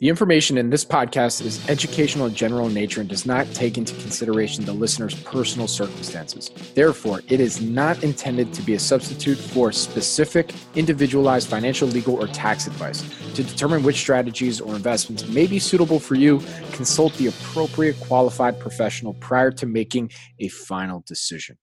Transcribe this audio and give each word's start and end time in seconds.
The 0.00 0.08
information 0.08 0.58
in 0.58 0.70
this 0.70 0.84
podcast 0.84 1.44
is 1.44 1.68
educational 1.68 2.26
and 2.26 2.36
general 2.36 2.68
in 2.68 2.74
nature 2.74 3.00
and 3.00 3.10
does 3.10 3.26
not 3.26 3.52
take 3.52 3.76
into 3.76 3.94
consideration 3.94 4.64
the 4.64 4.72
listener's 4.72 5.20
personal 5.22 5.66
circumstances. 5.66 6.52
Therefore, 6.76 7.20
it 7.26 7.40
is 7.40 7.60
not 7.60 8.04
intended 8.04 8.52
to 8.54 8.62
be 8.62 8.74
a 8.74 8.78
substitute 8.78 9.36
for 9.36 9.72
specific, 9.72 10.54
individualized 10.76 11.48
financial, 11.48 11.88
legal, 11.88 12.14
or 12.14 12.28
tax 12.28 12.68
advice. 12.68 13.02
To 13.34 13.42
determine 13.42 13.82
which 13.82 13.96
strategies 13.96 14.60
or 14.60 14.76
investments 14.76 15.26
may 15.26 15.48
be 15.48 15.58
suitable 15.58 15.98
for 15.98 16.14
you, 16.14 16.40
consult 16.70 17.12
the 17.14 17.26
appropriate 17.26 17.98
qualified 17.98 18.60
professional 18.60 19.14
prior 19.14 19.50
to 19.50 19.66
making 19.66 20.12
a 20.38 20.46
final 20.46 21.02
decision. 21.08 21.58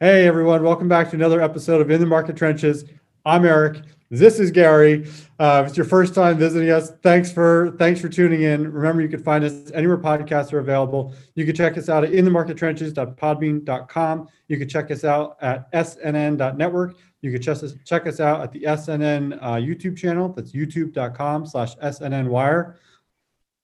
Hey 0.00 0.26
everyone, 0.26 0.62
welcome 0.62 0.88
back 0.88 1.10
to 1.10 1.16
another 1.16 1.42
episode 1.42 1.82
of 1.82 1.90
In 1.90 2.00
the 2.00 2.06
Market 2.06 2.38
Trenches. 2.38 2.86
I'm 3.26 3.44
Eric. 3.44 3.82
This 4.12 4.38
is 4.38 4.50
Gary. 4.50 5.06
Uh, 5.38 5.62
if 5.64 5.68
it's 5.68 5.76
your 5.78 5.86
first 5.86 6.14
time 6.14 6.36
visiting 6.36 6.68
us, 6.68 6.90
thanks 7.02 7.32
for 7.32 7.74
thanks 7.78 7.98
for 7.98 8.10
tuning 8.10 8.42
in. 8.42 8.70
Remember, 8.70 9.00
you 9.00 9.08
can 9.08 9.22
find 9.22 9.42
us 9.42 9.70
anywhere 9.72 9.96
podcasts 9.96 10.52
are 10.52 10.58
available. 10.58 11.14
You 11.34 11.46
can 11.46 11.54
check 11.54 11.78
us 11.78 11.88
out 11.88 12.04
at 12.04 12.10
inthemarkettrenches.podbean.com. 12.10 14.28
You 14.48 14.58
can 14.58 14.68
check 14.68 14.90
us 14.90 15.04
out 15.04 15.38
at 15.40 15.72
snn.network. 15.72 16.98
You 17.22 17.32
can 17.32 17.40
check 17.40 17.62
us, 17.62 17.72
check 17.86 18.06
us 18.06 18.20
out 18.20 18.42
at 18.42 18.52
the 18.52 18.64
SNN 18.64 19.38
uh, 19.40 19.54
YouTube 19.54 19.96
channel. 19.96 20.28
That's 20.28 20.52
youtube.com 20.52 21.46
slash 21.46 21.74
SNNwire. 21.76 22.74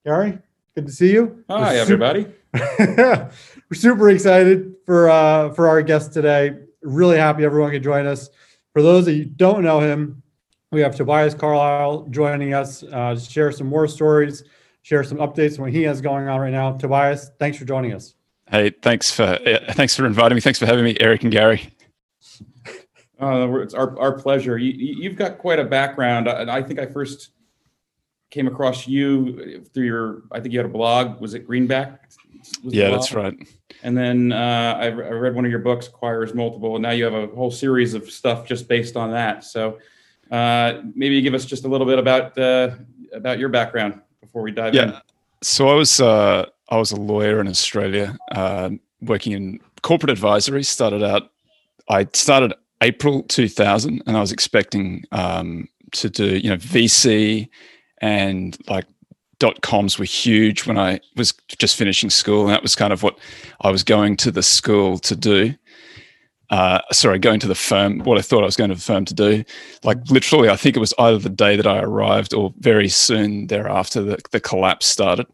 Gary, 0.07 0.39
good 0.75 0.87
to 0.87 0.93
see 0.93 1.13
you. 1.13 1.45
Hi, 1.51 1.77
everybody. 1.77 2.27
We're 2.79 3.29
super 3.75 4.09
excited 4.09 4.77
for 4.87 5.11
uh, 5.11 5.53
for 5.53 5.69
our 5.69 5.83
guest 5.83 6.15
today. 6.15 6.57
Really 6.81 7.19
happy 7.19 7.45
everyone 7.45 7.71
can 7.71 7.83
join 7.83 8.07
us. 8.07 8.31
For 8.73 8.81
those 8.81 9.05
that 9.05 9.13
you 9.13 9.27
don't 9.27 9.63
know 9.63 9.81
him, 9.81 10.23
we 10.71 10.81
have 10.81 10.95
Tobias 10.95 11.35
Carlisle 11.35 12.09
joining 12.11 12.55
us 12.55 12.83
uh, 12.83 13.15
to 13.15 13.21
share 13.21 13.53
some 13.53 13.67
more 13.67 13.89
stories, 13.89 14.45
share 14.83 15.03
some 15.03 15.19
updates 15.19 15.59
on 15.59 15.65
what 15.65 15.73
he 15.73 15.83
has 15.83 16.01
going 16.01 16.29
on 16.29 16.41
right 16.41 16.53
now. 16.53 16.73
Tobias, 16.77 17.31
thanks 17.39 17.59
for 17.59 17.65
joining 17.65 17.95
us. 17.95 18.15
Hey, 18.51 18.71
thanks 18.83 19.11
for 19.11 19.25
uh, 19.25 19.73
thanks 19.75 19.95
for 19.95 20.07
inviting 20.07 20.37
me. 20.37 20.41
Thanks 20.41 20.59
for 20.59 20.67
having 20.67 20.85
me, 20.85 20.97
Eric 21.01 21.23
and 21.23 21.33
Gary. 21.33 21.73
Uh, 23.21 23.53
it's 23.57 23.75
our, 23.75 23.99
our 23.99 24.13
pleasure. 24.13 24.57
You, 24.59 25.09
have 25.09 25.19
got 25.19 25.39
quite 25.39 25.59
a 25.59 25.65
background. 25.65 26.29
I, 26.29 26.59
I, 26.59 26.63
think 26.63 26.79
I 26.79 26.87
first 26.87 27.31
came 28.31 28.47
across 28.47 28.87
you 28.87 29.65
through 29.75 29.87
your. 29.87 30.23
I 30.31 30.39
think 30.39 30.53
you 30.53 30.61
had 30.61 30.67
a 30.67 30.73
blog. 30.73 31.21
Was 31.21 31.35
it 31.35 31.47
Greenbackd? 31.47 31.99
Was 32.63 32.73
yeah, 32.73 32.91
that's 32.91 33.13
right. 33.13 33.35
And 33.83 33.99
then 33.99 34.31
uh, 34.31 34.79
I, 34.81 34.85
I 34.85 34.89
read 34.91 35.35
one 35.35 35.45
of 35.45 35.51
your 35.51 35.61
books, 35.61 35.89
Acquirers 35.89 36.33
Multiple, 36.33 36.77
and 36.77 36.83
now 36.85 36.91
you 36.93 37.05
have 37.05 37.15
a 37.15 37.27
whole 37.35 37.51
series 37.51 37.93
of 37.93 38.09
stuff 38.09 38.47
just 38.47 38.69
based 38.69 38.97
on 38.97 39.11
that. 39.11 39.43
So 39.43 39.79
uh, 40.31 40.83
maybe 40.95 41.21
give 41.21 41.35
us 41.35 41.45
just 41.45 41.65
a 41.65 41.69
little 41.69 41.87
bit 41.87 41.99
about 41.99 42.37
uh, 42.39 42.71
about 43.13 43.39
your 43.39 43.49
background 43.49 44.01
before 44.21 44.43
we 44.43 44.51
dive 44.51 44.75
yeah. 44.75 44.83
in. 44.83 44.95
So 45.43 45.69
I 45.69 45.75
was 45.75 46.01
uh, 46.01 46.47
I 46.69 46.77
was 46.77 46.93
a 46.93 46.97
lawyer 46.97 47.41
in 47.41 47.49
Australia, 47.49 48.17
uh, 48.33 48.71
working 49.01 49.33
in 49.33 49.61
corporate 49.83 50.11
advisory. 50.11 50.63
Started 50.63 51.03
out, 51.03 51.31
I 51.89 52.07
started 52.13 52.55
April 52.83 53.23
2000, 53.25 54.03
and 54.07 54.17
I 54.17 54.21
was 54.21 54.33
expecting 54.33 55.05
um, 55.13 55.69
to 55.93 56.11
do 56.11 56.39
you 56.39 56.51
know 56.51 56.57
VC 56.57 57.49
and 58.01 58.57
like 58.69 58.87
dot 59.39 59.61
coms 59.63 59.99
were 59.99 60.05
huge 60.05 60.67
when 60.67 60.79
I 60.79 61.01
was 61.17 61.33
just 61.59 61.77
finishing 61.77 62.11
school, 62.11 62.43
and 62.43 62.51
that 62.51 62.63
was 62.63 62.75
kind 62.75 62.93
of 62.93 63.03
what 63.03 63.19
I 63.61 63.71
was 63.71 63.83
going 63.85 64.17
to 64.19 64.31
the 64.31 64.43
school 64.43 64.99
to 64.99 65.17
do 65.17 65.55
uh, 66.51 66.81
sorry, 66.93 67.19
going 67.19 67.41
to 67.41 67.47
the 67.47 67.55
firm, 67.55 67.99
what 68.01 68.19
I 68.19 68.23
thought 68.23 68.43
I 68.43 68.47
was 68.47 68.57
going 68.57 68.71
to 68.71 68.77
the 68.77 68.81
firm 68.81 69.05
to 69.05 69.15
do. 69.15 69.45
Like 69.85 69.99
literally, 70.11 70.49
I 70.49 70.57
think 70.57 70.77
it 70.77 70.81
was 70.81 70.95
either 70.99 71.19
the 71.19 71.29
day 71.29 71.57
that 71.57 71.67
I 71.67 71.81
arrived 71.81 72.33
or 72.33 72.55
very 72.59 72.89
soon 72.89 73.49
thereafter 73.49 74.03
the, 74.03 74.19
the 74.31 74.41
collapse 74.41 74.87
started. 74.87 75.27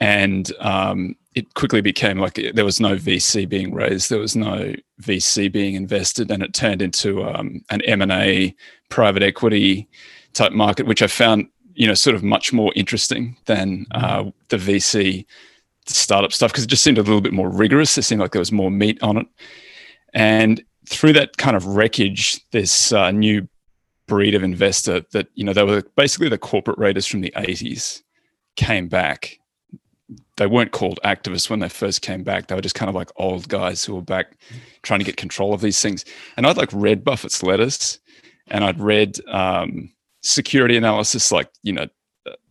And 0.00 0.50
um, 0.60 1.16
it 1.34 1.54
quickly 1.54 1.80
became 1.80 2.18
like 2.18 2.40
there 2.54 2.64
was 2.64 2.80
no 2.80 2.96
VC 2.96 3.48
being 3.48 3.74
raised, 3.74 4.08
there 4.08 4.18
was 4.18 4.36
no 4.36 4.72
VC 5.02 5.50
being 5.50 5.74
invested, 5.74 6.30
and 6.30 6.42
it 6.42 6.54
turned 6.54 6.80
into 6.80 7.22
um, 7.24 7.62
an 7.70 7.82
M 7.82 8.00
and 8.00 8.12
A 8.12 8.54
private 8.88 9.22
equity 9.22 9.88
type 10.32 10.52
market, 10.52 10.86
which 10.86 11.02
I 11.02 11.06
found 11.06 11.48
you 11.74 11.86
know 11.86 11.94
sort 11.94 12.16
of 12.16 12.22
much 12.22 12.52
more 12.52 12.72
interesting 12.74 13.36
than 13.46 13.86
uh, 13.90 14.24
the 14.48 14.56
VC 14.56 15.26
startup 15.86 16.32
stuff 16.32 16.52
because 16.52 16.64
it 16.64 16.68
just 16.68 16.82
seemed 16.82 16.98
a 16.98 17.02
little 17.02 17.20
bit 17.20 17.32
more 17.32 17.50
rigorous. 17.50 17.96
It 17.98 18.02
seemed 18.02 18.20
like 18.20 18.32
there 18.32 18.40
was 18.40 18.52
more 18.52 18.70
meat 18.70 19.02
on 19.02 19.16
it. 19.18 19.26
And 20.14 20.62
through 20.88 21.12
that 21.14 21.36
kind 21.36 21.56
of 21.56 21.66
wreckage, 21.66 22.44
this 22.50 22.92
uh, 22.92 23.10
new 23.10 23.48
breed 24.06 24.34
of 24.34 24.42
investor 24.42 25.02
that, 25.12 25.28
you 25.34 25.44
know, 25.44 25.52
they 25.52 25.62
were 25.62 25.82
basically 25.96 26.28
the 26.28 26.38
corporate 26.38 26.78
raiders 26.78 27.06
from 27.06 27.20
the 27.20 27.32
80s 27.36 28.02
came 28.56 28.88
back. 28.88 29.38
They 30.36 30.46
weren't 30.46 30.72
called 30.72 30.98
activists 31.04 31.48
when 31.48 31.60
they 31.60 31.68
first 31.68 32.02
came 32.02 32.24
back. 32.24 32.48
They 32.48 32.54
were 32.56 32.60
just 32.60 32.74
kind 32.74 32.88
of 32.88 32.94
like 32.94 33.10
old 33.16 33.48
guys 33.48 33.84
who 33.84 33.94
were 33.94 34.02
back 34.02 34.36
trying 34.82 34.98
to 34.98 35.04
get 35.04 35.16
control 35.16 35.54
of 35.54 35.60
these 35.60 35.80
things. 35.80 36.04
And 36.36 36.46
I'd 36.46 36.56
like 36.56 36.70
read 36.72 37.04
Buffett's 37.04 37.42
letters 37.42 38.00
and 38.48 38.64
I'd 38.64 38.80
read 38.80 39.18
um, 39.28 39.92
security 40.22 40.76
analysis, 40.76 41.30
like, 41.30 41.48
you 41.62 41.72
know, 41.72 41.86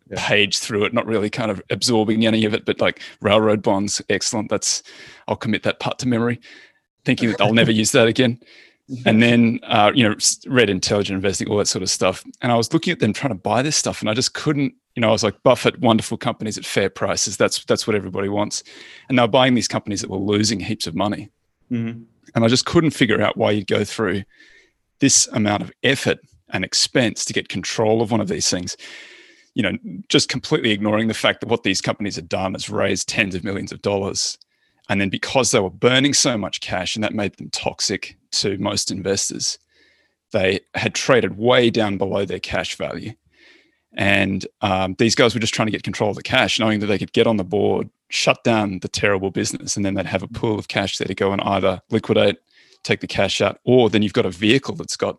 yeah. 0.09 0.27
page 0.27 0.57
through 0.57 0.85
it, 0.85 0.93
not 0.93 1.05
really 1.05 1.29
kind 1.29 1.51
of 1.51 1.61
absorbing 1.69 2.25
any 2.25 2.45
of 2.45 2.53
it, 2.53 2.65
but 2.65 2.81
like 2.81 3.01
railroad 3.21 3.61
bonds, 3.61 4.01
excellent. 4.09 4.49
That's 4.49 4.81
I'll 5.27 5.35
commit 5.35 5.63
that 5.63 5.79
part 5.79 5.99
to 5.99 6.07
memory 6.07 6.39
thinking 7.09 7.31
that 7.31 7.41
I'll 7.41 7.53
never 7.53 7.71
use 7.71 7.91
that 7.93 8.07
again. 8.07 8.39
And 9.05 9.21
then, 9.21 9.59
uh, 9.63 9.91
you 9.93 10.07
know, 10.07 10.15
read 10.47 10.69
intelligent 10.69 11.15
investing, 11.15 11.47
all 11.47 11.57
that 11.57 11.67
sort 11.67 11.81
of 11.83 11.89
stuff. 11.89 12.23
And 12.41 12.51
I 12.51 12.55
was 12.55 12.71
looking 12.73 12.91
at 12.91 12.99
them 12.99 13.13
trying 13.13 13.33
to 13.33 13.39
buy 13.39 13.61
this 13.61 13.75
stuff, 13.75 14.01
and 14.01 14.09
I 14.09 14.13
just 14.13 14.33
couldn't. 14.33 14.73
You 14.95 15.01
know, 15.01 15.09
I 15.09 15.11
was 15.11 15.23
like, 15.23 15.41
Buffett, 15.43 15.79
wonderful 15.79 16.17
companies 16.17 16.57
at 16.57 16.65
fair 16.65 16.89
prices. 16.89 17.37
That's 17.37 17.63
that's 17.65 17.87
what 17.87 17.95
everybody 17.95 18.29
wants. 18.29 18.63
And 19.07 19.17
they 19.17 19.23
were 19.23 19.27
buying 19.27 19.53
these 19.53 19.67
companies 19.67 20.01
that 20.01 20.09
were 20.09 20.17
losing 20.17 20.59
heaps 20.59 20.87
of 20.87 20.95
money. 20.95 21.29
Mm-hmm. 21.71 22.01
And 22.35 22.45
I 22.45 22.47
just 22.47 22.65
couldn't 22.65 22.91
figure 22.91 23.21
out 23.21 23.37
why 23.37 23.51
you'd 23.51 23.67
go 23.67 23.83
through 23.83 24.23
this 24.99 25.27
amount 25.33 25.63
of 25.63 25.71
effort 25.83 26.19
and 26.49 26.65
expense 26.65 27.25
to 27.25 27.33
get 27.33 27.47
control 27.47 28.01
of 28.01 28.11
one 28.11 28.21
of 28.21 28.27
these 28.27 28.49
things. 28.49 28.75
You 29.53 29.63
know, 29.63 29.77
just 30.09 30.29
completely 30.29 30.71
ignoring 30.71 31.07
the 31.07 31.13
fact 31.13 31.41
that 31.41 31.49
what 31.49 31.63
these 31.63 31.81
companies 31.81 32.15
have 32.15 32.29
done 32.29 32.55
is 32.55 32.69
raised 32.69 33.07
tens 33.07 33.35
of 33.35 33.43
millions 33.43 33.71
of 33.71 33.81
dollars 33.81 34.37
and 34.89 34.99
then 34.99 35.09
because 35.09 35.51
they 35.51 35.59
were 35.59 35.69
burning 35.69 36.13
so 36.13 36.37
much 36.37 36.61
cash 36.61 36.95
and 36.95 37.03
that 37.03 37.13
made 37.13 37.37
them 37.37 37.49
toxic 37.51 38.17
to 38.31 38.57
most 38.57 38.89
investors, 38.89 39.59
they 40.31 40.59
had 40.73 40.95
traded 40.95 41.37
way 41.37 41.69
down 41.69 41.97
below 41.97 42.25
their 42.25 42.39
cash 42.39 42.75
value. 42.75 43.13
And 43.93 44.45
um, 44.61 44.95
these 44.97 45.15
guys 45.15 45.33
were 45.33 45.39
just 45.39 45.53
trying 45.53 45.67
to 45.67 45.71
get 45.71 45.83
control 45.83 46.09
of 46.09 46.15
the 46.15 46.23
cash, 46.23 46.59
knowing 46.59 46.79
that 46.79 46.87
they 46.87 46.97
could 46.97 47.13
get 47.13 47.27
on 47.27 47.37
the 47.37 47.43
board, 47.43 47.89
shut 48.09 48.43
down 48.43 48.79
the 48.79 48.87
terrible 48.87 49.31
business, 49.31 49.75
and 49.75 49.85
then 49.85 49.93
they'd 49.93 50.05
have 50.05 50.23
a 50.23 50.27
pool 50.27 50.59
of 50.59 50.67
cash 50.67 50.97
there 50.97 51.07
to 51.07 51.15
go 51.15 51.31
and 51.31 51.41
either 51.41 51.81
liquidate, 51.89 52.37
take 52.83 52.99
the 52.99 53.07
cash 53.07 53.41
out, 53.41 53.59
or 53.63 53.89
then 53.89 54.01
you've 54.01 54.13
got 54.13 54.25
a 54.25 54.31
vehicle 54.31 54.75
that's 54.75 54.97
got, 54.97 55.17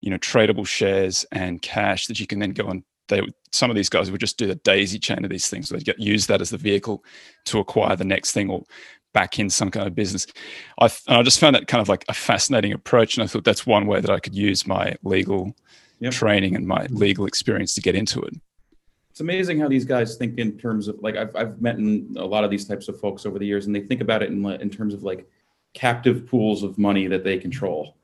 you 0.00 0.10
know, 0.10 0.18
tradable 0.18 0.66
shares 0.66 1.24
and 1.32 1.62
cash 1.62 2.06
that 2.06 2.20
you 2.20 2.26
can 2.26 2.38
then 2.38 2.50
go 2.50 2.66
and 2.66 2.82
they 3.08 3.22
some 3.52 3.70
of 3.70 3.76
these 3.76 3.88
guys 3.88 4.10
would 4.10 4.20
just 4.20 4.38
do 4.38 4.46
the 4.46 4.54
daisy 4.56 4.98
chain 4.98 5.24
of 5.24 5.30
these 5.30 5.48
things. 5.48 5.68
So 5.68 5.74
they'd 5.74 5.84
get 5.84 5.98
use 5.98 6.26
that 6.26 6.40
as 6.40 6.50
the 6.50 6.58
vehicle 6.58 7.04
to 7.46 7.58
acquire 7.58 7.96
the 7.96 8.04
next 8.04 8.32
thing 8.32 8.50
or 8.50 8.64
back 9.12 9.38
in 9.38 9.48
some 9.48 9.70
kind 9.70 9.86
of 9.86 9.94
business. 9.94 10.26
I 10.80 10.90
I 11.08 11.22
just 11.22 11.40
found 11.40 11.56
that 11.56 11.66
kind 11.66 11.80
of 11.80 11.88
like 11.88 12.04
a 12.08 12.14
fascinating 12.14 12.72
approach, 12.72 13.16
and 13.16 13.24
I 13.24 13.26
thought 13.26 13.44
that's 13.44 13.66
one 13.66 13.86
way 13.86 14.00
that 14.00 14.10
I 14.10 14.20
could 14.20 14.34
use 14.34 14.66
my 14.66 14.94
legal 15.02 15.56
yep. 16.00 16.12
training 16.12 16.54
and 16.54 16.66
my 16.66 16.86
legal 16.90 17.26
experience 17.26 17.74
to 17.74 17.80
get 17.80 17.94
into 17.94 18.20
it. 18.20 18.34
It's 19.10 19.20
amazing 19.20 19.58
how 19.58 19.68
these 19.68 19.86
guys 19.86 20.16
think 20.16 20.38
in 20.38 20.58
terms 20.58 20.88
of 20.88 20.98
like 21.00 21.16
I've 21.16 21.34
I've 21.34 21.60
met 21.62 21.76
in 21.76 22.14
a 22.18 22.24
lot 22.26 22.44
of 22.44 22.50
these 22.50 22.66
types 22.66 22.88
of 22.88 23.00
folks 23.00 23.24
over 23.24 23.38
the 23.38 23.46
years, 23.46 23.66
and 23.66 23.74
they 23.74 23.80
think 23.80 24.02
about 24.02 24.22
it 24.22 24.30
in 24.30 24.44
in 24.44 24.68
terms 24.68 24.92
of 24.92 25.02
like 25.02 25.26
captive 25.72 26.26
pools 26.26 26.62
of 26.62 26.76
money 26.76 27.06
that 27.06 27.24
they 27.24 27.38
control, 27.38 27.96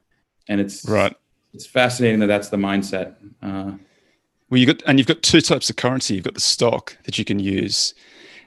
and 0.48 0.60
it's 0.60 0.88
right. 0.88 1.14
It's 1.52 1.66
fascinating 1.66 2.20
that 2.20 2.28
that's 2.28 2.48
the 2.48 2.56
mindset. 2.56 3.16
Uh, 3.42 3.72
well, 4.52 4.58
you 4.58 4.66
got 4.66 4.82
and 4.86 4.98
you've 4.98 5.08
got 5.08 5.22
two 5.22 5.40
types 5.40 5.70
of 5.70 5.76
currency. 5.76 6.14
You've 6.14 6.24
got 6.24 6.34
the 6.34 6.40
stock 6.40 6.98
that 7.04 7.18
you 7.18 7.24
can 7.24 7.38
use, 7.38 7.94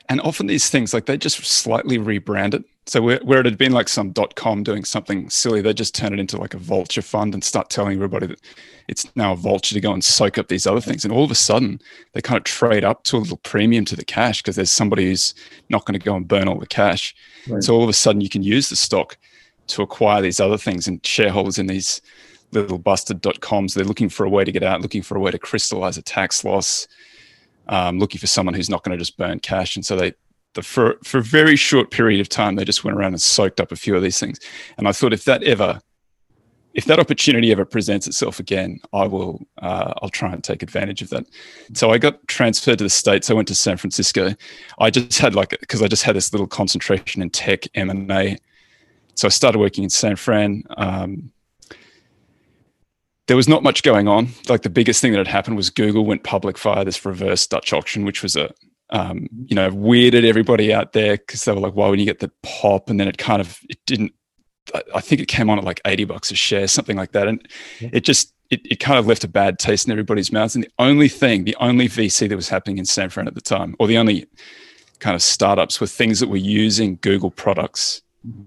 and 0.07 0.22
often 0.22 0.46
these 0.46 0.69
things 0.69 0.94
like 0.94 1.07
they 1.07 1.18
just 1.18 1.44
slightly 1.44 1.98
rebrand 1.98 2.54
it. 2.54 2.63
So 2.86 3.02
where, 3.02 3.19
where 3.24 3.40
it 3.40 3.48
had 3.48 3.57
been 3.57 3.72
like 3.72 3.90
some 3.90 4.12
dot 4.12 4.36
com 4.36 4.62
doing 4.62 4.84
something 4.86 5.31
silly, 5.31 5.62
they 5.62 5.74
just 5.74 5.96
turn 5.96 6.13
it 6.13 6.19
into 6.19 6.38
like 6.38 6.54
a 6.54 6.60
vulture 6.60 7.02
fund 7.02 7.34
and 7.34 7.44
start 7.44 7.72
telling 7.72 7.96
everybody 7.96 8.28
that 8.28 8.40
it's 8.88 9.07
now 9.16 9.31
a 9.31 9.36
vulture 9.36 9.74
to 9.74 9.81
go 9.81 9.94
and 9.94 10.04
soak 10.04 10.38
up 10.38 10.48
these 10.48 10.68
other 10.68 10.80
things. 10.80 11.04
And 11.04 11.12
all 11.12 11.24
of 11.24 11.31
a 11.31 11.36
sudden, 11.36 11.81
they 12.13 12.22
kind 12.22 12.38
of 12.38 12.44
trade 12.44 12.84
up 12.84 13.04
to 13.06 13.18
a 13.18 13.18
little 13.18 13.38
premium 13.38 13.84
to 13.86 13.96
the 13.96 14.06
cash 14.06 14.44
because 14.44 14.57
there's 14.57 14.72
somebody 14.72 15.07
who's 15.07 15.34
not 15.69 15.86
going 15.86 16.00
to 16.00 16.06
go 16.06 16.16
and 16.16 16.28
burn 16.28 16.48
all 16.48 16.60
the 16.60 16.68
cash. 16.68 17.16
Right. 17.48 17.63
So 17.63 17.74
all 17.74 17.81
of 17.81 17.90
a 17.90 17.94
sudden, 17.94 18.22
you 18.22 18.30
can 18.30 18.44
use 18.44 18.69
the 18.69 18.75
stock 18.75 19.18
to 19.69 19.81
acquire 19.81 20.22
these 20.22 20.40
other 20.40 20.60
things 20.60 20.88
and 20.88 21.04
shareholders 21.04 21.57
in 21.57 21.66
these 21.66 22.00
little 22.56 22.78
busted 22.78 23.22
dot 23.22 23.40
coms. 23.42 23.74
They're 23.74 23.86
looking 23.86 24.10
for 24.10 24.25
a 24.25 24.30
way 24.30 24.44
to 24.44 24.52
get 24.52 24.63
out, 24.63 24.81
looking 24.81 25.02
for 25.02 25.16
a 25.16 25.19
way 25.19 25.31
to 25.31 25.40
crystallize 25.40 25.98
a 25.98 26.02
tax 26.02 26.44
loss, 26.44 26.88
um, 27.68 28.00
looking 28.00 28.19
for 28.19 28.28
someone 28.28 28.54
who's 28.54 28.69
not 28.69 28.84
going 28.84 28.98
to 28.98 29.02
just 29.02 29.18
burn 29.18 29.40
cash. 29.40 29.75
And 29.75 29.86
so 29.86 29.96
they, 29.96 30.13
the, 30.54 30.62
for 30.62 30.98
for 31.04 31.19
a 31.19 31.24
very 31.24 31.56
short 31.56 31.92
period 31.92 32.22
of 32.22 32.30
time, 32.30 32.56
they 32.56 32.66
just 32.66 32.84
went 32.84 32.98
around 32.98 33.13
and 33.13 33.22
soaked 33.22 33.60
up 33.60 33.72
a 33.72 33.75
few 33.75 33.96
of 33.96 34.02
these 34.02 34.19
things. 34.19 34.40
And 34.78 34.88
I 34.88 34.92
thought 34.92 35.13
if 35.13 35.25
that 35.25 35.44
ever 35.44 35.81
if 36.75 36.84
that 36.86 37.00
opportunity 37.00 37.54
ever 37.54 37.63
presents 37.63 38.06
itself 38.06 38.40
again, 38.40 38.80
I 38.94 39.07
will. 39.07 39.48
Uh, 39.62 39.94
I'll 40.02 40.10
try 40.10 40.34
and 40.34 40.44
take 40.44 40.62
advantage 40.62 41.02
of 41.02 41.10
that. 41.10 41.25
So 41.74 41.92
I 41.92 41.98
got 41.98 42.28
transferred 42.28 42.78
to 42.80 42.84
the 42.84 42.90
states. 42.90 43.30
I 43.30 43.34
went 43.34 43.48
to 43.48 43.56
San 43.56 43.78
Francisco. 43.78 44.36
I 44.80 44.90
just 44.90 45.18
had 45.18 45.36
like 45.36 45.57
because 45.62 45.81
I 45.81 45.88
just 45.88 46.04
had 46.04 46.18
this 46.18 46.34
little 46.34 46.48
concentration 46.48 47.22
in 47.22 47.30
tech 47.30 47.66
M 47.75 47.90
and 47.90 48.12
A. 48.12 48.38
So 49.16 49.28
I 49.28 49.30
started 49.30 49.60
working 49.60 49.86
in 49.86 49.90
San 49.90 50.18
Fran. 50.18 50.63
Um, 50.75 51.31
there 53.27 53.38
was 53.38 53.48
not 53.48 53.63
much 53.63 53.83
going 53.83 54.07
on. 54.07 54.30
Like 54.48 54.62
the 54.62 54.69
biggest 54.69 55.01
thing 55.01 55.12
that 55.12 55.18
had 55.18 55.27
happened 55.27 55.57
was 55.57 55.69
Google 55.69 56.06
went 56.06 56.24
public 56.24 56.57
via 56.60 56.86
this 56.86 57.04
reverse 57.06 57.48
Dutch 57.48 57.74
auction, 57.74 58.06
which 58.06 58.22
was 58.24 58.36
a 58.36 58.54
um, 58.92 59.27
you 59.45 59.56
know 59.56 59.72
weirded 59.72 60.25
everybody 60.25 60.74
out 60.74 60.94
there 60.94 61.18
because 61.18 61.44
they 61.44 61.51
were 61.51 61.60
like, 61.60 61.74
"Why 61.74 61.89
would 61.89 62.00
you 62.00 62.06
get 62.06 62.19
the 62.19 62.31
pop?" 62.44 62.89
And 62.89 63.00
then 63.00 63.07
it 63.07 63.18
kind 63.18 63.42
of 63.42 63.60
it 63.69 63.80
didn't 63.86 64.13
I 64.94 65.01
think 65.01 65.22
it 65.22 65.27
came 65.27 65.50
on 65.50 65.57
at 65.57 65.63
like 65.63 65.81
80 65.86 66.06
bucks 66.06 66.31
a 66.31 66.36
share, 66.36 66.68
something 66.68 66.98
like 66.98 67.12
that. 67.12 67.27
And 67.27 67.48
yeah. 67.80 67.89
it 67.94 68.01
just, 68.01 68.33
it, 68.50 68.62
it 68.66 68.80
kind 68.80 68.98
of 68.98 69.07
left 69.07 69.24
a 69.24 69.28
bad 69.28 69.60
taste 69.60 69.86
in 69.86 69.92
everybody's 69.92 70.31
mouths. 70.31 70.56
And 70.56 70.63
the 70.63 70.71
only 70.80 71.07
thing, 71.07 71.44
the 71.44 71.56
only 71.60 71.88
VC 71.88 72.28
that 72.30 72.36
was 72.36 72.50
happening 72.50 72.78
in 72.78 72.86
San 72.86 73.10
Fran 73.10 73.28
at 73.28 73.36
the 73.36 73.42
time, 73.42 73.75
or 73.80 73.88
the 73.88 73.98
only 73.98 74.28
kind 75.00 75.16
of 75.16 75.21
startups 75.21 75.80
were 75.80 75.88
things 75.88 76.19
that 76.19 76.30
were 76.30 76.38
using 76.38 76.98
Google 77.01 77.31
products 77.31 78.01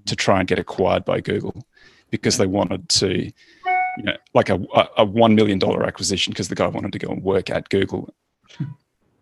to 0.07 0.17
try 0.17 0.41
and 0.41 0.49
get 0.49 0.59
acquired 0.59 1.05
by 1.05 1.21
Google 1.21 1.65
because 2.11 2.37
they 2.37 2.47
wanted 2.47 2.89
to, 2.89 3.31
you 3.99 4.05
know, 4.05 4.17
like 4.33 4.49
a, 4.49 4.55
a 4.97 5.05
$1 5.05 5.35
million 5.35 5.61
acquisition 5.83 6.31
because 6.31 6.49
the 6.49 6.55
guy 6.55 6.69
wanted 6.69 6.93
to 6.93 6.99
go 6.99 7.11
and 7.11 7.23
work 7.23 7.51
at 7.51 7.69
Google. 7.69 8.15
Right. 8.61 8.69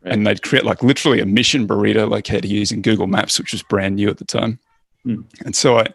And 0.04 0.26
they'd 0.26 0.42
create 0.42 0.64
like 0.64 0.82
literally 0.82 1.20
a 1.20 1.26
mission 1.26 1.66
burrito 1.66 2.08
like 2.08 2.26
had 2.26 2.44
using 2.44 2.82
Google 2.82 3.06
Maps, 3.06 3.38
which 3.38 3.52
was 3.52 3.62
brand 3.62 3.96
new 3.96 4.10
at 4.10 4.18
the 4.18 4.24
time. 4.24 4.58
Mm. 5.06 5.24
And 5.44 5.56
so 5.56 5.78
I, 5.78 5.86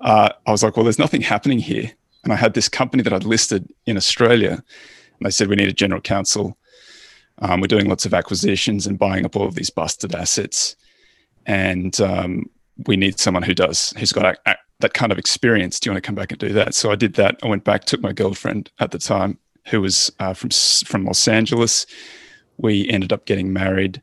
uh, 0.00 0.30
I 0.46 0.50
was 0.50 0.62
like, 0.62 0.76
well, 0.76 0.84
there's 0.84 0.98
nothing 0.98 1.22
happening 1.22 1.58
here. 1.58 1.90
And 2.22 2.32
I 2.32 2.36
had 2.36 2.54
this 2.54 2.68
company 2.68 3.02
that 3.02 3.12
I'd 3.12 3.24
listed 3.24 3.68
in 3.86 3.96
Australia, 3.96 4.52
and 4.52 5.26
they 5.26 5.30
said 5.30 5.48
we 5.48 5.56
need 5.56 5.68
a 5.68 5.74
general 5.74 6.00
counsel. 6.00 6.56
Um, 7.40 7.60
we're 7.60 7.66
doing 7.66 7.88
lots 7.88 8.06
of 8.06 8.14
acquisitions 8.14 8.86
and 8.86 8.98
buying 8.98 9.26
up 9.26 9.36
all 9.36 9.46
of 9.46 9.56
these 9.56 9.70
busted 9.70 10.14
assets, 10.14 10.76
and 11.44 12.00
um, 12.00 12.48
we 12.86 12.96
need 12.96 13.18
someone 13.18 13.42
who 13.42 13.54
does 13.54 13.92
who's 13.98 14.12
got 14.12 14.24
a, 14.24 14.50
a, 14.50 14.56
that 14.84 14.92
kind 14.94 15.10
of 15.10 15.18
experience. 15.18 15.80
Do 15.80 15.88
you 15.88 15.94
want 15.94 16.04
to 16.04 16.06
come 16.06 16.14
back 16.14 16.30
and 16.30 16.38
do 16.38 16.52
that? 16.52 16.74
So 16.74 16.92
I 16.92 16.94
did 16.94 17.14
that. 17.14 17.38
I 17.42 17.48
went 17.48 17.64
back, 17.64 17.84
took 17.84 18.02
my 18.02 18.12
girlfriend 18.12 18.70
at 18.80 18.90
the 18.90 18.98
time, 18.98 19.38
who 19.66 19.80
was 19.80 20.12
uh, 20.20 20.34
from 20.34 20.50
from 20.50 21.06
Los 21.06 21.26
Angeles. 21.26 21.86
We 22.58 22.88
ended 22.90 23.12
up 23.12 23.24
getting 23.24 23.52
married. 23.52 24.02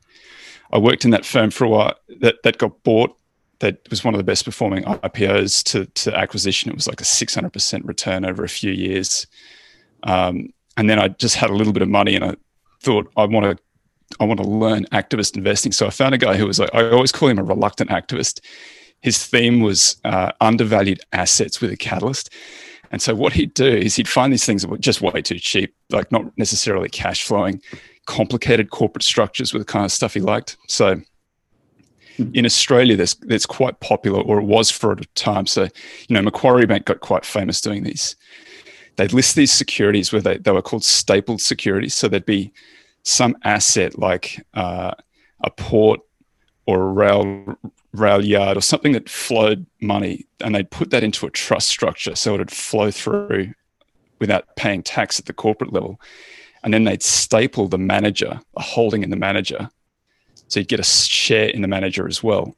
I 0.72 0.78
worked 0.78 1.04
in 1.04 1.12
that 1.12 1.24
firm 1.24 1.50
for 1.50 1.64
a 1.64 1.68
while. 1.68 1.94
That 2.20 2.42
that 2.42 2.58
got 2.58 2.82
bought 2.82 3.16
that 3.60 3.78
was 3.90 4.04
one 4.04 4.12
of 4.12 4.18
the 4.18 4.24
best 4.24 4.44
performing 4.44 4.82
IPOs 4.82 5.62
to, 5.62 5.86
to 5.86 6.16
acquisition. 6.18 6.68
It 6.68 6.74
was 6.74 6.88
like 6.88 7.00
a 7.00 7.04
600% 7.04 7.86
return 7.86 8.24
over 8.24 8.42
a 8.42 8.48
few 8.48 8.72
years. 8.72 9.24
Um, 10.02 10.52
and 10.76 10.90
then 10.90 10.98
I 10.98 11.08
just 11.08 11.36
had 11.36 11.48
a 11.48 11.54
little 11.54 11.72
bit 11.72 11.82
of 11.82 11.88
money 11.88 12.16
and 12.16 12.24
I 12.24 12.34
thought 12.82 13.08
I 13.16 13.24
want 13.24 13.46
to 13.46 13.62
I 14.20 14.24
want 14.24 14.40
to 14.40 14.48
learn 14.48 14.84
activist 14.86 15.36
investing. 15.36 15.70
So 15.72 15.86
I 15.86 15.90
found 15.90 16.12
a 16.12 16.18
guy 16.18 16.36
who 16.36 16.46
was 16.46 16.58
like 16.58 16.74
I 16.74 16.90
always 16.90 17.12
call 17.12 17.28
him 17.28 17.38
a 17.38 17.44
reluctant 17.44 17.90
activist. 17.90 18.40
His 19.02 19.24
theme 19.24 19.60
was 19.60 19.96
uh, 20.04 20.32
undervalued 20.40 21.00
assets 21.12 21.60
with 21.60 21.70
a 21.72 21.76
catalyst. 21.76 22.30
And 22.90 23.00
so 23.00 23.14
what 23.14 23.32
he'd 23.32 23.54
do 23.54 23.66
is 23.66 23.96
he'd 23.96 24.08
find 24.08 24.32
these 24.32 24.44
things 24.44 24.62
that 24.62 24.68
were 24.68 24.78
just 24.78 25.00
way 25.00 25.22
too 25.22 25.38
cheap, 25.38 25.74
like 25.90 26.12
not 26.12 26.36
necessarily 26.36 26.88
cash 26.88 27.24
flowing, 27.24 27.60
complicated 28.06 28.70
corporate 28.70 29.02
structures 29.02 29.52
with 29.52 29.62
the 29.62 29.72
kind 29.72 29.84
of 29.84 29.92
stuff 29.92 30.14
he 30.14 30.20
liked. 30.20 30.56
So 30.68 31.00
in 32.34 32.44
Australia, 32.44 32.96
that's 32.96 33.14
that's 33.14 33.46
quite 33.46 33.80
popular, 33.80 34.20
or 34.20 34.38
it 34.38 34.44
was 34.44 34.70
for 34.70 34.92
a 34.92 34.96
time. 35.14 35.46
So, 35.46 35.62
you 35.62 36.14
know, 36.14 36.22
Macquarie 36.22 36.66
Bank 36.66 36.84
got 36.84 37.00
quite 37.00 37.24
famous 37.24 37.60
doing 37.60 37.82
these. 37.84 38.16
They'd 38.96 39.14
list 39.14 39.36
these 39.36 39.52
securities 39.52 40.12
where 40.12 40.20
they, 40.20 40.36
they 40.36 40.52
were 40.52 40.62
called 40.62 40.84
stapled 40.84 41.40
securities. 41.40 41.94
So 41.94 42.08
there'd 42.08 42.26
be 42.26 42.52
some 43.04 43.36
asset 43.44 43.98
like 43.98 44.44
uh, 44.52 44.92
a 45.40 45.50
port 45.50 46.00
or 46.66 46.82
a 46.82 46.92
rail 46.92 47.56
rail 47.92 48.24
yard 48.24 48.56
or 48.56 48.60
something 48.60 48.92
that 48.92 49.08
flowed 49.08 49.66
money, 49.80 50.26
and 50.40 50.54
they'd 50.54 50.70
put 50.70 50.90
that 50.90 51.02
into 51.02 51.26
a 51.26 51.30
trust 51.30 51.68
structure 51.68 52.14
so 52.14 52.34
it'd 52.34 52.50
flow 52.50 52.90
through 52.90 53.52
without 54.18 54.56
paying 54.56 54.82
tax 54.82 55.18
at 55.18 55.26
the 55.26 55.32
corporate 55.32 55.72
level. 55.72 56.00
And 56.64 56.72
then 56.72 56.84
they'd 56.84 57.02
staple 57.02 57.68
the 57.68 57.78
manager, 57.78 58.40
a 58.56 58.62
holding 58.62 59.02
in 59.02 59.10
the 59.10 59.16
manager, 59.16 59.68
so 60.52 60.60
you'd 60.60 60.68
get 60.68 60.80
a 60.80 60.84
share 60.84 61.48
in 61.48 61.62
the 61.62 61.68
manager 61.68 62.06
as 62.06 62.22
well, 62.22 62.46
mm. 62.46 62.54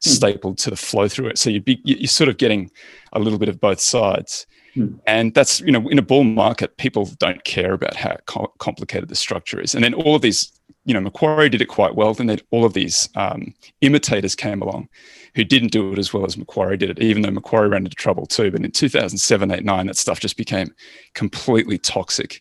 stapled 0.00 0.58
to 0.58 0.70
the 0.70 0.76
flow 0.76 1.06
through 1.06 1.28
it. 1.28 1.38
So 1.38 1.48
you'd 1.48 1.64
be 1.64 1.80
you're 1.84 2.08
sort 2.08 2.28
of 2.28 2.38
getting 2.38 2.72
a 3.12 3.20
little 3.20 3.38
bit 3.38 3.48
of 3.48 3.60
both 3.60 3.78
sides. 3.78 4.46
Mm. 4.74 4.98
And 5.06 5.32
that's 5.32 5.60
you 5.60 5.70
know 5.70 5.88
in 5.88 5.98
a 5.98 6.02
bull 6.02 6.24
market, 6.24 6.76
people 6.76 7.08
don't 7.20 7.44
care 7.44 7.72
about 7.72 7.94
how 7.94 8.16
co- 8.26 8.52
complicated 8.58 9.08
the 9.08 9.14
structure 9.14 9.60
is. 9.60 9.76
And 9.76 9.84
then 9.84 9.94
all 9.94 10.16
of 10.16 10.22
these, 10.22 10.50
you 10.86 10.94
know, 10.94 11.00
Macquarie 11.00 11.48
did 11.48 11.60
it 11.60 11.66
quite 11.66 11.96
well. 11.96 12.14
Then 12.14 12.38
all 12.52 12.64
of 12.64 12.72
these 12.72 13.08
um, 13.16 13.52
imitators 13.80 14.36
came 14.36 14.62
along, 14.62 14.88
who 15.34 15.42
didn't 15.42 15.72
do 15.72 15.92
it 15.92 15.98
as 15.98 16.12
well 16.12 16.24
as 16.24 16.38
Macquarie 16.38 16.76
did 16.76 16.90
it. 16.90 17.02
Even 17.02 17.22
though 17.22 17.32
Macquarie 17.32 17.68
ran 17.68 17.84
into 17.84 17.96
trouble 17.96 18.24
too. 18.24 18.52
But 18.52 18.64
in 18.64 18.70
2007, 18.70 19.50
8, 19.50 19.64
9, 19.64 19.86
that 19.88 19.96
stuff 19.96 20.20
just 20.20 20.36
became 20.36 20.72
completely 21.14 21.76
toxic. 21.76 22.40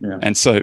Yeah. 0.00 0.18
And 0.22 0.36
so 0.36 0.62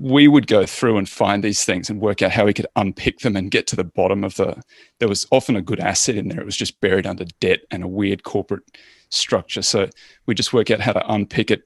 we 0.00 0.28
would 0.28 0.46
go 0.46 0.64
through 0.64 0.96
and 0.96 1.08
find 1.08 1.42
these 1.42 1.64
things 1.64 1.90
and 1.90 2.00
work 2.00 2.22
out 2.22 2.30
how 2.30 2.44
we 2.44 2.54
could 2.54 2.66
unpick 2.76 3.18
them 3.18 3.36
and 3.36 3.50
get 3.50 3.66
to 3.68 3.76
the 3.76 3.84
bottom 3.84 4.24
of 4.24 4.34
the 4.34 4.60
there 4.98 5.08
was 5.08 5.24
often 5.30 5.54
a 5.54 5.62
good 5.62 5.78
asset 5.78 6.16
in 6.16 6.26
there 6.26 6.40
it 6.40 6.44
was 6.44 6.56
just 6.56 6.80
buried 6.80 7.06
under 7.06 7.24
debt 7.38 7.60
and 7.70 7.84
a 7.84 7.88
weird 7.88 8.24
corporate 8.24 8.64
structure 9.10 9.62
so 9.62 9.88
we 10.26 10.34
just 10.34 10.52
work 10.52 10.68
out 10.68 10.80
how 10.80 10.92
to 10.92 11.12
unpick 11.12 11.48
it 11.48 11.62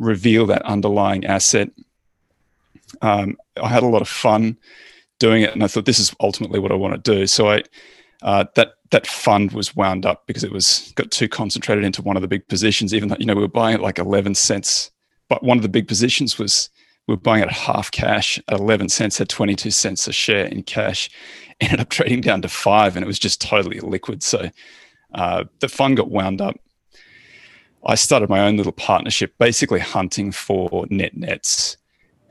reveal 0.00 0.44
that 0.44 0.62
underlying 0.62 1.24
asset 1.24 1.70
um, 3.02 3.36
i 3.62 3.68
had 3.68 3.82
a 3.82 3.86
lot 3.86 4.02
of 4.02 4.08
fun 4.08 4.56
doing 5.18 5.42
it 5.42 5.52
and 5.52 5.62
i 5.62 5.66
thought 5.66 5.84
this 5.84 5.98
is 5.98 6.14
ultimately 6.20 6.58
what 6.58 6.72
i 6.72 6.74
want 6.74 6.92
to 6.94 7.14
do. 7.14 7.26
So 7.26 7.50
i 7.50 7.62
uh, 8.22 8.44
that 8.54 8.72
that 8.90 9.06
fund 9.06 9.52
was 9.52 9.76
wound 9.76 10.06
up 10.06 10.26
because 10.26 10.42
it 10.42 10.52
was 10.52 10.92
got 10.96 11.10
too 11.10 11.28
concentrated 11.28 11.84
into 11.84 12.02
one 12.02 12.16
of 12.16 12.22
the 12.22 12.28
big 12.28 12.46
positions 12.48 12.94
even 12.94 13.08
though 13.08 13.16
you 13.18 13.26
know 13.26 13.34
we 13.34 13.42
were 13.42 13.48
buying 13.48 13.74
it 13.74 13.82
like 13.82 13.98
11 13.98 14.34
cents. 14.34 14.90
But 15.28 15.42
one 15.42 15.58
of 15.58 15.62
the 15.62 15.68
big 15.68 15.88
positions 15.88 16.38
was 16.38 16.70
we 17.06 17.14
were 17.14 17.20
buying 17.20 17.42
at 17.42 17.50
half 17.50 17.90
cash 17.90 18.38
at 18.48 18.58
11 18.58 18.88
cents 18.88 19.20
at 19.20 19.28
22 19.28 19.70
cents 19.70 20.08
a 20.08 20.12
share 20.12 20.46
in 20.46 20.62
cash 20.62 21.10
ended 21.60 21.80
up 21.80 21.88
trading 21.88 22.20
down 22.20 22.42
to 22.42 22.48
five 22.48 22.96
and 22.96 23.04
it 23.04 23.06
was 23.06 23.18
just 23.18 23.40
totally 23.40 23.80
liquid 23.80 24.22
so 24.22 24.50
uh, 25.14 25.44
the 25.60 25.68
fund 25.68 25.96
got 25.96 26.10
wound 26.10 26.40
up. 26.40 26.56
I 27.86 27.94
started 27.94 28.28
my 28.28 28.40
own 28.40 28.56
little 28.56 28.72
partnership 28.72 29.34
basically 29.38 29.80
hunting 29.80 30.32
for 30.32 30.86
net 30.90 31.16
nets 31.16 31.76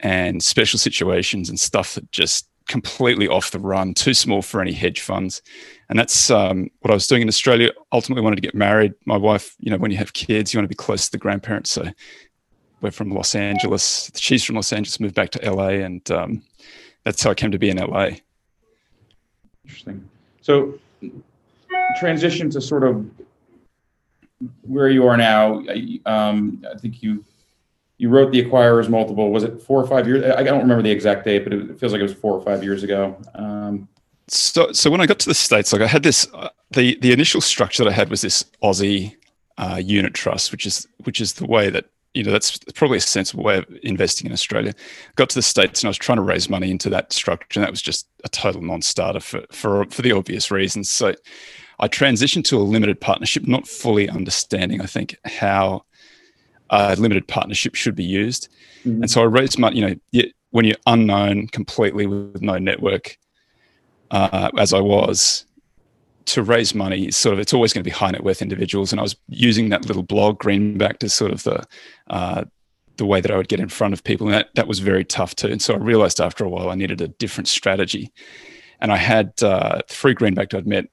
and 0.05 0.43
special 0.43 0.77
situations 0.77 1.49
and 1.49 1.59
stuff 1.59 1.95
that 1.95 2.09
just 2.11 2.47
completely 2.67 3.27
off 3.27 3.51
the 3.51 3.59
run 3.59 3.93
too 3.93 4.13
small 4.13 4.41
for 4.41 4.59
any 4.59 4.71
hedge 4.71 5.01
funds 5.01 5.41
and 5.89 5.99
that's 5.99 6.31
um, 6.31 6.67
what 6.79 6.89
i 6.89 6.93
was 6.93 7.05
doing 7.05 7.21
in 7.21 7.27
australia 7.27 7.71
ultimately 7.91 8.23
wanted 8.23 8.37
to 8.37 8.41
get 8.41 8.55
married 8.55 8.93
my 9.05 9.17
wife 9.17 9.55
you 9.59 9.69
know 9.69 9.77
when 9.77 9.91
you 9.91 9.97
have 9.97 10.13
kids 10.13 10.53
you 10.53 10.57
want 10.57 10.65
to 10.65 10.75
be 10.75 10.75
close 10.75 11.05
to 11.05 11.11
the 11.11 11.17
grandparents 11.17 11.71
so 11.71 11.83
we're 12.81 12.91
from 12.91 13.09
Los 13.09 13.33
Angeles. 13.35 14.11
She's 14.15 14.43
from 14.43 14.55
Los 14.55 14.71
Angeles, 14.71 14.99
moved 14.99 15.15
back 15.15 15.31
to 15.31 15.51
LA, 15.51 15.69
and 15.69 16.09
um, 16.11 16.43
that's 17.03 17.23
how 17.23 17.31
I 17.31 17.33
came 17.33 17.51
to 17.51 17.57
be 17.57 17.69
in 17.69 17.77
LA. 17.77 18.09
Interesting. 19.63 20.07
So, 20.41 20.77
transition 21.97 22.49
to 22.51 22.61
sort 22.61 22.83
of 22.83 23.09
where 24.61 24.89
you 24.89 25.07
are 25.07 25.17
now. 25.17 25.63
Um, 26.05 26.63
I 26.71 26.77
think 26.77 27.01
you 27.01 27.25
you 27.97 28.09
wrote 28.09 28.31
the 28.31 28.43
Acquirers 28.43 28.89
Multiple. 28.89 29.31
Was 29.31 29.43
it 29.43 29.61
four 29.61 29.81
or 29.81 29.87
five 29.87 30.07
years? 30.07 30.23
I 30.23 30.43
don't 30.43 30.61
remember 30.61 30.83
the 30.83 30.91
exact 30.91 31.25
date, 31.25 31.43
but 31.43 31.53
it 31.53 31.79
feels 31.79 31.91
like 31.91 31.99
it 31.99 32.03
was 32.03 32.13
four 32.13 32.33
or 32.33 32.41
five 32.41 32.63
years 32.63 32.83
ago. 32.83 33.17
Um, 33.35 33.87
so, 34.27 34.71
so 34.71 34.89
when 34.89 35.01
I 35.01 35.05
got 35.05 35.19
to 35.19 35.29
the 35.29 35.35
states, 35.35 35.71
like 35.71 35.81
I 35.81 35.87
had 35.87 36.03
this, 36.03 36.27
uh, 36.33 36.49
the 36.71 36.97
the 37.01 37.11
initial 37.11 37.41
structure 37.41 37.83
that 37.83 37.89
I 37.89 37.93
had 37.93 38.09
was 38.09 38.21
this 38.21 38.43
Aussie 38.63 39.15
uh, 39.57 39.79
unit 39.83 40.13
trust, 40.13 40.51
which 40.51 40.65
is 40.65 40.87
which 41.03 41.21
is 41.21 41.33
the 41.33 41.45
way 41.45 41.69
that 41.69 41.85
you 42.13 42.23
know 42.23 42.31
that's 42.31 42.57
probably 42.73 42.97
a 42.97 43.01
sensible 43.01 43.43
way 43.43 43.59
of 43.59 43.65
investing 43.83 44.27
in 44.27 44.33
Australia. 44.33 44.73
Got 45.15 45.29
to 45.29 45.35
the 45.35 45.41
states 45.41 45.81
and 45.81 45.87
I 45.87 45.89
was 45.89 45.97
trying 45.97 46.17
to 46.17 46.23
raise 46.23 46.49
money 46.49 46.71
into 46.71 46.89
that 46.89 47.13
structure, 47.13 47.59
and 47.59 47.63
that 47.65 47.71
was 47.71 47.81
just 47.81 48.07
a 48.23 48.29
total 48.29 48.61
non-starter 48.61 49.19
for 49.19 49.45
for 49.51 49.85
for 49.85 50.01
the 50.01 50.11
obvious 50.11 50.51
reasons. 50.51 50.89
So 50.89 51.13
I 51.79 51.87
transitioned 51.87 52.45
to 52.45 52.57
a 52.57 52.59
limited 52.59 52.99
partnership, 52.99 53.47
not 53.47 53.67
fully 53.67 54.09
understanding, 54.09 54.81
I 54.81 54.85
think, 54.85 55.17
how 55.25 55.85
a 56.69 56.95
limited 56.95 57.27
partnership 57.27 57.75
should 57.75 57.95
be 57.95 58.03
used. 58.03 58.49
Mm-hmm. 58.83 59.03
And 59.03 59.11
so 59.11 59.21
I 59.21 59.25
raised 59.25 59.59
money. 59.59 59.77
You 59.77 59.99
know, 60.13 60.23
when 60.51 60.65
you're 60.65 60.77
unknown 60.87 61.47
completely 61.47 62.07
with 62.07 62.41
no 62.41 62.57
network, 62.57 63.17
uh, 64.11 64.51
as 64.57 64.73
I 64.73 64.79
was, 64.79 65.45
to 66.25 66.41
raise 66.41 66.73
money 66.73 67.11
sort 67.11 67.33
of 67.33 67.39
it's 67.39 67.53
always 67.53 67.71
going 67.71 67.83
to 67.83 67.87
be 67.87 67.91
high 67.91 68.11
net 68.11 68.23
worth 68.23 68.41
individuals 68.41 68.91
and 68.91 68.99
i 68.99 69.03
was 69.03 69.15
using 69.29 69.69
that 69.69 69.85
little 69.85 70.03
blog 70.03 70.39
greenbackd 70.39 70.99
to 70.99 71.09
sort 71.09 71.31
of 71.31 71.43
the 71.43 71.63
uh, 72.09 72.43
the 72.97 73.05
way 73.05 73.21
that 73.21 73.31
i 73.31 73.37
would 73.37 73.47
get 73.47 73.59
in 73.59 73.69
front 73.69 73.93
of 73.93 74.03
people 74.03 74.27
and 74.27 74.33
that, 74.33 74.49
that 74.55 74.67
was 74.67 74.79
very 74.79 75.05
tough 75.05 75.35
too 75.35 75.47
and 75.47 75.61
so 75.61 75.73
i 75.73 75.77
realized 75.77 76.19
after 76.19 76.43
a 76.43 76.49
while 76.49 76.69
i 76.69 76.75
needed 76.75 77.01
a 77.01 77.07
different 77.07 77.47
strategy 77.47 78.11
and 78.79 78.91
i 78.91 78.97
had 78.97 79.31
uh, 79.43 79.79
through 79.87 80.15
greenbackd 80.15 80.57
i'd 80.57 80.67
met 80.67 80.89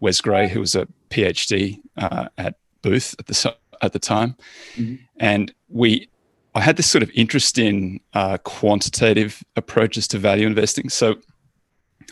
wes 0.00 0.20
gray 0.20 0.48
who 0.48 0.60
was 0.60 0.74
a 0.74 0.86
phd 1.10 1.80
uh, 1.96 2.28
at 2.36 2.56
booth 2.82 3.14
at 3.18 3.26
the 3.26 3.34
at 3.82 3.92
the 3.92 3.98
time, 3.98 4.36
mm-hmm. 4.74 4.96
and 5.18 5.52
we. 5.68 6.08
I 6.56 6.60
had 6.60 6.76
this 6.76 6.88
sort 6.88 7.02
of 7.02 7.10
interest 7.16 7.58
in 7.58 7.98
uh, 8.12 8.38
quantitative 8.44 9.42
approaches 9.56 10.06
to 10.06 10.18
value 10.18 10.46
investing. 10.46 10.88
So 10.88 11.16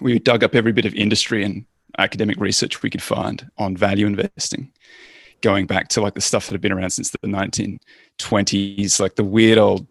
we 0.00 0.18
dug 0.18 0.42
up 0.42 0.56
every 0.56 0.72
bit 0.72 0.84
of 0.84 0.92
industry 0.94 1.44
and 1.44 1.64
academic 1.98 2.38
research 2.38 2.82
we 2.82 2.90
could 2.90 3.02
find 3.02 3.48
on 3.58 3.76
value 3.76 4.06
investing, 4.06 4.72
going 5.42 5.66
back 5.66 5.88
to 5.88 6.00
like 6.00 6.14
the 6.14 6.20
stuff 6.20 6.46
that 6.46 6.52
had 6.52 6.60
been 6.60 6.72
around 6.72 6.90
since 6.90 7.10
the 7.10 7.18
1920s, 7.18 9.00
like 9.00 9.16
the 9.16 9.24
weird 9.24 9.58
old, 9.58 9.86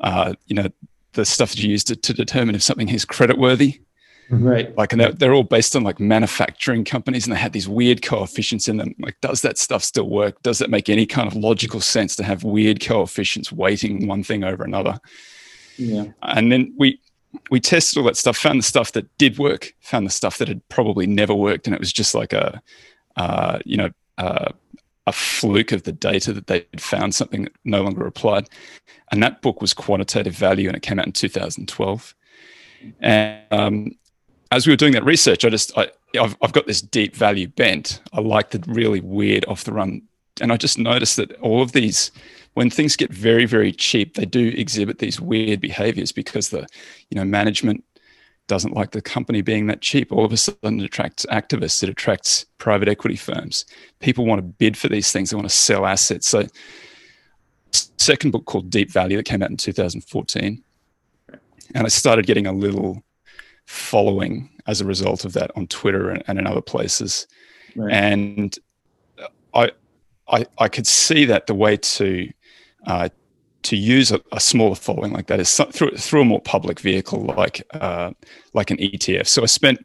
uh, 0.00 0.34
you 0.46 0.54
know, 0.54 0.68
the 1.12 1.24
stuff 1.24 1.50
that 1.50 1.62
you 1.62 1.70
use 1.70 1.84
to, 1.84 1.96
to 1.96 2.12
determine 2.12 2.54
if 2.54 2.62
something 2.62 2.88
is 2.88 3.04
creditworthy. 3.04 3.74
Mm-hmm. 3.74 3.82
Right. 4.28 4.76
Like, 4.76 4.92
and 4.92 5.00
they're, 5.00 5.12
they're 5.12 5.34
all 5.34 5.44
based 5.44 5.76
on 5.76 5.84
like 5.84 6.00
manufacturing 6.00 6.84
companies 6.84 7.26
and 7.26 7.34
they 7.34 7.40
had 7.40 7.52
these 7.52 7.68
weird 7.68 8.02
coefficients 8.02 8.68
in 8.68 8.76
them. 8.76 8.94
Like, 8.98 9.20
does 9.20 9.42
that 9.42 9.58
stuff 9.58 9.84
still 9.84 10.08
work? 10.08 10.42
Does 10.42 10.60
it 10.60 10.70
make 10.70 10.88
any 10.88 11.06
kind 11.06 11.28
of 11.28 11.36
logical 11.36 11.80
sense 11.80 12.16
to 12.16 12.24
have 12.24 12.42
weird 12.42 12.80
coefficients 12.80 13.52
weighting 13.52 14.06
one 14.06 14.24
thing 14.24 14.42
over 14.42 14.64
another? 14.64 14.98
Yeah. 15.76 16.06
And 16.22 16.50
then 16.50 16.74
we, 16.76 17.00
we 17.50 17.60
tested 17.60 17.98
all 17.98 18.04
that 18.04 18.16
stuff, 18.16 18.36
found 18.36 18.58
the 18.58 18.64
stuff 18.64 18.92
that 18.92 19.16
did 19.18 19.38
work, 19.38 19.74
found 19.80 20.06
the 20.06 20.10
stuff 20.10 20.38
that 20.38 20.48
had 20.48 20.66
probably 20.68 21.06
never 21.06 21.34
worked. 21.34 21.66
And 21.66 21.74
it 21.74 21.80
was 21.80 21.92
just 21.92 22.14
like 22.14 22.32
a, 22.32 22.60
uh, 23.16 23.60
you 23.64 23.76
know, 23.76 23.90
uh, 24.18 24.50
a 25.06 25.12
fluke 25.12 25.70
of 25.70 25.84
the 25.84 25.92
data 25.92 26.32
that 26.32 26.48
they'd 26.48 26.80
found 26.80 27.14
something 27.14 27.44
that 27.44 27.52
no 27.64 27.82
longer 27.82 28.06
applied. 28.06 28.48
And 29.12 29.22
that 29.22 29.40
book 29.40 29.60
was 29.60 29.72
Quantitative 29.72 30.34
Value 30.34 30.68
and 30.68 30.76
it 30.76 30.82
came 30.82 30.98
out 30.98 31.06
in 31.06 31.12
2012. 31.12 32.14
And 33.00 33.40
um, 33.52 33.92
as 34.50 34.66
we 34.66 34.72
were 34.72 34.76
doing 34.76 34.92
that 34.92 35.04
research, 35.04 35.44
I 35.44 35.50
just 35.50 35.76
I, 35.76 35.90
I've, 36.18 36.36
I've 36.42 36.52
got 36.52 36.66
this 36.66 36.80
deep 36.80 37.14
value 37.16 37.48
bent. 37.48 38.00
I 38.12 38.20
like 38.20 38.50
the 38.50 38.62
really 38.66 39.00
weird 39.00 39.44
off 39.46 39.64
the 39.64 39.72
run, 39.72 40.02
and 40.40 40.52
I 40.52 40.56
just 40.56 40.78
noticed 40.78 41.16
that 41.16 41.32
all 41.40 41.62
of 41.62 41.72
these, 41.72 42.10
when 42.54 42.70
things 42.70 42.96
get 42.96 43.12
very 43.12 43.46
very 43.46 43.72
cheap, 43.72 44.14
they 44.14 44.24
do 44.24 44.48
exhibit 44.56 44.98
these 44.98 45.20
weird 45.20 45.60
behaviors 45.60 46.12
because 46.12 46.50
the, 46.50 46.66
you 47.10 47.16
know, 47.16 47.24
management 47.24 47.84
doesn't 48.46 48.74
like 48.74 48.92
the 48.92 49.02
company 49.02 49.42
being 49.42 49.66
that 49.66 49.80
cheap. 49.80 50.12
All 50.12 50.24
of 50.24 50.32
a 50.32 50.36
sudden, 50.36 50.80
it 50.80 50.84
attracts 50.84 51.26
activists. 51.26 51.82
It 51.82 51.88
attracts 51.88 52.46
private 52.58 52.88
equity 52.88 53.16
firms. 53.16 53.64
People 53.98 54.24
want 54.24 54.38
to 54.38 54.42
bid 54.42 54.76
for 54.76 54.88
these 54.88 55.10
things. 55.10 55.30
They 55.30 55.36
want 55.36 55.48
to 55.48 55.54
sell 55.54 55.84
assets. 55.84 56.28
So, 56.28 56.46
second 57.72 58.30
book 58.30 58.44
called 58.44 58.70
Deep 58.70 58.92
Value 58.92 59.16
that 59.16 59.24
came 59.24 59.42
out 59.42 59.50
in 59.50 59.56
2014, 59.56 60.62
and 61.74 61.84
I 61.84 61.88
started 61.88 62.26
getting 62.26 62.46
a 62.46 62.52
little 62.52 63.02
following 63.66 64.50
as 64.66 64.80
a 64.80 64.84
result 64.84 65.24
of 65.24 65.32
that 65.34 65.50
on 65.56 65.66
Twitter 65.66 66.10
and, 66.10 66.22
and 66.26 66.38
in 66.38 66.46
other 66.46 66.60
places. 66.60 67.26
Right. 67.74 67.92
And 67.92 68.58
I, 69.54 69.70
I, 70.28 70.46
I 70.58 70.68
could 70.68 70.86
see 70.86 71.24
that 71.26 71.46
the 71.46 71.54
way 71.54 71.76
to 71.76 72.30
uh, 72.86 73.08
to 73.62 73.76
use 73.76 74.12
a, 74.12 74.20
a, 74.30 74.38
smaller 74.38 74.76
following 74.76 75.12
like 75.12 75.26
that 75.26 75.40
is 75.40 75.60
through 75.72 75.90
through 75.96 76.20
a 76.20 76.24
more 76.24 76.40
public 76.40 76.78
vehicle 76.78 77.24
like 77.36 77.62
uh, 77.74 78.12
like 78.54 78.70
an 78.70 78.76
ETF. 78.76 79.26
So 79.26 79.42
I 79.42 79.46
spent 79.46 79.84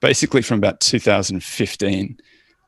basically 0.00 0.42
from 0.42 0.58
about 0.58 0.80
2015 0.80 2.18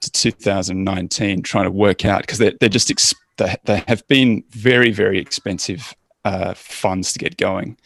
to 0.00 0.11
2019 0.11 1.42
trying 1.42 1.64
to 1.64 1.71
work 1.71 2.04
out 2.04 2.23
because 2.23 2.38
they're, 2.38 2.54
they're 2.61 2.68
just 2.71 2.90
ex- 2.90 3.14
they, 3.37 3.56
they 3.64 3.85
have 3.88 4.06
been 4.09 4.42
very 4.50 4.90
very 4.90 5.18
expensive 5.18 5.94
uh, 6.25 6.54
funds 6.54 7.12
to 7.12 7.18
get 7.18 7.37
going 7.37 7.76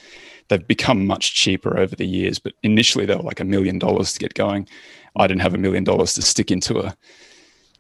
they've 0.49 0.67
become 0.67 1.07
much 1.07 1.35
cheaper 1.35 1.79
over 1.79 1.95
the 1.95 2.07
years. 2.07 2.39
But 2.39 2.55
initially, 2.63 3.07
they 3.07 3.15
were 3.15 3.23
like 3.23 3.41
a 3.41 3.45
million 3.45 3.79
dollars 3.79 4.13
to 4.13 4.19
get 4.19 4.35
going. 4.35 4.69
I 5.17 5.27
didn't 5.27 5.43
have 5.43 5.55
a 5.55 5.59
million 5.59 5.85
dollars 5.85 6.15
to 6.15 6.23
stick 6.23 6.51
into 6.51 6.81
a 6.81 6.97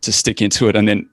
to 0.00 0.12
stick 0.12 0.40
into 0.40 0.68
it, 0.68 0.76
and 0.76 0.86
then 0.86 1.08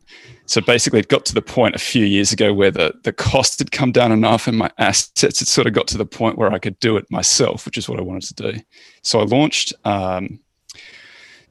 so 0.48 0.62
basically, 0.62 1.00
it 1.00 1.08
got 1.08 1.26
to 1.26 1.34
the 1.34 1.42
point 1.42 1.74
a 1.74 1.80
few 1.80 2.06
years 2.06 2.32
ago 2.32 2.54
where 2.54 2.72
the 2.72 2.94
the 3.04 3.14
cost 3.14 3.60
had 3.60 3.72
come 3.72 3.92
down 3.92 4.12
enough, 4.12 4.48
and 4.48 4.58
my 4.58 4.70
assets 4.78 5.40
had 5.40 5.48
sort 5.48 5.68
of 5.68 5.74
got 5.74 5.88
to 5.88 5.98
the 5.98 6.06
point 6.06 6.38
where 6.38 6.52
I 6.52 6.60
could 6.60 6.80
do 6.80 6.98
it 6.98 7.10
myself, 7.10 7.66
which 7.66 7.78
is 7.78 7.90
what 7.90 8.00
I 8.00 8.04
wanted 8.04 8.36
to 8.36 8.52
do. 8.52 8.60
So 9.02 9.20
I 9.20 9.24
launched. 9.24 9.74
Um, 9.84 10.40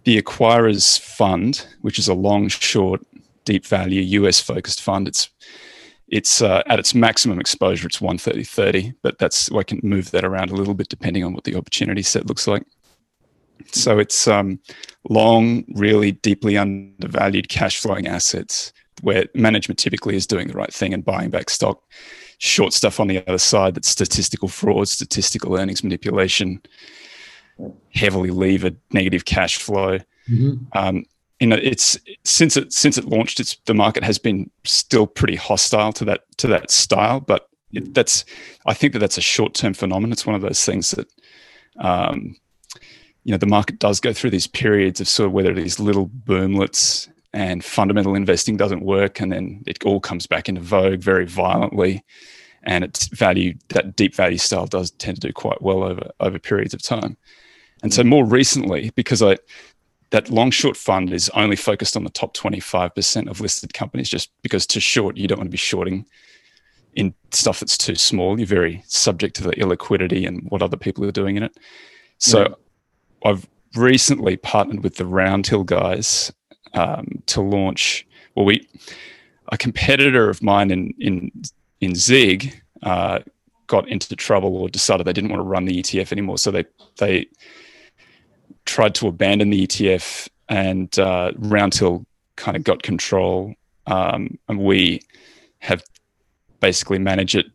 the 0.05 0.21
Acquirers 0.21 1.01
Fund, 1.01 1.67
which 1.81 1.99
is 1.99 2.09
a 2.09 2.15
long, 2.15 2.49
short, 2.49 3.01
deep 3.45 3.67
value 3.67 4.03
US 4.21 4.41
focused 4.41 4.83
fund. 4.83 5.09
It's 5.09 5.31
it's 6.09 6.43
uh, 6.43 6.63
at 6.67 6.79
its 6.79 6.95
maximum 6.95 7.41
exposure, 7.41 7.87
it's 7.87 8.01
130 8.01 8.45
30, 8.45 8.95
but 9.03 9.19
that's 9.19 9.51
I 9.53 9.63
can 9.63 9.81
move 9.83 10.11
that 10.11 10.25
around 10.25 10.51
a 10.51 10.55
little 10.55 10.75
bit 10.75 10.89
depending 10.89 11.25
on 11.25 11.33
what 11.33 11.45
the 11.45 11.57
opportunity 11.57 12.03
set 12.03 12.27
looks 12.27 12.47
like. 12.47 12.65
So 13.73 13.99
it's 13.99 14.29
um, 14.29 14.61
long, 15.09 15.65
really 15.75 16.13
deeply 16.13 16.59
undervalued 16.59 17.49
cash 17.49 17.81
flowing 17.81 18.07
assets 18.07 18.73
where 19.03 19.27
management 19.35 19.79
typically 19.79 20.17
is 20.17 20.27
doing 20.27 20.49
the 20.49 20.55
right 20.55 20.73
thing 20.73 20.95
and 20.95 21.05
buying 21.05 21.31
back 21.31 21.51
stock. 21.51 21.83
Short 22.39 22.73
stuff 22.73 23.01
on 23.01 23.07
the 23.07 23.27
other 23.27 23.39
side 23.39 23.75
that's 23.75 23.89
statistical 23.89 24.49
fraud, 24.49 24.89
statistical 24.89 25.57
earnings 25.59 25.85
manipulation, 25.85 26.61
heavily 27.95 28.31
levered 28.31 28.77
negative 28.93 29.25
cash 29.25 29.57
flow. 29.57 29.99
Mm-hmm. 30.29 30.65
Um, 30.73 31.05
you 31.41 31.47
know 31.47 31.59
it's 31.61 31.99
since 32.25 32.57
it 32.57 32.73
since 32.73 32.97
it 32.97 33.07
launched 33.07 33.41
it's 33.41 33.57
the 33.67 33.75
market 33.75 34.05
has 34.05 34.19
been 34.19 34.51
still 34.65 35.07
pretty 35.07 35.37
hostile 35.37 35.93
to 35.93 36.05
that 36.05 36.25
to 36.39 36.47
that 36.47 36.71
style 36.71 37.21
but 37.21 37.49
it, 37.73 37.93
that's 37.95 38.25
i 38.67 38.75
think 38.75 38.93
that 38.93 39.01
that's 39.01 39.19
a 39.19 39.23
short-term 39.23 39.75
phenomenon. 39.75 40.13
It's 40.13 40.27
one 40.27 40.37
of 40.37 40.43
those 40.43 40.65
things 40.65 40.93
that 40.93 41.09
um, 41.79 42.37
you 43.25 43.33
know 43.33 43.39
the 43.39 43.47
market 43.47 43.79
does 43.79 44.01
go 44.01 44.13
through 44.13 44.31
these 44.31 44.47
periods 44.47 45.01
of 45.01 45.09
sort 45.09 45.27
of 45.27 45.33
whether 45.33 45.53
these 45.53 45.81
little 45.81 46.09
boomlets 46.09 47.09
and 47.33 47.65
fundamental 47.65 48.15
investing 48.15 48.57
doesn't 48.57 48.85
work 48.85 49.21
and 49.21 49.33
then 49.33 49.63
it 49.67 49.83
all 49.85 49.99
comes 49.99 50.27
back 50.27 50.49
into 50.49 50.61
vogue 50.61 51.01
very 51.01 51.27
violently 51.27 52.05
and 52.63 52.85
its 52.85 53.09
value 53.09 53.55
that 53.69 53.97
deep 53.97 54.15
value 54.15 54.39
style 54.39 54.67
does 54.67 54.93
tend 54.93 55.21
to 55.21 55.29
do 55.29 55.33
quite 55.33 55.61
well 55.61 55.83
over 55.83 56.11
over 56.21 56.39
periods 56.39 56.75
of 56.75 56.83
time. 56.83 57.17
And 57.83 57.93
so 57.93 58.03
more 58.03 58.25
recently 58.25 58.91
because 58.95 59.21
i 59.21 59.37
that 60.11 60.31
long 60.31 60.51
short 60.51 60.77
fund 60.77 61.13
is 61.13 61.31
only 61.31 61.57
focused 61.57 61.97
on 61.97 62.05
the 62.05 62.11
top 62.11 62.37
25% 62.37 63.29
of 63.29 63.41
listed 63.41 63.75
companies 63.75 64.09
just 64.09 64.31
because 64.43 64.67
to 64.69 64.81
short 64.81 65.17
you 65.17 65.27
don't 65.27 65.39
want 65.39 65.49
to 65.49 65.53
be 65.53 65.57
shorting 65.57 66.07
in 66.95 67.13
stuff 67.33 67.61
that's 67.61 67.77
too 67.77 67.97
small. 67.97 68.39
You're 68.39 68.47
very 68.47 68.83
subject 68.87 69.35
to 69.37 69.43
the 69.43 69.53
illiquidity 69.53 70.27
and 70.27 70.47
what 70.51 70.63
other 70.63 70.77
people 70.77 71.05
are 71.05 71.13
doing 71.13 71.37
in 71.37 71.43
it. 71.43 71.57
So 72.19 72.41
yeah. 72.41 73.31
i've 73.31 73.49
recently 73.75 74.37
partnered 74.37 74.85
with 74.85 74.97
the 74.97 75.05
roundhill 75.05 75.67
guys 75.67 76.33
um, 76.75 77.23
to 77.27 77.41
launch 77.41 78.07
well 78.37 78.45
we 78.45 78.69
a 79.49 79.57
competitor 79.57 80.31
of 80.31 80.43
mine 80.43 80.71
in 80.71 80.95
in 80.99 81.31
in 81.81 81.95
zig 81.95 82.63
uh, 82.83 83.19
got 83.67 83.89
into 83.89 84.15
trouble 84.17 84.57
or 84.57 84.69
decided 84.69 85.07
they 85.07 85.13
didn't 85.13 85.31
want 85.31 85.41
to 85.41 85.45
run 85.45 85.65
the 85.65 85.83
etf 85.83 86.13
anymore. 86.13 86.39
So 86.39 86.51
they 86.51 86.65
they 86.99 87.27
tried 88.65 88.95
to 88.97 89.09
abandon 89.09 89.51
the 89.51 89.67
ETF, 89.67 90.29
and 90.49 90.99
uh, 90.99 91.33
Roundhill 91.39 92.05
kind 92.37 92.57
of 92.57 92.65
got 92.65 92.83
control, 92.83 93.55
um, 93.87 94.39
and 94.49 94.59
we 94.59 95.01
have 95.59 95.83
basically 96.61 96.99
managed 96.99 97.35
it 97.35 97.47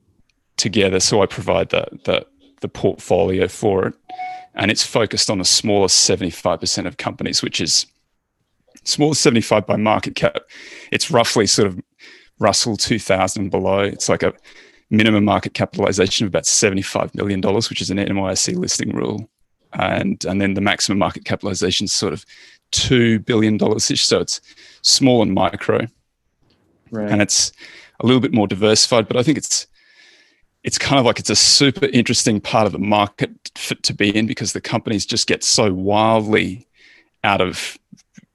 together. 0.57 0.99
So 0.99 1.21
I 1.21 1.25
provide 1.25 1.69
the 1.69 1.87
the, 2.05 2.25
the 2.61 2.67
portfolio 2.67 3.47
for 3.47 3.87
it, 3.87 3.93
and 4.55 4.71
it's 4.71 4.85
focused 4.85 5.29
on 5.29 5.39
the 5.39 5.45
smallest 5.45 6.01
seventy 6.01 6.31
five 6.31 6.59
percent 6.59 6.87
of 6.87 6.97
companies, 6.97 7.41
which 7.41 7.61
is 7.61 7.85
smallest 8.83 9.21
seventy 9.21 9.41
five 9.41 9.65
by 9.65 9.75
market 9.75 10.15
cap. 10.15 10.37
It's 10.91 11.11
roughly 11.11 11.47
sort 11.47 11.67
of 11.67 11.79
Russell 12.39 12.77
two 12.77 12.99
thousand 12.99 13.49
below. 13.49 13.79
It's 13.79 14.09
like 14.09 14.23
a 14.23 14.33
minimum 14.89 15.23
market 15.23 15.53
capitalization 15.53 16.25
of 16.25 16.31
about 16.31 16.45
$75 16.45 17.13
million, 17.13 17.41
which 17.41 17.79
is 17.79 17.91
an 17.91 17.97
NYSE 17.97 18.55
listing 18.55 18.89
rule 18.89 19.29
and 19.73 20.23
and 20.25 20.41
then 20.41 20.53
the 20.53 20.61
maximum 20.61 20.97
market 20.97 21.25
capitalization 21.25 21.85
is 21.85 21.93
sort 21.93 22.13
of 22.13 22.25
two 22.71 23.19
billion 23.19 23.57
dollars 23.57 23.89
ish. 23.89 24.05
So 24.05 24.19
it's 24.19 24.41
small 24.81 25.21
and 25.21 25.33
micro, 25.33 25.87
right. 26.91 27.09
and 27.09 27.21
it's 27.21 27.51
a 27.99 28.05
little 28.05 28.21
bit 28.21 28.33
more 28.33 28.47
diversified. 28.47 29.07
But 29.07 29.17
I 29.17 29.23
think 29.23 29.37
it's 29.37 29.67
it's 30.63 30.77
kind 30.77 30.99
of 30.99 31.05
like 31.05 31.19
it's 31.19 31.29
a 31.29 31.35
super 31.35 31.85
interesting 31.87 32.41
part 32.41 32.65
of 32.65 32.73
the 32.73 32.79
market 32.79 33.31
to 33.83 33.93
be 33.93 34.15
in 34.15 34.27
because 34.27 34.53
the 34.53 34.61
companies 34.61 35.05
just 35.05 35.27
get 35.27 35.43
so 35.43 35.73
wildly 35.73 36.67
out 37.23 37.41
of 37.41 37.77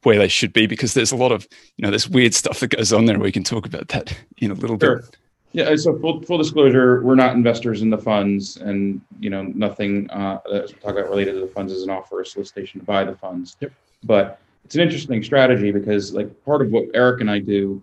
where 0.02 0.18
they 0.18 0.28
should 0.28 0.52
be 0.52 0.66
because 0.66 0.94
there's 0.94 1.12
a 1.12 1.16
lot 1.16 1.32
of 1.32 1.46
you 1.76 1.82
know 1.82 1.90
there's 1.90 2.08
weird 2.08 2.34
stuff 2.34 2.60
that 2.60 2.68
goes 2.68 2.92
on 2.92 3.06
there. 3.06 3.18
We 3.18 3.32
can 3.32 3.44
talk 3.44 3.66
about 3.66 3.88
that 3.88 4.16
in 4.38 4.50
a 4.50 4.54
little 4.54 4.78
sure. 4.78 5.00
bit. 5.00 5.16
Yeah, 5.54 5.76
so 5.76 5.96
full, 6.00 6.20
full 6.22 6.36
disclosure, 6.36 7.00
we're 7.02 7.14
not 7.14 7.36
investors 7.36 7.80
in 7.80 7.88
the 7.88 7.96
funds, 7.96 8.56
and 8.56 9.00
you 9.20 9.30
know 9.30 9.42
nothing 9.42 10.10
uh, 10.10 10.40
that 10.50 10.66
we 10.66 10.72
talk 10.74 10.90
about 10.90 11.08
related 11.08 11.34
to 11.34 11.40
the 11.40 11.46
funds 11.46 11.72
is 11.72 11.84
an 11.84 11.90
offer 11.90 12.18
or 12.18 12.24
solicitation 12.24 12.80
to 12.80 12.86
buy 12.86 13.04
the 13.04 13.14
funds. 13.14 13.56
Yep. 13.60 13.72
But 14.02 14.40
it's 14.64 14.74
an 14.74 14.80
interesting 14.80 15.22
strategy 15.22 15.70
because, 15.70 16.12
like, 16.12 16.28
part 16.44 16.60
of 16.60 16.72
what 16.72 16.86
Eric 16.92 17.20
and 17.20 17.30
I 17.30 17.38
do 17.38 17.80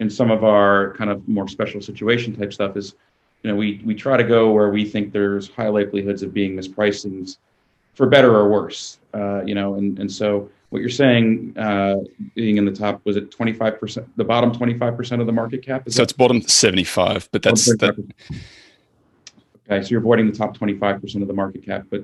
in 0.00 0.08
some 0.08 0.30
of 0.30 0.42
our 0.42 0.94
kind 0.94 1.10
of 1.10 1.28
more 1.28 1.48
special 1.48 1.82
situation 1.82 2.34
type 2.34 2.50
stuff 2.50 2.78
is, 2.78 2.94
you 3.42 3.50
know, 3.50 3.56
we 3.56 3.82
we 3.84 3.94
try 3.94 4.16
to 4.16 4.24
go 4.24 4.50
where 4.50 4.70
we 4.70 4.82
think 4.82 5.12
there's 5.12 5.50
high 5.50 5.68
likelihoods 5.68 6.22
of 6.22 6.32
being 6.32 6.56
mispricings, 6.56 7.36
for 7.92 8.06
better 8.06 8.34
or 8.34 8.48
worse. 8.48 9.00
Uh, 9.12 9.42
you 9.44 9.54
know, 9.54 9.74
and 9.74 9.98
and 9.98 10.10
so 10.10 10.48
what 10.72 10.80
you're 10.80 10.88
saying, 10.88 11.52
uh, 11.58 11.96
being 12.34 12.56
in 12.56 12.64
the 12.64 12.72
top, 12.72 13.02
was 13.04 13.18
it 13.18 13.30
25%, 13.30 14.08
the 14.16 14.24
bottom 14.24 14.50
25% 14.52 15.20
of 15.20 15.26
the 15.26 15.32
market 15.32 15.62
cap? 15.62 15.86
Is 15.86 15.94
so 15.94 15.98
that? 15.98 16.04
it's 16.04 16.12
bottom 16.14 16.40
75, 16.40 17.28
but 17.30 17.42
that's 17.42 17.66
that. 17.76 17.94
Okay, 19.70 19.82
so 19.82 19.90
you're 19.90 20.00
avoiding 20.00 20.30
the 20.30 20.32
top 20.32 20.56
25% 20.56 21.20
of 21.20 21.28
the 21.28 21.34
market 21.34 21.62
cap, 21.62 21.84
but 21.90 22.02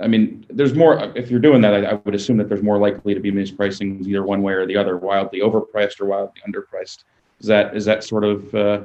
I 0.00 0.06
mean, 0.06 0.46
there's 0.48 0.72
more. 0.72 1.12
If 1.14 1.30
you're 1.30 1.38
doing 1.38 1.60
that, 1.60 1.74
I, 1.74 1.90
I, 1.90 1.92
would 1.92 2.14
assume 2.14 2.38
that 2.38 2.48
there's 2.48 2.62
more 2.62 2.78
likely 2.78 3.12
to 3.12 3.20
be 3.20 3.30
mispricing 3.30 4.04
either 4.06 4.24
one 4.24 4.40
way 4.40 4.54
or 4.54 4.66
the 4.66 4.74
other, 4.74 4.96
wildly 4.96 5.40
overpriced 5.40 6.00
or 6.00 6.06
wildly 6.06 6.40
underpriced. 6.48 7.04
Is 7.40 7.46
that 7.46 7.76
is 7.76 7.84
that 7.84 8.02
sort 8.02 8.24
of? 8.24 8.54
Uh... 8.54 8.80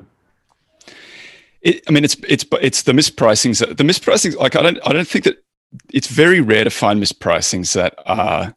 It, 1.61 1.81
I 1.87 1.91
mean, 1.91 2.03
it's 2.03 2.17
it's 2.27 2.45
it's 2.61 2.81
the 2.81 2.91
mispricings. 2.91 3.59
The 3.65 3.83
mispricings, 3.85 4.35
like 4.35 4.57
I 4.57 4.61
don't 4.61 4.79
I 4.85 4.91
don't 4.91 5.07
think 5.07 5.23
that 5.23 5.41
it's 5.93 6.07
very 6.07 6.41
rare 6.41 6.65
to 6.65 6.69
find 6.69 7.01
mispricings 7.01 7.73
that 7.73 7.95
are 8.05 8.53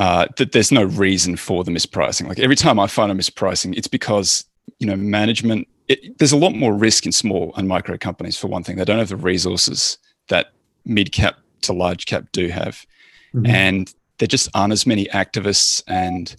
uh, 0.00 0.26
that 0.38 0.52
there's 0.52 0.72
no 0.72 0.82
reason 0.82 1.36
for 1.36 1.62
the 1.62 1.70
mispricing. 1.70 2.26
Like 2.26 2.38
every 2.38 2.56
time 2.56 2.80
I 2.80 2.86
find 2.86 3.12
a 3.12 3.14
mispricing, 3.14 3.76
it's 3.76 3.86
because 3.86 4.46
you 4.78 4.86
know 4.86 4.96
management. 4.96 5.68
It, 5.88 6.18
there's 6.18 6.32
a 6.32 6.38
lot 6.38 6.54
more 6.54 6.72
risk 6.72 7.04
in 7.04 7.12
small 7.12 7.52
and 7.56 7.68
micro 7.68 7.98
companies. 7.98 8.38
For 8.38 8.46
one 8.46 8.64
thing, 8.64 8.76
they 8.76 8.84
don't 8.86 8.98
have 8.98 9.10
the 9.10 9.16
resources 9.16 9.98
that 10.28 10.52
mid 10.86 11.12
cap 11.12 11.36
to 11.62 11.74
large 11.74 12.06
cap 12.06 12.24
do 12.32 12.48
have, 12.48 12.86
mm-hmm. 13.34 13.44
and 13.44 13.94
there 14.16 14.26
just 14.26 14.48
aren't 14.54 14.72
as 14.72 14.86
many 14.86 15.04
activists 15.06 15.82
and 15.86 16.34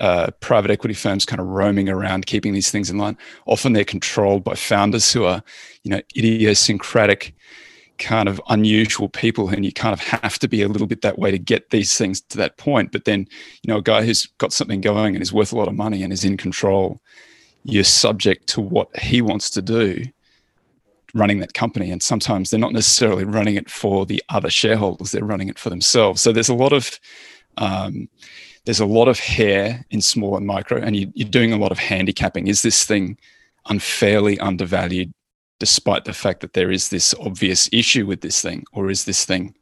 uh, 0.00 0.30
private 0.40 0.70
equity 0.70 0.94
firms 0.94 1.26
kind 1.26 1.40
of 1.40 1.48
roaming 1.48 1.90
around 1.90 2.24
keeping 2.24 2.54
these 2.54 2.70
things 2.70 2.88
in 2.88 2.96
line. 2.96 3.18
Often 3.44 3.74
they're 3.74 3.84
controlled 3.84 4.42
by 4.42 4.54
founders 4.54 5.12
who 5.12 5.24
are, 5.24 5.42
you 5.82 5.90
know, 5.90 6.00
idiosyncratic 6.16 7.34
kind 8.02 8.28
of 8.28 8.40
unusual 8.48 9.08
people 9.08 9.48
and 9.48 9.64
you 9.64 9.72
kind 9.72 9.92
of 9.92 10.00
have 10.00 10.38
to 10.40 10.48
be 10.48 10.62
a 10.62 10.68
little 10.68 10.86
bit 10.86 11.02
that 11.02 11.18
way 11.18 11.30
to 11.30 11.38
get 11.38 11.70
these 11.70 11.96
things 11.96 12.20
to 12.20 12.36
that 12.38 12.56
point. 12.58 12.92
But 12.92 13.04
then 13.04 13.20
you 13.62 13.72
know 13.72 13.78
a 13.78 13.82
guy 13.82 14.04
who's 14.04 14.26
got 14.38 14.52
something 14.52 14.80
going 14.80 15.14
and 15.14 15.22
is 15.22 15.32
worth 15.32 15.52
a 15.52 15.56
lot 15.56 15.68
of 15.68 15.74
money 15.74 16.02
and 16.02 16.12
is 16.12 16.24
in 16.24 16.36
control 16.36 17.00
you're 17.64 17.84
subject 17.84 18.48
to 18.48 18.60
what 18.60 18.96
he 18.98 19.22
wants 19.22 19.50
to 19.50 19.62
do 19.62 20.04
running 21.14 21.40
that 21.40 21.54
company. 21.54 21.90
And 21.90 22.02
sometimes 22.02 22.50
they're 22.50 22.60
not 22.60 22.72
necessarily 22.72 23.24
running 23.24 23.56
it 23.56 23.70
for 23.70 24.06
the 24.06 24.22
other 24.28 24.50
shareholders 24.50 25.12
they're 25.12 25.24
running 25.24 25.48
it 25.48 25.58
for 25.58 25.70
themselves. 25.70 26.22
So 26.22 26.32
there's 26.32 26.48
a 26.48 26.54
lot 26.54 26.72
of 26.72 26.98
um, 27.58 28.08
there's 28.64 28.80
a 28.80 28.86
lot 28.86 29.08
of 29.08 29.18
hair 29.18 29.84
in 29.90 30.00
small 30.00 30.36
and 30.36 30.46
micro 30.46 30.78
and 30.80 30.96
you, 30.96 31.12
you're 31.14 31.28
doing 31.28 31.52
a 31.52 31.58
lot 31.58 31.72
of 31.72 31.78
handicapping. 31.78 32.46
Is 32.46 32.62
this 32.62 32.84
thing 32.84 33.18
unfairly 33.68 34.38
undervalued 34.38 35.12
despite 35.62 36.04
the 36.04 36.12
fact 36.12 36.40
that 36.40 36.54
there 36.54 36.72
is 36.72 36.88
this 36.88 37.14
obvious 37.20 37.68
issue 37.72 38.04
with 38.04 38.20
this 38.20 38.42
thing 38.42 38.64
or 38.72 38.90
is 38.90 39.04
this 39.04 39.24
thing 39.24 39.54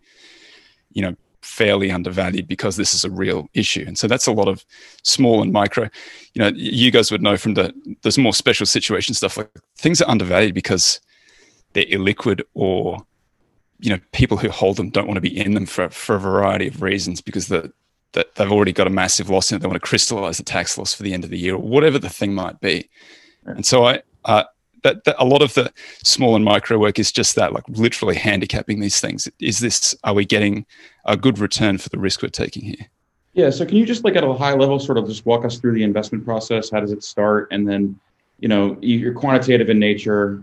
you 0.93 1.03
know 1.03 1.15
fairly 1.43 1.91
undervalued 1.91 2.49
because 2.49 2.77
this 2.77 2.95
is 2.95 3.05
a 3.05 3.11
real 3.11 3.49
issue? 3.53 3.85
And 3.87 3.99
so 3.99 4.07
that's 4.09 4.27
a 4.27 4.33
lot 4.33 4.49
of 4.49 4.65
small 5.03 5.43
and 5.43 5.53
micro 5.53 5.91
you 6.33 6.41
know 6.41 6.51
you 6.55 6.91
guys 6.91 7.13
would 7.13 7.21
know 7.21 7.37
from 7.37 7.53
the 7.53 7.67
there's 8.01 8.17
more 8.17 8.33
special 8.33 8.65
situation 8.65 9.15
stuff 9.15 9.37
like 9.37 9.51
things 9.77 10.01
are 10.01 10.09
undervalued 10.09 10.55
because 10.55 11.01
they're 11.75 11.93
illiquid 11.97 12.41
or 12.55 13.05
you 13.79 13.91
know 13.91 14.01
people 14.13 14.39
who 14.39 14.49
hold 14.49 14.79
them 14.79 14.89
don't 14.89 15.07
want 15.07 15.19
to 15.19 15.29
be 15.31 15.39
in 15.39 15.53
them 15.53 15.67
for, 15.67 15.91
for 15.91 16.15
a 16.17 16.21
variety 16.21 16.67
of 16.69 16.81
reasons 16.81 17.21
because 17.21 17.49
the 17.49 17.71
that 18.13 18.35
they've 18.37 18.51
already 18.51 18.73
got 18.73 18.87
a 18.87 18.91
massive 19.03 19.29
loss 19.29 19.51
in 19.51 19.57
it 19.57 19.61
they 19.61 19.69
want 19.69 19.81
to 19.81 19.89
crystallize 19.89 20.39
the 20.39 20.43
tax 20.43 20.79
loss 20.79 20.95
for 20.95 21.03
the 21.03 21.13
end 21.13 21.25
of 21.25 21.31
the 21.31 21.39
year 21.39 21.55
or 21.55 21.63
whatever 21.63 21.99
the 21.99 22.09
thing 22.09 22.35
might 22.35 22.59
be. 22.61 22.89
And 23.45 23.65
so 23.65 23.85
i 23.85 24.03
uh, 24.25 24.45
that, 24.83 25.05
that, 25.05 25.17
a 25.19 25.25
lot 25.25 25.43
of 25.43 25.55
the 25.55 25.73
small 26.05 26.37
and 26.37 26.45
micro 26.45 26.79
work 26.79 26.99
is 26.99 27.13
just 27.13 27.37
that, 27.37 27.53
like 27.53 27.65
literally 27.69 28.17
handicapping 28.17 28.81
these 28.81 29.01
things. 29.01 29.29
Is 29.41 29.61
this, 29.61 29.95
are 30.05 30.15
we 30.15 30.25
getting 30.25 30.67
a 31.05 31.17
good 31.17 31.39
return 31.39 31.79
for 31.79 31.89
the 31.89 31.99
risk 31.99 32.23
we're 32.23 32.29
taking 32.29 32.65
here? 32.65 32.87
Yeah. 33.33 33.51
So 33.51 33.65
can 33.65 33.77
you 33.77 33.87
just 33.87 34.05
like 34.05 34.17
at 34.17 34.25
a 34.25 34.33
high 34.33 34.55
level, 34.55 34.79
sort 34.79 34.99
of 34.99 35.07
just 35.07 35.25
walk 35.25 35.45
us 35.45 35.59
through 35.59 35.73
the 35.73 35.85
investment 35.85 36.25
process? 36.25 36.71
How 36.71 36.81
does 36.81 36.93
it 36.93 37.05
start? 37.05 37.49
And 37.53 37.69
then, 37.69 37.99
you 38.41 38.49
know, 38.49 38.77
you're 38.81 39.15
quantitative 39.15 39.71
in 39.71 39.79
nature. 39.79 40.43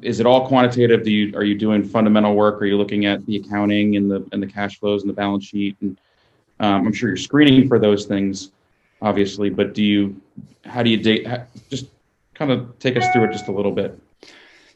Is 0.00 0.20
it 0.20 0.26
all 0.26 0.46
quantitative? 0.46 1.04
Do 1.04 1.10
you, 1.10 1.36
are 1.36 1.44
you 1.44 1.56
doing 1.56 1.84
fundamental 1.84 2.34
work? 2.34 2.62
Are 2.62 2.64
you 2.64 2.78
looking 2.78 3.06
at 3.06 3.26
the 3.26 3.36
accounting 3.36 3.96
and 3.96 4.10
the, 4.10 4.26
and 4.32 4.42
the 4.42 4.46
cash 4.46 4.78
flows 4.78 5.02
and 5.02 5.10
the 5.10 5.14
balance 5.14 5.44
sheet? 5.44 5.76
And 5.80 6.00
um, 6.60 6.86
I'm 6.86 6.92
sure 6.92 7.08
you're 7.08 7.16
screening 7.16 7.68
for 7.68 7.78
those 7.78 8.06
things, 8.06 8.52
obviously, 9.02 9.50
but 9.50 9.74
do 9.74 9.82
you, 9.82 10.20
how 10.64 10.82
do 10.82 10.90
you 10.90 10.96
date, 10.96 11.26
just 11.70 11.86
kind 12.40 12.50
of 12.50 12.78
take 12.78 12.96
us 12.96 13.06
through 13.12 13.24
it 13.24 13.32
just 13.32 13.48
a 13.48 13.52
little 13.52 13.70
bit. 13.70 13.96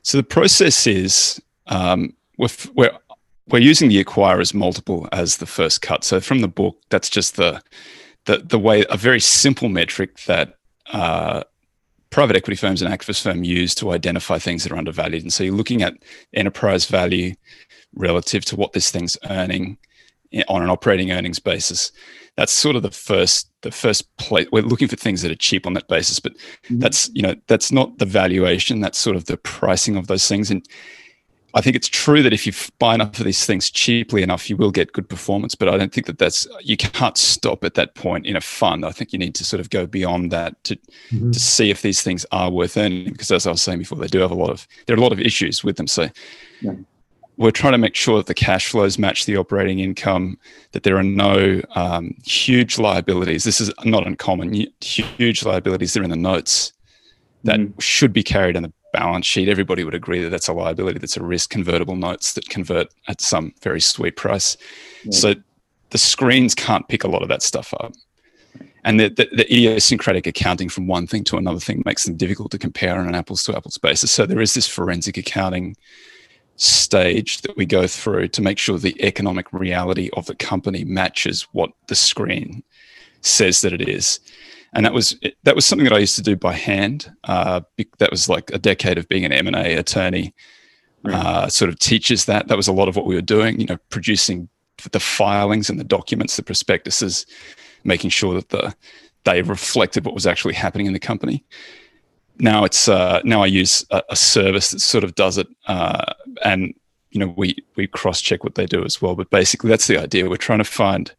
So 0.03 0.19
the 0.19 0.23
process 0.23 0.87
is 0.87 1.41
um, 1.67 2.15
we're, 2.37 2.49
we're, 2.75 2.91
we're 3.49 3.59
using 3.59 3.89
the 3.89 4.01
acquirer's 4.01 4.53
multiple 4.53 5.09
as 5.13 5.39
the 5.39 5.47
first 5.47 5.81
cut. 5.81 6.05
So 6.05 6.21
from 6.21 6.41
the 6.41 6.49
book, 6.49 6.77
that's 6.91 7.09
just 7.09 7.37
the 7.37 7.63
the 8.27 8.39
the 8.39 8.59
way 8.59 8.87
a 8.89 8.97
very 8.97 9.21
simple 9.21 9.69
metric 9.69 10.21
that 10.21 10.57
uh, 10.93 11.43
private 12.09 12.37
equity 12.37 12.57
firms 12.57 12.81
and 12.81 12.93
activist 12.93 13.23
firms 13.23 13.47
use 13.47 13.75
to 13.75 13.93
identify 13.93 14.39
things 14.39 14.63
that 14.63 14.73
are 14.73 14.79
undervalued. 14.79 15.23
And 15.23 15.33
so 15.33 15.45
you're 15.45 15.55
looking 15.55 15.83
at 15.83 15.95
enterprise 16.33 16.87
value 16.87 17.35
relative 17.95 18.45
to 18.47 18.57
what 18.57 18.73
this 18.73 18.91
thing's 18.91 19.19
earning 19.29 19.77
on 20.49 20.63
an 20.63 20.71
operating 20.71 21.13
earnings 21.13 21.39
basis 21.39 21.93
that's 22.37 22.53
sort 22.53 22.77
of 22.77 22.83
the 22.83 22.91
first 22.91 23.51
the 23.63 23.71
first 23.71 24.15
place 24.17 24.47
we're 24.53 24.63
looking 24.63 24.89
for 24.89 24.97
things 24.97 25.23
that 25.23 25.31
are 25.31 25.37
cheap 25.37 25.67
on 25.67 25.75
that 25.75 25.89
basis 25.89 26.19
but 26.21 26.33
mm-hmm. 26.35 26.79
that's 26.79 27.11
you 27.15 27.23
know 27.23 27.35
that's 27.47 27.73
not 27.73 27.99
the 27.99 28.07
valuation 28.07 28.81
that's 28.81 28.99
sort 28.99 29.17
of 29.17 29.27
the 29.27 29.37
pricing 29.39 29.97
of 29.97 30.07
those 30.07 30.27
things 30.29 30.51
and 30.51 30.67
i 31.55 31.61
think 31.61 31.77
it's 31.77 31.89
true 31.89 32.23
that 32.23 32.33
if 32.33 32.47
you 32.47 32.53
buy 32.79 32.95
enough 32.95 33.19
of 33.19 33.25
these 33.25 33.47
things 33.47 33.71
cheaply 33.71 34.23
enough 34.23 34.51
you 34.51 34.57
will 34.57 34.71
get 34.71 34.93
good 34.93 35.09
performance 35.09 35.55
but 35.55 35.69
i 35.69 35.77
don't 35.77 35.93
think 35.93 36.07
that 36.07 36.19
that's 36.19 36.47
you 36.61 36.77
can't 36.77 37.17
stop 37.17 37.65
at 37.65 37.75
that 37.75 37.95
point 37.95 38.27
in 38.27 38.37
a 38.37 38.41
fund 38.41 38.85
i 38.85 38.91
think 38.91 39.13
you 39.13 39.19
need 39.19 39.35
to 39.35 39.45
sort 39.45 39.61
of 39.61 39.71
go 39.71 39.87
beyond 39.87 40.31
that 40.31 40.63
to 40.65 40.77
mm-hmm. 41.11 41.31
to 41.31 41.39
see 41.39 41.71
if 41.71 41.83
these 41.83 42.03
things 42.03 42.27
are 42.33 42.51
worth 42.51 42.77
earning 42.77 43.05
because 43.13 43.31
as 43.31 43.47
i 43.47 43.51
was 43.51 43.63
saying 43.63 43.79
before 43.79 43.99
they 43.99 44.09
do 44.09 44.19
have 44.19 44.33
a 44.33 44.35
lot 44.35 44.51
of 44.51 44.67
there 44.87 44.97
are 44.97 44.99
a 44.99 45.03
lot 45.03 45.13
of 45.13 45.21
issues 45.21 45.63
with 45.63 45.77
them 45.77 45.87
so 45.87 46.09
yeah 46.61 46.73
we're 47.37 47.51
trying 47.51 47.73
to 47.73 47.79
make 47.79 47.95
sure 47.95 48.17
that 48.19 48.27
the 48.27 48.35
cash 48.35 48.69
flows 48.69 48.99
match 48.99 49.27
the 49.27 49.37
operating 49.37 49.81
income, 49.81 50.39
that 50.73 50.85
there 50.85 50.97
are 50.97 51.03
no 51.03 51.61
um, 51.75 52.15
huge 52.25 52.79
liabilities. 52.79 53.45
This 53.45 53.61
is 53.61 53.73
not 53.85 54.07
uncommon. 54.07 54.67
Huge 54.81 55.45
liabilities, 55.45 55.95
they're 55.95 56.05
in 56.05 56.11
the 56.11 56.17
notes 56.17 56.73
that 57.45 57.61
mm. 57.61 57.81
should 57.81 58.13
be 58.13 58.23
carried 58.23 58.57
on 58.57 58.63
the 58.63 58.73
balance 58.93 59.27
sheet. 59.27 59.49
Everybody 59.49 59.85
would 59.85 59.95
agree 59.95 60.21
that 60.21 60.31
that's 60.31 60.49
a 60.49 60.53
liability, 60.53 60.99
that's 60.99 61.17
a 61.17 61.23
risk, 61.23 61.51
convertible 61.51 61.97
notes 61.97 62.35
that 62.35 62.49
convert 62.49 62.89
at 63.09 63.21
some 63.21 63.53
very 63.63 63.81
sweet 63.81 64.17
price. 64.17 64.57
Yeah. 65.05 65.11
So 65.11 65.35
the 65.91 65.99
screens 65.99 66.55
can't 66.55 66.89
pick 66.89 67.05
a 67.05 67.09
lot 67.09 67.23
of 67.23 67.29
that 67.29 67.43
stuff 67.43 67.75
up. 67.81 67.93
And 68.85 69.01
the, 69.01 69.09
the, 69.09 69.29
the, 69.33 69.45
idiosyncratic 69.53 70.27
accounting 70.27 70.69
from 70.69 70.87
one 70.87 71.07
thing 71.07 71.25
to 71.25 71.39
another 71.39 71.59
thing 71.59 71.83
makes 71.87 72.05
them 72.05 72.17
difficult 72.17 72.51
to 72.51 72.59
compare 72.59 72.99
on 72.99 73.09
an 73.09 73.15
apples 73.15 73.43
to 73.45 73.57
apples 73.57 73.79
basis. 73.79 74.13
So 74.13 74.27
there 74.27 74.43
is 74.43 74.53
this 74.53 74.69
forensic 74.69 75.17
accounting 75.17 75.75
stage 76.57 77.41
that 77.43 77.57
we 77.57 77.67
go 77.67 77.87
through 77.87 78.29
to 78.29 78.43
make 78.43 78.59
sure 78.59 78.79
the 78.79 79.01
economic 79.05 79.53
reality 79.53 80.11
of 80.15 80.27
the 80.27 80.35
company 80.35 80.85
matches 80.85 81.43
what 81.53 81.71
the 81.89 81.95
screen 81.95 82.63
says 83.23 83.61
that 83.63 83.73
it 83.73 83.89
is. 83.89 84.21
And 84.73 84.85
that 84.85 84.93
was 84.93 85.17
that 85.45 85.55
was 85.55 85.65
something 85.65 85.85
that 85.85 85.95
I 85.95 85.99
used 85.99 86.17
to 86.17 86.23
do 86.23 86.37
by 86.37 86.53
hand. 86.53 87.13
Uh, 87.25 87.61
that 87.99 88.11
was 88.11 88.29
like 88.29 88.51
a 88.53 88.59
decade 88.59 88.99
of 88.99 89.09
being 89.09 89.25
an 89.25 89.33
M 89.33 89.47
and 89.47 89.57
A 89.57 89.75
attorney. 89.75 90.35
Uh, 91.05 91.49
sort 91.49 91.69
of 91.69 91.79
teaches 91.79 92.25
that. 92.25 92.49
That 92.49 92.57
was 92.57 92.67
a 92.67 92.73
lot 92.73 92.89
of 92.89 92.97
what 92.97 93.05
we 93.05 93.15
were 93.15 93.21
doing. 93.21 93.61
You 93.61 93.67
know, 93.67 93.77
producing 93.91 94.49
the 94.91 94.99
filings 94.99 95.69
and 95.69 95.79
the 95.79 95.85
documents, 95.85 96.37
the 96.37 96.43
prospectuses, 96.43 97.27
making 97.85 98.11
sure 98.11 98.35
that 98.35 98.49
the 98.49 98.75
they 99.25 99.43
reflected 99.43 100.05
what 100.05 100.15
was 100.15 100.27
actually 100.27 100.55
happening 100.55 100.87
in 100.87 100.93
the 100.93 100.99
company 100.99 101.45
now 102.39 102.65
it's 102.65 102.89
uh, 102.89 103.21
now 103.25 103.43
I 103.43 103.47
use 103.47 103.85
a, 103.91 104.03
a, 104.11 104.17
service 104.17 104.71
that 104.71 104.81
sort 104.81 105.05
of 105.05 105.15
does 105.15 105.39
it, 105.39 105.47
uh, 105.67 106.13
and 106.45 106.75
you 107.11 107.21
know 107.21 107.33
we 107.37 107.57
we 107.77 107.87
cross 107.87 108.21
check 108.21 108.43
what 108.43 108.57
they 108.57 108.67
do 108.67 108.85
as 108.85 109.01
well. 109.01 109.15
But 109.15 109.31
basically, 109.31 109.71
that's 109.71 109.87
the 109.87 109.99
idea. 109.99 110.29
We're 110.29 110.37
trying 110.37 110.59
to 110.59 110.65
find 110.65 111.13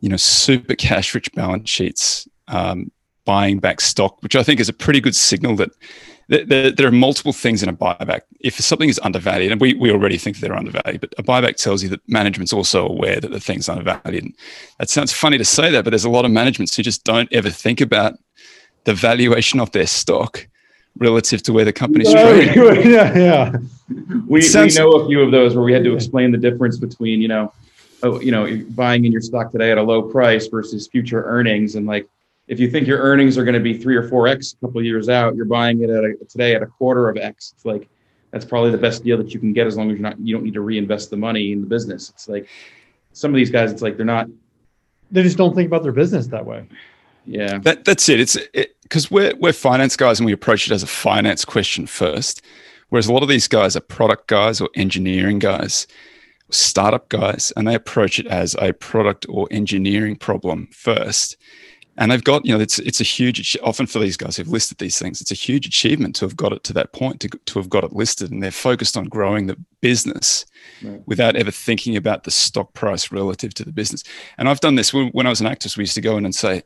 you 0.00 0.08
know 0.08 0.16
super 0.16 0.74
cash 0.74 1.14
rich 1.14 1.30
balance 1.34 1.68
sheets, 1.68 2.28
um, 2.48 2.90
buying 3.24 3.58
back 3.58 3.80
stock, 3.80 4.22
which 4.22 4.36
I 4.36 4.42
think 4.42 4.60
is 4.60 4.68
a 4.68 4.74
pretty 4.74 5.00
good 5.00 5.16
signal 5.16 5.56
that. 5.56 5.70
There, 6.26 6.88
are 6.88 6.90
multiple 6.90 7.34
things 7.34 7.62
in 7.62 7.68
a 7.68 7.74
buyback. 7.74 8.22
If 8.40 8.54
something 8.54 8.88
is 8.88 8.98
undervalued, 9.02 9.52
and 9.52 9.60
we, 9.60 9.74
we 9.74 9.90
already 9.90 10.16
think 10.16 10.38
they're 10.38 10.56
undervalued, 10.56 11.02
but 11.02 11.12
a 11.18 11.22
buyback 11.22 11.56
tells 11.56 11.82
you 11.82 11.90
that 11.90 12.00
management's 12.08 12.54
also 12.54 12.88
aware 12.88 13.20
that 13.20 13.30
the 13.30 13.38
thing's 13.38 13.68
undervalued. 13.68 14.24
And 14.24 14.34
that 14.78 14.88
sounds 14.88 15.12
funny 15.12 15.36
to 15.36 15.44
say 15.44 15.70
that, 15.70 15.84
but 15.84 15.90
there's 15.90 16.06
a 16.06 16.08
lot 16.08 16.24
of 16.24 16.30
managements 16.30 16.74
who 16.74 16.82
just 16.82 17.04
don't 17.04 17.30
ever 17.30 17.50
think 17.50 17.82
about 17.82 18.14
the 18.84 18.94
valuation 18.94 19.60
of 19.60 19.70
their 19.72 19.86
stock 19.86 20.46
relative 20.98 21.42
to 21.42 21.52
where 21.52 21.64
the 21.64 21.72
company's 21.72 22.12
trading. 22.12 22.54
yeah, 22.90 23.18
yeah. 23.18 23.56
We, 24.26 24.42
sounds, 24.42 24.78
we 24.78 24.84
know 24.84 24.92
a 24.92 25.08
few 25.08 25.20
of 25.20 25.30
those 25.30 25.54
where 25.54 25.64
we 25.64 25.72
had 25.72 25.84
to 25.84 25.94
explain 25.94 26.30
the 26.30 26.38
difference 26.38 26.78
between, 26.78 27.20
you 27.20 27.28
know, 27.28 27.52
oh, 28.02 28.20
you 28.20 28.30
know, 28.30 28.64
buying 28.70 29.04
in 29.04 29.12
your 29.12 29.20
stock 29.20 29.50
today 29.50 29.72
at 29.72 29.78
a 29.78 29.82
low 29.82 30.02
price 30.02 30.46
versus 30.46 30.86
future 30.86 31.24
earnings. 31.24 31.74
And 31.74 31.86
like, 31.86 32.08
if 32.46 32.60
you 32.60 32.70
think 32.70 32.86
your 32.86 32.98
earnings 32.98 33.38
are 33.38 33.44
going 33.44 33.54
to 33.54 33.60
be 33.60 33.76
three 33.76 33.96
or 33.96 34.08
four 34.08 34.28
X 34.28 34.52
a 34.52 34.66
couple 34.66 34.82
years 34.82 35.08
out, 35.08 35.34
you're 35.34 35.46
buying 35.46 35.82
it 35.82 35.90
at 35.90 36.04
a, 36.04 36.14
today 36.28 36.54
at 36.54 36.62
a 36.62 36.66
quarter 36.66 37.08
of 37.08 37.16
X. 37.16 37.54
It's 37.56 37.64
like, 37.64 37.88
that's 38.30 38.44
probably 38.44 38.70
the 38.70 38.78
best 38.78 39.02
deal 39.02 39.16
that 39.16 39.32
you 39.32 39.40
can 39.40 39.52
get 39.52 39.66
as 39.66 39.76
long 39.76 39.90
as 39.90 39.94
you're 39.98 40.02
not, 40.02 40.18
you 40.20 40.34
don't 40.34 40.44
need 40.44 40.54
to 40.54 40.60
reinvest 40.60 41.10
the 41.10 41.16
money 41.16 41.52
in 41.52 41.60
the 41.60 41.66
business. 41.66 42.10
It's 42.10 42.28
like 42.28 42.48
some 43.12 43.30
of 43.30 43.36
these 43.36 43.50
guys, 43.50 43.72
it's 43.72 43.82
like, 43.82 43.96
they're 43.96 44.04
not, 44.04 44.28
they 45.10 45.22
just 45.22 45.38
don't 45.38 45.54
think 45.54 45.68
about 45.68 45.82
their 45.82 45.92
business 45.92 46.26
that 46.28 46.44
way. 46.44 46.66
Yeah, 47.26 47.58
that, 47.58 47.84
that's 47.84 48.08
it. 48.08 48.20
It's 48.20 48.38
because 48.82 49.06
it, 49.06 49.10
we're 49.10 49.34
we're 49.36 49.52
finance 49.52 49.96
guys 49.96 50.20
and 50.20 50.26
we 50.26 50.32
approach 50.32 50.70
it 50.70 50.74
as 50.74 50.82
a 50.82 50.86
finance 50.86 51.44
question 51.44 51.86
first, 51.86 52.42
whereas 52.90 53.06
a 53.06 53.12
lot 53.12 53.22
of 53.22 53.28
these 53.28 53.48
guys 53.48 53.76
are 53.76 53.80
product 53.80 54.28
guys 54.28 54.60
or 54.60 54.68
engineering 54.74 55.38
guys, 55.38 55.86
startup 56.50 57.08
guys, 57.08 57.52
and 57.56 57.66
they 57.66 57.74
approach 57.74 58.18
it 58.18 58.26
as 58.26 58.54
a 58.60 58.72
product 58.74 59.26
or 59.28 59.48
engineering 59.50 60.16
problem 60.16 60.68
first. 60.72 61.36
And 61.96 62.10
they've 62.10 62.24
got, 62.24 62.44
you 62.44 62.52
know, 62.52 62.60
it's 62.60 62.80
it's 62.80 63.00
a 63.00 63.04
huge 63.04 63.56
often 63.62 63.86
for 63.86 64.00
these 64.00 64.16
guys 64.16 64.36
who've 64.36 64.48
listed 64.48 64.78
these 64.78 64.98
things, 64.98 65.20
it's 65.20 65.30
a 65.30 65.34
huge 65.34 65.64
achievement 65.64 66.16
to 66.16 66.24
have 66.24 66.36
got 66.36 66.52
it 66.52 66.64
to 66.64 66.72
that 66.72 66.92
point, 66.92 67.20
to, 67.20 67.28
to 67.28 67.58
have 67.60 67.70
got 67.70 67.84
it 67.84 67.92
listed, 67.92 68.32
and 68.32 68.42
they're 68.42 68.50
focused 68.50 68.96
on 68.96 69.04
growing 69.04 69.46
the 69.46 69.56
business 69.80 70.44
right. 70.82 71.00
without 71.06 71.36
ever 71.36 71.52
thinking 71.52 71.96
about 71.96 72.24
the 72.24 72.32
stock 72.32 72.72
price 72.72 73.12
relative 73.12 73.54
to 73.54 73.64
the 73.64 73.70
business. 73.70 74.02
And 74.38 74.48
I've 74.48 74.58
done 74.58 74.74
this 74.74 74.92
when, 74.92 75.08
when 75.10 75.26
I 75.26 75.30
was 75.30 75.40
an 75.40 75.46
activist. 75.46 75.76
We 75.76 75.82
used 75.82 75.94
to 75.94 76.00
go 76.00 76.16
in 76.16 76.24
and 76.24 76.34
say, 76.34 76.64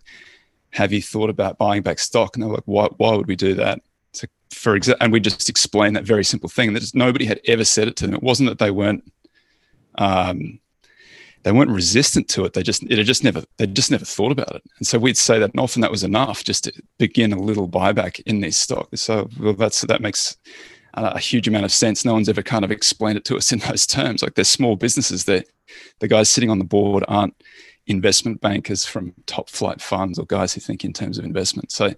"Have 0.71 0.93
you 0.93 1.03
thought 1.03 1.31
about 1.31 1.59
buying 1.59 1.83
back 1.83 1.99
stock?" 1.99 2.35
And 2.35 2.43
they're 2.43 2.51
like, 2.51 2.63
"Why? 2.67 2.89
Why 2.97 3.15
would 3.15 3.27
we 3.27 3.37
do 3.37 3.55
that?" 3.55 3.81
So 4.13 4.27
for 4.51 4.75
example, 4.75 5.05
and 5.05 5.13
we 5.13 5.21
just 5.21 5.49
explain 5.49 5.93
that 5.95 6.05
very 6.05 6.25
simple 6.25 6.49
thing 6.49 6.73
that 6.75 6.95
nobody 6.95 7.25
had 7.25 7.41
ever 7.47 7.65
said 7.65 7.89
it 7.89 7.97
to 7.97 8.07
them. 8.07 8.15
It 8.15 8.23
wasn't 8.23 8.49
that 8.49 8.59
they 8.59 8.71
weren't. 8.71 9.11
Um, 9.97 10.61
they 11.45 11.53
weren't 11.53 11.71
resistant 11.71 12.29
to 12.29 12.45
it. 12.45 12.53
They 12.53 12.63
just 12.63 12.83
it 12.85 12.99
had 12.99 13.07
just 13.07 13.25
never 13.25 13.43
they 13.57 13.67
just 13.67 13.91
never 13.91 14.05
thought 14.05 14.33
about 14.33 14.55
it. 14.55 14.63
And 14.79 14.87
so 14.87 14.99
we'd 14.99 15.17
say 15.17 15.39
that, 15.39 15.51
and 15.51 15.61
often 15.61 15.83
that 15.83 15.91
was 15.91 16.05
enough 16.05 16.45
just 16.45 16.65
to 16.65 16.73
begin 16.99 17.33
a 17.33 17.41
little 17.41 17.69
buyback 17.69 18.21
in 18.27 18.41
these 18.41 18.59
stocks. 18.59 19.03
So 19.03 19.29
well, 19.39 19.55
that's 19.55 19.83
that 19.83 20.03
makes 20.03 20.37
a 20.95 21.19
huge 21.19 21.47
amount 21.49 21.65
of 21.65 21.73
sense. 21.73 22.05
No 22.05 22.13
one's 22.15 22.29
ever 22.29 22.43
kind 22.43 22.65
of 22.65 22.73
explained 22.73 23.19
it 23.19 23.25
to 23.27 23.37
us 23.37 23.53
in 23.53 23.61
those 23.61 23.87
terms. 23.87 24.23
Like 24.23 24.35
they're 24.35 24.45
small 24.45 24.77
businesses. 24.77 25.25
They 25.25 25.45
the 26.01 26.09
guys 26.09 26.31
sitting 26.31 26.51
on 26.51 26.59
the 26.59 26.65
board 26.65 27.05
aren't 27.09 27.35
investment 27.89 28.41
bankers 28.41 28.85
from 28.85 29.15
top 29.27 29.51
flight 29.51 29.81
funds 29.81 30.19
or 30.19 30.27
guys 30.27 30.55
who 30.55 30.61
think 30.61 30.85
in 30.85 30.93
terms 30.93 31.19
of 31.19 31.25
investment. 31.25 31.73
So 31.73 31.95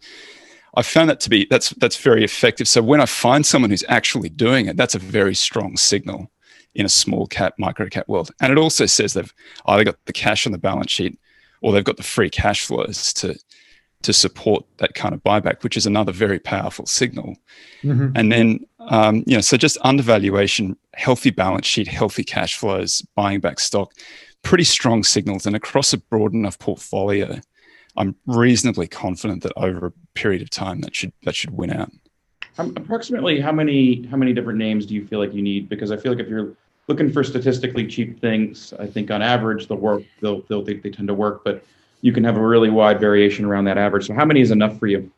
I 0.74 0.82
found 0.82 1.10
that 1.10 1.20
to 1.20 1.30
be 1.30 1.46
that's 1.50 1.70
that's 1.70 1.96
very 1.96 2.24
effective. 2.24 2.68
So 2.68 2.80
when 2.80 3.00
I 3.00 3.06
find 3.06 3.44
someone 3.44 3.70
who's 3.70 3.84
actually 3.88 4.28
doing 4.28 4.66
it, 4.66 4.76
that's 4.76 4.94
a 4.94 5.00
very 5.00 5.34
strong 5.34 5.76
signal 5.76 6.30
in 6.74 6.86
a 6.86 6.88
small 6.88 7.26
cap, 7.26 7.54
micro 7.58 7.88
cap 7.88 8.08
world. 8.08 8.30
And 8.40 8.52
it 8.52 8.58
also 8.58 8.86
says 8.86 9.12
they've 9.12 9.34
either 9.66 9.84
got 9.84 9.96
the 10.06 10.12
cash 10.12 10.46
on 10.46 10.52
the 10.52 10.58
balance 10.58 10.92
sheet 10.92 11.18
or 11.60 11.72
they've 11.72 11.84
got 11.84 11.96
the 11.96 12.02
free 12.04 12.30
cash 12.30 12.64
flows 12.64 13.12
to 13.14 13.36
to 14.02 14.12
support 14.12 14.64
that 14.78 14.94
kind 14.94 15.14
of 15.14 15.22
buyback, 15.22 15.62
which 15.62 15.76
is 15.76 15.84
another 15.84 16.12
very 16.12 16.38
powerful 16.38 16.86
signal. 16.86 17.36
Mm-hmm. 17.82 18.12
And 18.14 18.32
then, 18.32 18.60
um, 18.78 19.24
you 19.26 19.34
know, 19.34 19.42
so 19.42 19.58
just 19.58 19.76
undervaluation, 19.82 20.76
healthy 20.94 21.30
balance 21.30 21.66
sheet, 21.66 21.86
healthy 21.86 22.24
cash 22.24 22.56
flows, 22.56 23.02
buying 23.14 23.40
back 23.40 23.60
stock, 23.60 23.92
pretty 24.42 24.64
strong 24.64 25.02
signals. 25.02 25.46
And 25.46 25.56
across 25.56 25.92
a 25.92 25.98
broad 25.98 26.32
enough 26.32 26.58
portfolio, 26.58 27.40
I'm 27.96 28.16
reasonably 28.26 28.86
confident 28.86 29.42
that 29.42 29.52
over 29.56 29.86
a 29.86 29.92
period 30.14 30.42
of 30.42 30.50
time 30.50 30.80
that 30.82 30.94
should 30.94 31.12
that 31.24 31.34
should 31.34 31.50
win 31.50 31.70
out. 31.70 31.90
Um, 32.58 32.72
approximately 32.76 33.40
how 33.40 33.52
many 33.52 34.06
how 34.06 34.16
many 34.16 34.32
different 34.32 34.58
names 34.58 34.86
do 34.86 34.94
you 34.94 35.06
feel 35.06 35.18
like 35.18 35.34
you 35.34 35.42
need? 35.42 35.68
Because 35.68 35.90
I 35.90 35.96
feel 35.96 36.12
like 36.12 36.20
if 36.20 36.28
you're 36.28 36.52
looking 36.88 37.10
for 37.12 37.22
statistically 37.22 37.86
cheap 37.86 38.20
things, 38.20 38.74
I 38.78 38.86
think 38.86 39.10
on 39.10 39.22
average 39.22 39.68
they'll 39.68 39.78
work. 39.78 40.02
They'll 40.20 40.42
they'll 40.42 40.62
they, 40.62 40.74
they 40.74 40.90
tend 40.90 41.08
to 41.08 41.14
work, 41.14 41.42
but 41.44 41.64
you 42.02 42.12
can 42.12 42.24
have 42.24 42.36
a 42.36 42.46
really 42.46 42.70
wide 42.70 43.00
variation 43.00 43.44
around 43.44 43.64
that 43.64 43.78
average. 43.78 44.06
So 44.06 44.14
how 44.14 44.24
many 44.24 44.40
is 44.40 44.50
enough 44.50 44.78
for 44.78 44.86
you? 44.86 45.10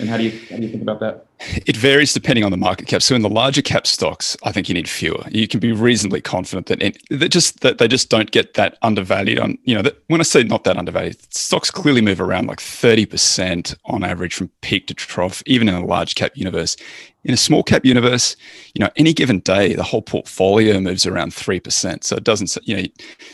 And 0.00 0.08
how 0.08 0.16
do 0.16 0.24
you 0.24 0.30
how 0.50 0.56
do 0.56 0.62
you 0.62 0.68
think 0.68 0.82
about 0.82 1.00
that? 1.00 1.26
It 1.66 1.76
varies 1.76 2.12
depending 2.12 2.44
on 2.44 2.50
the 2.50 2.56
market 2.56 2.88
cap. 2.88 3.02
So 3.02 3.14
in 3.14 3.22
the 3.22 3.28
larger 3.28 3.62
cap 3.62 3.86
stocks, 3.86 4.36
I 4.42 4.52
think 4.52 4.68
you 4.68 4.74
need 4.74 4.88
fewer. 4.88 5.22
You 5.30 5.46
can 5.46 5.60
be 5.60 5.70
reasonably 5.70 6.20
confident 6.20 6.66
that, 6.66 6.96
that 7.10 7.28
just 7.28 7.60
that 7.60 7.78
they 7.78 7.86
just 7.86 8.08
don't 8.08 8.30
get 8.30 8.54
that 8.54 8.78
undervalued. 8.82 9.38
On 9.38 9.58
you 9.64 9.74
know, 9.74 9.82
that, 9.82 10.02
when 10.08 10.20
I 10.20 10.24
say 10.24 10.42
not 10.42 10.64
that 10.64 10.76
undervalued, 10.76 11.16
stocks 11.32 11.70
clearly 11.70 12.00
move 12.00 12.20
around 12.20 12.46
like 12.46 12.60
thirty 12.60 13.06
percent 13.06 13.74
on 13.84 14.02
average 14.02 14.34
from 14.34 14.50
peak 14.60 14.86
to 14.88 14.94
trough, 14.94 15.42
even 15.46 15.68
in 15.68 15.74
a 15.74 15.84
large 15.84 16.14
cap 16.14 16.32
universe. 16.34 16.76
In 17.24 17.34
a 17.34 17.36
small 17.36 17.62
cap 17.62 17.84
universe, 17.84 18.36
you 18.74 18.80
know, 18.80 18.90
any 18.96 19.12
given 19.12 19.40
day, 19.40 19.74
the 19.74 19.82
whole 19.82 20.02
portfolio 20.02 20.80
moves 20.80 21.06
around 21.06 21.34
three 21.34 21.60
percent. 21.60 22.04
So 22.04 22.16
it 22.16 22.24
doesn't, 22.24 22.56
you 22.64 22.76
know, 22.76 22.82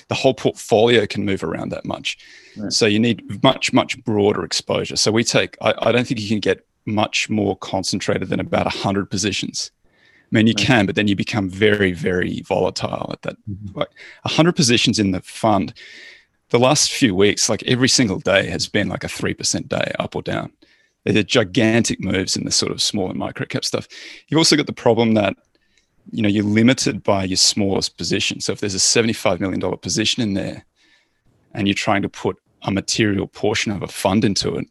the 0.08 0.14
whole 0.14 0.34
portfolio 0.34 1.06
can 1.06 1.24
move 1.24 1.44
around 1.44 1.70
that 1.70 1.84
much. 1.84 2.18
So 2.68 2.86
you 2.86 2.98
need 2.98 3.42
much 3.42 3.72
much 3.72 4.02
broader 4.04 4.44
exposure. 4.44 4.96
So 4.96 5.10
we 5.10 5.24
take. 5.24 5.56
I, 5.60 5.74
I 5.78 5.92
don't 5.92 6.06
think 6.06 6.20
you 6.20 6.28
can 6.28 6.40
get 6.40 6.66
much 6.86 7.30
more 7.30 7.56
concentrated 7.56 8.28
than 8.28 8.40
about 8.40 8.66
100 8.66 9.10
positions. 9.10 9.70
I 10.32 10.36
mean, 10.36 10.46
you 10.46 10.54
can, 10.54 10.86
but 10.86 10.94
then 10.94 11.08
you 11.08 11.14
become 11.14 11.48
very, 11.48 11.92
very 11.92 12.40
volatile 12.40 13.10
at 13.12 13.22
that. 13.22 13.36
Mm-hmm. 13.48 13.78
Like 13.78 13.90
100 14.22 14.56
positions 14.56 14.98
in 14.98 15.10
the 15.10 15.20
fund, 15.20 15.74
the 16.48 16.58
last 16.58 16.90
few 16.90 17.14
weeks, 17.14 17.48
like 17.48 17.62
every 17.64 17.88
single 17.88 18.18
day 18.18 18.46
has 18.48 18.66
been 18.66 18.88
like 18.88 19.04
a 19.04 19.08
3% 19.08 19.68
day 19.68 19.92
up 19.98 20.16
or 20.16 20.22
down. 20.22 20.52
They're 21.04 21.22
gigantic 21.22 22.00
moves 22.00 22.36
in 22.36 22.44
the 22.44 22.50
sort 22.50 22.72
of 22.72 22.80
small 22.80 23.10
and 23.10 23.18
micro 23.18 23.44
cap 23.44 23.64
stuff. 23.64 23.88
You've 24.28 24.38
also 24.38 24.56
got 24.56 24.66
the 24.66 24.72
problem 24.72 25.14
that, 25.14 25.34
you 26.10 26.22
know, 26.22 26.28
you're 26.28 26.44
limited 26.44 27.02
by 27.02 27.24
your 27.24 27.36
smallest 27.36 27.98
position. 27.98 28.40
So 28.40 28.52
if 28.52 28.60
there's 28.60 28.74
a 28.74 28.78
$75 28.78 29.40
million 29.40 29.60
position 29.78 30.22
in 30.22 30.34
there 30.34 30.64
and 31.52 31.66
you're 31.66 31.74
trying 31.74 32.02
to 32.02 32.08
put 32.08 32.38
a 32.62 32.70
material 32.70 33.26
portion 33.26 33.72
of 33.72 33.82
a 33.82 33.88
fund 33.88 34.24
into 34.24 34.56
it, 34.56 34.66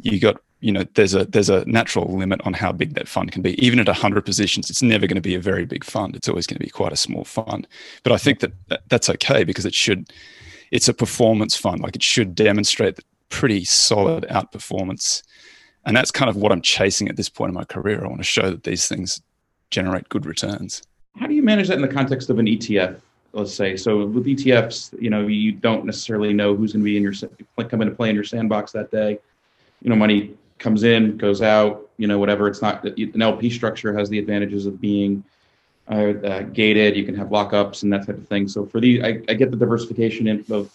you 0.00 0.18
got 0.18 0.40
you 0.60 0.72
know 0.72 0.84
there's 0.94 1.14
a 1.14 1.24
there's 1.24 1.48
a 1.48 1.64
natural 1.64 2.06
limit 2.16 2.40
on 2.44 2.52
how 2.52 2.72
big 2.72 2.94
that 2.94 3.08
fund 3.08 3.32
can 3.32 3.42
be. 3.42 3.62
Even 3.64 3.80
at 3.80 3.86
100 3.86 4.24
positions 4.24 4.70
it's 4.70 4.82
never 4.82 5.06
going 5.06 5.16
to 5.16 5.20
be 5.20 5.34
a 5.34 5.40
very 5.40 5.64
big 5.64 5.84
fund. 5.84 6.14
It's 6.14 6.28
always 6.28 6.46
going 6.46 6.58
to 6.58 6.64
be 6.64 6.70
quite 6.70 6.92
a 6.92 6.96
small 6.96 7.24
fund. 7.24 7.66
But 8.02 8.12
i 8.12 8.18
think 8.18 8.40
that, 8.40 8.52
that 8.68 8.82
that's 8.88 9.10
okay 9.10 9.44
because 9.44 9.66
it 9.66 9.74
should 9.74 10.10
it's 10.70 10.88
a 10.88 10.94
performance 10.94 11.56
fund. 11.56 11.80
Like 11.80 11.96
it 11.96 12.02
should 12.02 12.34
demonstrate 12.34 13.00
pretty 13.28 13.64
solid 13.64 14.24
outperformance. 14.24 15.22
And 15.86 15.96
that's 15.96 16.10
kind 16.10 16.28
of 16.28 16.36
what 16.36 16.52
i'm 16.52 16.62
chasing 16.62 17.08
at 17.08 17.16
this 17.16 17.28
point 17.28 17.50
in 17.50 17.54
my 17.54 17.64
career. 17.64 18.04
I 18.04 18.08
want 18.08 18.20
to 18.20 18.24
show 18.24 18.50
that 18.50 18.64
these 18.64 18.86
things 18.86 19.22
generate 19.70 20.08
good 20.08 20.26
returns. 20.26 20.82
How 21.16 21.26
do 21.26 21.34
you 21.34 21.42
manage 21.42 21.68
that 21.68 21.74
in 21.74 21.82
the 21.82 21.88
context 21.88 22.28
of 22.30 22.38
an 22.38 22.46
etf 22.46 23.00
let's 23.32 23.54
say 23.54 23.76
so 23.76 24.06
with 24.06 24.26
etfs 24.26 24.92
you 25.00 25.10
know 25.10 25.26
you 25.26 25.52
don't 25.52 25.84
necessarily 25.84 26.32
know 26.32 26.54
who's 26.54 26.72
going 26.72 26.80
to 26.80 26.84
be 26.84 26.96
in 26.96 27.02
your 27.02 27.12
come 27.68 27.82
into 27.82 27.94
play 27.94 28.08
in 28.08 28.14
your 28.14 28.24
sandbox 28.24 28.72
that 28.72 28.90
day 28.90 29.18
you 29.82 29.88
know 29.88 29.96
money 29.96 30.34
comes 30.60 30.84
in, 30.84 31.16
goes 31.16 31.42
out, 31.42 31.88
you 31.96 32.06
know, 32.06 32.18
whatever. 32.18 32.46
It's 32.46 32.62
not 32.62 32.84
an 32.84 33.22
LP 33.22 33.50
structure 33.50 33.96
has 33.98 34.08
the 34.08 34.18
advantages 34.18 34.66
of 34.66 34.80
being 34.80 35.24
uh, 35.90 36.12
uh, 36.22 36.42
gated. 36.42 36.96
You 36.96 37.04
can 37.04 37.16
have 37.16 37.28
lockups 37.28 37.82
and 37.82 37.92
that 37.92 38.06
type 38.06 38.18
of 38.18 38.28
thing. 38.28 38.46
So 38.46 38.64
for 38.66 38.80
the, 38.80 39.02
I, 39.02 39.08
I 39.28 39.34
get 39.34 39.50
the 39.50 39.56
diversification 39.56 40.28
in, 40.28 40.44
of 40.50 40.70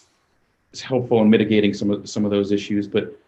is 0.72 0.82
helpful 0.82 1.22
in 1.22 1.30
mitigating 1.30 1.72
some 1.72 1.90
of 1.90 2.08
some 2.10 2.26
of 2.26 2.30
those 2.30 2.52
issues. 2.52 2.86
But 2.86 3.18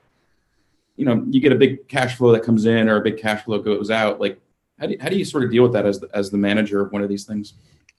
you 0.97 1.07
know, 1.07 1.25
you 1.31 1.41
get 1.41 1.53
a 1.53 1.57
big 1.57 1.87
cash 1.89 2.17
flow 2.17 2.33
that 2.33 2.43
comes 2.43 2.67
in 2.67 2.89
or 2.89 2.97
a 2.97 3.01
big 3.01 3.19
cash 3.19 3.45
flow 3.45 3.61
goes 3.61 3.91
out. 3.91 4.21
Like, 4.21 4.39
how 4.81 4.87
do, 4.89 4.97
how 5.01 5.09
do 5.09 5.17
you 5.17 5.25
sort 5.25 5.45
of 5.45 5.53
deal 5.53 5.63
with 5.63 5.73
that 5.73 5.87
as 5.87 6.01
the, 6.01 6.09
as 6.13 6.31
the 6.31 6.37
manager 6.37 6.81
of 6.81 6.93
one 6.93 7.03
of 7.03 7.09
these 7.09 7.25
things? 7.25 7.55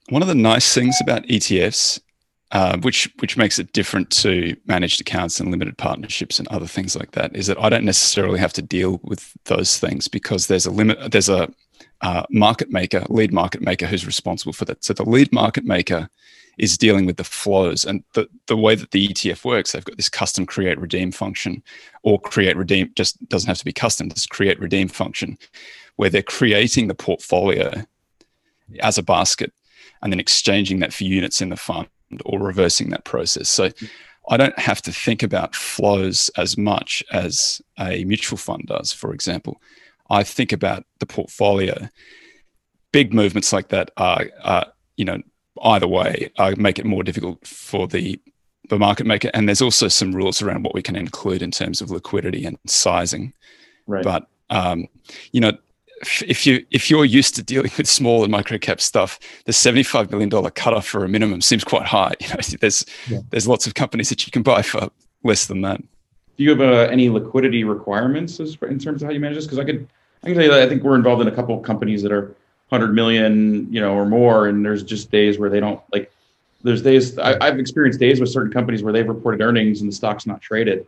One 0.08 0.22
of 0.22 0.28
the 0.28 0.34
nice 0.34 0.74
things 0.74 0.96
about 1.00 1.24
ETFs 1.24 2.00
uh, 2.52 2.76
which 2.78 3.08
which 3.20 3.36
makes 3.36 3.58
it 3.58 3.72
different 3.72 4.10
to 4.10 4.56
managed 4.66 5.00
accounts 5.00 5.38
and 5.38 5.50
limited 5.50 5.78
partnerships 5.78 6.38
and 6.38 6.48
other 6.48 6.66
things 6.66 6.96
like 6.96 7.12
that, 7.12 7.34
is 7.36 7.46
that 7.46 7.60
I 7.60 7.68
don't 7.68 7.84
necessarily 7.84 8.40
have 8.40 8.52
to 8.54 8.62
deal 8.62 9.00
with 9.04 9.32
those 9.44 9.78
things 9.78 10.08
because 10.08 10.48
there's 10.48 10.66
a 10.66 10.70
limit. 10.70 11.12
There's 11.12 11.28
a 11.28 11.48
uh, 12.00 12.24
market 12.30 12.70
maker, 12.70 13.04
lead 13.08 13.32
market 13.32 13.60
maker, 13.60 13.86
who's 13.86 14.04
responsible 14.04 14.52
for 14.52 14.64
that. 14.64 14.82
So 14.84 14.92
the 14.92 15.04
lead 15.04 15.32
market 15.32 15.64
maker 15.64 16.08
is 16.58 16.76
dealing 16.76 17.06
with 17.06 17.18
the 17.18 17.24
flows 17.24 17.84
and 17.84 18.02
the, 18.14 18.28
the 18.46 18.56
way 18.56 18.74
that 18.74 18.90
the 18.90 19.08
ETF 19.08 19.44
works. 19.44 19.72
They've 19.72 19.84
got 19.84 19.96
this 19.96 20.08
custom 20.08 20.44
create 20.44 20.78
redeem 20.80 21.12
function, 21.12 21.62
or 22.02 22.20
create 22.20 22.56
redeem 22.56 22.90
just 22.96 23.28
doesn't 23.28 23.48
have 23.48 23.58
to 23.58 23.64
be 23.64 23.72
custom. 23.72 24.08
This 24.08 24.26
create 24.26 24.58
redeem 24.58 24.88
function, 24.88 25.38
where 25.94 26.10
they're 26.10 26.22
creating 26.22 26.88
the 26.88 26.96
portfolio 26.96 27.84
as 28.80 28.98
a 28.98 29.02
basket 29.04 29.52
and 30.02 30.12
then 30.12 30.20
exchanging 30.20 30.80
that 30.80 30.92
for 30.92 31.04
units 31.04 31.40
in 31.40 31.50
the 31.50 31.56
fund 31.56 31.88
or 32.24 32.38
reversing 32.38 32.90
that 32.90 33.04
process. 33.04 33.48
So 33.48 33.70
I 34.28 34.36
don't 34.36 34.58
have 34.58 34.82
to 34.82 34.92
think 34.92 35.22
about 35.22 35.54
flows 35.54 36.30
as 36.36 36.56
much 36.56 37.02
as 37.12 37.60
a 37.78 38.04
mutual 38.04 38.38
fund 38.38 38.64
does, 38.66 38.92
for 38.92 39.12
example. 39.12 39.60
I 40.10 40.22
think 40.24 40.52
about 40.52 40.84
the 40.98 41.06
portfolio. 41.06 41.88
Big 42.92 43.14
movements 43.14 43.52
like 43.52 43.68
that 43.68 43.90
are, 43.96 44.26
are 44.42 44.66
you 44.96 45.04
know, 45.04 45.20
either 45.62 45.86
way, 45.88 46.30
uh, 46.38 46.54
make 46.56 46.78
it 46.78 46.86
more 46.86 47.02
difficult 47.02 47.46
for 47.46 47.86
the 47.86 48.20
the 48.68 48.78
market 48.78 49.04
maker. 49.04 49.30
And 49.34 49.48
there's 49.48 49.62
also 49.62 49.88
some 49.88 50.12
rules 50.12 50.40
around 50.40 50.62
what 50.62 50.74
we 50.74 50.82
can 50.82 50.94
include 50.94 51.42
in 51.42 51.50
terms 51.50 51.80
of 51.80 51.90
liquidity 51.90 52.44
and 52.44 52.56
sizing. 52.66 53.32
Right. 53.86 54.04
But 54.04 54.26
um, 54.48 54.86
you 55.32 55.40
know, 55.40 55.52
if 56.00 56.46
you 56.46 56.64
if 56.70 56.90
you're 56.90 57.04
used 57.04 57.34
to 57.36 57.42
dealing 57.42 57.70
with 57.76 57.86
small 57.86 58.22
and 58.22 58.32
micro 58.32 58.58
cap 58.58 58.80
stuff, 58.80 59.18
the 59.44 59.52
seventy 59.52 59.82
five 59.82 60.10
million 60.10 60.28
dollar 60.28 60.50
cutoff 60.50 60.86
for 60.86 61.04
a 61.04 61.08
minimum 61.08 61.40
seems 61.40 61.64
quite 61.64 61.84
high. 61.86 62.14
You 62.20 62.28
know, 62.28 62.36
there's 62.60 62.84
yeah. 63.08 63.20
there's 63.30 63.48
lots 63.48 63.66
of 63.66 63.74
companies 63.74 64.08
that 64.08 64.26
you 64.26 64.30
can 64.30 64.42
buy 64.42 64.62
for 64.62 64.88
less 65.24 65.46
than 65.46 65.62
that. 65.62 65.80
Do 66.36 66.44
you 66.44 66.50
have 66.50 66.60
uh, 66.60 66.90
any 66.90 67.10
liquidity 67.10 67.64
requirements 67.64 68.40
as, 68.40 68.56
in 68.62 68.78
terms 68.78 69.02
of 69.02 69.08
how 69.08 69.12
you 69.12 69.20
manage 69.20 69.36
this? 69.36 69.44
Because 69.44 69.58
I 69.58 69.64
could 69.64 69.86
I 70.22 70.28
can 70.28 70.34
tell 70.34 70.44
you 70.44 70.50
that 70.50 70.62
I 70.62 70.68
think 70.68 70.82
we're 70.82 70.94
involved 70.94 71.22
in 71.22 71.28
a 71.28 71.32
couple 71.32 71.56
of 71.56 71.62
companies 71.64 72.02
that 72.02 72.12
are 72.12 72.34
hundred 72.70 72.94
million, 72.94 73.70
you 73.72 73.80
know, 73.80 73.94
or 73.94 74.06
more, 74.06 74.46
and 74.46 74.64
there's 74.64 74.82
just 74.82 75.10
days 75.10 75.38
where 75.38 75.50
they 75.50 75.60
don't 75.60 75.80
like 75.92 76.10
there's 76.62 76.82
days 76.82 77.18
I, 77.18 77.36
I've 77.40 77.58
experienced 77.58 78.00
days 78.00 78.20
with 78.20 78.30
certain 78.30 78.52
companies 78.52 78.82
where 78.82 78.92
they've 78.92 79.08
reported 79.08 79.40
earnings 79.40 79.80
and 79.80 79.90
the 79.90 79.94
stock's 79.94 80.26
not 80.26 80.40
traded. 80.40 80.86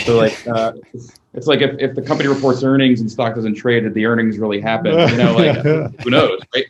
So 0.00 0.16
like, 0.16 0.46
uh, 0.46 0.72
it's 1.34 1.46
like 1.46 1.60
if, 1.60 1.78
if 1.78 1.94
the 1.94 2.02
company 2.02 2.28
reports 2.28 2.62
earnings 2.62 3.00
and 3.00 3.10
stock 3.10 3.34
doesn't 3.34 3.54
trade, 3.54 3.84
did 3.84 3.94
the 3.94 4.06
earnings 4.06 4.38
really 4.38 4.60
happen? 4.60 4.92
You 4.92 5.16
know, 5.16 5.34
like 5.34 5.56
who 6.02 6.10
knows, 6.10 6.40
right? 6.54 6.66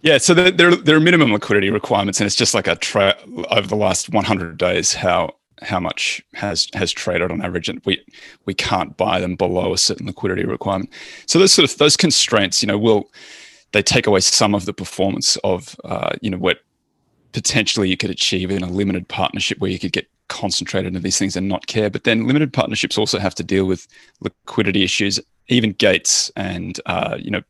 Yeah, 0.00 0.18
so 0.18 0.32
there, 0.32 0.50
there, 0.50 0.74
there 0.76 0.96
are 0.96 1.00
minimum 1.00 1.32
liquidity 1.32 1.70
requirements, 1.70 2.20
and 2.20 2.26
it's 2.26 2.36
just 2.36 2.54
like 2.54 2.68
a 2.68 2.76
tra- 2.76 3.16
over 3.50 3.66
the 3.66 3.76
last 3.76 4.10
100 4.10 4.56
days 4.56 4.94
how 4.94 5.34
how 5.60 5.80
much 5.80 6.22
has 6.34 6.68
has 6.72 6.92
traded 6.92 7.32
on 7.32 7.42
average, 7.42 7.68
and 7.68 7.82
we 7.84 8.02
we 8.46 8.54
can't 8.54 8.96
buy 8.96 9.20
them 9.20 9.34
below 9.34 9.72
a 9.72 9.78
certain 9.78 10.06
liquidity 10.06 10.44
requirement. 10.44 10.90
So 11.26 11.38
those 11.38 11.52
sort 11.52 11.70
of 11.70 11.76
those 11.78 11.96
constraints, 11.96 12.62
you 12.62 12.68
know, 12.68 12.78
will 12.78 13.10
they 13.72 13.82
take 13.82 14.06
away 14.06 14.20
some 14.20 14.54
of 14.54 14.66
the 14.66 14.72
performance 14.72 15.36
of 15.44 15.76
uh, 15.84 16.10
you 16.22 16.30
know 16.30 16.38
what 16.38 16.60
potentially 17.32 17.88
you 17.88 17.96
could 17.96 18.10
achieve 18.10 18.50
in 18.50 18.62
a 18.62 18.70
limited 18.70 19.08
partnership 19.08 19.58
where 19.58 19.70
you 19.70 19.78
could 19.78 19.92
get 19.92 20.08
concentrated 20.28 20.88
into 20.88 21.00
these 21.00 21.18
things 21.18 21.36
and 21.36 21.48
not 21.48 21.66
care. 21.66 21.90
But 21.90 22.04
then 22.04 22.26
limited 22.26 22.52
partnerships 22.52 22.98
also 22.98 23.18
have 23.18 23.34
to 23.36 23.44
deal 23.44 23.64
with 23.64 23.86
liquidity 24.20 24.84
issues, 24.84 25.20
even 25.48 25.72
gates 25.72 26.30
and 26.36 26.80
uh, 26.86 27.16
you 27.18 27.30
know 27.30 27.42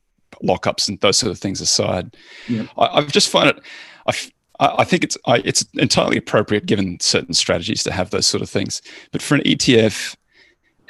lockups 0.42 0.88
and 0.88 1.00
those 1.00 1.18
sort 1.18 1.30
of 1.30 1.38
things 1.38 1.60
aside. 1.60 2.16
Yeah. 2.48 2.66
I, 2.76 3.00
have 3.00 3.12
just 3.12 3.28
find 3.28 3.48
it. 3.48 3.60
I, 4.06 4.12
I 4.60 4.84
think 4.84 5.04
it's 5.04 5.16
I, 5.26 5.38
it's 5.44 5.64
entirely 5.74 6.16
appropriate 6.16 6.66
given 6.66 6.98
certain 7.00 7.34
strategies 7.34 7.82
to 7.84 7.92
have 7.92 8.10
those 8.10 8.26
sort 8.26 8.42
of 8.42 8.50
things. 8.50 8.82
But 9.12 9.22
for 9.22 9.34
an 9.34 9.42
ETF, 9.42 10.16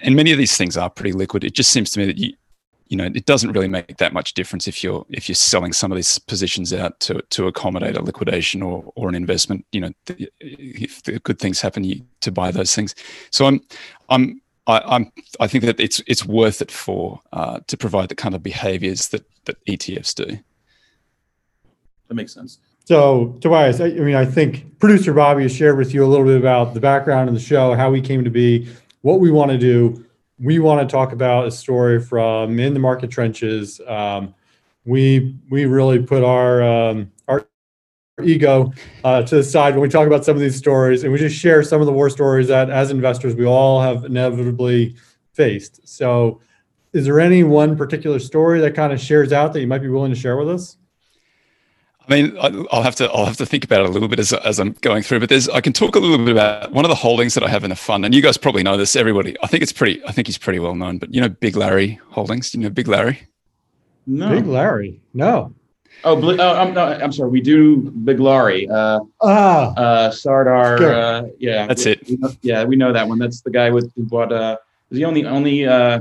and 0.00 0.14
many 0.14 0.32
of 0.32 0.38
these 0.38 0.56
things 0.56 0.76
are 0.76 0.90
pretty 0.90 1.12
liquid. 1.12 1.44
It 1.44 1.54
just 1.54 1.70
seems 1.70 1.90
to 1.90 2.00
me 2.00 2.06
that 2.06 2.18
you 2.18 2.34
you 2.88 2.96
know 2.96 3.04
it 3.04 3.26
doesn't 3.26 3.52
really 3.52 3.68
make 3.68 3.96
that 3.98 4.12
much 4.12 4.34
difference 4.34 4.66
if 4.66 4.82
you're 4.82 5.04
if 5.10 5.28
you're 5.28 5.36
selling 5.36 5.72
some 5.72 5.92
of 5.92 5.96
these 5.96 6.18
positions 6.18 6.72
out 6.72 6.98
to 7.00 7.20
to 7.30 7.46
accommodate 7.46 7.96
a 7.96 8.02
liquidation 8.02 8.62
or 8.62 8.90
or 8.96 9.08
an 9.08 9.14
investment 9.14 9.64
you 9.72 9.80
know 9.80 9.90
if 10.40 11.02
the 11.02 11.18
good 11.20 11.38
things 11.38 11.60
happen 11.60 11.84
you, 11.84 12.00
to 12.20 12.32
buy 12.32 12.50
those 12.50 12.74
things 12.74 12.94
so 13.30 13.46
i'm 13.46 13.60
i'm 14.08 14.40
I, 14.68 14.96
am 14.96 15.10
I 15.40 15.46
think 15.46 15.64
that 15.64 15.80
it's 15.80 16.02
it's 16.06 16.26
worth 16.26 16.60
it 16.60 16.70
for 16.70 17.22
uh, 17.32 17.60
to 17.66 17.76
provide 17.76 18.10
the 18.10 18.14
kind 18.14 18.34
of 18.34 18.42
behaviors 18.42 19.08
that 19.08 19.24
that 19.46 19.56
ETFs 19.64 20.14
do. 20.14 20.38
That 22.08 22.14
makes 22.14 22.34
sense. 22.34 22.58
So 22.84 23.36
Tobias, 23.40 23.80
I, 23.80 23.86
I 23.86 24.00
mean, 24.00 24.14
I 24.14 24.24
think 24.24 24.78
producer 24.78 25.12
Bobby 25.12 25.42
has 25.42 25.54
shared 25.54 25.76
with 25.76 25.92
you 25.92 26.04
a 26.04 26.06
little 26.06 26.24
bit 26.24 26.36
about 26.36 26.74
the 26.74 26.80
background 26.80 27.28
of 27.28 27.34
the 27.34 27.40
show, 27.40 27.74
how 27.74 27.90
we 27.90 28.00
came 28.00 28.24
to 28.24 28.30
be, 28.30 28.68
what 29.02 29.20
we 29.20 29.30
want 29.30 29.50
to 29.50 29.58
do. 29.58 30.04
We 30.40 30.58
want 30.58 30.88
to 30.88 30.92
talk 30.92 31.12
about 31.12 31.46
a 31.46 31.50
story 31.50 32.00
from 32.00 32.58
in 32.58 32.74
the 32.74 32.80
market 32.80 33.10
trenches. 33.10 33.80
Um, 33.86 34.34
we 34.84 35.36
we 35.50 35.66
really 35.66 36.02
put 36.02 36.24
our 36.24 36.62
um, 36.62 37.12
our 37.28 37.46
ego 38.24 38.72
uh, 39.04 39.22
to 39.22 39.36
the 39.36 39.42
side 39.42 39.74
when 39.74 39.82
we 39.82 39.88
talk 39.88 40.06
about 40.06 40.24
some 40.24 40.34
of 40.34 40.40
these 40.40 40.56
stories 40.56 41.04
and 41.04 41.12
we 41.12 41.18
just 41.18 41.36
share 41.36 41.62
some 41.62 41.80
of 41.80 41.86
the 41.86 41.92
war 41.92 42.10
stories 42.10 42.48
that 42.48 42.70
as 42.70 42.90
investors 42.90 43.36
we 43.36 43.44
all 43.44 43.80
have 43.80 44.04
inevitably 44.04 44.96
faced 45.32 45.86
so 45.86 46.40
is 46.92 47.04
there 47.04 47.20
any 47.20 47.44
one 47.44 47.76
particular 47.76 48.18
story 48.18 48.60
that 48.60 48.74
kind 48.74 48.92
of 48.92 49.00
shares 49.00 49.32
out 49.32 49.52
that 49.52 49.60
you 49.60 49.68
might 49.68 49.82
be 49.82 49.88
willing 49.88 50.12
to 50.12 50.18
share 50.18 50.36
with 50.36 50.48
us 50.48 50.77
I 52.08 52.22
mean, 52.22 52.36
I'll 52.70 52.82
have 52.82 52.94
to 52.96 53.10
I'll 53.10 53.26
have 53.26 53.36
to 53.36 53.46
think 53.46 53.64
about 53.64 53.82
it 53.82 53.86
a 53.86 53.92
little 53.92 54.08
bit 54.08 54.18
as, 54.18 54.32
as 54.32 54.58
I'm 54.58 54.72
going 54.80 55.02
through. 55.02 55.20
But 55.20 55.28
there's 55.28 55.48
I 55.48 55.60
can 55.60 55.72
talk 55.72 55.94
a 55.94 55.98
little 55.98 56.18
bit 56.18 56.30
about 56.30 56.72
one 56.72 56.84
of 56.84 56.88
the 56.88 56.94
holdings 56.94 57.34
that 57.34 57.44
I 57.44 57.48
have 57.48 57.64
in 57.64 57.70
the 57.70 57.76
fund, 57.76 58.04
and 58.04 58.14
you 58.14 58.22
guys 58.22 58.38
probably 58.38 58.62
know 58.62 58.76
this. 58.76 58.96
Everybody, 58.96 59.36
I 59.42 59.46
think 59.46 59.62
it's 59.62 59.72
pretty. 59.72 60.02
I 60.06 60.12
think 60.12 60.26
he's 60.26 60.38
pretty 60.38 60.58
well 60.58 60.74
known. 60.74 60.98
But 60.98 61.12
you 61.12 61.20
know, 61.20 61.28
Biglari 61.28 61.98
Holdings. 62.10 62.50
Do 62.50 62.58
you 62.58 62.64
know 62.64 62.70
Biglari? 62.70 63.18
No. 64.06 64.30
Biglari. 64.30 65.00
No. 65.12 65.54
Oh, 66.04 66.16
oh 66.16 66.54
I'm, 66.54 66.74
no, 66.74 66.84
I'm 66.84 67.12
sorry. 67.12 67.28
We 67.28 67.40
do 67.40 67.82
Biglari. 67.82 68.70
Uh, 68.70 69.00
ah, 69.20 69.74
uh, 69.74 70.10
Sardar. 70.10 70.82
Uh, 70.82 71.22
yeah, 71.38 71.66
that's 71.66 71.84
we, 71.84 71.92
it. 71.92 72.08
We 72.08 72.16
know, 72.16 72.30
yeah, 72.40 72.64
we 72.64 72.76
know 72.76 72.92
that 72.92 73.06
one. 73.06 73.18
That's 73.18 73.42
the 73.42 73.50
guy 73.50 73.70
with 73.70 73.92
who 73.94 74.04
bought. 74.04 74.32
Uh, 74.32 74.56
is 74.90 74.98
he 74.98 75.04
only 75.04 75.26
only? 75.26 75.66
Uh, 75.66 76.00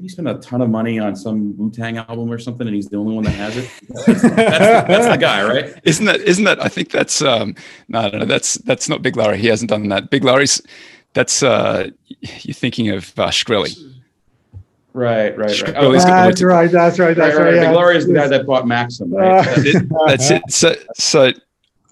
did 0.00 0.04
he 0.04 0.08
spend 0.08 0.28
a 0.28 0.34
ton 0.38 0.62
of 0.62 0.70
money 0.70 0.98
on 0.98 1.14
some 1.14 1.54
Wu 1.58 1.70
Tang 1.70 1.98
album 1.98 2.32
or 2.32 2.38
something, 2.38 2.66
and 2.66 2.74
he's 2.74 2.88
the 2.88 2.96
only 2.96 3.14
one 3.14 3.24
that 3.24 3.32
has 3.32 3.56
it? 3.58 3.70
That's, 4.06 4.22
that's, 4.22 4.88
that's, 4.88 5.06
the 5.08 5.16
guy, 5.18 5.46
right? 5.46 5.78
Isn't 5.84 6.06
that? 6.06 6.22
Isn't 6.22 6.44
that? 6.44 6.64
I 6.64 6.68
think 6.68 6.90
that's. 6.90 7.20
Um, 7.20 7.54
no, 7.88 8.08
no, 8.08 8.20
no. 8.20 8.24
That's 8.24 8.54
that's 8.54 8.88
not 8.88 9.02
Biglari. 9.02 9.36
He 9.36 9.48
hasn't 9.48 9.68
done 9.68 9.86
that. 9.88 10.10
Biglari's. 10.10 10.62
That's. 11.12 11.42
Uh, 11.42 11.90
you're 12.20 12.54
thinking 12.54 12.88
of 12.88 13.12
uh, 13.18 13.28
Shkreli. 13.28 13.76
Right, 14.94 15.36
right, 15.36 15.62
right. 15.62 15.74
Oh, 15.76 15.92
that's 15.92 16.06
right. 16.42 16.70
That's 16.70 16.98
right. 16.98 17.14
That's 17.14 17.36
right. 17.36 17.44
right, 17.44 17.58
right. 17.58 17.68
Biglari 17.68 17.96
is 17.96 18.06
the 18.06 18.14
guy 18.14 18.26
that 18.26 18.46
bought 18.46 18.66
Maxim. 18.66 19.12
Right? 19.12 19.44
that's, 19.44 19.66
it, 19.66 19.88
that's 20.06 20.30
it. 20.30 20.42
So, 20.48 20.74
so 20.94 21.32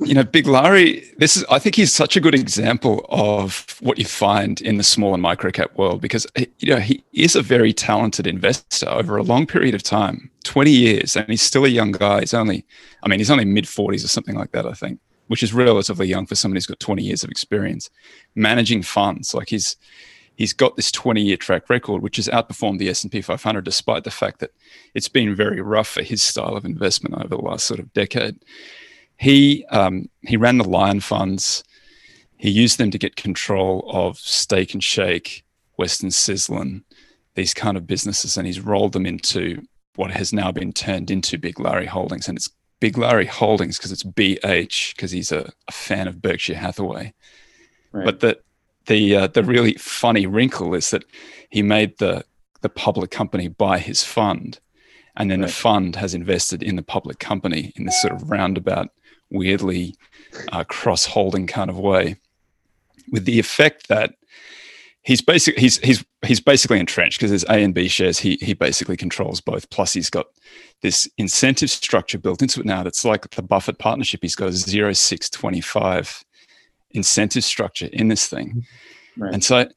you 0.01 0.15
know, 0.15 0.25
Biglari. 0.25 1.17
This 1.17 1.37
is. 1.37 1.45
I 1.51 1.59
think 1.59 1.75
he's 1.75 1.93
such 1.93 2.17
a 2.17 2.21
good 2.21 2.35
example 2.35 3.05
of 3.09 3.77
what 3.81 3.99
you 3.99 4.05
find 4.05 4.61
in 4.61 4.77
the 4.77 4.85
small 4.85 5.13
and 5.13 5.23
micro 5.23 5.51
cap 5.51 5.77
world 5.77 6.01
because 6.01 6.27
eh, 6.37 6.47
you 6.59 6.73
know 6.73 6.81
he 6.81 7.03
is 7.13 7.35
a 7.35 7.43
very 7.43 7.73
talented 7.73 8.27
investor 8.27 8.89
over 8.89 9.17
a 9.17 9.23
long 9.23 9.47
period 9.47 9.75
of 9.75 9.83
time, 9.83 10.31
twenty 10.45 10.71
years, 10.71 11.17
and 11.17 11.29
he's 11.29 11.43
still 11.43 11.65
a 11.65 11.69
young 11.69 11.93
guy. 11.93 12.21
He's 12.21 12.35
only, 12.35 12.65
I 13.03 13.09
mean, 13.09 13.19
he's 13.19 13.31
only 13.31 13.45
mid 13.45 13.67
forties 13.67 14.05
or 14.05 14.09
something 14.09 14.37
like 14.37 14.53
that. 14.53 14.67
I 14.67 14.73
think, 14.73 15.01
which 15.27 15.43
is 15.43 15.53
relatively 15.53 16.07
young 16.07 16.27
for 16.27 16.37
somebody 16.37 16.59
who's 16.59 16.67
got 16.67 16.81
twenty 16.81 17.03
years 17.03 17.25
of 17.25 17.31
experience 17.31 17.91
managing 18.37 18.83
funds. 18.83 19.35
Like 19.35 19.49
he's 19.49 19.77
he's 20.37 20.53
got 20.53 20.77
this 20.77 20.93
20 20.93 21.21
year 21.21 21.37
track 21.37 21.69
record 21.69 22.01
which 22.01 22.15
has 22.15 22.29
outperformed 22.29 22.79
the 22.79 22.89
s&p 22.89 23.21
500 23.21 23.65
despite 23.65 24.05
the 24.05 24.11
fact 24.11 24.39
that 24.39 24.53
it's 24.95 25.09
been 25.09 25.35
very 25.35 25.61
rough 25.61 25.89
for 25.89 26.05
his 26.05 26.23
style 26.23 26.55
of 26.55 26.65
investment 26.65 27.17
over 27.17 27.27
the 27.27 27.37
last 27.37 27.67
sort 27.67 27.81
of 27.81 27.93
decade 27.93 28.39
he 29.19 29.65
um, 29.67 30.09
he 30.23 30.37
ran 30.37 30.59
the 30.59 30.69
lion 30.69 31.01
funds 31.01 31.63
he 32.37 32.51
used 32.51 32.79
them 32.79 32.91
to 32.91 32.99
get 32.99 33.17
control 33.17 33.85
of 33.93 34.19
steak 34.19 34.73
and 34.73 34.83
shake 34.83 35.45
western 35.77 36.11
sizzlin 36.11 36.83
these 37.35 37.55
kind 37.55 37.77
of 37.77 37.87
businesses 37.87 38.37
and 38.37 38.47
he's 38.47 38.61
rolled 38.61 38.93
them 38.93 39.07
into 39.07 39.63
what 39.97 40.11
has 40.11 40.33
now 40.33 40.51
been 40.51 40.73
turned 40.73 41.11
into 41.11 41.39
biglari 41.39 41.87
holdings 41.87 42.29
and 42.29 42.39
it's 42.39 42.51
biglari 42.81 43.27
holdings 43.27 43.77
because 43.77 43.93
it's 43.93 44.05
bh 44.05 44.95
because 44.95 45.11
he's 45.11 45.33
a, 45.33 45.51
a, 45.67 45.73
fan 45.73 46.07
of 46.07 46.23
berkshire 46.23 46.55
hathaway 46.55 47.13
right. 47.93 48.05
but 48.05 48.21
that 48.21 48.41
the 48.89 49.15
uh, 49.15 49.27
the 49.29 49.45
really 49.45 49.75
funny 49.75 50.27
wrinkle 50.27 50.75
is 50.75 50.91
that 50.91 51.05
he 51.51 51.63
made 51.63 51.97
the 51.99 52.25
the 52.61 52.69
public 52.69 53.11
company 53.11 53.47
buy 53.47 53.79
his 53.79 54.03
fund, 54.03 54.59
and 55.17 55.31
then 55.31 55.41
right. 55.41 55.47
the 55.47 55.53
fund 55.53 55.95
has 55.97 56.15
invested 56.15 56.63
in 56.63 56.75
the 56.75 56.83
public 56.83 57.21
company 57.21 57.73
in 57.77 57.85
this 57.85 58.01
sort 58.03 58.13
of 58.13 58.31
roundabout, 58.31 58.89
weirdly 59.31 59.95
uh, 60.53 60.65
cross 60.65 61.05
holding 61.05 61.47
kind 61.47 61.71
of 61.71 61.79
way, 61.79 62.17
with 63.11 63.25
the 63.25 63.39
effect 63.39 63.89
that 63.89 64.15
he's 65.03 65.23
basically 65.23 65.61
he's 65.61 65.79
he's 65.79 66.05
he's 66.27 66.41
basically 66.41 66.79
entrenched 66.79 67.19
because 67.19 67.31
there's 67.31 67.45
A 67.45 67.65
and 67.65 67.75
B 67.75 67.89
shares. 67.89 68.19
He 68.19 68.39
he 68.41 68.53
basically 68.55 68.97
controls 68.97 69.41
both. 69.41 69.69
Plus, 69.71 69.93
he's 69.93 70.11
got 70.11 70.27
this 70.83 71.09
incentive 71.17 71.71
structure 71.71 72.19
built 72.19 72.43
into 72.43 72.61
it 72.61 72.67
now. 72.67 72.83
That's 72.83 73.05
like 73.05 73.29
the 73.31 73.43
Buffett 73.43 73.79
partnership. 73.79 74.21
He's 74.23 74.37
got 74.37 74.49
a 74.49 74.53
zero 74.53 74.93
six 74.93 75.31
twenty 75.31 75.61
five 75.61 76.23
incentive 76.91 77.45
structure 77.45 77.89
in 77.93 78.09
this 78.09 78.27
thing. 78.29 78.67
Right. 79.17 79.33
And 79.33 79.43
so 79.43 79.69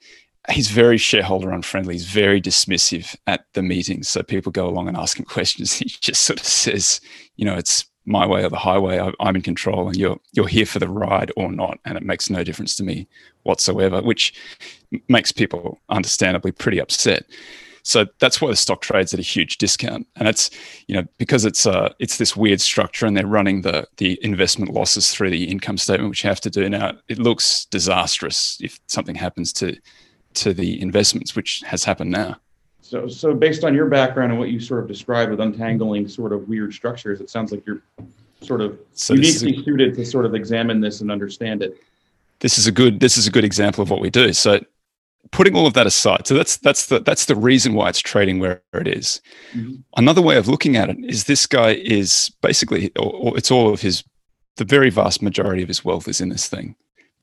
he's 0.50 0.70
very 0.70 0.98
shareholder 0.98 1.52
unfriendly. 1.52 1.96
He's 1.96 2.06
very 2.06 2.42
dismissive 2.42 3.16
at 3.28 3.46
the 3.54 3.62
meetings. 3.62 4.10
So 4.10 4.24
people 4.24 4.52
go 4.52 4.68
along 4.68 4.88
and 4.88 4.98
ask 4.98 5.20
him 5.20 5.26
questions. 5.38 5.74
He 5.74 5.86
just 5.86 6.24
sort 6.24 6.40
of 6.40 6.46
says, 6.46 7.02
you 7.36 7.46
know, 7.46 7.56
it's 7.56 7.86
my 8.06 8.26
way 8.26 8.44
or 8.44 8.50
the 8.50 8.58
highway. 8.58 9.00
I'm 9.20 9.36
in 9.36 9.42
control, 9.42 9.88
and 9.88 9.98
you're 9.98 10.20
you're 10.34 10.48
here 10.48 10.66
for 10.66 10.80
the 10.80 10.90
ride 10.90 11.32
or 11.36 11.52
not, 11.52 11.80
and 11.86 11.98
it 11.98 12.04
makes 12.04 12.30
no 12.30 12.44
difference 12.44 12.76
to 12.76 12.84
me 12.84 13.08
whatsoever. 13.44 14.02
Which 14.02 14.34
makes 15.08 15.32
people 15.32 15.80
understandably 15.90 16.52
pretty 16.52 16.80
upset. 16.80 17.26
So 17.84 18.06
that's 18.20 18.40
why 18.40 18.50
the 18.50 18.56
stock 18.56 18.82
trades 18.82 19.14
at 19.14 19.20
a 19.20 19.24
huge 19.24 19.58
discount, 19.58 20.08
and 20.16 20.28
it's 20.28 20.50
you 20.88 20.96
know 20.96 21.04
because 21.18 21.46
it's 21.46 21.66
uh 21.66 21.94
it's 22.00 22.18
this 22.18 22.36
weird 22.36 22.62
structure, 22.62 23.06
and 23.06 23.16
they're 23.16 23.28
running 23.28 23.62
the 23.62 23.88
the 23.98 24.20
investment 24.24 24.74
losses 24.74 25.12
through 25.12 25.32
the 25.32 25.46
income 25.46 25.78
statement, 25.78 26.10
which 26.10 26.24
you 26.24 26.30
have 26.30 26.42
to 26.42 26.50
do 26.50 26.70
now. 26.70 26.94
It 27.08 27.20
looks 27.20 27.66
disastrous 27.66 28.58
if 28.62 28.80
something 28.88 29.16
happens 29.16 29.54
to 29.54 29.78
to 30.36 30.54
the 30.54 30.82
investments, 30.82 31.36
which 31.36 31.62
has 31.66 31.84
happened 31.84 32.12
now. 32.12 32.38
So, 32.92 33.08
so 33.08 33.34
based 33.34 33.64
on 33.64 33.74
your 33.74 33.86
background 33.86 34.34
and 34.34 34.38
what 34.38 34.50
you 34.50 34.60
sort 34.60 34.82
of 34.82 34.88
described 34.90 35.32
with 35.32 35.40
untangling 35.40 36.10
sort 36.10 36.34
of 36.34 36.50
weird 36.50 36.74
structures, 36.74 37.22
it 37.22 37.30
sounds 37.30 37.54
like 37.54 37.66
you're 37.66 37.82
sort 38.42 38.60
of 38.60 38.78
so 38.92 39.14
uniquely 39.14 39.56
a, 39.56 39.64
suited 39.64 39.96
to 39.96 40.06
sort 40.06 40.26
of 40.26 40.36
examine 40.36 40.82
this 40.82 41.00
and 41.00 41.10
understand 41.10 41.64
it. 41.64 41.82
This 42.42 42.58
is 42.58 42.68
a 42.68 42.72
good 42.72 43.00
this 43.00 43.18
is 43.18 43.28
a 43.28 43.32
good 43.32 43.46
example 43.46 43.82
of 43.82 43.90
what 43.90 44.02
we 44.02 44.10
do. 44.10 44.34
So 44.34 44.60
putting 45.32 45.56
all 45.56 45.66
of 45.66 45.74
that 45.76 45.88
aside, 45.88 46.28
so 46.28 46.34
that's 46.34 46.58
that's 46.58 46.88
the 46.88 47.00
that's 47.00 47.28
the 47.28 47.36
reason 47.36 47.76
why 47.76 47.88
it's 47.88 48.02
trading 48.02 48.40
where 48.40 48.62
it 48.74 48.90
is. 48.90 49.22
Mm-hmm. 49.54 49.76
Another 49.96 50.22
way 50.22 50.36
of 50.36 50.50
looking 50.50 50.76
at 50.76 50.90
it 50.90 50.98
is 51.06 51.24
this 51.24 51.46
guy 51.46 51.76
is 51.76 52.30
basically, 52.42 52.92
or, 53.00 53.14
or 53.14 53.38
it's 53.38 53.52
all 53.52 53.74
of 53.74 53.80
his, 53.80 54.04
the 54.58 54.66
very 54.66 54.90
vast 54.90 55.22
majority 55.22 55.62
of 55.62 55.70
his 55.70 55.86
wealth 55.86 56.10
is 56.10 56.20
in 56.20 56.28
this 56.28 56.50
thing. 56.50 56.76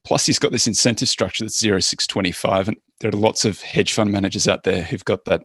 Plus, 0.03 0.25
he's 0.25 0.39
got 0.39 0.51
this 0.51 0.67
incentive 0.67 1.11
structure 1.11 1.45
that's 1.45 1.61
zero 1.61 1.81
six 1.81 2.07
twenty 2.07 2.33
five, 2.33 2.69
and 2.69 2.79
there 3.01 3.11
are 3.11 3.19
lots 3.19 3.45
of 3.45 3.61
hedge 3.61 3.93
fund 3.93 4.11
managers 4.11 4.49
out 4.49 4.65
there 4.65 4.83
who've 4.83 5.05
got 5.05 5.25
that, 5.27 5.43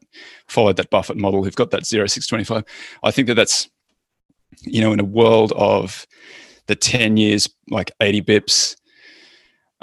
followed 0.48 0.78
that 0.78 0.90
Buffett 0.90 1.18
model, 1.18 1.44
who've 1.44 1.56
got 1.56 1.72
that 1.72 1.86
zero 1.86 2.08
six 2.08 2.28
twenty 2.28 2.44
five. 2.44 2.64
I 3.04 3.12
think 3.12 3.28
that 3.28 3.36
that's 3.36 3.70
you 4.62 4.82
know, 4.82 4.94
in 4.94 5.00
a 5.00 5.06
world 5.06 5.52
of 5.56 6.06
the 6.68 6.76
10 6.76 7.18
years, 7.18 7.50
like 7.70 7.92
80 8.02 8.22
bips, 8.22 8.76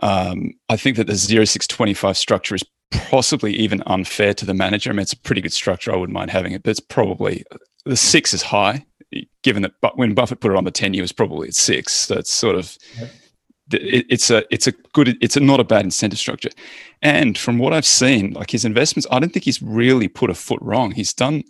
um, 0.02 0.52
I 0.68 0.76
think 0.76 0.96
that 0.96 1.06
the 1.06 1.16
0625 1.16 2.16
structure 2.16 2.54
is 2.54 2.64
possibly 2.90 3.54
even 3.54 3.82
unfair 3.86 4.34
to 4.34 4.46
the 4.46 4.54
manager. 4.54 4.90
I 4.90 4.94
mean, 4.94 5.02
it's 5.02 5.12
a 5.12 5.18
pretty 5.18 5.42
good 5.42 5.52
structure. 5.52 5.92
I 5.92 5.96
wouldn't 5.96 6.14
mind 6.14 6.30
having 6.30 6.52
it, 6.52 6.62
but 6.62 6.70
it's 6.70 6.80
probably 6.80 7.44
the 7.84 7.96
six 7.96 8.32
is 8.32 8.42
high, 8.42 8.84
given 9.42 9.62
that 9.62 9.72
but 9.82 9.98
when 9.98 10.14
Buffett 10.14 10.40
put 10.40 10.52
it 10.52 10.56
on 10.56 10.64
the 10.64 10.70
10 10.70 10.94
year 10.94 11.02
was 11.02 11.12
probably 11.12 11.48
at 11.48 11.54
six. 11.54 11.92
So 11.92 12.20
sort 12.22 12.56
of, 12.56 12.76
it, 12.98 13.10
it's 13.72 14.30
a, 14.30 14.44
it's 14.52 14.66
a 14.66 14.72
good, 14.92 15.16
it's 15.20 15.36
a, 15.36 15.40
not 15.40 15.60
a 15.60 15.64
bad 15.64 15.84
incentive 15.84 16.18
structure. 16.18 16.50
And 17.02 17.36
from 17.36 17.58
what 17.58 17.72
I've 17.72 17.86
seen, 17.86 18.32
like 18.32 18.50
his 18.50 18.64
investments, 18.64 19.06
I 19.10 19.18
don't 19.18 19.32
think 19.32 19.44
he's 19.44 19.62
really 19.62 20.08
put 20.08 20.30
a 20.30 20.34
foot 20.34 20.60
wrong. 20.62 20.92
He's 20.92 21.12
done, 21.12 21.44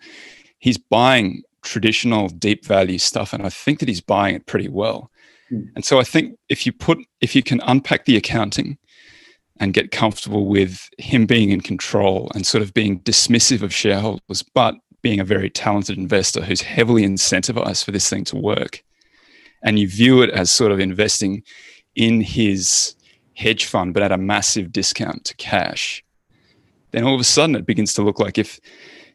he's 0.59 0.79
buying 0.79 1.43
traditional 1.63 2.29
deep 2.29 2.65
value 2.65 2.99
stuff. 2.99 3.33
And 3.33 3.45
I 3.45 3.49
think 3.49 3.81
that 3.81 3.89
he's 3.89 4.01
buying 4.01 4.35
it 4.35 4.47
pretty 4.47 4.69
well. 4.69 5.11
Hmm. 5.49 5.65
And 5.75 5.85
so 5.85 5.99
I 5.99 6.05
think 6.05 6.39
if 6.49 6.67
you 6.67 6.73
put, 6.73 6.99
if 7.21 7.35
you 7.35 7.43
can 7.43 7.61
unpack 7.67 8.05
the 8.05 8.17
accounting 8.17 8.79
and 9.59 9.75
get 9.75 9.91
comfortable 9.91 10.47
with 10.47 10.89
him 10.99 11.27
being 11.27 11.51
in 11.51 11.61
control 11.61 12.31
and 12.35 12.47
sort 12.47 12.63
of 12.63 12.73
being 12.73 13.01
dismissive 13.01 13.63
of 13.63 13.75
shareholders, 13.75 14.43
but 14.55 14.75
being 15.03 15.21
a 15.21 15.25
very 15.25 15.51
talented 15.51 15.99
investor 15.99 16.43
who's 16.43 16.63
heavily 16.63 17.03
incentivized 17.03 17.85
for 17.85 17.91
this 17.91 18.09
thing 18.09 18.25
to 18.25 18.37
work, 18.37 18.83
and 19.63 19.79
you 19.79 19.89
view 19.89 20.23
it 20.23 20.31
as 20.31 20.51
sort 20.51 20.73
of 20.73 20.81
investing 20.81 21.43
in 21.95 22.21
his 22.21 22.95
hedge 23.35 23.65
fund, 23.65 23.95
but 23.95 24.03
at 24.03 24.13
a 24.13 24.19
massive 24.19 24.73
discount 24.73 25.25
to 25.25 25.35
cash, 25.37 26.05
then 26.91 27.05
all 27.05 27.15
of 27.15 27.21
a 27.21 27.25
sudden 27.25 27.57
it 27.57 27.67
begins 27.67 27.95
to 27.95 28.03
look 28.03 28.19
like 28.19 28.39
if 28.39 28.61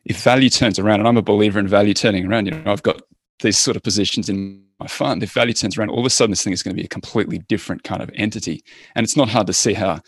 if 0.06 0.22
value 0.22 0.50
turns 0.50 0.78
around, 0.78 1.00
and 1.00 1.08
I'm 1.08 1.18
a 1.18 1.22
believer 1.24 1.60
in 1.60 1.68
value 1.68 1.94
turning 1.94 2.28
around, 2.28 2.46
you 2.46 2.52
know, 2.52 2.72
I've 2.72 2.84
got 2.84 3.02
these 3.42 3.58
sort 3.58 3.76
of 3.76 3.84
positions 3.84 4.30
in 4.30 4.64
my 4.80 4.88
fund. 4.88 5.24
If 5.24 5.32
value 5.32 5.54
turns 5.54 5.78
around, 5.78 5.90
all 5.90 6.00
of 6.00 6.06
a 6.06 6.12
sudden 6.12 6.32
this 6.32 6.44
thing 6.44 6.54
is 6.54 6.62
going 6.62 6.76
to 6.76 6.80
be 6.80 6.86
a 6.86 6.90
completely 6.90 7.40
different 7.40 7.84
kind 7.84 8.02
of 8.02 8.12
entity. 8.14 8.64
And 8.94 9.04
it's 9.04 9.18
not 9.18 9.30
hard 9.30 9.48
to 9.48 9.54
see 9.54 9.74
how, 9.74 10.02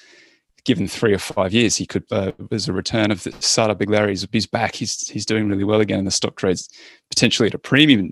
given 0.65 0.88
three 0.88 1.13
or 1.13 1.17
five 1.17 1.51
years, 1.51 1.75
he 1.75 1.86
could, 1.86 2.03
uh, 2.12 2.32
as 2.51 2.67
a 2.67 2.73
return 2.73 3.10
of 3.10 3.23
the 3.23 3.32
Sardar 3.39 3.75
Biglari, 3.75 4.10
he's, 4.10 4.27
he's 4.32 4.45
back. 4.45 4.75
He's, 4.75 5.10
he's 5.10 5.25
doing 5.25 5.49
really 5.49 5.63
well 5.63 5.82
again. 5.82 5.97
And 5.97 6.08
the 6.08 6.12
stock 6.12 6.36
trades 6.36 6.69
potentially 7.10 7.47
at 7.47 7.56
a 7.56 7.60
premium 7.60 8.12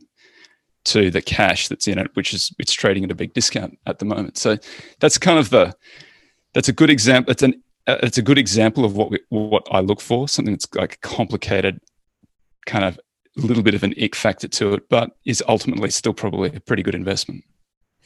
to 0.86 1.12
the 1.12 1.22
cash 1.22 1.68
that's 1.68 1.88
in 1.88 1.98
it, 1.98 2.12
which 2.14 2.34
is 2.34 2.54
it's 2.60 2.74
trading 2.74 3.04
at 3.04 3.12
a 3.12 3.16
big 3.16 3.34
discount 3.34 3.78
at 3.86 4.00
the 4.00 4.06
moment. 4.06 4.38
So 4.38 4.58
that's 5.00 5.18
kind 5.18 5.40
of 5.40 5.50
the, 5.50 5.74
that's 6.54 6.70
a 6.70 6.74
good 6.74 6.90
example. 6.90 7.32
It's 7.32 7.44
an, 7.44 7.62
it's 7.88 8.18
a 8.18 8.22
good 8.22 8.38
example 8.38 8.86
of 8.86 8.96
what 8.96 9.12
we, 9.12 9.20
what 9.30 9.68
I 9.72 9.82
look 9.82 10.02
for, 10.02 10.28
something 10.28 10.54
that's 10.54 10.68
like 10.74 11.02
complicated, 11.02 11.80
kind 12.66 12.86
of 12.86 13.00
a 13.38 13.42
little 13.42 13.64
bit 13.64 13.76
of 13.76 13.84
an 13.84 13.94
ick 14.02 14.16
factor 14.16 14.48
to 14.48 14.74
it, 14.74 14.90
but 14.90 15.12
is 15.26 15.44
ultimately 15.48 15.90
still 15.90 16.14
probably 16.14 16.56
a 16.56 16.60
pretty 16.60 16.84
good 16.84 16.96
investment. 16.96 17.44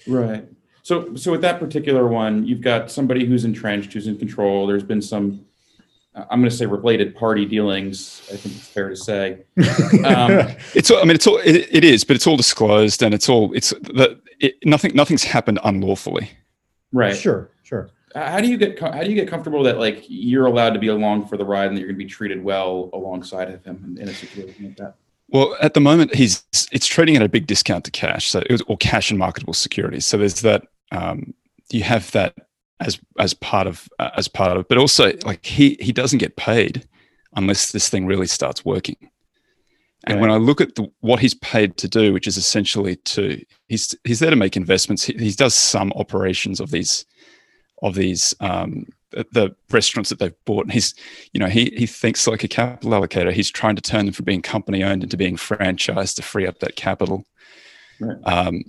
Right. 0.08 0.46
So, 0.82 1.16
so 1.16 1.32
with 1.32 1.42
that 1.42 1.60
particular 1.60 2.08
one, 2.08 2.46
you've 2.48 2.62
got 2.62 2.90
somebody 2.90 3.26
who's 3.26 3.46
entrenched, 3.46 3.94
who's 3.94 4.08
in 4.08 4.18
control. 4.18 4.66
There's 4.66 4.84
been 4.84 5.02
some, 5.02 5.46
I'm 6.16 6.40
going 6.40 6.50
to 6.50 6.56
say, 6.56 6.66
related 6.66 7.16
party 7.16 7.46
dealings. 7.46 8.28
I 8.32 8.36
think 8.36 8.56
it's 8.56 8.68
fair 8.68 8.90
to 8.90 8.96
say. 8.96 9.44
Um, 10.06 10.56
it's. 10.74 10.92
I 10.92 11.02
mean, 11.02 11.12
it's 11.12 11.28
all. 11.28 11.38
It, 11.38 11.68
it 11.72 11.84
is, 11.84 12.04
but 12.04 12.16
it's 12.16 12.26
all 12.26 12.38
disclosed, 12.38 13.04
and 13.04 13.14
it's 13.14 13.28
all. 13.28 13.54
It's 13.54 13.70
the. 13.70 14.20
It, 14.40 14.56
nothing. 14.66 14.96
Nothing's 14.96 15.24
happened 15.24 15.60
unlawfully. 15.64 16.32
Right. 16.92 17.16
Sure. 17.16 17.52
Sure. 17.64 17.90
How 18.16 18.40
do 18.40 18.48
you 18.48 18.58
get 18.58 18.80
how 18.80 19.04
do 19.04 19.10
you 19.10 19.16
get 19.16 19.28
comfortable 19.28 19.62
that 19.64 19.78
like 19.78 20.04
you're 20.08 20.48
allowed 20.48 20.72
to 20.72 20.80
be 20.80 20.88
along 20.88 21.28
for 21.28 21.38
the 21.38 21.46
ride 21.46 21.68
and 21.68 21.78
that 21.78 21.82
you're 21.82 21.90
going 21.90 22.00
to 22.00 22.06
be 22.06 22.10
treated 22.10 22.44
well 22.44 22.90
alongside 22.94 23.52
of 23.52 23.64
him 23.64 23.84
in, 23.86 24.04
in 24.04 24.10
a 24.10 24.14
situation 24.14 24.66
like 24.66 24.78
that? 24.78 24.96
Well, 25.28 25.56
at 25.62 25.76
the 25.76 25.80
moment, 25.80 26.16
he's 26.16 26.44
it's 26.72 26.88
trading 26.88 27.16
at 27.16 27.22
a 27.22 27.30
big 27.30 27.46
discount 27.46 27.86
to 27.86 27.92
cash, 27.92 28.30
so 28.30 28.40
it 28.40 28.52
was, 28.52 28.64
or 28.64 28.78
cash 28.78 29.12
and 29.12 29.20
marketable 29.20 29.54
securities. 29.54 30.06
So 30.06 30.18
there's 30.18 30.42
that. 30.42 30.64
Um, 30.92 31.36
you 31.70 31.84
have 31.84 32.10
that 32.12 32.36
as 32.80 33.00
as 33.20 33.34
part 33.34 33.68
of 33.68 33.88
uh, 34.00 34.12
as 34.16 34.28
part 34.28 34.56
of 34.56 34.68
but 34.68 34.78
also 34.78 35.14
like 35.26 35.46
he 35.46 35.78
he 35.80 35.92
doesn't 35.92 36.20
get 36.20 36.36
paid 36.36 36.88
unless 37.36 37.72
this 37.72 37.90
thing 37.90 38.06
really 38.06 38.28
starts 38.28 38.66
working. 38.66 38.98
And 40.06 40.16
right. 40.16 40.22
when 40.22 40.32
I 40.32 40.38
look 40.38 40.62
at 40.62 40.76
the, 40.76 40.90
what 41.02 41.20
he's 41.20 41.34
paid 41.36 41.78
to 41.78 41.88
do, 41.90 42.14
which 42.14 42.26
is 42.26 42.38
essentially 42.38 42.96
to 42.96 43.44
he's 43.68 43.96
he's 44.04 44.20
there 44.20 44.30
to 44.30 44.36
make 44.36 44.56
investments. 44.56 45.04
He, 45.04 45.14
he 45.14 45.32
does 45.32 45.54
some 45.54 45.92
operations 45.96 46.60
of 46.60 46.72
these 46.72 47.06
of 47.82 47.96
these 47.96 48.34
um, 48.40 48.86
the 49.12 49.56
restaurants 49.70 50.10
that 50.10 50.20
they've 50.20 50.46
bought. 50.46 50.66
And 50.66 50.72
he's, 50.72 50.94
you 51.34 51.40
know, 51.40 51.48
he 51.48 51.74
he 51.76 51.86
thinks 51.86 52.28
like 52.28 52.44
a 52.44 52.48
capital 52.48 52.92
allocator. 52.92 53.34
He's 53.34 53.52
trying 53.52 53.76
to 53.76 53.82
turn 53.82 54.06
them 54.06 54.14
from 54.14 54.26
being 54.26 54.42
company 54.42 54.84
owned 54.84 55.04
into 55.04 55.18
being 55.18 55.36
franchised 55.36 56.16
to 56.16 56.22
free 56.22 56.48
up 56.48 56.60
that 56.60 56.76
capital. 56.76 57.26
Right. 58.00 58.18
Um, 58.24 58.64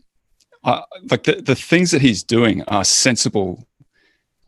I, 0.65 0.83
like 1.11 1.25
the 1.25 1.41
the 1.41 1.55
things 1.55 1.91
that 1.93 2.03
he's 2.03 2.23
doing 2.23 2.63
are 2.65 2.85
sensible, 2.85 3.67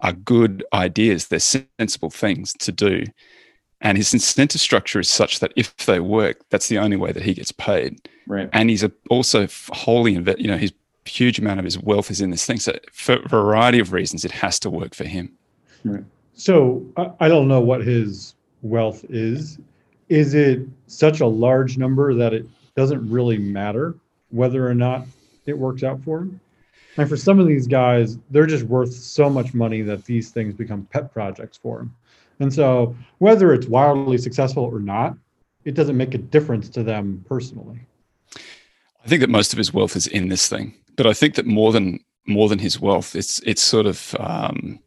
are 0.03 0.13
good 0.13 0.65
ideas. 0.73 1.29
They're 1.29 1.39
sensible 1.39 2.11
things 2.11 2.53
to 2.55 2.71
do, 2.71 3.05
and 3.81 3.97
his 3.97 4.13
incentive 4.13 4.61
structure 4.61 5.01
is 5.01 5.09
such 5.09 5.41
that 5.41 5.53
if 5.57 5.75
they 5.79 6.01
work, 6.01 6.41
that's 6.51 6.69
the 6.69 6.79
only 6.79 6.97
way 6.97 7.13
that 7.13 7.23
he 7.23 7.35
gets 7.35 7.53
paid. 7.53 8.09
Right. 8.27 8.49
And 8.53 8.71
he's 8.71 8.85
a, 8.85 8.93
also 9.11 9.49
wholly, 9.73 10.15
inve- 10.15 10.39
you 10.39 10.47
know, 10.47 10.57
his 10.57 10.73
huge 11.05 11.39
amount 11.39 11.59
of 11.59 11.65
his 11.65 11.79
wealth 11.79 12.11
is 12.11 12.21
in 12.21 12.31
this 12.31 12.47
thing. 12.47 12.61
So 12.61 12.79
for 12.93 13.15
a 13.15 13.29
variety 13.29 13.81
of 13.81 13.93
reasons, 13.93 14.25
it 14.25 14.31
has 14.31 14.61
to 14.61 14.71
work 14.71 14.95
for 14.95 15.05
him. 15.05 15.37
Right. 15.85 16.05
So 16.35 16.85
I 17.19 17.29
don't 17.29 17.49
know 17.49 17.61
what 17.61 17.85
his 17.85 18.35
wealth 18.63 19.05
is. 19.09 19.59
Is 20.09 20.35
it 20.35 20.61
such 20.87 21.21
a 21.21 21.27
large 21.27 21.77
number 21.77 22.15
that 22.15 22.33
it 22.33 22.47
doesn't 22.77 23.09
really 23.11 23.39
matter 23.39 23.97
whether 24.31 24.67
or 24.67 24.75
not 24.75 25.07
it 25.47 25.59
works 25.59 25.83
out 25.83 26.01
for 26.03 26.21
him? 26.21 26.41
And 26.97 27.09
for 27.09 27.17
some 27.17 27.41
of 27.41 27.47
these 27.47 27.67
guys, 27.67 28.19
they're 28.31 28.47
just 28.47 28.65
worth 28.65 28.93
so 28.93 29.31
much 29.31 29.55
money 29.55 29.83
that 29.83 30.05
these 30.05 30.31
things 30.31 30.55
become 30.55 30.87
pet 30.93 31.13
projects 31.13 31.57
for 31.57 31.79
them. 31.79 31.95
And 32.41 32.53
so 32.53 32.95
whether 33.19 33.55
it's 33.55 33.67
wildly 33.67 34.19
successful 34.19 34.65
or 34.65 34.81
not, 34.81 35.17
it 35.65 35.75
doesn't 35.75 35.97
make 35.97 36.15
a 36.15 36.19
difference 36.19 36.69
to 36.71 36.83
them 36.83 37.25
personally. 37.29 37.81
I 39.05 39.09
think 39.09 39.21
that 39.21 39.31
most 39.31 39.53
of 39.53 39.59
his 39.59 39.73
wealth 39.73 39.97
is 39.97 40.07
in 40.07 40.29
this 40.29 40.49
thing, 40.49 40.75
but 40.97 41.07
I 41.07 41.13
think 41.13 41.35
that 41.37 41.47
more 41.47 41.73
than 41.73 42.01
more 42.27 42.49
than 42.49 42.59
his 42.59 42.81
wealth, 42.81 43.17
it's 43.17 43.41
it's 43.41 43.63
sort 43.63 43.87
of 43.87 44.15
um, 44.21 44.79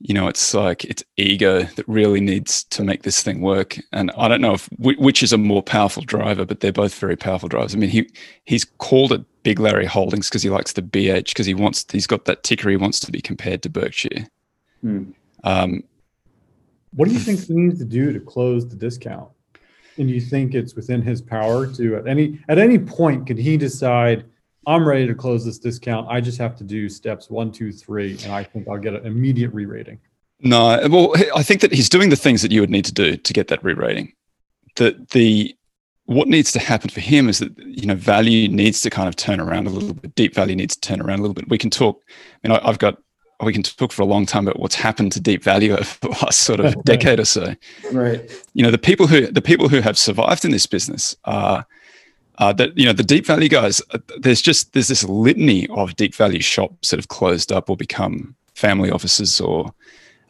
you 0.00 0.14
know, 0.14 0.28
it's 0.28 0.54
like 0.54 0.84
it's 0.84 1.02
ego 1.16 1.62
that 1.62 1.88
really 1.88 2.20
needs 2.20 2.64
to 2.64 2.84
make 2.84 3.02
this 3.02 3.22
thing 3.22 3.40
work. 3.40 3.78
And 3.92 4.10
I 4.18 4.28
don't 4.28 4.40
know 4.40 4.54
if 4.54 4.68
which 4.78 5.22
is 5.22 5.32
a 5.32 5.38
more 5.38 5.62
powerful 5.62 6.02
driver, 6.02 6.44
but 6.44 6.60
they're 6.60 6.72
both 6.72 6.94
very 6.98 7.16
powerful 7.16 7.48
drivers. 7.48 7.74
I 7.74 7.78
mean, 7.78 7.90
he 7.90 8.10
he's 8.44 8.64
called 8.64 9.12
it 9.12 9.24
Biglari 9.44 9.86
Holdings 9.86 10.28
because 10.28 10.42
he 10.42 10.50
likes 10.50 10.72
the 10.72 10.82
BH 10.82 11.28
because 11.28 11.46
he 11.46 11.54
wants 11.54 11.86
he's 11.90 12.06
got 12.06 12.24
that 12.26 12.42
ticker. 12.42 12.70
He 12.70 12.76
wants 12.76 13.00
to 13.00 13.12
be 13.12 13.20
compared 13.20 13.62
to 13.62 13.70
Berkshire. 13.70 14.26
Hmm. 14.82 15.10
Um, 15.44 15.82
what 16.94 17.08
do 17.08 17.14
you 17.14 17.20
think 17.20 17.44
he 17.44 17.54
needs 17.54 17.78
to 17.78 17.84
do 17.84 18.12
to 18.12 18.20
close 18.20 18.68
the 18.68 18.76
discount? 18.76 19.30
And 19.96 20.08
do 20.08 20.14
you 20.14 20.20
think 20.20 20.54
it's 20.54 20.74
within 20.74 21.02
his 21.02 21.20
power 21.20 21.66
to 21.74 21.96
at 21.96 22.06
any 22.06 22.40
at 22.48 22.58
any 22.58 22.78
point 22.78 23.26
could 23.26 23.38
he 23.38 23.56
decide 23.56 24.24
I'm 24.66 24.86
ready 24.86 25.06
to 25.06 25.14
close 25.14 25.44
this 25.44 25.58
discount. 25.58 26.08
I 26.10 26.20
just 26.20 26.38
have 26.38 26.56
to 26.56 26.64
do 26.64 26.88
steps 26.88 27.30
one, 27.30 27.52
two, 27.52 27.72
three, 27.72 28.18
and 28.24 28.32
I 28.32 28.44
think 28.44 28.68
I'll 28.68 28.78
get 28.78 28.94
an 28.94 29.06
immediate 29.06 29.52
re-rating. 29.52 29.98
No, 30.40 30.80
well, 30.90 31.14
I 31.34 31.42
think 31.42 31.60
that 31.60 31.72
he's 31.72 31.88
doing 31.88 32.10
the 32.10 32.16
things 32.16 32.42
that 32.42 32.52
you 32.52 32.60
would 32.60 32.70
need 32.70 32.84
to 32.84 32.92
do 32.92 33.16
to 33.16 33.32
get 33.32 33.48
that 33.48 33.62
re-rating. 33.64 34.12
The 34.76 35.06
the 35.12 35.56
what 36.06 36.28
needs 36.28 36.52
to 36.52 36.58
happen 36.58 36.90
for 36.90 37.00
him 37.00 37.28
is 37.28 37.38
that 37.38 37.56
you 37.58 37.86
know 37.86 37.94
value 37.94 38.48
needs 38.48 38.82
to 38.82 38.90
kind 38.90 39.08
of 39.08 39.16
turn 39.16 39.40
around 39.40 39.66
a 39.66 39.70
little 39.70 39.94
bit. 39.94 40.14
Deep 40.14 40.34
value 40.34 40.56
needs 40.56 40.76
to 40.76 40.80
turn 40.80 41.00
around 41.00 41.20
a 41.20 41.22
little 41.22 41.34
bit. 41.34 41.48
We 41.48 41.58
can 41.58 41.70
talk. 41.70 42.02
I 42.44 42.48
mean, 42.48 42.58
I've 42.62 42.78
got 42.78 42.98
we 43.42 43.52
can 43.52 43.62
talk 43.62 43.92
for 43.92 44.02
a 44.02 44.06
long 44.06 44.26
time 44.26 44.46
about 44.46 44.60
what's 44.60 44.74
happened 44.74 45.12
to 45.12 45.20
deep 45.20 45.42
value 45.42 45.72
over 45.72 45.96
the 46.00 46.08
last 46.08 46.40
sort 46.40 46.60
of 46.60 46.74
decade 46.84 47.20
or 47.20 47.24
so. 47.24 47.54
Right. 47.92 48.30
You 48.54 48.62
know, 48.62 48.70
the 48.70 48.78
people 48.78 49.06
who 49.06 49.26
the 49.26 49.42
people 49.42 49.68
who 49.68 49.80
have 49.80 49.98
survived 49.98 50.44
in 50.44 50.50
this 50.50 50.66
business 50.66 51.16
are 51.24 51.66
uh, 52.38 52.52
that 52.52 52.76
you 52.76 52.84
know 52.84 52.92
the 52.92 53.02
deep 53.04 53.26
value 53.26 53.48
guys 53.48 53.80
uh, 53.90 53.98
there's 54.18 54.42
just 54.42 54.72
there's 54.72 54.88
this 54.88 55.04
litany 55.04 55.66
of 55.68 55.94
deep 55.96 56.14
value 56.14 56.40
shops 56.40 56.90
that 56.90 56.98
have 56.98 57.08
closed 57.08 57.52
up 57.52 57.70
or 57.70 57.76
become 57.76 58.34
family 58.54 58.90
offices 58.90 59.40
or 59.40 59.72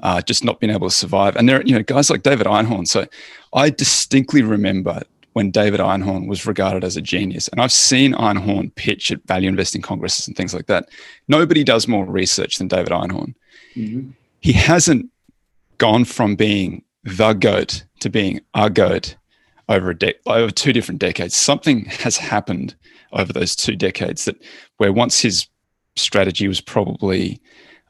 uh, 0.03 0.21
just 0.21 0.45
not 0.45 0.61
been 0.61 0.71
able 0.71 0.89
to 0.89 0.95
survive. 0.95 1.37
And 1.37 1.49
there 1.49 1.61
are 1.61 1.63
you 1.63 1.75
know 1.75 1.83
guys 1.83 2.11
like 2.11 2.23
david 2.23 2.47
einhorn. 2.47 2.87
So 2.87 3.07
i 3.53 3.71
distinctly 3.71 4.43
remember 4.43 5.03
when 5.33 5.51
david 5.51 5.81
einhorn 5.81 6.29
was 6.29 6.47
regarded 6.47 6.85
as 6.85 6.97
a 6.97 7.03
genius. 7.03 7.49
And 7.49 7.61
i've 7.61 7.73
seen 7.73 8.13
einhorn 8.13 8.75
pitch 8.75 9.11
at 9.11 9.27
value 9.27 9.49
investing 9.49 9.83
congresses 9.83 10.27
and 10.27 10.37
things 10.37 10.55
like 10.55 10.67
that. 10.67 10.89
Nobody 11.29 11.65
does 11.65 11.89
more 11.89 12.05
research 12.05 12.57
than 12.57 12.69
david 12.69 12.93
einhorn. 12.93 13.35
Mm-hmm. 13.77 14.11
he 14.41 14.53
hasn't 14.53 15.11
gone 15.79 16.05
from 16.05 16.37
being 16.37 16.85
the 17.03 17.33
goat 17.33 17.85
to 18.01 18.09
being 18.09 18.41
a 18.55 18.71
goat 18.71 19.17
over 19.69 19.91
a 19.91 19.99
de- 19.99 20.15
over 20.27 20.51
two 20.51 20.73
different 20.73 21.01
decades. 21.01 21.37
Something 21.37 21.85
has 21.87 22.17
happened 22.17 22.75
over 23.13 23.33
those 23.33 23.57
two 23.57 23.77
decades 23.77 24.25
that 24.25 24.37
where 24.79 24.93
once 24.93 25.21
his 25.21 25.47
strategy 25.97 26.49
was 26.49 26.61
probably 26.61 27.41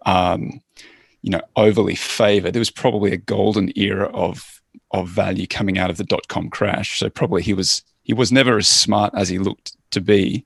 um, 0.07 0.61
you 1.23 1.31
know 1.31 1.41
overly 1.57 1.95
favored, 1.95 2.53
there 2.53 2.61
was 2.61 2.71
probably 2.71 3.13
a 3.13 3.17
golden 3.17 3.73
era 3.77 4.09
of 4.09 4.61
of 4.91 5.09
value 5.09 5.47
coming 5.47 5.79
out 5.79 5.91
of 5.91 5.97
the 5.97 6.05
dot 6.05 6.29
com 6.29 6.51
crash. 6.51 6.99
So 6.99 7.09
probably 7.11 7.43
he 7.43 7.55
was 7.55 7.83
he 8.03 8.13
was 8.13 8.31
never 8.31 8.59
as 8.59 8.69
smart 8.69 9.13
as 9.17 9.29
he 9.29 9.39
looked 9.39 9.77
to 9.91 10.01
be 10.01 10.45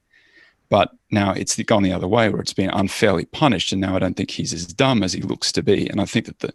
but 0.71 0.91
now 1.11 1.33
it's 1.33 1.61
gone 1.63 1.83
the 1.83 1.93
other 1.93 2.09
way 2.09 2.29
where 2.29 2.41
it's 2.41 2.53
been 2.53 2.71
unfairly 2.71 3.25
punished 3.27 3.73
and 3.73 3.81
now 3.81 3.97
i 3.97 3.99
don't 3.99 4.17
think 4.17 4.31
he's 4.31 4.53
as 4.53 4.67
dumb 4.67 5.03
as 5.03 5.13
he 5.13 5.23
looks 5.23 5.51
to 5.53 5.63
be 5.63 5.89
and 5.89 6.01
i 6.01 6.05
think 6.05 6.27
that 6.27 6.39
the 6.41 6.53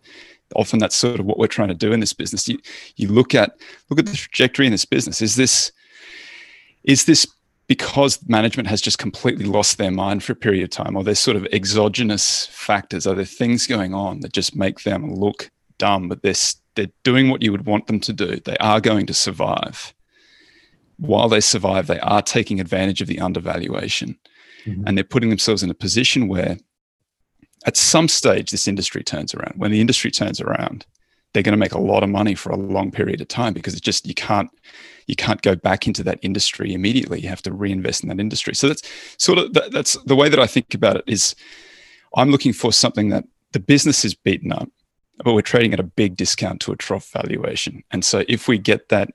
often 0.56 0.80
that's 0.80 0.96
sort 0.96 1.20
of 1.20 1.26
what 1.26 1.38
we're 1.38 1.48
trying 1.48 1.70
to 1.70 1.74
do 1.74 1.92
in 1.92 2.00
this 2.00 2.14
business. 2.14 2.48
You, 2.48 2.60
you 2.96 3.08
look 3.08 3.36
at 3.36 3.58
look 3.90 4.00
at 4.00 4.06
the 4.06 4.16
trajectory 4.16 4.66
in 4.66 4.72
this 4.72 4.86
business. 4.86 5.22
Is 5.22 5.36
this 5.36 5.72
is 6.84 7.06
this 7.06 7.28
because 7.68 8.20
management 8.28 8.68
has 8.68 8.82
just 8.82 8.98
completely 8.98 9.46
lost 9.46 9.78
their 9.78 9.92
mind 9.92 10.24
for 10.24 10.34
a 10.34 10.36
period 10.36 10.64
of 10.64 10.70
time? 10.70 10.96
Or 10.96 11.04
there's 11.04 11.20
sort 11.20 11.38
of 11.38 11.48
exogenous 11.52 12.48
factors? 12.48 13.08
Are 13.08 13.16
there 13.16 13.26
things 13.26 13.68
going 13.68 13.94
on 13.94 14.20
that 14.20 14.34
just 14.34 14.56
make 14.56 14.84
them 14.84 15.16
look 15.16 15.50
dumb 15.78 16.08
but 16.08 16.22
they're 16.22 16.34
they're 16.76 16.88
doing 17.04 17.30
what 17.30 17.42
you 17.42 17.52
would 17.52 17.66
want 17.66 17.88
them 17.88 18.00
to 18.02 18.14
do? 18.14 18.40
They 18.40 18.58
are 18.58 18.82
going 18.82 19.06
to 19.08 19.14
survive. 19.14 19.94
While 20.98 21.30
they 21.30 21.42
survive, 21.42 21.88
they 21.88 22.00
are 22.00 22.22
taking 22.22 22.60
advantage 22.60 23.02
of 23.02 23.08
the 23.08 23.20
undervaluation. 23.20 24.18
Mm-hmm. 24.66 24.84
and 24.88 24.98
they're 24.98 25.04
putting 25.04 25.30
themselves 25.30 25.62
in 25.62 25.70
a 25.70 25.74
position 25.74 26.30
where 26.30 26.58
at 27.66 27.78
some 27.78 28.08
stage 28.08 28.52
this 28.52 28.68
industry 28.68 29.04
turns 29.04 29.34
around. 29.34 29.54
When 29.56 29.72
the 29.72 29.82
industry 29.82 30.12
turns 30.12 30.42
around, 30.42 30.86
they're 31.34 31.44
going 31.44 31.54
to 31.54 31.58
make 31.58 31.74
a 31.74 31.80
lot 31.80 32.04
of 32.04 32.10
money 32.10 32.36
for 32.36 32.52
a 32.52 32.58
long 32.58 32.92
period 32.92 33.20
of 33.22 33.28
time 33.28 33.54
because 33.54 33.74
it's 33.74 33.82
just 33.82 34.08
you 34.08 34.14
can't 34.14 34.50
you 35.08 35.16
can't 35.16 35.42
go 35.42 35.56
back 35.56 35.88
into 35.88 36.04
that 36.04 36.20
industry 36.22 36.74
immediately. 36.74 37.20
You 37.20 37.30
have 37.30 37.42
to 37.44 37.54
reinvest 37.54 38.04
in 38.04 38.10
that 38.10 38.20
industry. 38.20 38.56
So 38.56 38.68
that's 38.68 38.84
sort 39.18 39.40
of 39.40 39.54
that, 39.54 39.72
that's 39.72 39.94
the 40.04 40.16
way 40.16 40.30
that 40.30 40.40
I 40.40 40.48
think 40.48 40.74
about 40.74 40.98
it 40.98 41.04
is 41.08 41.36
I'm 42.16 42.30
looking 42.30 42.54
for 42.54 42.72
something 42.72 43.10
that 43.10 43.26
the 43.52 43.60
business 43.60 44.06
is 44.06 44.14
beaten 44.14 44.54
up, 44.54 44.70
but 45.24 45.34
we're 45.34 45.42
trading 45.42 45.74
at 45.74 45.80
a 45.80 45.84
big 45.84 46.16
discount 46.16 46.62
to 46.62 46.72
a 46.72 46.78
trough 46.78 47.12
valuation. 47.12 47.84
And 47.92 48.06
so 48.06 48.24
if 48.28 48.48
we 48.48 48.58
get 48.58 48.90
that 48.90 49.10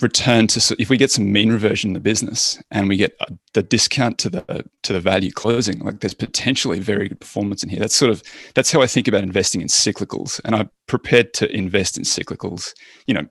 return 0.00 0.46
to 0.46 0.76
if 0.78 0.90
we 0.90 0.96
get 0.96 1.10
some 1.10 1.32
mean 1.32 1.50
reversion 1.50 1.90
in 1.90 1.94
the 1.94 2.00
business 2.00 2.62
and 2.70 2.88
we 2.88 2.96
get 2.96 3.16
uh, 3.20 3.26
the 3.54 3.62
discount 3.62 4.18
to 4.18 4.28
the 4.28 4.64
to 4.82 4.92
the 4.92 5.00
value 5.00 5.30
closing 5.30 5.78
like 5.80 6.00
there's 6.00 6.14
potentially 6.14 6.78
very 6.78 7.08
good 7.08 7.20
performance 7.20 7.62
in 7.62 7.68
here. 7.68 7.80
That's 7.80 7.96
sort 7.96 8.10
of 8.10 8.22
that's 8.54 8.70
how 8.70 8.82
i 8.82 8.86
think 8.86 9.08
about 9.08 9.22
investing 9.22 9.60
in 9.60 9.68
cyclicals. 9.68 10.40
And 10.44 10.54
i'm 10.54 10.70
prepared 10.86 11.32
to 11.34 11.50
invest 11.54 11.96
in 11.96 12.04
cyclicals 12.04 12.74
you 13.06 13.14
know 13.14 13.26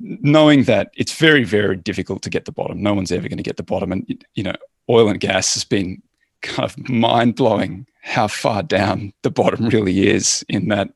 knowing 0.00 0.64
that 0.64 0.90
it's 0.96 1.14
very 1.16 1.44
very 1.44 1.76
difficult 1.76 2.22
to 2.22 2.30
get 2.30 2.46
the 2.46 2.52
bottom. 2.52 2.82
No 2.82 2.94
one's 2.94 3.12
ever 3.12 3.28
going 3.28 3.36
to 3.36 3.42
get 3.42 3.56
the 3.56 3.62
bottom. 3.62 3.92
And 3.92 4.24
you 4.34 4.42
know 4.42 4.54
oil 4.88 5.08
and 5.08 5.20
gas 5.20 5.54
has 5.54 5.64
been 5.64 6.02
kind 6.40 6.68
of 6.68 6.88
mind 6.88 7.36
blowing 7.36 7.86
how 8.02 8.26
far 8.26 8.62
down 8.62 9.12
the 9.22 9.30
bottom 9.30 9.68
really 9.68 10.08
is 10.08 10.44
in 10.48 10.68
that. 10.68 10.88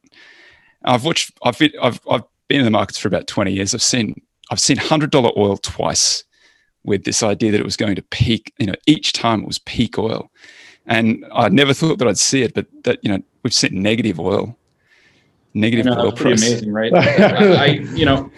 I've 0.85 1.05
watched 1.05 1.33
i've 1.45 1.61
i've, 1.83 2.01
I've 2.11 2.25
been 2.49 2.61
in 2.61 2.65
the 2.65 2.71
markets 2.71 2.99
for 2.99 3.09
about 3.09 3.27
20 3.27 3.53
years. 3.53 3.75
I've 3.75 3.83
seen 3.83 4.23
I've 4.51 4.61
seen 4.61 4.76
hundred 4.76 5.11
dollar 5.11 5.30
oil 5.36 5.57
twice 5.57 6.24
with 6.84 7.05
this 7.05 7.22
idea 7.22 7.51
that 7.53 7.61
it 7.61 7.64
was 7.64 7.76
going 7.76 7.97
to 7.97 8.03
peak. 8.03 8.53
You 8.59 8.66
know, 8.66 8.74
each 8.86 9.12
time 9.12 9.42
it 9.42 9.47
was 9.47 9.59
peak 9.59 9.99
oil, 9.99 10.30
and 10.86 11.24
I 11.32 11.49
never 11.49 11.74
thought 11.74 11.99
that 11.99 12.09
I'd 12.09 12.18
see 12.18 12.42
it, 12.42 12.55
but 12.55 12.66
that 12.84 12.99
you 13.03 13.11
know 13.11 13.22
we've 13.42 13.55
seen 13.55 13.82
negative 13.82 14.20
oil, 14.20 14.57
negative 15.55 15.86
know, 15.86 15.99
oil 15.99 16.11
that's 16.11 16.22
price. 16.22 16.40
Pretty 16.40 16.53
amazing, 16.53 16.72
right? 16.72 16.94
I, 16.94 17.55
I, 17.55 17.66
you 17.94 18.07
know. 18.07 18.30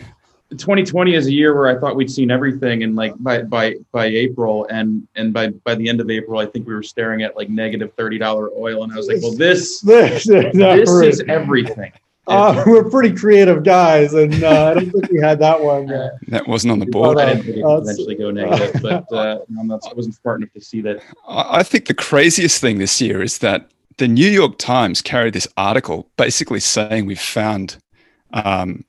2020 0.51 1.15
is 1.15 1.27
a 1.27 1.31
year 1.31 1.55
where 1.55 1.67
I 1.69 1.79
thought 1.79 1.95
we'd 1.95 2.11
seen 2.11 2.31
everything, 2.31 2.83
and 2.83 2.97
like 2.97 3.13
by 3.23 3.43
by 3.43 3.75
by 3.93 4.07
April, 4.07 4.67
and 4.71 5.07
and 5.15 5.31
by 5.31 5.49
by 5.49 5.75
the 5.75 5.87
end 5.87 6.01
of 6.01 6.09
April, 6.09 6.41
I 6.41 6.47
think 6.47 6.67
we 6.67 6.73
were 6.73 6.83
staring 6.83 7.23
at 7.23 7.37
like 7.37 7.51
negative 7.51 7.93
thirty 7.99 8.17
dollar 8.17 8.51
oil, 8.57 8.83
and 8.83 8.91
I 8.91 8.97
was 8.97 9.09
like, 9.09 9.21
well, 9.21 9.35
this 9.35 9.83
this, 9.83 10.25
this 10.27 10.91
is 10.91 11.23
everything. 11.29 11.93
Uh, 12.29 12.65
we're 12.67 12.89
pretty 12.89 13.15
creative 13.15 13.65
guys, 13.65 14.15
and 14.15 14.43
uh, 14.45 14.71
I 14.71 14.75
don't 14.75 14.91
think 14.91 15.11
we 15.11 15.21
had 15.21 15.39
that 15.41 15.61
one. 15.61 15.91
Uh, 15.91 16.11
that 16.29 16.47
wasn't 16.47 16.73
on 16.73 16.79
the 16.79 16.87
board. 16.87 17.19
I 17.19 17.27
didn't 17.27 17.45
think 17.45 17.57
it 17.57 17.65
would 17.65 17.83
eventually 17.83 18.15
go 18.15 18.31
negative, 18.31 18.81
but 18.83 19.11
uh, 19.13 19.41
not, 19.49 19.81
I 19.89 19.95
wasn't 19.95 20.15
smart 20.17 20.41
enough 20.41 20.53
to 20.53 20.61
see 20.61 20.81
that. 20.83 21.03
I 21.27 21.63
think 21.63 21.87
the 21.87 21.95
craziest 21.95 22.61
thing 22.61 22.79
this 22.79 23.01
year 23.01 23.23
is 23.23 23.39
that 23.39 23.71
the 23.97 24.09
New 24.09 24.29
York 24.29 24.59
Times 24.59 25.03
carried 25.03 25.35
this 25.35 25.49
article 25.57 26.09
basically 26.17 26.61
saying 26.61 27.07
we've 27.07 27.21
found 27.21 27.77
um, 28.33 28.85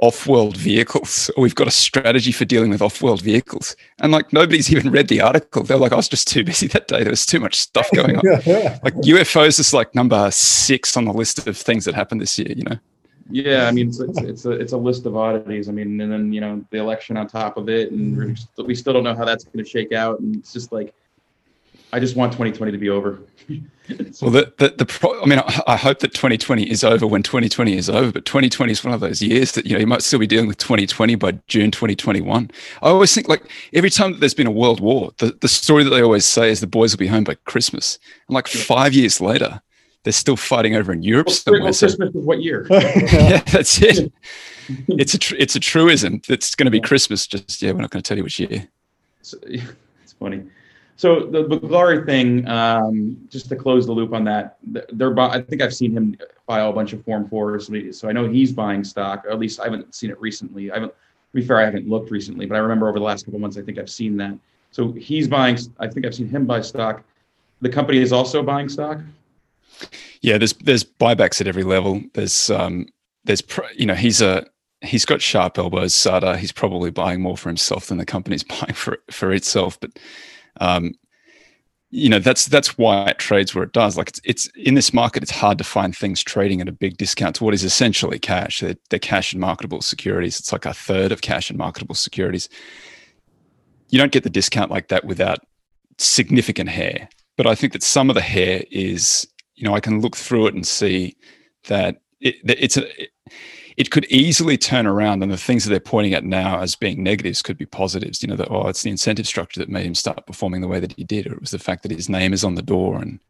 off-world 0.00 0.56
vehicles. 0.56 1.30
We've 1.36 1.54
got 1.54 1.68
a 1.68 1.72
strategy 1.72 2.32
for 2.32 2.44
dealing 2.44 2.70
with 2.70 2.82
off-world 2.82 3.22
vehicles, 3.22 3.76
and 4.00 4.12
like 4.12 4.32
nobody's 4.32 4.72
even 4.72 4.90
read 4.90 5.08
the 5.08 5.20
article. 5.20 5.62
They're 5.62 5.76
like, 5.76 5.92
I 5.92 5.96
was 5.96 6.08
just 6.08 6.28
too 6.28 6.44
busy 6.44 6.66
that 6.68 6.88
day. 6.88 7.02
There 7.02 7.10
was 7.10 7.26
too 7.26 7.40
much 7.40 7.56
stuff 7.56 7.88
going 7.94 8.16
on. 8.16 8.22
like 8.82 8.94
UFOs 8.94 9.58
is 9.58 9.74
like 9.74 9.94
number 9.94 10.30
six 10.30 10.96
on 10.96 11.04
the 11.04 11.12
list 11.12 11.46
of 11.46 11.56
things 11.56 11.84
that 11.84 11.94
happened 11.94 12.20
this 12.20 12.38
year. 12.38 12.52
You 12.52 12.64
know. 12.64 12.78
Yeah, 13.32 13.68
I 13.68 13.70
mean, 13.70 13.88
it's, 13.88 14.00
it's, 14.00 14.20
it's 14.20 14.44
a 14.44 14.50
it's 14.50 14.72
a 14.72 14.76
list 14.76 15.06
of 15.06 15.16
oddities. 15.16 15.68
I 15.68 15.72
mean, 15.72 16.00
and 16.00 16.12
then 16.12 16.32
you 16.32 16.40
know 16.40 16.64
the 16.70 16.78
election 16.78 17.16
on 17.16 17.28
top 17.28 17.56
of 17.56 17.68
it, 17.68 17.92
and 17.92 18.38
we 18.58 18.74
still 18.74 18.92
don't 18.92 19.04
know 19.04 19.14
how 19.14 19.24
that's 19.24 19.44
going 19.44 19.64
to 19.64 19.70
shake 19.70 19.92
out. 19.92 20.20
And 20.20 20.36
it's 20.36 20.52
just 20.52 20.72
like 20.72 20.94
I 21.92 22.00
just 22.00 22.16
want 22.16 22.32
2020 22.32 22.72
to 22.72 22.78
be 22.78 22.88
over. 22.88 23.20
well, 24.22 24.30
the, 24.30 24.52
the, 24.58 24.74
the 24.76 24.86
pro- 24.86 25.20
I 25.22 25.26
mean, 25.26 25.38
I, 25.38 25.62
I, 25.66 25.76
hope 25.76 26.00
that 26.00 26.14
2020 26.14 26.70
is 26.70 26.84
over 26.84 27.06
when 27.06 27.22
2020 27.22 27.76
is 27.76 27.88
over, 27.88 28.12
but 28.12 28.24
2020 28.24 28.72
is 28.72 28.84
one 28.84 28.94
of 28.94 29.00
those 29.00 29.22
years 29.22 29.52
that, 29.52 29.66
you 29.66 29.72
know, 29.72 29.78
you 29.78 29.86
might 29.86 30.02
still 30.02 30.18
be 30.18 30.26
dealing 30.26 30.46
with 30.46 30.58
2020 30.58 31.14
by 31.16 31.32
June 31.48 31.70
2021. 31.70 32.50
I 32.82 32.88
always 32.88 33.14
think 33.14 33.28
like 33.28 33.50
every 33.72 33.90
time 33.90 34.12
that 34.12 34.20
there's 34.20 34.34
been 34.34 34.46
a 34.46 34.52
world 34.52 34.80
war, 34.80 35.12
the, 35.18 35.36
the 35.40 35.48
story 35.48 35.84
that 35.84 35.90
they 35.90 36.02
always 36.02 36.26
say 36.26 36.50
is 36.50 36.60
the 36.60 36.66
boys 36.66 36.92
will 36.92 36.98
be 36.98 37.06
home 37.06 37.24
by 37.24 37.34
Christmas. 37.44 37.98
And 38.28 38.34
like 38.34 38.48
five 38.48 38.92
years 38.94 39.20
later, 39.20 39.60
they're 40.04 40.12
still 40.12 40.36
fighting 40.36 40.76
over 40.76 40.92
in 40.92 41.02
Europe 41.02 41.26
well, 41.26 41.36
somewhere. 41.36 41.60
Well, 41.62 41.68
Christmas 41.68 42.14
is 42.14 42.14
what 42.14 42.42
year? 42.42 42.66
yeah, 42.70 43.40
that's 43.40 43.80
it. 43.82 44.12
It's 44.86 45.14
a, 45.14 45.18
tr- 45.18 45.34
it's 45.36 45.56
a 45.56 45.58
truism. 45.58 46.22
It's 46.28 46.54
going 46.54 46.66
to 46.66 46.70
be 46.70 46.80
Christmas. 46.80 47.26
Just, 47.26 47.60
yeah, 47.60 47.72
we're 47.72 47.80
not 47.80 47.90
going 47.90 48.04
to 48.04 48.08
tell 48.08 48.16
you 48.16 48.22
which 48.22 48.38
year. 48.38 48.68
It's, 49.18 49.34
it's 49.42 50.12
funny. 50.12 50.44
So 51.00 51.20
the 51.20 51.44
Biglari 51.44 52.04
thing, 52.04 52.46
um, 52.46 53.16
just 53.30 53.48
to 53.48 53.56
close 53.56 53.86
the 53.86 53.92
loop 53.92 54.12
on 54.12 54.22
that, 54.24 54.58
they're. 54.62 55.18
I 55.18 55.40
think 55.40 55.62
I've 55.62 55.72
seen 55.72 55.92
him 55.92 56.14
file 56.46 56.68
a 56.68 56.72
bunch 56.74 56.92
of 56.92 57.02
Form 57.06 57.26
Fours, 57.26 57.70
so 57.98 58.06
I 58.06 58.12
know 58.12 58.28
he's 58.28 58.52
buying 58.52 58.84
stock. 58.84 59.24
At 59.26 59.38
least 59.38 59.60
I 59.60 59.64
haven't 59.64 59.94
seen 59.94 60.10
it 60.10 60.20
recently. 60.20 60.70
I 60.70 60.74
haven't. 60.74 60.90
To 60.92 60.96
be 61.32 61.40
fair, 61.40 61.56
I 61.56 61.64
haven't 61.64 61.88
looked 61.88 62.10
recently, 62.10 62.44
but 62.44 62.56
I 62.56 62.58
remember 62.58 62.86
over 62.86 62.98
the 62.98 63.04
last 63.06 63.24
couple 63.24 63.40
months, 63.40 63.56
I 63.56 63.62
think 63.62 63.78
I've 63.78 63.88
seen 63.88 64.18
that. 64.18 64.36
So 64.72 64.92
he's 64.92 65.26
buying. 65.26 65.58
I 65.78 65.88
think 65.88 66.04
I've 66.04 66.14
seen 66.14 66.28
him 66.28 66.44
buy 66.44 66.60
stock. 66.60 67.02
The 67.62 67.70
company 67.70 68.02
is 68.02 68.12
also 68.12 68.42
buying 68.42 68.68
stock. 68.68 68.98
Yeah, 70.20 70.36
there's 70.36 70.52
there's 70.52 70.84
buybacks 70.84 71.40
at 71.40 71.46
every 71.46 71.64
level. 71.64 72.02
There's 72.12 72.50
um 72.50 72.88
there's 73.24 73.42
you 73.74 73.86
know 73.86 73.94
he's 73.94 74.20
a 74.20 74.44
he's 74.82 75.06
got 75.06 75.22
sharp 75.22 75.56
elbows. 75.56 75.94
Sardar, 75.94 76.36
he's 76.36 76.52
probably 76.52 76.90
buying 76.90 77.22
more 77.22 77.38
for 77.38 77.48
himself 77.48 77.86
than 77.86 77.96
the 77.96 78.04
company's 78.04 78.44
buying 78.60 78.74
for 78.74 78.98
for 79.10 79.32
itself, 79.32 79.80
but 79.80 79.98
um, 80.60 80.92
you 81.90 82.08
know 82.08 82.20
that's 82.20 82.46
that's 82.46 82.78
why 82.78 83.06
it 83.06 83.18
trades 83.18 83.54
where 83.54 83.64
it 83.64 83.72
does. 83.72 83.96
Like 83.96 84.08
it's 84.08 84.20
it's 84.24 84.46
in 84.56 84.74
this 84.74 84.94
market, 84.94 85.22
it's 85.22 85.32
hard 85.32 85.58
to 85.58 85.64
find 85.64 85.94
things 85.94 86.22
trading 86.22 86.60
at 86.60 86.68
a 86.68 86.72
big 86.72 86.96
discount 86.96 87.36
to 87.36 87.44
what 87.44 87.54
is 87.54 87.64
essentially 87.64 88.18
cash. 88.18 88.60
They're, 88.60 88.76
they're 88.90 88.98
cash 88.98 89.32
and 89.32 89.40
marketable 89.40 89.82
securities. 89.82 90.38
It's 90.38 90.52
like 90.52 90.66
a 90.66 90.74
third 90.74 91.10
of 91.10 91.20
cash 91.20 91.50
and 91.50 91.58
marketable 91.58 91.96
securities. 91.96 92.48
You 93.88 93.98
don't 93.98 94.12
get 94.12 94.22
the 94.22 94.30
discount 94.30 94.70
like 94.70 94.88
that 94.88 95.04
without 95.04 95.40
significant 95.98 96.70
hair. 96.70 97.08
But 97.36 97.48
I 97.48 97.56
think 97.56 97.72
that 97.72 97.82
some 97.82 98.08
of 98.08 98.14
the 98.14 98.20
hair 98.20 98.62
is, 98.70 99.26
you 99.56 99.64
know, 99.64 99.74
I 99.74 99.80
can 99.80 100.00
look 100.00 100.16
through 100.16 100.46
it 100.46 100.54
and 100.54 100.66
see 100.66 101.16
that 101.64 102.00
it, 102.20 102.36
it's 102.44 102.76
a. 102.76 103.02
It, 103.02 103.10
it 103.76 103.90
could 103.90 104.04
easily 104.06 104.56
turn 104.56 104.86
around 104.86 105.22
and 105.22 105.30
the 105.30 105.36
things 105.36 105.64
that 105.64 105.70
they're 105.70 105.80
pointing 105.80 106.14
at 106.14 106.24
now 106.24 106.60
as 106.60 106.74
being 106.74 107.02
negatives 107.02 107.42
could 107.42 107.58
be 107.58 107.66
positives. 107.66 108.22
You 108.22 108.28
know 108.28 108.36
that 108.36 108.50
oh 108.50 108.68
it's 108.68 108.82
the 108.82 108.90
incentive 108.90 109.26
structure 109.26 109.60
that 109.60 109.68
made 109.68 109.86
him 109.86 109.94
start 109.94 110.26
performing 110.26 110.60
the 110.60 110.68
way 110.68 110.80
that 110.80 110.92
he 110.92 111.04
did. 111.04 111.26
Or 111.26 111.34
it 111.34 111.40
was 111.40 111.50
the 111.50 111.58
fact 111.58 111.82
that 111.82 111.92
his 111.92 112.08
name 112.08 112.32
is 112.32 112.44
on 112.44 112.54
the 112.54 112.62
door 112.62 113.00
and 113.00 113.20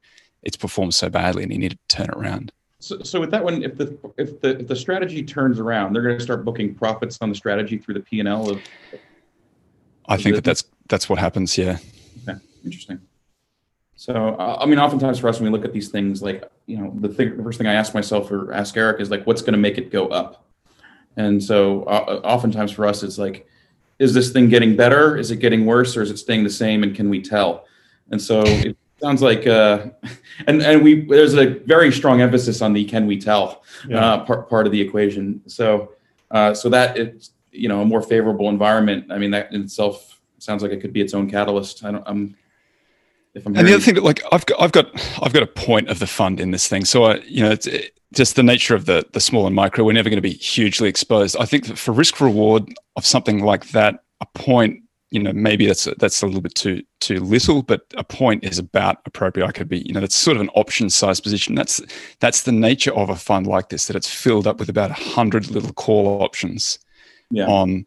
it's 0.42 0.56
performed 0.56 0.94
so 0.94 1.08
badly 1.08 1.42
and 1.42 1.52
he 1.52 1.58
needed 1.58 1.78
to 1.88 1.96
turn 1.96 2.08
it 2.08 2.16
around. 2.16 2.52
So, 2.80 3.02
so 3.02 3.20
with 3.20 3.30
that 3.32 3.44
one 3.44 3.62
if 3.62 3.76
the 3.76 3.98
if 4.16 4.40
the 4.40 4.58
if 4.60 4.66
the 4.66 4.76
strategy 4.76 5.22
turns 5.22 5.60
around 5.60 5.92
they're 5.92 6.02
going 6.02 6.16
to 6.16 6.24
start 6.24 6.46
booking 6.46 6.74
profits 6.74 7.18
on 7.20 7.28
the 7.28 7.34
strategy 7.34 7.76
through 7.76 7.92
the 7.92 8.00
p&l 8.00 8.50
of 8.50 8.58
i 10.08 10.16
think 10.16 10.34
that 10.34 10.44
that's 10.44 10.64
that's 10.88 11.06
what 11.06 11.18
happens 11.18 11.58
yeah. 11.58 11.76
Okay 12.26 12.38
interesting 12.64 12.98
so, 14.00 14.34
I 14.38 14.64
mean, 14.64 14.78
oftentimes 14.78 15.18
for 15.18 15.28
us, 15.28 15.40
when 15.40 15.52
we 15.52 15.58
look 15.58 15.66
at 15.66 15.74
these 15.74 15.90
things, 15.90 16.22
like, 16.22 16.50
you 16.64 16.78
know, 16.78 16.90
the, 17.00 17.08
thing, 17.10 17.36
the 17.36 17.42
first 17.42 17.58
thing 17.58 17.66
I 17.66 17.74
ask 17.74 17.92
myself 17.92 18.30
or 18.30 18.50
ask 18.50 18.74
Eric 18.74 18.98
is 18.98 19.10
like, 19.10 19.26
what's 19.26 19.42
going 19.42 19.52
to 19.52 19.58
make 19.58 19.76
it 19.76 19.90
go 19.90 20.06
up? 20.06 20.46
And 21.18 21.44
so, 21.44 21.82
uh, 21.82 22.22
oftentimes 22.24 22.72
for 22.72 22.86
us, 22.86 23.02
it's 23.02 23.18
like, 23.18 23.46
is 23.98 24.14
this 24.14 24.30
thing 24.30 24.48
getting 24.48 24.74
better? 24.74 25.18
Is 25.18 25.30
it 25.30 25.36
getting 25.36 25.66
worse? 25.66 25.98
Or 25.98 26.02
is 26.02 26.10
it 26.10 26.16
staying 26.16 26.44
the 26.44 26.48
same? 26.48 26.82
And 26.82 26.96
can 26.96 27.10
we 27.10 27.20
tell? 27.20 27.66
And 28.10 28.22
so 28.22 28.40
it 28.46 28.74
sounds 29.02 29.20
like, 29.20 29.46
uh, 29.46 29.88
and, 30.46 30.62
and 30.62 30.82
we, 30.82 31.04
there's 31.04 31.34
a 31.34 31.58
very 31.66 31.92
strong 31.92 32.22
emphasis 32.22 32.62
on 32.62 32.72
the 32.72 32.86
can 32.86 33.06
we 33.06 33.18
tell 33.20 33.64
yeah. 33.86 34.02
uh, 34.02 34.24
part, 34.24 34.48
part 34.48 34.64
of 34.64 34.72
the 34.72 34.80
equation. 34.80 35.42
So, 35.46 35.92
uh, 36.30 36.54
so 36.54 36.70
that 36.70 36.96
it's, 36.96 37.32
you 37.52 37.68
know, 37.68 37.82
a 37.82 37.84
more 37.84 38.00
favorable 38.00 38.48
environment. 38.48 39.12
I 39.12 39.18
mean, 39.18 39.32
that 39.32 39.52
in 39.52 39.60
itself 39.60 40.22
sounds 40.38 40.62
like 40.62 40.72
it 40.72 40.80
could 40.80 40.94
be 40.94 41.02
its 41.02 41.12
own 41.12 41.28
catalyst. 41.28 41.84
I 41.84 41.90
don't, 41.92 42.04
I'm, 42.06 42.34
if 43.34 43.46
I'm 43.46 43.56
and 43.56 43.66
the 43.66 43.74
other 43.74 43.82
thing 43.82 43.94
that 43.94 44.04
like 44.04 44.22
I've 44.32 44.46
got, 44.46 44.60
I've 44.60 44.72
got, 44.72 44.86
I've 45.22 45.32
got 45.32 45.42
a 45.42 45.46
point 45.46 45.88
of 45.88 45.98
the 45.98 46.06
fund 46.06 46.40
in 46.40 46.50
this 46.50 46.66
thing. 46.68 46.84
So 46.84 47.04
I, 47.04 47.16
you 47.18 47.42
know, 47.42 47.50
it's 47.50 47.66
it, 47.66 47.92
just 48.12 48.36
the 48.36 48.42
nature 48.42 48.74
of 48.74 48.86
the 48.86 49.06
the 49.12 49.20
small 49.20 49.46
and 49.46 49.54
micro. 49.54 49.84
We're 49.84 49.92
never 49.92 50.10
going 50.10 50.16
to 50.16 50.22
be 50.22 50.32
hugely 50.32 50.88
exposed. 50.88 51.36
I 51.38 51.44
think 51.44 51.66
that 51.66 51.78
for 51.78 51.92
risk 51.92 52.20
reward 52.20 52.68
of 52.96 53.06
something 53.06 53.44
like 53.44 53.70
that, 53.70 54.02
a 54.20 54.26
point 54.34 54.82
you 55.10 55.20
know 55.20 55.32
maybe 55.32 55.66
that's 55.66 55.88
that's 55.98 56.22
a 56.22 56.26
little 56.26 56.40
bit 56.40 56.54
too 56.54 56.82
too 57.00 57.18
little 57.20 57.62
but 57.62 57.82
a 57.96 58.04
point 58.04 58.44
is 58.44 58.58
about 58.58 58.98
appropriate 59.06 59.46
i 59.46 59.50
could 59.50 59.68
be 59.68 59.80
you 59.80 59.92
know 59.92 60.00
that's 60.00 60.14
sort 60.14 60.36
of 60.36 60.40
an 60.40 60.48
option 60.50 60.88
size 60.88 61.20
position 61.20 61.54
that's 61.54 61.80
that's 62.20 62.42
the 62.42 62.52
nature 62.52 62.94
of 62.94 63.10
a 63.10 63.16
fund 63.16 63.46
like 63.46 63.68
this 63.68 63.86
that 63.86 63.96
it's 63.96 64.08
filled 64.08 64.46
up 64.46 64.58
with 64.58 64.68
about 64.68 64.90
a 64.90 65.02
100 65.02 65.50
little 65.50 65.72
call 65.72 66.22
options 66.22 66.78
Yeah. 67.30 67.46
on 67.46 67.86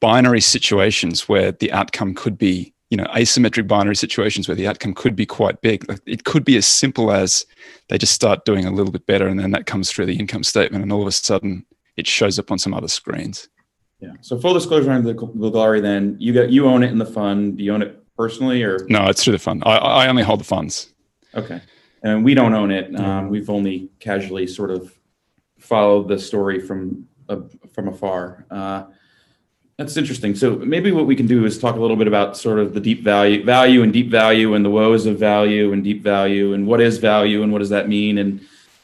binary 0.00 0.40
situations 0.40 1.28
where 1.28 1.52
the 1.52 1.72
outcome 1.72 2.14
could 2.14 2.38
be 2.38 2.72
you 2.90 2.96
know 2.96 3.04
asymmetric 3.14 3.66
binary 3.66 3.96
situations 3.96 4.48
where 4.48 4.54
the 4.54 4.66
outcome 4.66 4.94
could 4.94 5.14
be 5.14 5.26
quite 5.26 5.60
big 5.60 5.84
it 6.06 6.24
could 6.24 6.44
be 6.44 6.56
as 6.56 6.66
simple 6.66 7.12
as 7.12 7.44
they 7.88 7.98
just 7.98 8.14
start 8.14 8.44
doing 8.44 8.64
a 8.64 8.70
little 8.70 8.92
bit 8.92 9.06
better 9.06 9.28
and 9.28 9.38
then 9.38 9.50
that 9.50 9.66
comes 9.66 9.90
through 9.90 10.06
the 10.06 10.18
income 10.18 10.42
statement 10.42 10.82
and 10.82 10.92
all 10.92 11.02
of 11.02 11.08
a 11.08 11.12
sudden 11.12 11.64
it 11.96 12.06
shows 12.06 12.38
up 12.38 12.50
on 12.50 12.58
some 12.58 12.72
other 12.74 12.88
screens 12.88 13.48
Yeah. 14.00 14.12
So 14.20 14.38
full 14.38 14.54
disclosure 14.54 14.92
on 14.92 15.02
the 15.02 15.14
Biglari, 15.14 15.82
then 15.82 16.16
you 16.18 16.32
got 16.32 16.50
you 16.50 16.66
own 16.66 16.82
it 16.82 16.90
in 16.90 16.98
the 16.98 17.06
fund. 17.06 17.58
Do 17.58 17.64
you 17.64 17.74
own 17.74 17.82
it 17.82 18.04
personally 18.16 18.62
or 18.62 18.84
no 18.88 19.06
it's 19.06 19.22
through 19.22 19.32
the 19.32 19.38
fund 19.38 19.62
i, 19.64 19.76
I 19.76 20.08
only 20.08 20.24
hold 20.24 20.40
the 20.40 20.44
funds 20.44 20.92
okay? 21.34 21.60
And 22.02 22.24
we 22.24 22.34
don't 22.34 22.54
own 22.54 22.70
it. 22.70 22.94
Um, 22.98 23.28
we've 23.28 23.50
only 23.50 23.90
casually 23.98 24.46
sort 24.46 24.70
of 24.70 24.94
followed 25.58 26.08
the 26.08 26.18
story 26.18 26.60
from 26.60 27.08
uh, 27.28 27.40
from 27.72 27.88
afar. 27.88 28.46
Uh, 28.50 28.84
that's 29.78 29.96
interesting. 29.96 30.34
So 30.34 30.56
maybe 30.56 30.90
what 30.90 31.06
we 31.06 31.14
can 31.14 31.28
do 31.28 31.44
is 31.44 31.56
talk 31.56 31.76
a 31.76 31.80
little 31.80 31.96
bit 31.96 32.08
about 32.08 32.36
sort 32.36 32.58
of 32.58 32.74
the 32.74 32.80
deep 32.80 33.04
value, 33.04 33.44
value 33.44 33.84
and 33.84 33.92
deep 33.92 34.10
value, 34.10 34.54
and 34.54 34.64
the 34.64 34.70
woes 34.70 35.06
of 35.06 35.18
value 35.18 35.72
and 35.72 35.84
deep 35.84 36.02
value, 36.02 36.52
and 36.52 36.66
what 36.66 36.80
is 36.80 36.98
value 36.98 37.44
and 37.44 37.52
what 37.52 37.60
does 37.60 37.70
that 37.70 37.88
mean, 37.88 38.18
and 38.18 38.40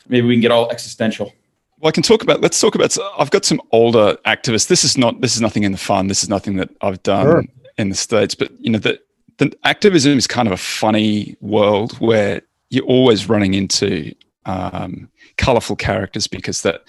maybe 0.08 0.26
we 0.26 0.34
can 0.34 0.40
get 0.40 0.52
all 0.52 0.70
existential. 0.70 1.32
Well, 1.80 1.88
I 1.88 1.90
can 1.90 2.04
talk 2.04 2.22
about. 2.22 2.40
Let's 2.40 2.60
talk 2.60 2.76
about. 2.76 2.96
I've 3.18 3.32
got 3.32 3.44
some 3.44 3.60
older 3.72 4.16
activists. 4.24 4.68
This 4.68 4.84
is 4.84 4.96
not. 4.96 5.20
This 5.20 5.34
is 5.34 5.40
nothing 5.40 5.64
in 5.64 5.72
the 5.72 5.78
fund. 5.78 6.08
This 6.08 6.22
is 6.22 6.28
nothing 6.28 6.56
that 6.56 6.70
I've 6.80 7.02
done 7.02 7.26
Sure. 7.26 7.44
in 7.76 7.88
the 7.88 7.96
states. 7.96 8.36
But 8.36 8.52
you 8.60 8.70
know, 8.70 8.78
the 8.78 9.00
the 9.38 9.52
activism 9.64 10.16
is 10.16 10.28
kind 10.28 10.46
of 10.46 10.52
a 10.52 10.56
funny 10.56 11.36
world 11.40 11.98
where 11.98 12.40
you're 12.70 12.84
always 12.84 13.28
running 13.28 13.54
into 13.54 14.14
um, 14.46 15.10
colorful 15.38 15.74
characters 15.74 16.28
because 16.28 16.62
that 16.62 16.84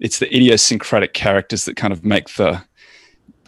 it's 0.00 0.18
the 0.18 0.34
idiosyncratic 0.34 1.14
characters 1.14 1.64
that 1.66 1.76
kind 1.76 1.92
of 1.92 2.04
make 2.04 2.30
the 2.34 2.60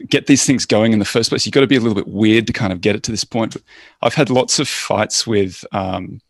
get 0.08 0.26
these 0.26 0.44
things 0.44 0.66
going 0.66 0.92
in 0.92 0.98
the 0.98 1.04
first 1.04 1.30
place. 1.30 1.46
You've 1.46 1.52
got 1.52 1.60
to 1.60 1.66
be 1.66 1.76
a 1.76 1.80
little 1.80 1.94
bit 1.94 2.08
weird 2.08 2.46
to 2.46 2.52
kind 2.52 2.72
of 2.72 2.80
get 2.80 2.96
it 2.96 3.02
to 3.04 3.10
this 3.10 3.24
point. 3.24 3.52
But 3.52 3.62
I've 4.02 4.14
had 4.14 4.30
lots 4.30 4.58
of 4.58 4.68
fights 4.68 5.26
with. 5.26 5.64
Um, 5.72 6.20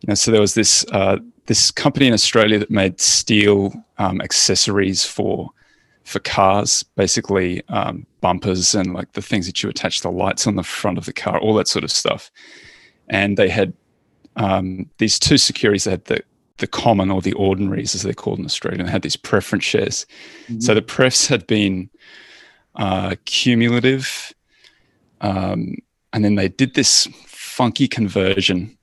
you 0.00 0.06
know, 0.08 0.14
so 0.14 0.30
there 0.30 0.40
was 0.40 0.54
this 0.54 0.84
uh, 0.92 1.18
this 1.46 1.70
company 1.70 2.06
in 2.06 2.14
Australia 2.14 2.58
that 2.58 2.70
made 2.70 3.00
steel 3.00 3.72
um, 3.98 4.20
accessories 4.20 5.04
for 5.04 5.50
for 6.04 6.18
cars, 6.20 6.82
basically 6.82 7.62
um, 7.68 8.06
bumpers 8.20 8.74
and 8.74 8.94
like 8.94 9.12
the 9.12 9.22
things 9.22 9.46
that 9.46 9.62
you 9.62 9.68
attach 9.68 10.00
the 10.00 10.10
lights 10.10 10.46
on 10.46 10.56
the 10.56 10.62
front 10.62 10.98
of 10.98 11.04
the 11.04 11.12
car, 11.12 11.38
all 11.38 11.54
that 11.54 11.68
sort 11.68 11.84
of 11.84 11.90
stuff. 11.90 12.30
And 13.08 13.36
they 13.36 13.48
had 13.48 13.74
um, 14.36 14.88
these 14.98 15.18
two 15.18 15.38
securities. 15.38 15.84
They 15.84 15.92
had 15.92 16.04
the 16.06 16.22
the 16.56 16.66
common 16.66 17.10
or 17.10 17.20
the 17.20 17.32
ordinaries, 17.34 17.94
as 17.94 18.02
they're 18.02 18.12
called 18.12 18.38
in 18.38 18.44
Australia, 18.44 18.78
and 18.80 18.88
they 18.88 18.92
had 18.92 19.02
these 19.02 19.16
preference 19.16 19.64
shares. 19.64 20.06
So 20.60 20.74
the 20.74 20.82
prefs 20.82 21.26
had 21.26 21.46
been 21.46 21.88
uh, 22.76 23.16
cumulative, 23.24 24.32
um, 25.20 25.76
and 26.12 26.24
then 26.24 26.34
they 26.34 26.48
did 26.48 26.74
this 26.74 27.08
funky 27.26 27.86
conversion 27.88 28.76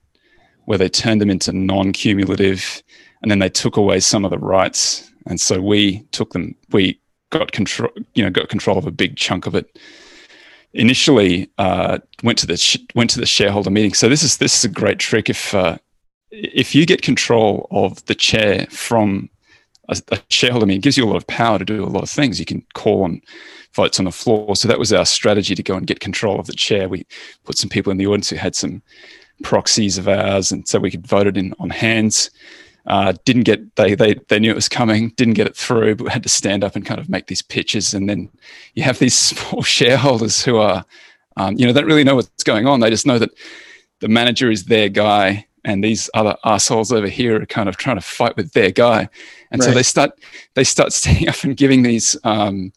where 0.66 0.78
they 0.78 0.88
turned 0.88 1.20
them 1.20 1.30
into 1.30 1.52
non-cumulative 1.52 2.82
and 3.22 3.30
then 3.30 3.38
they 3.38 3.48
took 3.48 3.76
away 3.76 4.00
some 4.00 4.24
of 4.24 4.30
the 4.30 4.38
rights. 4.38 5.10
And 5.26 5.40
so 5.40 5.60
we 5.60 6.00
took 6.12 6.32
them 6.32 6.54
we 6.70 7.00
got 7.30 7.52
control 7.52 7.90
you 8.14 8.22
know 8.22 8.30
got 8.30 8.48
control 8.48 8.78
of 8.78 8.86
a 8.86 8.90
big 8.90 9.16
chunk 9.16 9.46
of 9.46 9.54
it. 9.54 9.78
Initially 10.74 11.50
uh, 11.58 11.98
went 12.22 12.38
to 12.38 12.46
the 12.46 12.56
sh- 12.56 12.76
went 12.94 13.10
to 13.10 13.20
the 13.20 13.26
shareholder 13.26 13.70
meeting. 13.70 13.94
So 13.94 14.08
this 14.08 14.22
is 14.22 14.36
this 14.36 14.56
is 14.56 14.64
a 14.64 14.68
great 14.68 14.98
trick. 14.98 15.28
If 15.28 15.54
uh, 15.54 15.78
if 16.30 16.74
you 16.74 16.86
get 16.86 17.02
control 17.02 17.66
of 17.70 18.04
the 18.06 18.14
chair 18.14 18.66
from 18.70 19.30
a, 19.88 19.96
a 20.12 20.18
shareholder 20.28 20.66
meeting 20.66 20.80
gives 20.80 20.96
you 20.96 21.04
a 21.04 21.06
lot 21.08 21.16
of 21.16 21.26
power 21.26 21.58
to 21.58 21.64
do 21.64 21.84
a 21.84 21.86
lot 21.86 22.02
of 22.02 22.10
things 22.10 22.38
you 22.38 22.46
can 22.46 22.64
call 22.74 23.04
on 23.04 23.20
votes 23.74 23.98
on 23.98 24.04
the 24.04 24.12
floor 24.12 24.56
so 24.56 24.66
that 24.66 24.78
was 24.78 24.92
our 24.92 25.04
strategy 25.04 25.54
to 25.54 25.62
go 25.62 25.76
and 25.76 25.86
get 25.86 26.00
control 26.00 26.40
of 26.40 26.46
the 26.46 26.52
chair 26.52 26.88
we 26.88 27.06
put 27.44 27.56
some 27.56 27.68
people 27.68 27.90
in 27.90 27.98
the 27.98 28.06
audience 28.06 28.30
who 28.30 28.36
had 28.36 28.54
some 28.54 28.82
proxies 29.42 29.98
of 29.98 30.08
ours, 30.08 30.52
and 30.52 30.66
so 30.66 30.78
we 30.78 30.90
could 30.90 31.06
vote 31.06 31.26
it 31.26 31.36
in 31.36 31.54
on 31.58 31.70
hands. 31.70 32.30
Uh, 32.86 33.12
didn't 33.24 33.42
get 33.42 33.76
they 33.76 33.94
they 33.94 34.14
they 34.28 34.38
knew 34.38 34.50
it 34.50 34.56
was 34.56 34.68
coming, 34.68 35.10
didn't 35.10 35.34
get 35.34 35.46
it 35.46 35.56
through, 35.56 35.94
but 35.94 36.08
had 36.08 36.22
to 36.22 36.28
stand 36.28 36.64
up 36.64 36.74
and 36.74 36.86
kind 36.86 37.00
of 37.00 37.08
make 37.08 37.26
these 37.26 37.42
pitches. 37.42 37.92
And 37.94 38.08
then 38.08 38.30
you 38.74 38.82
have 38.82 38.98
these 38.98 39.14
small 39.18 39.62
shareholders 39.62 40.42
who 40.42 40.56
are, 40.56 40.84
um, 41.36 41.56
you 41.58 41.66
know, 41.66 41.72
they 41.72 41.80
don't 41.80 41.88
really 41.88 42.04
know 42.04 42.16
what's 42.16 42.44
going 42.44 42.66
on. 42.66 42.80
They 42.80 42.90
just 42.90 43.06
know 43.06 43.18
that 43.18 43.30
the 44.00 44.08
manager 44.08 44.50
is 44.50 44.64
their 44.64 44.88
guy, 44.88 45.46
and 45.68 45.84
these 45.84 46.08
other 46.14 46.34
assholes 46.46 46.90
over 46.90 47.08
here 47.08 47.42
are 47.42 47.46
kind 47.46 47.68
of 47.68 47.76
trying 47.76 47.96
to 47.96 48.02
fight 48.02 48.34
with 48.38 48.52
their 48.52 48.70
guy. 48.70 49.06
And 49.50 49.62
so 49.62 49.70
they 49.70 49.82
start 49.82 50.18
they 50.54 50.64
start 50.64 50.92
standing 50.94 51.28
up 51.28 51.44
and 51.44 51.56
giving 51.56 51.82
these, 51.82 52.16
um, 52.24 52.72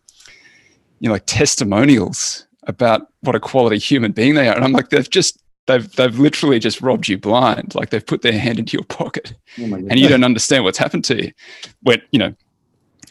you 1.00 1.08
know, 1.08 1.14
like 1.14 1.24
testimonials 1.26 2.46
about 2.64 3.08
what 3.22 3.34
a 3.34 3.40
quality 3.40 3.78
human 3.78 4.12
being 4.12 4.36
they 4.36 4.50
are. 4.50 4.56
And 4.56 4.66
I'm 4.66 4.74
like, 4.74 4.90
they've 4.90 5.10
just 5.10 5.42
they've 5.68 5.90
they've 5.96 6.20
literally 6.20 6.60
just 6.60 6.82
robbed 6.82 7.08
you 7.08 7.18
blind. 7.18 7.76
Like 7.76 7.92
they've 7.92 8.06
put 8.06 8.24
their 8.24 8.38
hand 8.38 8.60
into 8.60 8.76
your 8.76 8.84
pocket, 8.84 9.36
Oh 9.58 9.64
and 9.64 9.98
you 9.98 10.10
don't 10.10 10.26
understand 10.26 10.66
what's 10.66 10.78
happened 10.78 11.06
to 11.06 11.24
you. 11.24 11.32
When 11.84 12.02
you 12.12 12.20
know, 12.20 12.36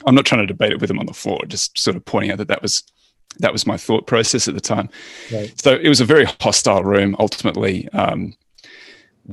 I'm 0.05 0.15
not 0.15 0.27
trying 0.27 0.43
to 0.43 0.47
debate 0.47 0.73
it 0.73 0.81
with 0.81 0.89
them 0.89 0.99
on 0.99 1.07
the 1.07 1.15
floor. 1.15 1.41
Just 1.47 1.79
sort 1.79 1.97
of 1.97 2.05
pointing 2.05 2.33
out 2.33 2.39
that 2.39 2.49
that 2.49 2.61
was 2.61 2.85
that 3.39 3.53
was 3.53 3.67
my 3.67 3.79
thought 3.79 4.07
process 4.07 4.47
at 4.47 4.55
the 4.55 4.61
time. 4.61 4.91
Right. 5.33 5.59
So 5.59 5.73
it 5.75 5.89
was 5.89 6.03
a 6.03 6.05
very 6.05 6.27
hostile 6.41 6.85
room. 6.85 7.17
Ultimately, 7.19 7.89
um, 7.95 8.35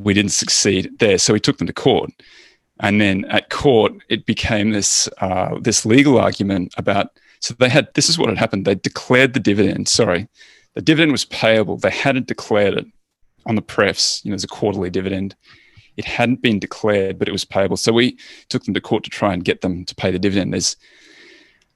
we 0.03 0.13
didn't 0.13 0.31
succeed 0.31 0.91
there, 0.99 1.17
so 1.17 1.33
we 1.33 1.39
took 1.39 1.57
them 1.57 1.67
to 1.67 1.73
court. 1.73 2.11
And 2.79 3.01
then 3.01 3.25
at 3.25 3.49
court, 3.49 3.93
it 4.09 4.25
became 4.25 4.71
this 4.71 5.09
uh, 5.19 5.57
this 5.59 5.85
legal 5.85 6.19
argument 6.19 6.73
about. 6.77 7.11
So 7.39 7.53
they 7.53 7.69
had 7.69 7.87
this 7.93 8.09
is 8.09 8.17
what 8.17 8.29
had 8.29 8.37
happened. 8.37 8.65
They 8.65 8.75
declared 8.75 9.33
the 9.33 9.39
dividend. 9.39 9.87
Sorry, 9.87 10.27
the 10.75 10.81
dividend 10.81 11.11
was 11.11 11.25
payable. 11.25 11.77
They 11.77 11.91
hadn't 11.91 12.27
declared 12.27 12.75
it 12.75 12.85
on 13.45 13.55
the 13.55 13.61
prefs. 13.61 14.23
You 14.23 14.31
know, 14.31 14.35
as 14.35 14.43
a 14.43 14.47
quarterly 14.47 14.89
dividend. 14.89 15.35
It 15.95 16.05
hadn't 16.05 16.43
been 16.43 16.59
declared, 16.59 17.17
but 17.17 17.27
it 17.27 17.31
was 17.31 17.43
payable. 17.43 17.75
So 17.75 17.91
we 17.91 18.19
took 18.49 18.63
them 18.65 18.75
to 18.75 18.81
court 18.81 19.03
to 19.05 19.09
try 19.09 19.33
and 19.33 19.43
get 19.43 19.61
them 19.61 19.83
to 19.83 19.95
pay 19.95 20.11
the 20.11 20.19
dividend. 20.19 20.53
There's 20.53 20.75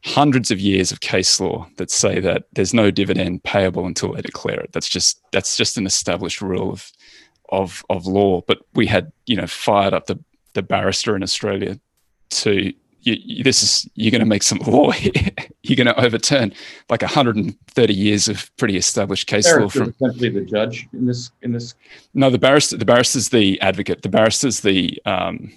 hundreds 0.03 0.49
of 0.51 0.59
years 0.59 0.91
of 0.91 0.99
case 1.01 1.39
law 1.39 1.67
that 1.78 1.91
say 1.91 2.19
that 2.19 2.43
there's 2.53 2.74
no 2.74 2.91
dividend 2.91 3.43
payable 3.43 3.86
until 3.86 4.13
they 4.13 4.22
declare 4.22 4.59
it. 4.59 4.72
That's 4.74 4.89
just 4.89 5.22
that's 5.32 5.57
just 5.57 5.78
an 5.78 5.86
established 5.86 6.41
rule 6.41 6.72
of 6.72 6.91
of 7.51 7.83
of 7.89 8.05
law. 8.05 8.41
But 8.47 8.59
we 8.73 8.87
had 8.87 9.11
you 9.25 9.35
know 9.35 9.47
fired 9.47 9.93
up 9.93 10.07
the 10.07 10.19
the 10.53 10.61
barrister 10.61 11.15
in 11.15 11.23
Australia 11.23 11.79
to 12.29 12.73
you, 13.01 13.17
you- 13.23 13.43
this 13.43 13.63
is 13.63 13.89
you're 13.95 14.11
going 14.11 14.19
to 14.19 14.25
make 14.25 14.43
some 14.43 14.59
law 14.67 14.91
here. 14.91 15.11
you're 15.63 15.75
going 15.75 15.87
to 15.87 15.99
overturn 16.03 16.53
like 16.89 17.01
130 17.01 17.93
years 17.93 18.27
of 18.27 18.55
pretty 18.57 18.77
established 18.77 19.27
case 19.27 19.45
law 19.47 19.59
Barrister 19.59 19.83
is 19.83 19.95
from 19.97 20.07
essentially 20.09 20.29
the 20.29 20.45
judge 20.45 20.87
in 20.93 21.05
this 21.05 21.31
in 21.41 21.51
this 21.51 21.73
no, 22.13 22.29
the 22.29 22.37
barrister. 22.37 22.77
The 22.77 22.85
barrister's 22.85 23.29
the 23.29 23.59
advocate. 23.61 24.01
The 24.01 24.09
barrister's 24.09 24.61
the 24.61 25.01
um, 25.05 25.51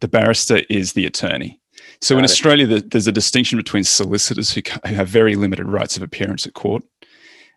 the 0.00 0.08
barrister 0.08 0.62
is 0.68 0.94
the 0.94 1.06
attorney. 1.06 1.60
So 2.00 2.16
in 2.16 2.24
it. 2.24 2.30
Australia, 2.30 2.66
the, 2.66 2.80
there's 2.80 3.06
a 3.06 3.12
distinction 3.12 3.58
between 3.58 3.84
solicitors 3.84 4.52
who, 4.52 4.62
who 4.86 4.94
have 4.94 5.08
very 5.08 5.34
limited 5.36 5.66
rights 5.66 5.96
of 5.98 6.02
appearance 6.02 6.46
at 6.46 6.54
court, 6.54 6.82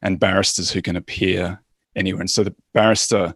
and 0.01 0.19
barristers 0.19 0.69
who 0.71 0.81
can 0.81 0.97
appear 0.97 1.62
anywhere. 1.95 2.21
And 2.21 2.29
so 2.31 2.43
the 2.43 2.55
barrister, 2.73 3.33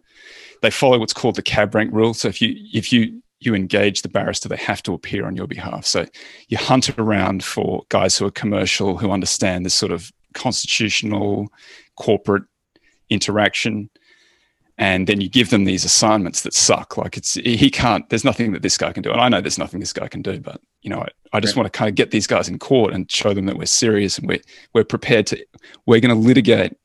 they 0.62 0.70
follow 0.70 0.98
what's 0.98 1.12
called 1.12 1.36
the 1.36 1.42
cab 1.42 1.74
rank 1.74 1.92
rule. 1.92 2.14
So 2.14 2.28
if 2.28 2.40
you 2.42 2.54
if 2.72 2.92
you 2.92 3.22
you 3.40 3.54
engage 3.54 4.02
the 4.02 4.08
barrister, 4.08 4.48
they 4.48 4.56
have 4.56 4.82
to 4.82 4.94
appear 4.94 5.24
on 5.26 5.36
your 5.36 5.46
behalf. 5.46 5.86
So 5.86 6.06
you 6.48 6.58
hunt 6.58 6.98
around 6.98 7.44
for 7.44 7.84
guys 7.88 8.18
who 8.18 8.26
are 8.26 8.32
commercial, 8.32 8.98
who 8.98 9.12
understand 9.12 9.64
this 9.64 9.74
sort 9.74 9.92
of 9.92 10.10
constitutional, 10.34 11.48
corporate 11.96 12.44
interaction 13.10 13.88
and 14.78 15.06
then 15.08 15.20
you 15.20 15.28
give 15.28 15.50
them 15.50 15.64
these 15.64 15.84
assignments 15.84 16.42
that 16.42 16.54
suck 16.54 16.96
like 16.96 17.16
it's 17.16 17.34
he 17.34 17.70
can't 17.70 18.08
there's 18.10 18.24
nothing 18.24 18.52
that 18.52 18.62
this 18.62 18.78
guy 18.78 18.92
can 18.92 19.02
do 19.02 19.10
and 19.10 19.20
i 19.20 19.28
know 19.28 19.40
there's 19.40 19.58
nothing 19.58 19.80
this 19.80 19.92
guy 19.92 20.06
can 20.08 20.22
do 20.22 20.38
but 20.38 20.60
you 20.82 20.90
know 20.90 21.00
i, 21.00 21.08
I 21.32 21.40
just 21.40 21.54
Right. 21.56 21.62
want 21.62 21.72
to 21.72 21.76
kind 21.76 21.88
of 21.88 21.94
get 21.94 22.10
these 22.10 22.26
guys 22.26 22.48
in 22.48 22.58
court 22.58 22.92
and 22.94 23.10
show 23.10 23.34
them 23.34 23.46
that 23.46 23.56
we're 23.56 23.66
serious 23.66 24.18
and 24.18 24.28
we're 24.28 24.40
we're 24.74 24.84
prepared 24.84 25.26
to 25.28 25.44
we're 25.86 26.00
going 26.00 26.14
to 26.14 26.20
litigate 26.20 26.76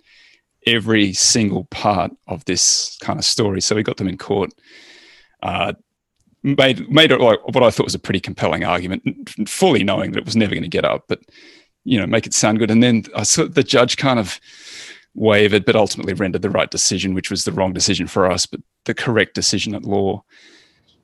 every 0.66 1.14
single 1.14 1.66
part 1.66 2.12
of 2.28 2.44
this 2.46 2.98
kind 3.02 3.20
of 3.20 3.26
story 3.26 3.62
so 3.62 3.76
we 3.76 3.84
got 3.84 3.98
them 3.98 4.08
in 4.08 4.18
court 4.18 4.52
uh, 5.44 5.74
made 6.44 6.90
made 6.90 7.12
it 7.12 7.20
like 7.20 7.40
what 7.48 7.64
i 7.64 7.70
thought 7.70 7.86
was 7.86 7.96
a 7.96 8.00
pretty 8.00 8.20
compelling 8.20 8.64
argument 8.64 9.04
fully 9.48 9.84
knowing 9.84 10.12
that 10.12 10.20
it 10.20 10.26
was 10.26 10.36
never 10.36 10.54
going 10.54 10.64
to 10.64 10.70
get 10.70 10.86
up 10.86 11.06
but 11.08 11.20
you 11.86 12.00
know 12.00 12.08
make 12.08 12.26
it 12.26 12.34
sound 12.34 12.60
good 12.60 12.72
and 12.72 12.84
then 12.84 13.04
i 13.16 13.24
saw 13.24 13.46
the 13.46 13.64
judge 13.64 13.98
kind 13.98 14.20
of 14.20 14.40
wavered, 15.16 15.66
but 15.66 15.76
ultimately 15.76 16.14
rendered 16.14 16.42
the 16.42 16.50
right 16.50 16.72
decision, 16.72 17.14
which 17.14 17.30
was 17.30 17.44
the 17.44 17.52
wrong 17.52 17.74
decision 17.74 18.08
for 18.08 18.30
us, 18.30 18.46
but 18.46 18.62
the 18.86 18.94
correct 18.94 19.36
decision 19.36 19.76
at 19.76 19.84
law. 19.84 20.24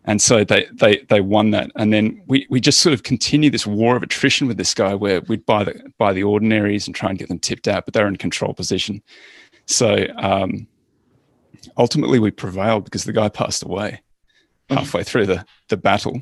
and 0.06 0.22
so 0.22 0.44
they 0.44 0.66
they 0.74 0.98
they 1.10 1.22
won 1.22 1.52
that, 1.52 1.72
and 1.76 1.94
then 1.94 2.22
we 2.28 2.48
we 2.50 2.60
just 2.60 2.80
sort 2.80 2.94
of 2.94 3.04
continue 3.04 3.50
this 3.50 3.68
war 3.68 3.96
of 3.96 4.04
attrition 4.04 4.48
with 4.48 4.58
this 4.58 4.74
guy, 4.74 4.96
where 4.96 5.22
we'd 5.22 5.46
buy 5.46 5.64
the 5.64 5.74
buy 5.98 6.14
the 6.14 6.24
ordinaries 6.24 6.88
and 6.88 6.96
try 6.96 7.10
and 7.10 7.20
get 7.20 7.28
them 7.28 7.40
tipped 7.40 7.68
out, 7.68 7.86
but 7.86 7.94
they're 7.94 8.08
in 8.08 8.16
control 8.16 8.54
position. 8.54 9.04
So 9.70 10.08
um, 10.18 10.68
ultimately, 11.78 12.18
we 12.20 12.32
prevailed 12.32 12.86
because 12.86 13.04
the 13.04 13.14
guy 13.14 13.30
passed 13.30 13.62
away 13.64 14.02
halfway 14.70 15.04
through 15.04 15.28
the 15.28 15.46
the 15.70 15.78
battle. 15.78 16.22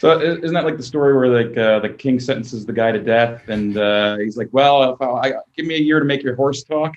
So 0.00 0.20
isn't 0.20 0.52
that 0.52 0.64
like 0.64 0.76
the 0.76 0.82
story 0.82 1.16
where 1.16 1.28
like 1.44 1.56
uh, 1.56 1.78
the 1.78 1.88
king 1.90 2.18
sentences 2.18 2.66
the 2.66 2.72
guy 2.72 2.90
to 2.92 2.98
death, 2.98 3.48
and 3.48 3.76
uh, 3.78 4.16
he's 4.18 4.36
like, 4.36 4.48
"Well, 4.52 4.92
if 4.94 5.00
I, 5.00 5.06
I, 5.06 5.32
give 5.56 5.64
me 5.66 5.76
a 5.76 5.80
year 5.80 6.00
to 6.00 6.04
make 6.04 6.22
your 6.24 6.34
horse 6.34 6.64
talk." 6.64 6.94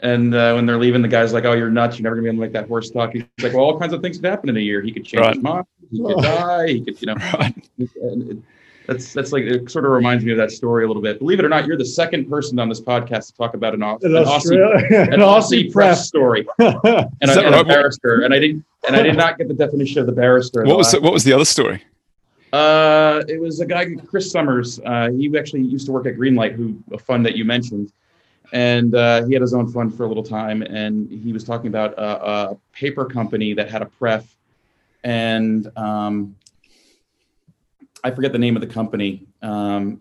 And 0.00 0.32
uh, 0.32 0.52
when 0.54 0.66
they're 0.66 0.78
leaving, 0.78 1.02
the 1.02 1.08
guy's 1.08 1.32
like, 1.32 1.44
"Oh, 1.44 1.52
you're 1.52 1.70
nuts! 1.70 1.98
You're 1.98 2.04
never 2.04 2.14
gonna 2.14 2.22
be 2.22 2.28
able 2.28 2.36
to 2.38 2.46
make 2.46 2.52
that 2.52 2.68
horse 2.68 2.88
talk." 2.90 3.12
He's 3.12 3.24
like, 3.42 3.54
"Well, 3.54 3.64
all 3.64 3.78
kinds 3.78 3.92
of 3.92 4.02
things 4.02 4.18
could 4.18 4.26
happen 4.30 4.48
in 4.48 4.56
a 4.56 4.60
year. 4.60 4.80
He 4.82 4.92
could 4.92 5.04
change 5.04 5.20
Right. 5.22 5.34
his 5.34 5.42
mind. 5.42 5.66
He 5.90 6.00
Oh. 6.00 6.14
could 6.14 6.22
die. 6.22 6.66
He 6.68 6.80
could, 6.84 7.00
you 7.02 7.06
know." 7.08 7.14
Right. 7.38 7.54
And 8.88 8.96
it- 8.96 9.00
that's 9.00 9.12
that's 9.12 9.32
like 9.32 9.44
it 9.44 9.70
sort 9.70 9.84
of 9.84 9.90
reminds 9.92 10.24
me 10.24 10.32
of 10.32 10.38
that 10.38 10.50
story 10.50 10.84
a 10.84 10.86
little 10.86 11.02
bit. 11.02 11.18
Believe 11.18 11.38
it 11.38 11.44
or 11.44 11.48
not, 11.48 11.66
you're 11.66 11.76
the 11.76 11.84
second 11.84 12.28
person 12.28 12.58
on 12.58 12.68
this 12.68 12.80
podcast 12.80 13.26
to 13.28 13.36
talk 13.36 13.54
about 13.54 13.74
an, 13.74 13.82
Au- 13.82 13.98
In 14.02 14.16
an 14.16 14.24
Aussie 14.24 14.26
Australia, 14.26 15.00
an 15.12 15.20
Aussie 15.20 15.72
press 15.72 16.06
story, 16.08 16.46
and, 16.58 16.68
Is 17.22 17.30
a, 17.36 17.40
that 17.40 17.46
a 17.46 17.50
right? 17.50 17.66
barrister, 17.66 18.22
and 18.22 18.32
I 18.34 18.38
didn't 18.38 18.64
and 18.86 18.96
I 18.96 19.02
did 19.02 19.16
not 19.16 19.38
get 19.38 19.48
the 19.48 19.54
definition 19.54 20.00
of 20.00 20.06
the 20.06 20.12
barrister. 20.12 20.64
What 20.64 20.78
was 20.78 20.90
the 20.92 20.98
the, 20.98 21.04
what 21.04 21.12
was 21.12 21.24
the 21.24 21.32
other 21.32 21.44
story? 21.44 21.82
uh, 22.52 23.22
it 23.28 23.38
was 23.40 23.60
a 23.60 23.66
guy, 23.66 23.94
Chris 24.06 24.30
Summers. 24.30 24.80
Uh, 24.84 25.10
he 25.10 25.30
actually 25.38 25.62
used 25.62 25.84
to 25.86 25.92
work 25.92 26.06
at 26.06 26.14
Greenlight, 26.16 26.52
who 26.54 26.76
a 26.92 26.98
fund 26.98 27.26
that 27.26 27.36
you 27.36 27.44
mentioned, 27.44 27.92
and 28.52 28.94
uh, 28.94 29.24
he 29.26 29.34
had 29.34 29.42
his 29.42 29.52
own 29.52 29.70
fund 29.70 29.94
for 29.94 30.04
a 30.04 30.08
little 30.08 30.22
time. 30.22 30.62
And 30.62 31.10
he 31.10 31.32
was 31.34 31.44
talking 31.44 31.66
about 31.66 31.92
a, 31.98 32.24
a 32.52 32.56
paper 32.72 33.04
company 33.04 33.52
that 33.52 33.68
had 33.70 33.82
a 33.82 33.86
pref, 33.86 34.34
and 35.04 35.70
um, 35.76 36.34
I 38.04 38.10
forget 38.10 38.32
the 38.32 38.38
name 38.38 38.56
of 38.56 38.60
the 38.60 38.66
company. 38.68 39.26
Um, 39.42 40.00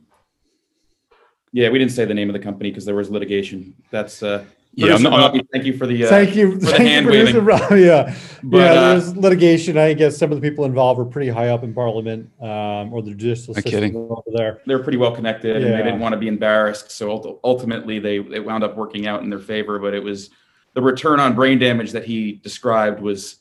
yeah, 1.51 1.69
we 1.69 1.79
didn't 1.79 1.91
say 1.93 2.05
the 2.05 2.13
name 2.13 2.29
of 2.29 2.33
the 2.33 2.39
company 2.39 2.69
because 2.69 2.85
there 2.85 2.95
was 2.95 3.09
litigation. 3.09 3.73
That's 3.89 4.21
uh, 4.21 4.45
Yeah, 4.73 4.93
I'm 4.95 5.01
not- 5.01 5.13
I'm 5.13 5.37
not- 5.37 5.45
thank 5.51 5.65
you 5.65 5.75
for 5.75 5.87
the. 5.87 6.05
Uh, 6.05 6.09
thank 6.09 6.35
you. 6.35 6.59
for 6.59 6.67
thank 6.67 6.79
you, 6.79 6.85
hand 6.85 7.05
producer 7.07 7.41
waving. 7.41 7.45
Rob. 7.45 7.71
Yeah, 7.79 8.15
But, 8.43 8.57
yeah. 8.57 8.63
uh, 8.73 8.89
There's 8.93 9.17
litigation. 9.17 9.77
I 9.77 9.93
guess 9.93 10.17
some 10.17 10.31
of 10.31 10.39
the 10.39 10.47
people 10.47 10.65
involved 10.65 10.99
were 10.99 11.05
pretty 11.05 11.29
high 11.31 11.47
up 11.49 11.63
in 11.63 11.73
Parliament 11.73 12.29
um, 12.41 12.93
or 12.93 13.01
the 13.01 13.11
judicial 13.11 13.53
No 13.53 13.61
system 13.61 13.71
kidding. 13.71 13.95
over 13.95 14.21
there. 14.33 14.61
they 14.67 14.75
were 14.75 14.83
pretty 14.83 14.97
well 14.99 15.15
connected 15.15 15.55
and 15.55 15.65
they 15.65 15.77
didn't 15.83 15.99
want 15.99 16.13
to 16.13 16.19
be 16.19 16.27
embarrassed. 16.27 16.91
So 16.91 17.39
ultimately, 17.43 17.97
they 17.99 18.17
it 18.17 18.45
wound 18.45 18.63
up 18.63 18.75
working 18.77 19.07
out 19.07 19.23
in 19.23 19.29
their 19.29 19.39
favor. 19.39 19.79
But 19.79 19.93
it 19.95 20.03
was 20.03 20.29
the 20.73 20.81
return 20.81 21.19
on 21.19 21.33
brain 21.33 21.57
damage 21.57 21.91
that 21.93 22.03
he 22.05 22.33
described 22.33 22.99
was, 23.01 23.37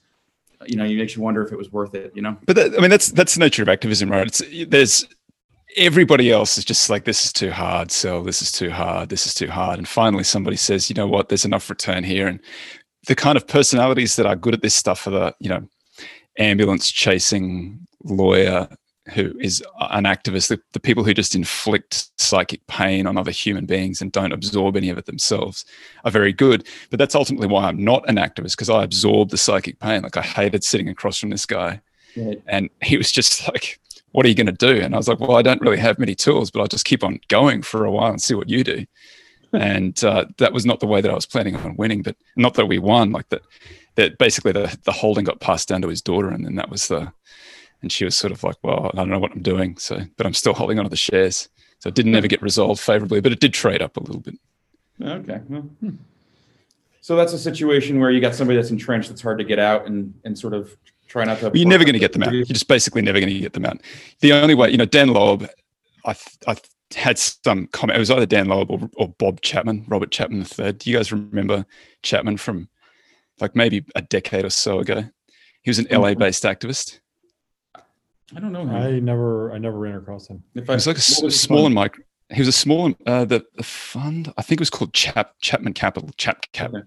you 0.66 0.76
know, 0.76 0.84
it 0.84 0.96
makes 0.96 1.16
you 1.16 1.22
wonder 1.22 1.44
if 1.44 1.52
it 1.52 1.58
was 1.58 1.70
worth 1.72 1.94
it. 1.94 2.12
You 2.14 2.22
know, 2.22 2.36
But 2.46 2.56
that, 2.56 2.74
I 2.74 2.80
mean, 2.80 2.90
that's 2.90 3.08
that's 3.12 3.34
the 3.34 3.40
nature 3.40 3.62
of 3.62 3.68
activism, 3.68 4.10
right? 4.10 4.26
It's 4.26 4.42
there's 4.68 5.06
everybody 5.76 6.30
else 6.30 6.56
is 6.56 6.64
just 6.64 6.88
like 6.88 7.04
this 7.04 7.24
is 7.24 7.32
too 7.32 7.50
hard, 7.50 7.90
so 7.90 8.22
this 8.22 8.40
is 8.40 8.50
too 8.50 8.70
hard, 8.70 9.10
this 9.10 9.26
is 9.26 9.34
too 9.34 9.48
hard, 9.48 9.78
and 9.78 9.86
finally 9.86 10.24
somebody 10.24 10.56
says, 10.56 10.88
you 10.88 10.94
know 10.94 11.06
what, 11.06 11.28
there's 11.28 11.44
enough 11.44 11.68
return 11.68 12.04
here, 12.04 12.26
and 12.26 12.40
the 13.06 13.14
kind 13.14 13.36
of 13.36 13.46
personalities 13.46 14.16
that 14.16 14.26
are 14.26 14.36
good 14.36 14.54
at 14.54 14.62
this 14.62 14.74
stuff 14.74 15.06
are 15.06 15.10
the 15.10 15.34
you 15.40 15.48
know 15.48 15.68
ambulance 16.38 16.90
chasing 16.90 17.78
lawyer 18.04 18.68
who 19.14 19.32
is 19.38 19.62
an 19.78 20.04
activist, 20.04 20.48
the, 20.48 20.60
the 20.72 20.80
people 20.80 21.04
who 21.04 21.14
just 21.14 21.34
inflict 21.34 22.10
psychic 22.20 22.66
pain 22.66 23.06
on 23.06 23.16
other 23.16 23.30
human 23.30 23.66
beings 23.66 24.00
and 24.00 24.10
don't 24.12 24.32
absorb 24.32 24.76
any 24.76 24.88
of 24.90 24.98
it 24.98 25.06
themselves 25.06 25.64
are 26.04 26.10
very 26.10 26.32
good. 26.32 26.66
But 26.90 26.98
that's 26.98 27.14
ultimately 27.14 27.46
why 27.46 27.64
I'm 27.66 27.82
not 27.82 28.08
an 28.08 28.16
activist 28.16 28.52
because 28.52 28.70
I 28.70 28.82
absorb 28.82 29.30
the 29.30 29.36
psychic 29.38 29.78
pain. 29.78 30.02
Like 30.02 30.16
I 30.16 30.22
hated 30.22 30.64
sitting 30.64 30.88
across 30.88 31.18
from 31.18 31.30
this 31.30 31.46
guy 31.46 31.80
Right. 32.16 32.42
and 32.46 32.70
he 32.82 32.96
was 32.96 33.12
just 33.12 33.46
like, 33.52 33.78
What 34.12 34.24
are 34.24 34.28
you 34.28 34.34
going 34.34 34.46
to 34.46 34.52
do? 34.52 34.80
And 34.80 34.94
I 34.94 34.96
was 34.98 35.06
like, 35.08 35.20
Well, 35.20 35.36
I 35.36 35.42
don't 35.42 35.60
really 35.60 35.78
have 35.78 35.98
many 35.98 36.14
tools, 36.14 36.50
but 36.50 36.60
I'll 36.60 36.66
just 36.66 36.86
keep 36.86 37.04
on 37.04 37.20
going 37.28 37.62
for 37.62 37.84
a 37.84 37.90
while 37.90 38.10
and 38.10 38.20
see 38.20 38.34
what 38.34 38.48
you 38.48 38.64
do. 38.64 38.86
and 39.52 40.02
uh, 40.02 40.24
that 40.38 40.52
was 40.52 40.66
not 40.66 40.80
the 40.80 40.86
way 40.86 41.00
that 41.00 41.10
I 41.10 41.14
was 41.14 41.26
planning 41.26 41.54
on 41.56 41.76
winning, 41.76 42.02
but 42.02 42.16
not 42.34 42.54
that 42.54 42.66
we 42.66 42.78
won, 42.78 43.12
like 43.12 43.28
that, 43.28 43.42
that 43.94 44.18
basically 44.18 44.52
the, 44.52 44.76
the 44.84 44.92
holding 44.92 45.24
got 45.24 45.40
passed 45.40 45.68
down 45.68 45.82
to 45.82 45.88
his 45.88 46.02
daughter. 46.02 46.28
And 46.28 46.44
then 46.44 46.56
that 46.56 46.68
was 46.68 46.88
the, 46.88 47.12
and 47.86 47.92
she 47.92 48.04
was 48.04 48.16
sort 48.16 48.32
of 48.32 48.42
like, 48.42 48.56
Well, 48.64 48.90
I 48.92 48.96
don't 48.96 49.08
know 49.08 49.20
what 49.20 49.30
I'm 49.30 49.42
doing. 49.42 49.76
So, 49.76 50.00
but 50.16 50.26
I'm 50.26 50.34
still 50.34 50.54
holding 50.54 50.80
onto 50.80 50.90
the 50.90 50.96
shares. 50.96 51.48
So 51.78 51.88
it 51.88 51.94
didn't 51.94 52.16
ever 52.16 52.26
get 52.26 52.42
resolved 52.42 52.80
favorably, 52.80 53.20
but 53.20 53.30
it 53.30 53.38
did 53.38 53.54
trade 53.54 53.80
up 53.80 53.96
a 53.96 54.00
little 54.00 54.20
bit. 54.20 54.34
okay. 55.00 55.40
Well, 55.48 55.62
hmm. 55.62 55.90
So 57.00 57.14
that's 57.14 57.32
a 57.32 57.38
situation 57.38 58.00
where 58.00 58.10
you 58.10 58.20
got 58.20 58.34
somebody 58.34 58.56
that's 58.56 58.70
entrenched 58.70 59.08
that's 59.08 59.22
hard 59.22 59.38
to 59.38 59.44
get 59.44 59.60
out 59.60 59.86
and 59.86 60.12
and 60.24 60.36
sort 60.36 60.52
of 60.52 60.76
try 61.06 61.24
not 61.24 61.38
to. 61.38 61.52
You're 61.54 61.68
never 61.68 61.84
going 61.84 61.92
to 61.92 62.00
get 62.00 62.12
them 62.12 62.24
out. 62.24 62.32
You're 62.32 62.44
just 62.44 62.66
basically 62.66 63.02
never 63.02 63.20
going 63.20 63.32
to 63.32 63.38
get 63.38 63.52
them 63.52 63.64
out. 63.64 63.80
The 64.18 64.32
only 64.32 64.56
way, 64.56 64.70
you 64.70 64.76
know, 64.76 64.86
Dan 64.86 65.10
Loeb, 65.10 65.48
I, 66.04 66.16
I 66.48 66.56
had 66.96 67.18
some 67.18 67.68
comment. 67.68 67.96
It 67.96 68.00
was 68.00 68.10
either 68.10 68.26
Dan 68.26 68.48
Loeb 68.48 68.72
or, 68.72 68.90
or 68.96 69.08
Bob 69.08 69.40
Chapman, 69.42 69.84
Robert 69.86 70.10
Chapman 70.10 70.44
III. 70.58 70.72
Do 70.72 70.90
you 70.90 70.96
guys 70.96 71.12
remember 71.12 71.64
Chapman 72.02 72.38
from 72.38 72.68
like 73.38 73.54
maybe 73.54 73.84
a 73.94 74.02
decade 74.02 74.44
or 74.44 74.50
so 74.50 74.80
ago? 74.80 75.04
He 75.62 75.70
was 75.70 75.78
an 75.78 75.86
LA 75.90 76.14
based 76.14 76.42
activist. 76.42 76.98
I 78.34 78.40
don't 78.40 78.52
know. 78.52 78.62
Him. 78.62 78.74
I 78.74 78.98
never, 78.98 79.52
I 79.52 79.58
never 79.58 79.78
ran 79.78 79.94
across 79.94 80.28
him. 80.28 80.42
If 80.54 80.66
He 80.66 80.72
was 80.72 80.86
like 80.86 80.96
a 80.96 81.24
was 81.24 81.40
small 81.40 81.66
and 81.66 81.74
micro. 81.74 82.02
He 82.32 82.40
was 82.40 82.48
a 82.48 82.52
small, 82.52 82.92
uh, 83.06 83.24
the, 83.24 83.44
the 83.54 83.62
fund, 83.62 84.32
I 84.36 84.42
think 84.42 84.60
it 84.60 84.62
was 84.62 84.70
called 84.70 84.92
Chap, 84.92 85.34
Chapman 85.40 85.74
Capital, 85.74 86.10
Chap 86.16 86.46
Cap. 86.52 86.74
Okay. 86.74 86.82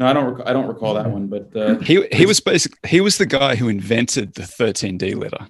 No, 0.00 0.06
I 0.08 0.12
don't. 0.12 0.34
Rec- 0.34 0.48
I 0.48 0.52
don't 0.52 0.66
recall 0.66 0.94
that 0.94 1.08
one, 1.08 1.28
but 1.28 1.54
uh, 1.56 1.78
He, 1.78 2.04
he 2.10 2.26
was 2.26 2.40
basically, 2.40 2.78
he 2.88 3.00
was 3.00 3.18
the 3.18 3.26
guy 3.26 3.54
who 3.54 3.68
invented 3.68 4.34
the 4.34 4.42
13D 4.42 5.14
letter, 5.14 5.46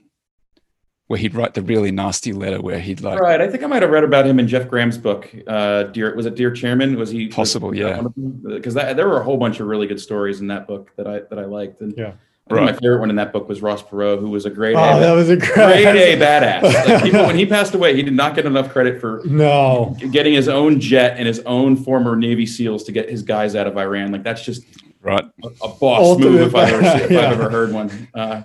where 1.06 1.18
he'd 1.18 1.34
write 1.34 1.54
the 1.54 1.62
really 1.62 1.90
nasty 1.90 2.34
letter 2.34 2.60
where 2.60 2.78
he'd 2.78 3.00
like, 3.00 3.18
right. 3.20 3.40
I 3.40 3.48
think 3.48 3.62
I 3.62 3.66
might 3.66 3.80
have 3.80 3.90
read 3.90 4.04
about 4.04 4.26
him 4.26 4.38
in 4.38 4.46
Jeff 4.46 4.68
Gramm's 4.68 4.98
book. 4.98 5.34
Uh, 5.46 5.84
Dear 5.84 6.14
was 6.14 6.26
it 6.26 6.34
Dear 6.34 6.50
Chairman? 6.50 6.96
Was 6.96 7.08
he 7.08 7.28
Possible, 7.28 7.74
yeah. 7.74 8.02
Because 8.46 8.74
there 8.74 9.08
were 9.08 9.20
a 9.20 9.24
whole 9.24 9.38
bunch 9.38 9.60
of 9.60 9.66
really 9.66 9.86
good 9.86 10.00
stories 10.00 10.40
in 10.40 10.48
that 10.48 10.66
book 10.66 10.90
that 10.96 11.06
I 11.06 11.20
that 11.30 11.38
I 11.38 11.46
liked. 11.46 11.80
And 11.80 11.94
Yeah. 11.96 12.12
I 12.50 12.54
think 12.56 12.66
my 12.66 12.72
favorite 12.74 13.00
one 13.00 13.08
in 13.08 13.16
that 13.16 13.32
book 13.32 13.48
was 13.48 13.62
Ross 13.62 13.82
Perot, 13.82 14.20
who 14.20 14.28
was 14.28 14.44
a 14.44 14.50
great, 14.50 14.76
Oh, 14.76 15.00
that 15.00 15.12
was 15.12 15.30
a 15.30 15.36
great, 15.36 15.54
great 15.54 15.86
A 15.86 16.16
badass. 16.20 16.62
Like 16.62 17.02
people, 17.10 17.22
when 17.26 17.36
he 17.38 17.46
passed 17.46 17.74
away, 17.74 17.96
he 17.96 18.02
did 18.02 18.12
not 18.12 18.34
get 18.34 18.44
enough 18.44 18.70
credit 18.70 19.00
for 19.00 19.22
No, 19.24 19.96
getting 20.10 20.34
his 20.34 20.46
own 20.48 20.78
jet 20.78 21.16
and 21.16 21.26
his 21.26 21.40
own 21.40 21.74
former 21.74 22.16
Navy 22.16 22.44
SEAls 22.44 22.84
to 22.84 22.92
get 22.92 23.08
his 23.08 23.22
guys 23.22 23.54
out 23.56 23.66
of 23.66 23.78
Iran. 23.78 24.12
Like 24.12 24.22
that's 24.24 24.44
just 24.44 24.62
right. 25.00 25.24
a, 25.42 25.46
a 25.62 25.68
boss 25.68 26.00
Ultimate 26.00 26.30
move 26.32 26.40
if, 26.48 26.54
I've 26.54 26.72
ever, 26.74 26.82
if 27.04 27.10
yeah. 27.10 27.20
I've 27.20 27.40
ever 27.40 27.48
heard 27.50 27.72
one. 27.72 28.08
Uh, 28.12 28.42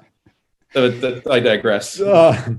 but, 0.74 1.02
but 1.02 1.30
I 1.32 1.40
digress. 1.42 2.00
uh, 2.00 2.54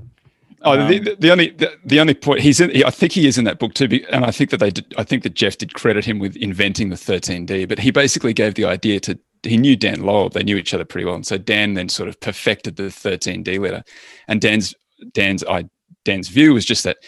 Oh, 0.63 0.77
the, 0.77 0.83
Um, 0.99 1.05
the, 1.05 1.17
the 1.19 1.31
only 1.33 1.49
the, 1.53 1.73
the 1.87 2.01
only 2.01 2.13
point 2.13 2.41
he's 2.43 2.61
in, 2.61 2.69
he- 2.69 2.85
I 2.85 2.91
think 2.91 3.13
he 3.13 3.27
is 3.27 3.39
in 3.39 3.45
that 3.45 3.59
book 3.59 3.73
too, 3.73 3.89
and 4.11 4.27
I 4.27 4.31
think 4.31 4.51
that 4.51 4.59
they 4.61 4.71
did, 4.71 4.93
I 4.99 5.05
think 5.05 5.23
that 5.23 5.33
Jeff 5.33 5.57
did 5.57 5.73
credit 5.73 6.05
him 6.05 6.19
with 6.19 6.37
inventing 6.37 6.91
the 6.91 6.97
13D, 6.97 7.67
but 7.67 7.79
he 7.79 7.91
basically 7.91 8.35
gave 8.35 8.57
the 8.57 8.67
idea 8.67 9.01
to 9.01 9.19
he 9.43 9.57
knew 9.57 9.77
Dan 9.77 10.01
Loeb, 10.03 10.33
they 10.33 10.43
knew 10.43 10.57
each 10.57 10.75
other 10.75 10.85
pretty 10.85 11.05
well, 11.05 11.15
and 11.15 11.27
so 11.27 11.39
Dan 11.39 11.75
then 11.75 11.89
sort 11.89 12.09
of 12.09 12.21
perfected 12.21 12.77
the 12.77 12.85
13D 12.85 13.59
letter, 13.59 13.83
and 14.29 14.41
Dan's 14.41 14.75
Dan's 15.13 15.43
I 15.45 15.65
Dan's 16.05 16.29
view 16.29 16.55
was 16.55 16.65
just 16.65 16.85
that 16.85 16.99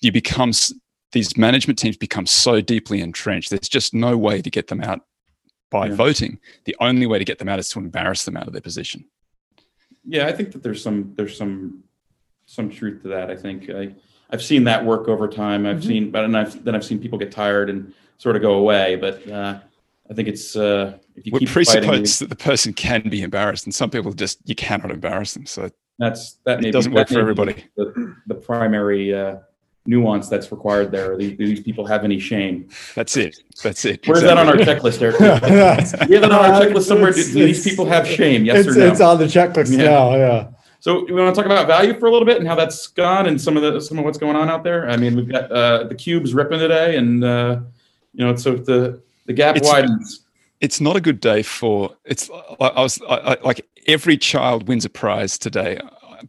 you 0.00 0.12
become 0.12 0.52
these 1.12 1.36
management 1.36 1.78
teams 1.78 1.96
become 1.96 2.26
so 2.26 2.60
deeply 2.60 3.00
entrenched. 3.00 3.50
There's 3.50 3.68
just 3.68 3.94
no 3.94 4.16
way 4.16 4.42
to 4.42 4.50
get 4.50 4.66
them 4.68 4.82
out 4.82 5.00
by 5.70 5.86
Yeah. 5.86 5.94
voting. 5.94 6.38
The 6.64 6.76
only 6.80 7.06
way 7.06 7.18
to 7.18 7.24
get 7.24 7.38
them 7.38 7.48
out 7.48 7.58
is 7.58 7.68
to 7.70 7.78
embarrass 7.78 8.24
them 8.24 8.36
out 8.36 8.46
of 8.46 8.52
their 8.52 8.62
position. 8.62 9.04
Yeah, 10.06 10.26
I 10.26 10.32
think 10.32 10.52
that 10.52 10.62
there's 10.62 10.82
some 10.82 11.12
there's 11.16 11.36
some 11.36 11.82
some 12.46 12.70
truth 12.70 13.02
to 13.02 13.08
that. 13.08 13.30
I 13.30 13.36
think 13.36 13.68
I 13.70 13.94
I've 14.30 14.42
seen 14.42 14.64
that 14.64 14.84
work 14.84 15.08
over 15.08 15.26
time. 15.28 15.66
I've 15.66 15.78
Mm-hmm. 15.78 15.88
seen, 15.88 16.10
but 16.10 16.24
and 16.24 16.36
I've 16.36 16.62
then 16.64 16.74
I've 16.74 16.84
seen 16.84 16.98
people 16.98 17.18
get 17.18 17.32
tired 17.32 17.70
and 17.70 17.92
sort 18.18 18.36
of 18.36 18.42
go 18.42 18.54
away. 18.54 18.96
But 18.96 19.26
uh, 19.28 19.60
I 20.10 20.14
think 20.14 20.28
it's 20.28 20.56
uh, 20.56 20.98
if 21.16 21.26
you 21.26 21.32
We 21.32 21.40
keep 21.40 21.48
fighting, 21.48 21.64
presuppose 21.88 22.18
that 22.20 22.30
the 22.30 22.36
person 22.36 22.72
can 22.72 23.08
be 23.08 23.22
embarrassed, 23.22 23.66
and 23.66 23.74
some 23.74 23.90
people 23.90 24.12
just 24.12 24.38
you 24.48 24.54
cannot 24.54 24.90
embarrass 24.90 25.34
them. 25.34 25.46
So 25.46 25.68
that's 25.98 26.38
that 26.44 26.64
It 26.64 26.72
doesn't 26.72 26.92
that 26.92 26.98
work 26.98 27.08
for 27.08 27.20
everybody. 27.20 27.64
The, 27.76 28.14
the 28.26 28.34
primary 28.34 29.14
uh, 29.14 29.36
nuance 29.86 30.28
that's 30.28 30.50
required 30.50 30.90
there. 30.92 31.16
Do 31.16 31.36
these 31.36 31.60
people 31.60 31.86
have 31.86 32.04
any 32.04 32.18
shame? 32.18 32.68
that's 32.94 33.16
it. 33.16 33.36
That's 33.62 33.84
it. 33.84 34.06
Where's 34.06 34.22
that 34.22 34.38
on 34.38 34.48
our 34.48 34.54
checklist, 34.54 35.02
Eric? 35.02 35.18
Do 35.18 35.24
you 35.26 36.20
have 36.20 36.22
that 36.22 36.24
on 36.32 36.32
our 36.32 36.60
checklist 36.60 36.82
somewhere? 36.84 37.12
Do, 37.12 37.20
It's- 37.20 37.34
do 37.34 37.44
these 37.44 37.58
it's- 37.60 37.64
people 37.74 37.86
have 37.86 38.06
shame? 38.06 38.44
Yes 38.44 38.66
it's, 38.66 38.76
or 38.76 38.80
no? 38.80 38.86
it's 38.86 39.00
on 39.00 39.18
the 39.18 39.24
checklist 39.26 39.76
Yeah. 39.76 39.84
now. 39.84 40.16
Yeah. 40.16 40.48
So 40.80 41.04
we 41.04 41.12
want 41.12 41.34
to 41.34 41.38
talk 41.42 41.44
about 41.50 41.66
value 41.66 41.98
for 41.98 42.06
a 42.06 42.10
little 42.12 42.26
bit 42.26 42.38
and 42.38 42.46
how 42.46 42.54
that's 42.54 42.86
gone 42.86 43.26
and 43.26 43.38
some 43.40 43.56
of 43.56 43.62
the 43.62 43.80
some 43.80 43.98
of 43.98 44.04
what's 44.04 44.16
going 44.18 44.36
on 44.36 44.48
out 44.48 44.62
there. 44.62 44.88
I 44.88 44.96
mean, 44.96 45.16
we've 45.16 45.28
got 45.28 45.50
uh, 45.50 45.84
the 45.84 45.94
cubes 45.96 46.32
ripping 46.34 46.60
today, 46.60 46.96
and 46.96 47.24
uh, 47.24 47.60
you 48.14 48.24
know, 48.24 48.36
so 48.36 48.54
the 48.54 49.02
the 49.28 49.34
gap 49.34 49.56
It's- 49.56 49.70
widens. 49.70 50.24
It's 50.60 50.80
not 50.80 50.96
a 50.96 51.00
good 51.00 51.20
day 51.20 51.44
for. 51.44 51.94
It's. 52.04 52.28
I, 52.60 52.66
I 52.66 52.82
was 52.82 53.00
I, 53.08 53.14
I, 53.14 53.36
like 53.42 53.64
every 53.86 54.16
child 54.16 54.66
wins 54.66 54.84
a 54.84 54.90
prize 54.90 55.38
today, 55.38 55.80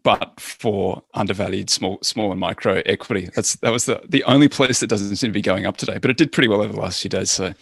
but 0.03 0.39
for 0.39 1.01
undervalued 1.15 1.71
small 1.71 1.97
small 2.03 2.29
and 2.29 2.39
micro 2.39 2.83
equity. 2.85 3.27
That's 3.35 3.55
that 3.55 3.71
was 3.71 3.85
the 3.85 4.03
the 4.07 4.23
only 4.25 4.47
place 4.47 4.81
that 4.81 4.87
doesn't 4.87 5.15
seem 5.15 5.29
to 5.29 5.33
be 5.33 5.41
going 5.41 5.65
up 5.65 5.77
today. 5.77 5.97
But 5.97 6.11
it 6.11 6.17
did 6.17 6.31
pretty 6.31 6.47
well 6.47 6.61
over 6.61 6.73
the 6.73 6.79
last 6.79 7.01
few 7.01 7.09
days. 7.09 7.31
So 7.31 7.55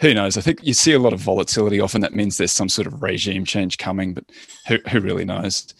who 0.00 0.14
knows? 0.14 0.38
I 0.38 0.40
think 0.40 0.60
you 0.64 0.72
see 0.72 0.92
a 0.92 0.98
lot 0.98 1.12
of 1.12 1.20
volatility. 1.20 1.78
Often 1.78 2.00
that 2.00 2.14
means 2.14 2.38
there's 2.38 2.52
some 2.52 2.70
sort 2.70 2.86
of 2.86 3.02
regime 3.02 3.44
change 3.44 3.76
coming, 3.76 4.14
but 4.14 4.24
who, 4.66 4.78
who 4.90 5.00
really 5.00 5.26
knows? 5.26 5.74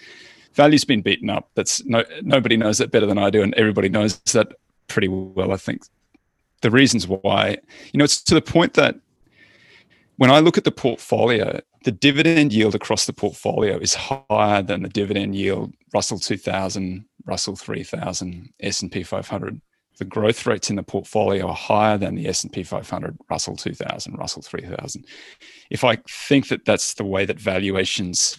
Value's 0.52 0.84
been 0.84 1.00
beaten 1.00 1.30
up. 1.30 1.48
That's 1.54 1.82
no 1.86 2.04
nobody 2.20 2.58
knows 2.58 2.76
that 2.78 2.90
better 2.90 3.06
than 3.06 3.16
I 3.16 3.30
do, 3.30 3.42
and 3.42 3.54
everybody 3.54 3.88
knows 3.88 4.18
that 4.32 4.48
pretty 4.88 5.08
well. 5.08 5.52
I 5.52 5.56
think 5.56 5.82
the 6.62 6.70
reasons 6.70 7.06
why, 7.06 7.58
you 7.92 7.98
know, 7.98 8.04
it's 8.04 8.22
to 8.22 8.34
the 8.34 8.42
point 8.42 8.74
that 8.74 8.96
when 10.16 10.30
I 10.30 10.40
look 10.40 10.58
at 10.58 10.64
the 10.64 10.72
portfolio, 10.72 11.60
the 11.84 11.92
dividend 11.92 12.52
yield 12.52 12.74
across 12.74 13.06
the 13.06 13.12
portfolio 13.12 13.78
is 13.78 13.94
higher 13.94 14.62
than 14.62 14.82
the 14.82 14.88
dividend 14.88 15.36
yield 15.36 15.72
Russell 15.94 16.18
2000, 16.18 17.04
Russell 17.24 17.56
3000, 17.56 18.52
S&P 18.60 19.02
500 19.02 19.60
the 19.98 20.04
growth 20.04 20.46
rates 20.46 20.70
in 20.70 20.76
the 20.76 20.82
portfolio 20.82 21.48
are 21.48 21.54
higher 21.54 21.98
than 21.98 22.14
the 22.14 22.28
S&P 22.28 22.62
500, 22.62 23.18
Russell 23.28 23.56
2000, 23.56 24.16
Russell 24.16 24.42
3000. 24.42 25.04
If 25.70 25.84
I 25.84 25.96
think 26.08 26.48
that 26.48 26.64
that's 26.64 26.94
the 26.94 27.04
way 27.04 27.24
that 27.26 27.38
valuations, 27.38 28.38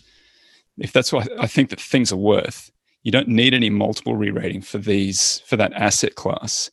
if 0.77 0.93
that's 0.93 1.11
what 1.11 1.29
I 1.37 1.47
think 1.47 1.69
that 1.69 1.81
things 1.81 2.11
are 2.11 2.17
worth, 2.17 2.71
you 3.03 3.11
don't 3.11 3.27
need 3.27 3.53
any 3.53 3.69
multiple 3.69 4.15
re-rating 4.15 4.61
for 4.61 4.77
these 4.77 5.41
for 5.45 5.57
that 5.57 5.73
asset 5.73 6.15
class 6.15 6.71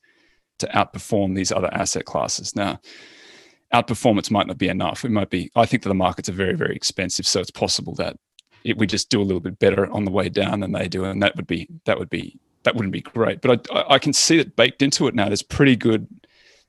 to 0.59 0.67
outperform 0.69 1.35
these 1.35 1.53
other 1.53 1.73
asset 1.73 2.05
classes. 2.05 2.57
Now, 2.57 2.81
outperformance 3.75 4.31
might 4.31 4.47
not 4.47 4.59
be 4.59 4.69
enough. 4.69 5.05
It 5.05 5.11
might 5.11 5.31
be. 5.31 5.51
I 5.57 5.67
think 5.67 5.83
that 5.83 5.89
the 5.89 5.95
markets 5.95 6.29
are 6.29 6.33
very 6.33 6.55
very 6.55 6.75
expensive, 6.75 7.27
so 7.27 7.41
it's 7.41 7.51
possible 7.51 7.95
that 7.97 8.17
it, 8.65 8.79
we 8.79 8.87
just 8.87 9.11
do 9.11 9.21
a 9.21 9.25
little 9.25 9.41
bit 9.41 9.59
better 9.59 9.91
on 9.93 10.05
the 10.05 10.11
way 10.11 10.29
down 10.29 10.61
than 10.61 10.73
they 10.73 10.89
do, 10.89 11.05
and 11.05 11.23
that 11.23 11.37
would 11.37 11.47
be 11.47 11.69
that 11.85 11.99
would 11.99 12.11
be 12.11 12.39
that 12.67 12.75
wouldn't 12.75 12.93
be 12.93 13.01
great. 13.01 13.41
But 13.41 13.67
I, 13.73 13.95
I 13.95 13.99
can 13.99 14.13
see 14.13 14.39
it 14.39 14.57
baked 14.57 14.83
into 14.83 15.07
it 15.07 15.15
now. 15.15 15.27
There's 15.27 15.43
pretty 15.43 15.77
good, 15.77 16.07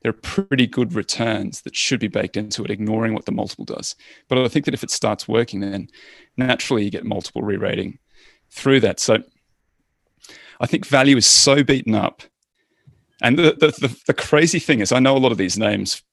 there 0.03 0.11
are 0.11 0.13
pretty 0.13 0.67
good 0.67 0.93
returns 0.93 1.61
that 1.61 1.75
should 1.75 1.99
be 1.99 2.07
baked 2.07 2.37
into 2.37 2.63
it, 2.63 2.71
ignoring 2.71 3.13
what 3.13 3.25
the 3.25 3.31
multiple 3.31 3.65
does. 3.65 3.95
But 4.29 4.37
I 4.37 4.47
think 4.47 4.65
that 4.65 4.75
if 4.75 4.83
it 4.83 4.91
starts 4.91 5.27
working, 5.27 5.59
then 5.59 5.89
naturally 6.37 6.85
you 6.85 6.91
get 6.91 7.03
multiple 7.03 7.41
re-rating 7.41 7.97
through 8.51 8.79
that. 8.81 8.99
So 8.99 9.23
I 10.59 10.67
think 10.67 10.85
value 10.85 11.17
is 11.17 11.27
so 11.27 11.63
beaten 11.63 11.95
up. 11.95 12.21
And 13.21 13.37
the, 13.37 13.55
the, 13.59 13.67
the, 13.87 14.01
the 14.07 14.13
crazy 14.13 14.59
thing 14.59 14.79
is, 14.79 14.91
I 14.91 14.99
know 14.99 15.17
a 15.17 15.19
lot 15.19 15.31
of 15.31 15.37
these 15.37 15.57
names 15.57 16.03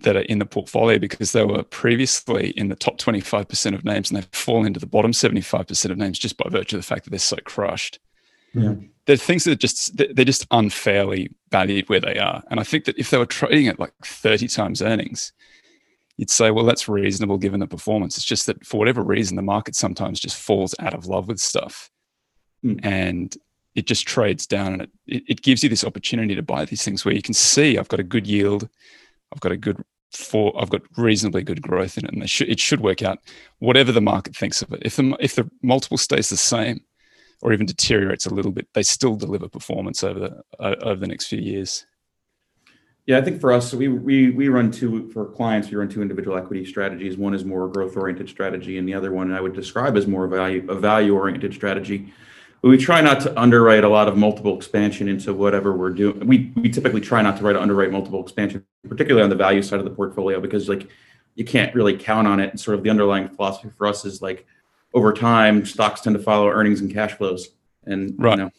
that 0.00 0.16
are 0.16 0.20
in 0.20 0.38
the 0.38 0.46
portfolio 0.46 0.98
because 0.98 1.32
they 1.32 1.44
were 1.44 1.62
previously 1.62 2.50
in 2.50 2.68
the 2.68 2.76
top 2.76 2.98
25% 2.98 3.74
of 3.74 3.84
names 3.84 4.10
and 4.10 4.16
they've 4.16 4.28
fallen 4.32 4.66
into 4.66 4.80
the 4.80 4.86
bottom 4.86 5.10
75% 5.10 5.90
of 5.90 5.98
names 5.98 6.18
just 6.18 6.36
by 6.36 6.48
virtue 6.48 6.76
of 6.76 6.82
the 6.82 6.86
fact 6.86 7.04
that 7.04 7.10
they're 7.10 7.18
so 7.18 7.36
crushed. 7.44 7.98
Yeah 8.54 8.74
they're 9.08 9.16
things 9.16 9.44
that 9.44 9.52
are 9.52 9.56
just 9.56 9.96
they're 9.96 10.24
just 10.24 10.46
unfairly 10.50 11.30
valued 11.50 11.88
where 11.88 11.98
they 11.98 12.18
are. 12.18 12.42
And 12.50 12.60
I 12.60 12.62
think 12.62 12.84
that 12.84 12.98
if 12.98 13.08
they 13.08 13.16
were 13.16 13.24
trading 13.24 13.66
at 13.66 13.80
like 13.80 13.94
30 14.04 14.48
times 14.48 14.82
earnings, 14.82 15.32
you'd 16.18 16.28
say, 16.28 16.50
well, 16.50 16.66
that's 16.66 16.90
reasonable 16.90 17.38
given 17.38 17.60
the 17.60 17.66
performance. 17.66 18.18
It's 18.18 18.26
just 18.26 18.44
that 18.46 18.66
for 18.66 18.76
whatever 18.76 19.02
reason, 19.02 19.36
the 19.36 19.42
market 19.42 19.74
sometimes 19.74 20.20
just 20.20 20.36
falls 20.36 20.74
out 20.78 20.92
of 20.92 21.06
love 21.06 21.26
with 21.26 21.40
stuff. 21.40 21.90
Mm. 22.62 22.80
And 22.84 23.36
it 23.74 23.86
just 23.86 24.06
trades 24.06 24.46
down 24.46 24.74
and 24.74 24.82
it, 25.06 25.22
it, 25.28 25.42
gives 25.42 25.62
you 25.62 25.68
this 25.68 25.84
opportunity 25.84 26.34
to 26.34 26.42
buy 26.42 26.64
these 26.64 26.82
things 26.82 27.04
where 27.04 27.14
you 27.14 27.22
can 27.22 27.34
see 27.34 27.78
I've 27.78 27.88
got 27.88 28.00
a 28.00 28.04
good 28.04 28.26
yield, 28.26 28.68
I've 29.32 29.40
got 29.40 29.52
a 29.52 29.56
good 29.56 29.82
for 30.12 30.58
I've 30.60 30.70
got 30.70 30.82
reasonably 30.96 31.42
good 31.42 31.62
growth 31.62 31.98
in 31.98 32.04
it, 32.04 32.12
and 32.12 32.22
it 32.22 32.30
should, 32.30 32.48
it 32.48 32.60
should 32.60 32.80
work 32.80 33.02
out 33.02 33.18
whatever 33.58 33.92
the 33.92 34.00
market 34.00 34.34
thinks 34.34 34.62
of 34.62 34.72
it. 34.72 34.82
If 34.82 34.96
the 34.96 35.16
if 35.20 35.34
the 35.34 35.50
multiple 35.62 35.98
stays 35.98 36.30
the 36.30 36.36
same, 36.36 36.80
or 37.42 37.52
even 37.52 37.66
deteriorates 37.66 38.26
a 38.26 38.34
little 38.34 38.52
bit, 38.52 38.68
they 38.74 38.82
still 38.82 39.16
deliver 39.16 39.48
performance 39.48 40.02
over 40.02 40.18
the 40.18 40.42
uh, 40.58 40.74
over 40.82 41.00
the 41.00 41.06
next 41.06 41.26
few 41.26 41.40
years. 41.40 41.86
Yeah, 43.06 43.18
I 43.18 43.22
think 43.22 43.40
for 43.40 43.52
us, 43.52 43.72
we 43.72 43.88
we 43.88 44.30
we 44.30 44.48
run 44.48 44.70
two 44.70 45.10
for 45.12 45.26
clients. 45.26 45.70
We 45.70 45.76
run 45.76 45.88
two 45.88 46.02
individual 46.02 46.36
equity 46.36 46.64
strategies. 46.64 47.16
One 47.16 47.34
is 47.34 47.44
more 47.44 47.68
growth 47.68 47.96
oriented 47.96 48.28
strategy, 48.28 48.78
and 48.78 48.88
the 48.88 48.94
other 48.94 49.12
one 49.12 49.32
I 49.32 49.40
would 49.40 49.54
describe 49.54 49.96
as 49.96 50.06
more 50.06 50.26
value 50.26 50.64
a 50.68 50.74
value 50.74 51.14
oriented 51.14 51.54
strategy. 51.54 52.12
We 52.62 52.76
try 52.76 53.00
not 53.00 53.20
to 53.20 53.40
underwrite 53.40 53.84
a 53.84 53.88
lot 53.88 54.08
of 54.08 54.16
multiple 54.16 54.56
expansion 54.56 55.08
into 55.08 55.32
whatever 55.32 55.76
we're 55.76 55.90
doing. 55.90 56.26
We 56.26 56.52
we 56.56 56.68
typically 56.68 57.00
try 57.00 57.22
not 57.22 57.36
to 57.38 57.44
write 57.44 57.56
underwrite 57.56 57.92
multiple 57.92 58.20
expansion, 58.20 58.64
particularly 58.88 59.22
on 59.22 59.30
the 59.30 59.36
value 59.36 59.62
side 59.62 59.78
of 59.78 59.84
the 59.84 59.92
portfolio, 59.92 60.40
because 60.40 60.68
like 60.68 60.88
you 61.36 61.44
can't 61.44 61.72
really 61.74 61.96
count 61.96 62.26
on 62.26 62.40
it. 62.40 62.50
And 62.50 62.58
sort 62.58 62.76
of 62.76 62.82
the 62.82 62.90
underlying 62.90 63.28
philosophy 63.28 63.70
for 63.76 63.86
us 63.86 64.04
is 64.04 64.20
like 64.20 64.44
over 64.92 65.12
time, 65.12 65.64
stocks 65.64 66.00
tend 66.00 66.16
to 66.16 66.22
follow 66.22 66.48
earnings 66.48 66.80
and 66.80 66.92
cash 66.92 67.12
flows, 67.12 67.50
and 67.84 68.14
right. 68.18 68.36
you 68.36 68.44
know, 68.44 68.50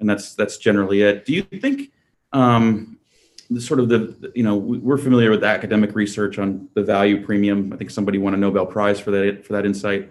and 0.00 0.10
that's 0.10 0.34
that's 0.34 0.58
generally 0.58 1.02
it. 1.02 1.24
Do 1.24 1.32
you 1.32 1.42
think 1.42 1.92
um, 2.32 2.98
the 3.48 3.60
sort 3.60 3.78
of 3.78 3.88
the 3.88 4.32
you 4.34 4.42
know 4.42 4.56
we're 4.56 4.98
familiar 4.98 5.30
with 5.30 5.44
academic 5.44 5.94
research 5.94 6.38
on 6.38 6.68
the 6.74 6.82
value 6.82 7.24
premium? 7.24 7.72
I 7.72 7.76
think 7.76 7.90
somebody 7.90 8.18
won 8.18 8.34
a 8.34 8.36
Nobel 8.36 8.66
Prize 8.66 8.98
for 8.98 9.12
that 9.12 9.46
for 9.46 9.52
that 9.52 9.64
insight. 9.64 10.10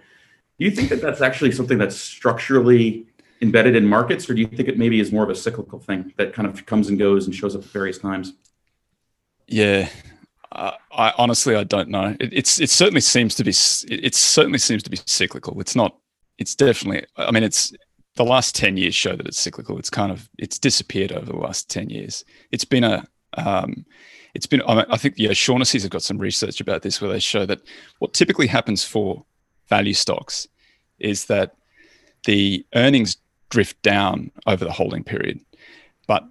Do 0.57 0.65
you 0.65 0.71
think 0.71 0.89
that 0.89 1.01
that's 1.01 1.21
actually 1.21 1.51
something 1.51 1.77
that's 1.77 1.95
structurally 1.95 3.07
embedded 3.41 3.75
in 3.75 3.85
markets, 3.85 4.29
or 4.29 4.33
do 4.33 4.41
you 4.41 4.47
think 4.47 4.67
it 4.67 4.77
maybe 4.77 4.99
is 4.99 5.11
more 5.11 5.23
of 5.23 5.29
a 5.29 5.35
cyclical 5.35 5.79
thing 5.79 6.13
that 6.17 6.33
kind 6.33 6.47
of 6.47 6.65
comes 6.65 6.89
and 6.89 6.99
goes 6.99 7.25
and 7.25 7.35
shows 7.35 7.55
up 7.55 7.63
at 7.63 7.67
various 7.69 7.97
times? 7.97 8.33
Yeah, 9.47 9.89
uh, 10.51 10.71
I 10.91 11.13
honestly 11.17 11.55
I 11.55 11.63
don't 11.63 11.89
know. 11.89 12.15
It, 12.19 12.33
it's 12.33 12.59
it 12.59 12.69
certainly 12.69 13.01
seems 13.01 13.35
to 13.35 13.43
be 13.43 13.51
it, 13.51 14.15
certainly 14.15 14.59
seems 14.59 14.83
to 14.83 14.89
be 14.89 14.99
cyclical. 15.05 15.59
It's 15.59 15.75
not. 15.75 15.97
It's 16.37 16.55
definitely. 16.55 17.05
I 17.17 17.31
mean, 17.31 17.43
it's 17.43 17.73
the 18.15 18.25
last 18.25 18.55
ten 18.55 18.77
years 18.77 18.95
show 18.95 19.15
that 19.15 19.27
it's 19.27 19.39
cyclical. 19.39 19.77
It's 19.79 19.89
kind 19.89 20.11
of 20.11 20.29
it's 20.37 20.59
disappeared 20.59 21.11
over 21.11 21.25
the 21.25 21.37
last 21.37 21.69
ten 21.69 21.89
years. 21.89 22.23
It's 22.51 22.65
been 22.65 22.83
a. 22.83 23.05
Um, 23.37 23.85
it's 24.33 24.45
been. 24.45 24.61
I, 24.67 24.75
mean, 24.75 24.85
I 24.89 24.97
think 24.97 25.15
yeah, 25.17 25.33
Shaughnessy's 25.33 25.83
have 25.83 25.91
got 25.91 26.03
some 26.03 26.17
research 26.17 26.61
about 26.61 26.81
this 26.81 27.01
where 27.01 27.11
they 27.11 27.19
show 27.19 27.45
that 27.45 27.61
what 27.99 28.13
typically 28.13 28.47
happens 28.47 28.83
for 28.83 29.25
value 29.67 29.93
stocks 29.93 30.47
is 30.99 31.25
that 31.25 31.55
the 32.25 32.65
earnings 32.75 33.17
drift 33.49 33.81
down 33.81 34.31
over 34.45 34.63
the 34.63 34.71
holding 34.71 35.03
period, 35.03 35.39
but 36.07 36.23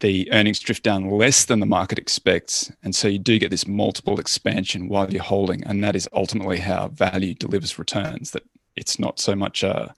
the 0.00 0.30
earnings 0.32 0.60
drift 0.60 0.82
down 0.82 1.10
less 1.10 1.46
than 1.46 1.60
the 1.60 1.66
market 1.66 1.98
expects. 1.98 2.70
And 2.82 2.94
so 2.94 3.08
you 3.08 3.18
do 3.18 3.38
get 3.38 3.50
this 3.50 3.66
multiple 3.66 4.20
expansion 4.20 4.88
while 4.88 5.10
you're 5.10 5.22
holding. 5.22 5.64
And 5.64 5.82
that 5.82 5.96
is 5.96 6.08
ultimately 6.12 6.58
how 6.58 6.88
value 6.88 7.32
delivers 7.32 7.78
returns, 7.78 8.32
that 8.32 8.42
it's 8.76 8.98
not 8.98 9.18
so 9.18 9.34
much 9.34 9.64
uh, 9.64 9.88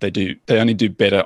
they 0.00 0.10
do 0.10 0.34
they 0.46 0.60
only 0.60 0.74
do 0.74 0.88
better 0.88 1.24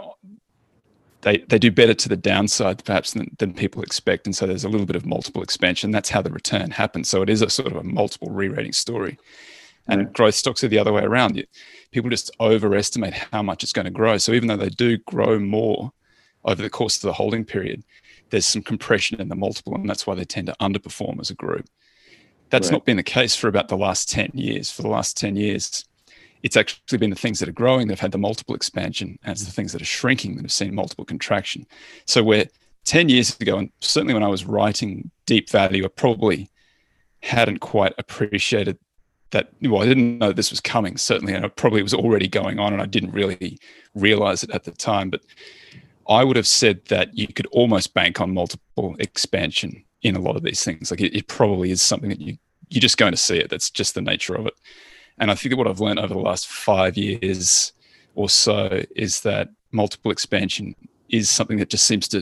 they, 1.23 1.39
they 1.39 1.59
do 1.59 1.71
better 1.71 1.95
to 1.95 2.09
the 2.09 2.17
downside 2.17 2.85
perhaps 2.85 3.15
than, 3.15 3.35
than 3.39 3.55
people 3.55 3.83
expect 3.83 4.27
and 4.27 4.37
so 4.37 4.47
there's 4.47 4.65
a 4.65 4.69
little 4.69 4.87
bit 4.87 4.97
of 4.97 5.07
multiple 5.07 5.43
expansion 5.43 5.91
that's 5.91 6.11
how 6.11 6.21
the 6.21 6.31
return 6.31 6.71
happens 6.71 7.09
so 7.09 7.23
it 7.23 7.31
is 7.31 7.43
a 7.43 7.51
sort 7.51 7.69
of 7.69 7.77
a 7.77 7.83
multiple 7.83 8.31
re-rating 8.31 8.73
story 8.73 9.19
and 9.87 10.13
growth 10.13 10.35
stocks 10.35 10.65
are 10.65 10.69
the 10.69 10.79
other 10.79 10.93
way 10.93 11.03
around 11.03 11.43
people 11.91 12.11
just 12.11 12.31
overestimate 12.41 13.15
how 13.15 13.43
much 13.43 13.63
it's 13.63 13.73
going 13.73 13.85
to 13.85 13.91
grow 13.91 14.19
so 14.19 14.33
even 14.33 14.49
though 14.49 14.57
they 14.57 14.69
do 14.69 14.99
grow 14.99 15.39
more 15.39 15.93
over 16.45 16.63
the 16.63 16.71
course 16.71 16.97
of 16.97 17.03
the 17.03 17.13
holding 17.13 17.45
period 17.45 17.83
there's 18.31 18.47
some 18.47 18.63
compression 18.63 19.21
in 19.21 19.29
the 19.29 19.37
multiple, 19.37 19.75
and 19.75 19.89
that's 19.89 20.07
why 20.07 20.15
they 20.15 20.25
tend 20.25 20.49
to 20.49 20.57
underperform 20.61 21.21
as 21.21 21.31
a 21.31 21.35
group. 21.35 21.69
That's 22.51 22.69
right. 22.69 22.73
not 22.73 22.85
been 22.85 22.97
the 22.97 23.03
case 23.03 23.37
for 23.37 23.49
about 23.49 23.69
the 23.69 23.77
last 23.77 24.09
10 24.11 24.33
years. 24.35 24.71
For 24.71 24.83
the 24.83 24.89
last 24.89 25.17
10 25.17 25.37
years, 25.37 25.85
it's 26.43 26.57
actually 26.57 26.99
been 26.99 27.11
the 27.11 27.17
things 27.17 27.39
that 27.39 27.49
are 27.49 27.53
growing 27.53 27.87
that 27.87 27.95
have 27.95 28.01
had 28.01 28.13
the 28.13 28.19
multiple 28.19 28.55
expansion, 28.55 29.19
and 29.23 29.33
it's 29.33 29.45
the 29.45 29.53
things 29.53 29.73
that 29.73 29.83
are 29.83 29.87
shrinking 29.87 30.37
that 30.37 30.43
have 30.43 30.53
seen 30.53 30.75
multiple 30.75 31.05
contraction. 31.05 31.67
So 32.07 32.23
where 32.23 32.47
10 32.85 33.09
years 33.09 33.39
ago, 33.41 33.59
and 33.59 33.71
certainly 33.81 34.15
when 34.15 34.25
I 34.25 34.29
was 34.29 34.45
writing 34.45 35.11
deep 35.27 35.49
value, 35.49 35.85
I 35.85 35.89
probably 35.89 36.51
hadn't 37.23 37.59
quite 37.59 37.95
appreciated 37.99 38.79
that 39.35 39.51
well 39.63 39.83
i 39.83 39.85
didn't 39.85 40.19
know 40.19 40.33
this 40.33 40.51
was 40.51 40.61
coming 40.61 40.97
certainly 40.97 41.35
and 41.35 41.45
it 41.45 41.57
probably 41.57 41.83
was 41.83 41.93
already 41.93 42.27
going 42.27 42.59
on 42.59 42.73
and 42.73 42.81
i 42.81 42.87
didn't 42.87 43.11
really 43.13 43.59
realize 43.95 44.43
it 44.43 44.51
at 44.51 44.65
the 44.65 44.71
time 44.71 45.11
but 45.11 45.21
I 46.09 46.25
would 46.25 46.37
have 46.37 46.47
said 46.47 46.85
that 46.87 47.17
you 47.17 47.29
could 47.29 47.47
almost 47.47 47.95
bank 47.95 48.21
on 48.21 48.35
multiple 48.35 48.97
expansion 48.99 49.85
in 50.03 50.17
a 50.17 50.21
lot 50.21 50.37
of 50.37 50.43
these 50.43 50.63
things. 50.63 50.91
Like 50.91 51.01
it, 51.01 51.17
it, 51.17 51.29
probably 51.29 51.71
is 51.71 51.83
something 51.83 52.11
that 52.11 52.21
you 52.21 52.37
you're 52.69 52.81
just 52.81 52.99
going 52.99 53.13
to 53.13 53.19
see 53.19 53.39
it. 53.39 53.51
That's 53.51 53.71
just 53.71 53.95
the 53.95 54.03
nature 54.03 54.35
of 54.35 54.47
it. 54.47 54.55
And 55.19 55.31
I 55.31 55.35
think 55.35 55.51
that 55.51 55.57
what 55.57 55.69
I've 55.69 55.81
learned 55.81 55.99
over 55.99 56.13
the 56.13 56.21
last 56.21 56.49
five 56.49 56.97
years 56.97 57.73
or 58.15 58.29
so 58.29 58.83
is 58.97 59.21
that 59.21 59.49
multiple 59.71 60.11
expansion 60.11 60.75
is 61.09 61.29
something 61.29 61.59
that 61.59 61.71
just 61.71 61.87
seems 61.87 62.09
to 62.09 62.19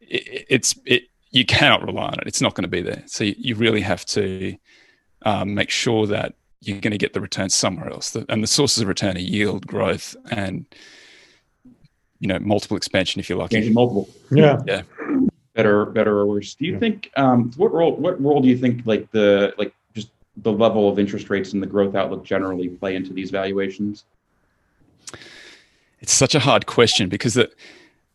it, 0.00 0.46
it's 0.48 0.78
it 0.84 1.04
you 1.30 1.44
cannot 1.44 1.84
rely 1.84 2.06
on 2.06 2.20
it. 2.20 2.26
It's 2.26 2.40
not 2.40 2.54
going 2.54 2.62
to 2.62 2.68
be 2.68 2.82
there. 2.82 3.02
So 3.06 3.24
you, 3.24 3.34
you 3.38 3.54
really 3.54 3.80
have 3.80 4.04
to 4.06 4.56
um, 5.24 5.54
make 5.54 5.70
sure 5.70 6.06
that 6.06 6.34
you're 6.60 6.80
going 6.80 6.92
to 6.92 6.98
get 6.98 7.12
the 7.12 7.20
return 7.20 7.50
somewhere 7.50 7.90
else. 7.90 8.14
And 8.28 8.42
the 8.42 8.48
sources 8.48 8.82
of 8.82 8.88
return 8.88 9.16
are 9.16 9.20
yield, 9.20 9.66
growth, 9.66 10.16
and 10.30 10.66
you 12.20 12.28
know 12.28 12.38
multiple 12.38 12.76
expansion 12.76 13.20
if 13.20 13.28
you're 13.28 13.38
lucky. 13.38 13.70
multiple. 13.70 14.08
Yeah. 14.30 14.60
Yeah. 14.66 14.82
Better, 15.54 15.86
better 15.86 16.18
or 16.18 16.26
worse. 16.26 16.54
Do 16.54 16.66
you 16.66 16.72
yeah. 16.72 16.78
think 16.78 17.10
um, 17.16 17.52
what 17.56 17.72
role 17.72 17.96
what 17.96 18.20
role 18.20 18.40
do 18.40 18.48
you 18.48 18.58
think 18.58 18.84
like 18.86 19.10
the 19.12 19.54
like 19.56 19.72
just 19.94 20.08
the 20.38 20.52
level 20.52 20.88
of 20.88 20.98
interest 20.98 21.30
rates 21.30 21.52
and 21.52 21.62
the 21.62 21.66
growth 21.66 21.94
outlook 21.94 22.24
generally 22.24 22.68
play 22.68 22.96
into 22.96 23.12
these 23.12 23.30
valuations? 23.30 24.04
It's 26.00 26.12
such 26.12 26.34
a 26.34 26.40
hard 26.40 26.66
question 26.66 27.08
because 27.08 27.34
that 27.34 27.54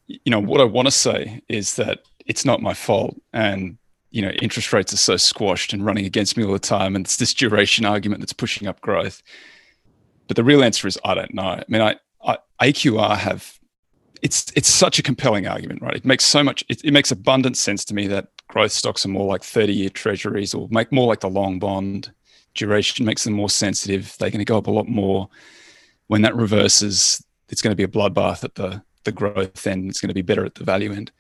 you 0.08 0.20
know 0.28 0.40
what 0.40 0.60
I 0.60 0.66
want 0.66 0.88
to 0.88 0.92
say 0.92 1.42
is 1.48 1.76
that 1.78 2.00
it's 2.26 2.44
not 2.44 2.62
my 2.62 2.74
fault 2.74 3.20
and 3.32 3.78
you 4.12 4.22
know 4.22 4.30
interest 4.42 4.74
rates 4.74 4.94
are 4.94 4.98
so 4.98 5.18
squashed 5.18 5.74
and 5.74 5.86
running 5.86 6.06
against 6.06 6.38
me 6.38 6.44
all 6.44 6.54
the 6.54 6.60
time, 6.60 6.96
and 6.96 7.06
it's 7.06 7.18
this 7.18 7.34
duration 7.34 7.86
argument 7.86 8.22
that's 8.22 8.34
pushing 8.34 8.68
up 8.68 8.82
growth. 8.82 9.22
But 10.28 10.36
the 10.36 10.44
real 10.44 10.64
answer 10.64 10.88
is 10.88 10.98
I 11.04 11.14
don't 11.14 11.34
know. 11.34 11.44
I 11.44 11.64
mean, 11.68 11.82
I, 11.82 11.96
I 12.24 12.38
AQR 12.72 13.18
have 13.18 13.60
it's 14.22 14.52
it's 14.56 14.68
such 14.68 15.00
a 15.00 15.04
compelling 15.04 15.48
argument, 15.48 15.82
right? 15.82 15.96
It 15.96 16.06
makes 16.06 16.26
so 16.26 16.44
much 16.44 16.64
it, 16.70 16.84
it 16.84 16.92
makes 16.92 17.12
abundant 17.12 17.58
sense 17.58 17.86
to 17.86 17.94
me 17.94 18.08
that 18.08 18.28
growth 18.48 18.72
stocks 18.72 19.06
are 19.06 19.10
more 19.10 19.28
like 19.28 19.44
30 19.44 19.74
year 19.74 19.90
treasuries 19.90 20.54
or 20.54 20.68
make 20.72 20.92
more 20.92 21.08
like 21.08 21.22
the 21.22 21.30
long 21.30 21.60
bond. 21.60 22.12
Duration 22.56 23.06
makes 23.06 23.24
them 23.24 23.34
more 23.34 23.50
sensitive. 23.50 24.16
They're 24.20 24.32
going 24.32 24.40
to 24.40 24.46
go 24.46 24.58
up 24.58 24.68
a 24.68 24.72
lot 24.72 24.88
more. 24.88 25.30
When 26.08 26.24
that 26.24 26.36
reverses, 26.36 27.24
it's 27.50 27.62
going 27.62 27.72
to 27.72 27.76
be 27.76 27.84
a 27.84 27.88
bloodbath 27.88 28.44
at 28.44 28.56
the 28.56 28.82
the 29.04 29.12
growth 29.12 29.66
end. 29.66 29.90
It's 29.90 30.02
going 30.02 30.10
to 30.10 30.14
be 30.14 30.22
better 30.22 30.46
at 30.46 30.56
the 30.56 30.64
value 30.64 30.92
end. 30.92 31.12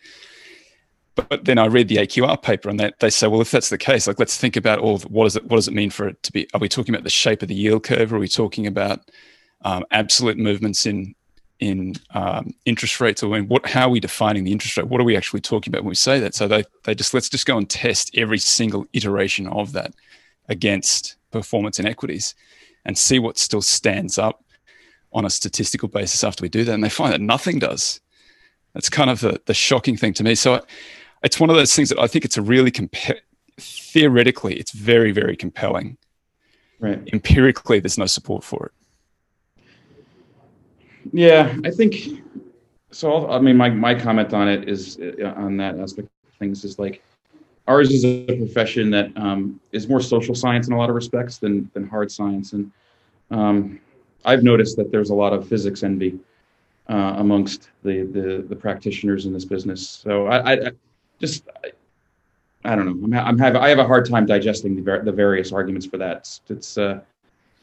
But, 1.16 1.43
then 1.45 1.57
I 1.57 1.66
read 1.66 1.89
the 1.89 1.97
AQR 1.97 2.41
paper, 2.41 2.70
and 2.70 2.80
they, 2.80 2.91
they 2.99 3.10
say, 3.10 3.28
well, 3.28 3.41
if 3.41 3.51
that's 3.51 3.70
the 3.70 3.78
case, 3.78 4.07
like 4.07 4.20
let's 4.20 4.38
think 4.38 4.55
about 4.55 4.80
all. 4.80 4.95
Of, 4.95 5.03
what 5.03 5.26
does 5.26 5.36
it 5.36 5.43
what 5.45 5.57
does 5.57 5.68
it 5.68 5.74
mean 5.74 5.89
for 5.89 6.07
it 6.07 6.24
to 6.24 6.32
be? 6.32 6.47
Are 6.53 6.60
we 6.60 6.70
talking 6.70 6.93
about 6.93 7.03
the 7.03 7.10
shape 7.10 7.41
of 7.41 7.49
the 7.49 7.55
yield 7.55 7.84
curve? 7.84 8.14
Are 8.14 8.20
we 8.20 8.30
talking 8.30 8.68
about 8.68 9.01
um, 9.64 9.84
absolute 9.91 10.38
movements 10.38 10.86
in 10.86 11.16
in 11.60 11.93
um, 12.12 12.53
interest 12.66 13.01
rates 13.01 13.22
or 13.22 13.38
in 13.38 13.47
what 13.47 13.66
how 13.66 13.88
are 13.88 13.89
we 13.89 13.99
defining 13.99 14.43
the 14.43 14.51
interest 14.51 14.78
rate 14.78 14.88
what 14.88 15.01
are 15.01 15.05
we 15.05 15.18
actually 15.18 15.41
talking 15.41 15.72
about 15.72 15.84
when 15.84 15.89
we 15.89 15.95
say 15.95 16.20
that 16.20 16.34
so 16.34 16.47
they, 16.47 16.64
they 16.86 16.95
just 16.95 17.14
let's 17.14 17.30
just 17.30 17.45
go 17.45 17.57
and 17.57 17.70
test 17.70 18.10
every 18.16 18.38
single 18.38 18.86
iteration 18.93 19.45
of 19.47 19.74
that 19.74 19.93
against 20.47 21.18
performance 21.32 21.78
in 21.78 21.86
equities 21.86 22.34
and 22.86 22.97
see 22.97 23.20
what 23.20 23.38
still 23.38 23.62
stands 23.62 24.18
up 24.18 24.43
on 25.12 25.26
a 25.26 25.30
statistical 25.30 25.89
basis 25.89 26.24
after 26.24 26.41
we 26.41 26.49
do 26.49 26.64
that 26.64 26.74
and 26.74 26.84
they 26.84 26.89
find 26.89 27.12
that 27.12 27.22
nothing 27.22 27.60
does 27.60 27.99
that's 28.74 28.89
kind 28.89 29.10
of 29.10 29.20
the, 29.20 29.41
the 29.45 29.53
shocking 29.53 29.97
thing 29.97 30.14
to 30.14 30.24
me 30.24 30.36
so 30.36 30.64
it's 31.24 31.39
one 31.39 31.49
of 31.49 31.55
those 31.55 31.74
things 31.74 31.89
that 31.89 31.99
i 31.99 32.07
think 32.07 32.26
it's 32.26 32.38
a 32.38 32.41
really 32.41 32.72
compa- 32.72 33.20
theoretically 33.59 34.55
it's 34.55 34.72
very 34.72 35.11
very 35.11 35.36
compelling 35.36 35.97
right 36.80 37.07
empirically 37.13 37.80
there's 37.80 37.97
no 37.97 38.05
support 38.05 38.43
for 38.43 38.67
it 38.67 38.72
yeah, 41.11 41.55
I 41.63 41.72
think 41.72 42.24
so. 42.91 43.13
I'll, 43.13 43.32
I 43.32 43.39
mean, 43.39 43.57
my, 43.57 43.70
my 43.70 43.95
comment 43.95 44.34
on 44.34 44.47
it 44.47 44.70
is 44.70 44.99
uh, 44.99 45.34
on 45.36 45.57
that 45.57 45.80
aspect 45.80 46.07
of 46.07 46.38
things 46.38 46.63
is 46.63 46.78
like 46.78 47.03
ours 47.67 47.91
is 47.91 48.03
a 48.05 48.26
profession 48.26 48.89
that 48.91 49.11
um, 49.15 49.59
is 49.72 49.88
more 49.88 50.01
social 50.01 50.36
science 50.36 50.67
in 50.67 50.74
a 50.74 50.78
lot 50.78 50.89
of 50.89 50.95
respects 50.95 51.38
than 51.38 51.70
than 51.74 51.88
hard 51.88 52.11
science, 52.11 52.53
and 52.53 52.72
um, 53.32 53.80
I've 54.26 54.43
noticed 54.43 54.78
that 54.78 54.91
there's 54.91 55.09
a 55.09 55.15
lot 55.15 55.34
of 55.34 55.47
physics 55.47 55.84
envy 55.84 56.20
uh, 56.89 57.15
amongst 57.17 57.70
the, 57.84 58.03
the 58.03 58.45
the 58.47 58.55
practitioners 58.55 59.26
in 59.26 59.34
this 59.34 59.45
business. 59.45 59.88
So 59.88 60.28
I, 60.28 60.38
I, 60.38 60.53
I 60.67 60.72
just 61.20 61.47
I, 61.63 61.72
I, 62.65 62.76
don't 62.76 62.86
know. 62.86 63.17
I'm, 63.17 63.28
I'm 63.28 63.38
have 63.39 63.55
I 63.55 63.70
have 63.70 63.80
a 63.80 63.88
hard 63.88 64.07
time 64.07 64.26
digesting 64.26 64.76
the 64.76 65.01
the 65.03 65.11
various 65.11 65.51
arguments 65.51 65.86
for 65.86 65.97
that. 65.97 66.17
It's, 66.17 66.41
it's 66.49 66.78
uh, 66.78 67.01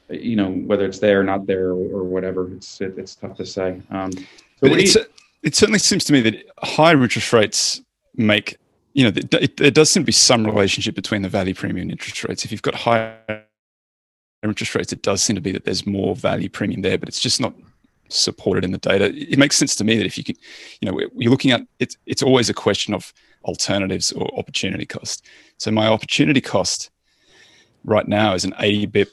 you 0.08 0.36
know 0.36 0.50
whether 0.50 0.84
it's 0.84 0.98
there 0.98 1.20
or 1.20 1.24
not 1.24 1.46
there 1.46 1.68
or, 1.68 2.00
or 2.00 2.04
whatever 2.04 2.52
it's 2.52 2.80
it, 2.80 2.94
it's 2.96 3.14
tough 3.14 3.36
to 3.36 3.46
say 3.46 3.80
um, 3.90 4.10
so 4.12 4.66
you, 4.66 5.04
it 5.42 5.54
certainly 5.54 5.78
seems 5.78 6.04
to 6.04 6.12
me 6.12 6.20
that 6.20 6.44
higher 6.62 7.00
interest 7.02 7.32
rates 7.32 7.82
make 8.14 8.56
you 8.94 9.04
know 9.04 9.12
it, 9.14 9.56
there 9.56 9.70
does 9.70 9.90
seem 9.90 10.02
to 10.02 10.06
be 10.06 10.12
some 10.12 10.46
relationship 10.46 10.94
between 10.94 11.22
the 11.22 11.28
value 11.28 11.54
premium 11.54 11.82
and 11.82 11.90
interest 11.90 12.24
rates 12.24 12.44
if 12.44 12.52
you've 12.52 12.62
got 12.62 12.74
higher 12.74 13.44
interest 14.42 14.74
rates 14.74 14.92
it 14.92 15.02
does 15.02 15.22
seem 15.22 15.34
to 15.34 15.42
be 15.42 15.52
that 15.52 15.64
there's 15.64 15.86
more 15.86 16.14
value 16.14 16.48
premium 16.48 16.82
there 16.82 16.98
but 16.98 17.08
it's 17.08 17.20
just 17.20 17.40
not 17.40 17.54
supported 18.08 18.64
in 18.64 18.70
the 18.70 18.78
data 18.78 19.12
it 19.16 19.38
makes 19.38 19.56
sense 19.56 19.74
to 19.74 19.82
me 19.82 19.96
that 19.96 20.06
if 20.06 20.16
you 20.16 20.22
can 20.22 20.36
you 20.80 20.90
know 20.90 21.00
you're 21.16 21.30
looking 21.30 21.50
at 21.50 21.62
it's 21.80 21.96
it's 22.06 22.22
always 22.22 22.48
a 22.48 22.54
question 22.54 22.94
of 22.94 23.12
alternatives 23.46 24.12
or 24.12 24.28
opportunity 24.38 24.84
cost 24.84 25.24
so 25.56 25.70
my 25.70 25.86
opportunity 25.86 26.40
cost 26.40 26.90
right 27.84 28.08
now 28.08 28.34
is 28.34 28.44
an 28.44 28.54
80 28.58 28.86
bip 28.86 29.12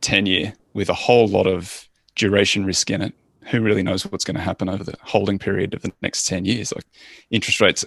10 0.00 0.26
year 0.26 0.52
with 0.74 0.88
a 0.88 0.94
whole 0.94 1.26
lot 1.26 1.46
of 1.46 1.88
duration 2.14 2.66
risk 2.66 2.90
in 2.90 3.00
it. 3.00 3.14
Who 3.50 3.62
really 3.62 3.82
knows 3.82 4.04
what's 4.04 4.24
going 4.24 4.36
to 4.36 4.42
happen 4.42 4.68
over 4.68 4.84
the 4.84 4.94
holding 5.02 5.38
period 5.38 5.72
of 5.72 5.82
the 5.82 5.92
next 6.02 6.26
10 6.26 6.44
years? 6.44 6.72
Like 6.74 6.84
interest 7.30 7.60
rates, 7.60 7.84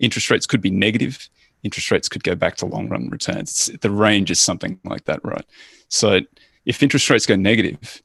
interest 0.00 0.30
rates 0.30 0.46
could 0.46 0.60
be 0.60 0.70
negative. 0.70 1.28
Interest 1.62 1.90
rates 1.92 2.08
could 2.08 2.24
go 2.24 2.34
back 2.34 2.56
to 2.56 2.66
long 2.66 2.88
run 2.88 3.08
returns. 3.08 3.68
It's, 3.68 3.80
the 3.80 3.90
range 3.90 4.30
is 4.30 4.40
something 4.40 4.80
like 4.84 5.04
that, 5.04 5.20
right? 5.22 5.44
So 5.88 6.20
if 6.66 6.82
interest 6.82 7.08
rates 7.08 7.26
go 7.26 7.36
negative, 7.36 8.02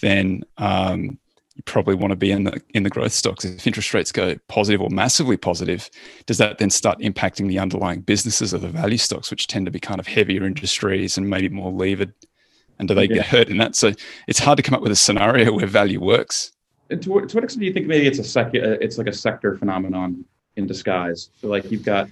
then 0.00 0.44
um, 0.56 1.18
you 1.60 1.72
probably 1.72 1.94
want 1.94 2.10
to 2.10 2.16
be 2.16 2.30
in 2.30 2.44
the 2.44 2.60
in 2.70 2.84
the 2.84 2.90
growth 2.90 3.12
stocks. 3.12 3.44
If 3.44 3.66
interest 3.66 3.92
rates 3.92 4.12
go 4.12 4.36
positive 4.48 4.80
or 4.80 4.88
massively 4.88 5.36
positive, 5.36 5.90
does 6.24 6.38
that 6.38 6.58
then 6.58 6.70
start 6.70 6.98
impacting 7.00 7.48
the 7.48 7.58
underlying 7.58 8.00
businesses 8.00 8.52
of 8.52 8.62
the 8.62 8.68
value 8.68 8.96
stocks, 8.96 9.30
which 9.30 9.46
tend 9.46 9.66
to 9.66 9.70
be 9.70 9.80
kind 9.80 10.00
of 10.00 10.06
heavier 10.06 10.44
industries 10.44 11.18
and 11.18 11.28
maybe 11.28 11.48
more 11.50 11.70
levered 11.70 12.14
and 12.80 12.88
do 12.88 12.94
they 12.94 13.04
yeah. 13.04 13.16
get 13.16 13.26
hurt 13.26 13.48
in 13.50 13.58
that? 13.58 13.76
So 13.76 13.92
it's 14.26 14.38
hard 14.38 14.56
to 14.56 14.62
come 14.62 14.74
up 14.74 14.80
with 14.80 14.90
a 14.90 14.96
scenario 14.96 15.52
where 15.52 15.66
value 15.66 16.00
works. 16.00 16.52
And 16.88 17.00
to 17.02 17.10
what, 17.10 17.28
to 17.28 17.36
what 17.36 17.44
extent 17.44 17.60
do 17.60 17.66
you 17.66 17.72
think 17.74 17.86
maybe 17.86 18.06
it's 18.06 18.18
a 18.18 18.24
sec, 18.24 18.46
uh, 18.46 18.80
it's 18.80 18.96
like 18.96 19.06
a 19.06 19.12
sector 19.12 19.56
phenomenon 19.56 20.24
in 20.56 20.66
disguise? 20.66 21.28
So 21.40 21.48
like 21.48 21.70
you've 21.70 21.84
got 21.84 22.08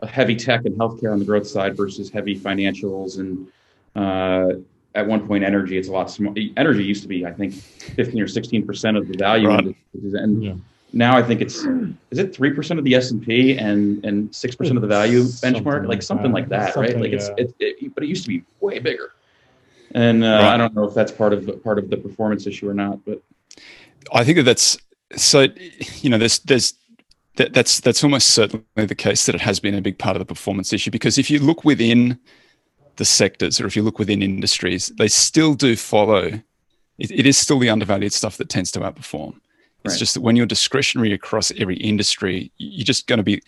a 0.00 0.06
heavy 0.06 0.34
tech 0.34 0.64
and 0.64 0.74
healthcare 0.78 1.12
on 1.12 1.18
the 1.18 1.26
growth 1.26 1.46
side 1.46 1.76
versus 1.76 2.10
heavy 2.10 2.38
financials 2.38 3.18
and 3.18 3.48
uh, 3.94 4.60
at 4.98 5.06
one 5.06 5.26
point 5.26 5.44
energy 5.44 5.78
it's 5.78 5.88
a 5.88 5.92
lot 5.92 6.10
small 6.10 6.34
energy 6.56 6.84
used 6.84 7.02
to 7.02 7.08
be 7.08 7.24
i 7.24 7.32
think 7.32 7.54
15 7.54 8.20
or 8.20 8.28
16 8.28 8.66
percent 8.66 8.96
of 8.96 9.08
the 9.08 9.16
value 9.16 9.48
right. 9.48 9.76
and 9.94 10.42
yeah. 10.42 10.54
now 10.92 11.16
i 11.16 11.22
think 11.22 11.40
it's 11.40 11.64
is 12.10 12.18
it 12.18 12.34
3 12.34 12.52
percent 12.52 12.78
of 12.78 12.84
the 12.84 12.94
s&p 12.94 13.56
and 13.58 14.04
and 14.04 14.34
6 14.34 14.56
percent 14.56 14.76
of 14.76 14.82
the 14.82 14.88
value 14.88 15.22
benchmark 15.22 15.62
something 15.62 15.88
like, 15.88 16.02
something 16.02 16.32
like 16.32 16.48
that 16.48 16.74
something, 16.74 16.94
right 16.94 17.00
like 17.00 17.12
yeah. 17.12 17.34
it's 17.36 17.54
it, 17.60 17.76
it, 17.80 17.94
but 17.94 18.02
it 18.04 18.08
used 18.08 18.24
to 18.24 18.28
be 18.28 18.42
way 18.60 18.78
bigger 18.78 19.12
and 19.92 20.24
uh, 20.24 20.26
right. 20.26 20.54
I 20.54 20.56
don't 20.56 20.74
know 20.74 20.84
if 20.84 20.94
that's 20.94 21.12
part 21.12 21.32
of 21.32 21.46
the, 21.46 21.52
part 21.54 21.78
of 21.78 21.88
the 21.90 21.96
performance 21.96 22.46
issue 22.46 22.68
or 22.68 22.74
not, 22.74 23.04
but 23.04 23.22
I 24.12 24.24
think 24.24 24.36
that 24.36 24.42
that's 24.42 24.78
so. 25.16 25.46
You 26.00 26.10
know, 26.10 26.18
there's 26.18 26.40
there's 26.40 26.74
that, 27.36 27.54
that's 27.54 27.80
that's 27.80 28.04
almost 28.04 28.28
certainly 28.28 28.64
the 28.74 28.94
case 28.94 29.26
that 29.26 29.34
it 29.34 29.40
has 29.40 29.60
been 29.60 29.74
a 29.74 29.80
big 29.80 29.98
part 29.98 30.16
of 30.16 30.20
the 30.20 30.26
performance 30.26 30.72
issue 30.72 30.90
because 30.90 31.18
if 31.18 31.30
you 31.30 31.38
look 31.38 31.64
within 31.64 32.18
the 32.98 33.04
sectors 33.04 33.60
or 33.60 33.66
if 33.66 33.74
you 33.74 33.82
look 33.82 33.98
within 33.98 34.22
industries, 34.22 34.92
they 34.98 35.08
still 35.08 35.54
do 35.54 35.74
follow. 35.74 36.24
it, 36.98 37.10
it 37.10 37.26
is 37.26 37.38
still 37.38 37.58
the 37.58 37.70
undervalued 37.70 38.12
stuff 38.12 38.36
that 38.36 38.48
tends 38.48 38.70
to 38.72 38.80
outperform. 38.80 39.34
It's 39.84 39.94
right. 39.94 39.98
just 39.98 40.14
that 40.14 40.20
when 40.20 40.36
you're 40.36 40.46
discretionary 40.46 41.12
across 41.12 41.52
every 41.56 41.76
industry, 41.76 42.50
you're 42.58 42.84
just 42.84 43.06
going 43.06 43.18
to 43.18 43.22
be, 43.22 43.40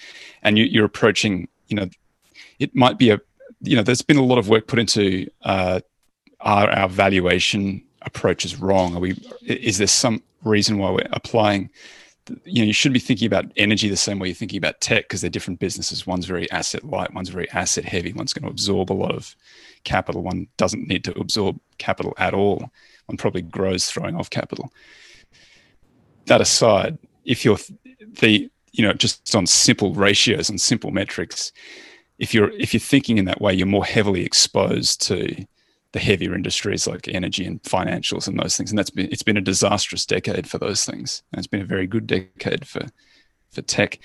and 0.43 0.57
you, 0.57 0.65
you're 0.65 0.85
approaching. 0.85 1.49
You 1.69 1.77
know, 1.77 1.91
it 2.59 2.75
might 2.75 2.99
be 2.99 3.11
a. 3.11 3.21
You 3.63 3.77
know, 3.77 3.83
there's 3.83 4.01
been 4.01 4.17
a 4.17 4.25
lot 4.25 4.39
of 4.39 4.49
work 4.49 4.69
put 4.69 4.79
into 4.79 5.29
uh, 5.43 5.81
are 6.41 6.71
our 6.71 6.89
valuation 6.89 7.83
approaches 8.03 8.57
wrong? 8.57 8.97
Are 8.97 9.01
we? 9.01 9.17
Is 9.43 9.79
there 9.79 9.89
some 9.89 10.23
reason 10.45 10.79
why 10.79 10.91
we're 10.91 11.09
applying? 11.13 11.69
You 12.45 12.63
know, 12.63 12.67
you 12.67 12.73
should 12.73 12.93
be 12.93 12.99
thinking 12.99 13.27
about 13.27 13.51
energy 13.57 13.89
the 13.89 13.97
same 13.97 14.19
way 14.19 14.29
you're 14.29 14.35
thinking 14.35 14.59
about 14.59 14.81
tech 14.81 15.05
because 15.05 15.21
they're 15.21 15.31
different 15.31 15.61
businesses. 15.61 16.07
One's 16.07 16.27
very 16.27 16.51
asset 16.51 16.85
light, 16.85 17.15
one's 17.15 17.29
very 17.29 17.51
asset 17.51 17.85
heavy. 17.85 18.13
One's 18.13 18.33
going 18.33 18.45
to 18.45 18.51
absorb 18.51 18.93
a 18.93 18.95
lot 18.95 19.15
of 19.15 19.35
capital. 19.85 20.23
One 20.23 20.47
doesn't 20.57 20.87
need 20.87 21.05
to 21.05 21.19
absorb 21.19 21.59
capital 21.79 22.15
at 22.19 22.35
all. 22.35 22.71
One 23.07 23.17
probably 23.17 23.43
grows 23.43 23.87
throwing 23.87 24.17
off 24.17 24.31
capital. 24.31 24.73
That 26.27 26.41
aside, 26.41 26.99
if 27.25 27.45
you're 27.45 27.59
the 28.21 28.51
you 28.73 28.87
know 28.87 28.93
just 28.93 29.35
on 29.35 29.47
simple 29.47 29.95
ratios 29.95 30.49
and 30.49 30.61
simple 30.61 30.91
metrics, 30.91 31.53
if 32.19 32.33
you're 32.35 32.51
if 32.51 32.73
you're 32.73 32.81
thinking 32.81 33.19
in 33.19 33.25
that 33.25 33.41
way, 33.41 33.53
you're 33.53 33.67
more 33.67 33.85
heavily 33.85 34.25
exposed 34.25 35.03
to 35.09 35.45
the 35.93 35.99
heavier 35.99 36.35
industries 36.35 36.87
like 36.87 37.09
energy 37.09 37.45
and 37.45 37.63
financials 37.63 38.29
and 38.29 38.39
those 38.39 38.57
things. 38.57 38.71
And 38.71 38.79
that's 38.79 38.91
been 38.91 39.09
it's 39.11 39.23
been 39.23 39.37
a 39.37 39.43
disastrous 39.43 40.07
decade 40.07 40.49
for 40.49 40.59
those 40.59 40.85
things. 40.85 41.23
And 41.33 41.39
it's 41.39 41.49
been 41.49 41.63
a 41.63 41.67
very 41.67 41.87
good 41.87 42.07
decade 42.07 42.67
for 42.67 42.87
for 43.51 43.63
tech. 43.63 43.99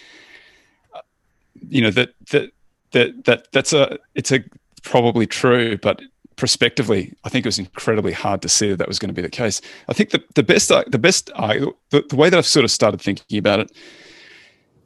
You 1.69 1.81
know 1.81 1.91
that 1.91 2.09
that 2.31 2.51
that 2.91 3.25
that 3.25 3.51
that's 3.51 3.73
a 3.73 3.99
it's 4.15 4.31
a 4.31 4.43
probably 4.83 5.27
true, 5.27 5.77
but 5.77 6.01
prospectively, 6.36 7.13
I 7.23 7.29
think 7.29 7.45
it 7.45 7.47
was 7.47 7.59
incredibly 7.59 8.13
hard 8.13 8.41
to 8.41 8.49
see 8.49 8.69
that 8.69 8.77
that 8.77 8.88
was 8.88 8.99
going 8.99 9.09
to 9.09 9.13
be 9.13 9.21
the 9.21 9.29
case. 9.29 9.61
I 9.88 9.93
think 9.93 10.09
the 10.09 10.23
the 10.33 10.43
best 10.43 10.69
the 10.69 10.99
best 10.99 11.27
the, 11.27 11.73
the 12.09 12.15
way 12.15 12.29
that 12.29 12.38
I've 12.38 12.45
sort 12.45 12.65
of 12.65 12.71
started 12.71 13.01
thinking 13.01 13.38
about 13.38 13.59
it 13.59 13.71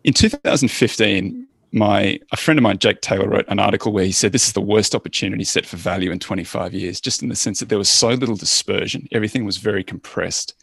in 0.03 0.13
2015 0.13 1.47
my 1.71 2.19
a 2.31 2.37
friend 2.37 2.57
of 2.57 2.63
mine, 2.63 2.79
Jake 2.79 3.01
Taylor, 3.01 3.29
wrote 3.29 3.45
an 3.47 3.59
article 3.59 3.91
where 3.91 4.05
he 4.05 4.11
said 4.11 4.31
this 4.31 4.47
is 4.47 4.53
the 4.53 4.61
worst 4.61 4.95
opportunity 4.95 5.43
set 5.43 5.65
for 5.65 5.77
value 5.77 6.11
in 6.11 6.19
25 6.19 6.73
years, 6.73 6.99
just 6.99 7.21
in 7.21 7.29
the 7.29 7.35
sense 7.35 7.59
that 7.59 7.69
there 7.69 7.77
was 7.77 7.89
so 7.89 8.09
little 8.09 8.35
dispersion. 8.35 9.07
Everything 9.11 9.45
was 9.45 9.57
very 9.57 9.83
compressed. 9.83 10.55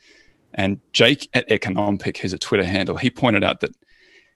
And 0.55 0.81
Jake 0.93 1.29
at 1.35 1.51
Econompic, 1.51 2.19
who's 2.19 2.33
a 2.33 2.39
Twitter 2.39 2.65
handle, 2.65 2.97
he 2.97 3.11
pointed 3.11 3.45
out 3.45 3.61
that 3.61 3.75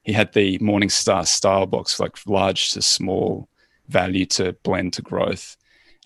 he 0.03 0.13
had 0.13 0.33
the 0.33 0.57
Morningstar 0.59 1.27
style 1.27 1.65
box, 1.65 1.99
like 1.99 2.15
large 2.25 2.71
to 2.71 2.81
small, 2.81 3.49
value 3.87 4.25
to 4.27 4.53
blend 4.63 4.93
to 4.93 5.01
growth. 5.01 5.57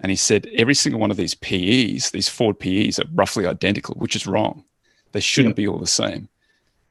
And 0.02 0.10
he 0.10 0.16
said 0.16 0.48
every 0.56 0.74
single 0.74 1.00
one 1.00 1.12
of 1.12 1.18
these 1.18 1.36
PEs, 1.36 2.12
these 2.12 2.28
forward 2.28 2.60
PEs, 2.60 3.00
are 3.00 3.06
roughly 3.14 3.46
identical, 3.46 3.96
which 3.96 4.16
is 4.16 4.28
wrong. 4.28 4.64
They 5.12 5.20
shouldn't 5.20 5.54
yeah. 5.54 5.64
be 5.64 5.68
all 5.68 5.80
the 5.80 5.88
same. 5.88 6.28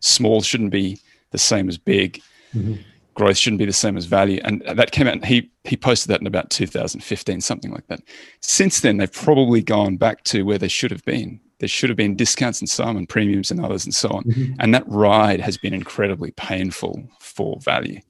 Small 0.00 0.42
shouldn't 0.42 0.70
be 0.70 0.98
the 1.30 1.38
same 1.38 1.68
as 1.68 1.76
big. 1.76 2.22
Mm-hmm 2.54 2.74
growth 3.14 3.36
shouldn't 3.36 3.58
be 3.58 3.64
the 3.64 3.72
same 3.72 3.96
as 3.96 4.06
value. 4.06 4.40
And 4.44 4.62
that 4.66 4.90
came 4.90 5.06
out, 5.06 5.14
and 5.14 5.24
he, 5.24 5.50
he 5.64 5.76
posted 5.76 6.10
that 6.10 6.20
in 6.20 6.26
about 6.26 6.50
2015, 6.50 7.40
something 7.40 7.72
like 7.72 7.86
that. 7.86 8.00
Since 8.40 8.80
then, 8.80 8.96
they've 8.96 9.12
probably 9.12 9.62
gone 9.62 9.96
back 9.96 10.24
to 10.24 10.42
where 10.42 10.58
they 10.58 10.68
should 10.68 10.90
have 10.90 11.04
been. 11.04 11.40
There 11.60 11.68
should 11.68 11.88
have 11.90 11.96
been 11.96 12.16
discounts 12.16 12.60
in 12.60 12.66
some 12.66 12.96
and 12.96 13.08
premiums 13.08 13.50
in 13.50 13.64
others 13.64 13.84
and 13.84 13.94
so 13.94 14.10
on. 14.10 14.24
Mm-hmm. 14.24 14.54
And 14.58 14.74
that 14.74 14.84
ride 14.86 15.40
has 15.40 15.56
been 15.56 15.72
incredibly 15.72 16.32
painful 16.32 17.08
for 17.20 17.58
value. 17.60 18.00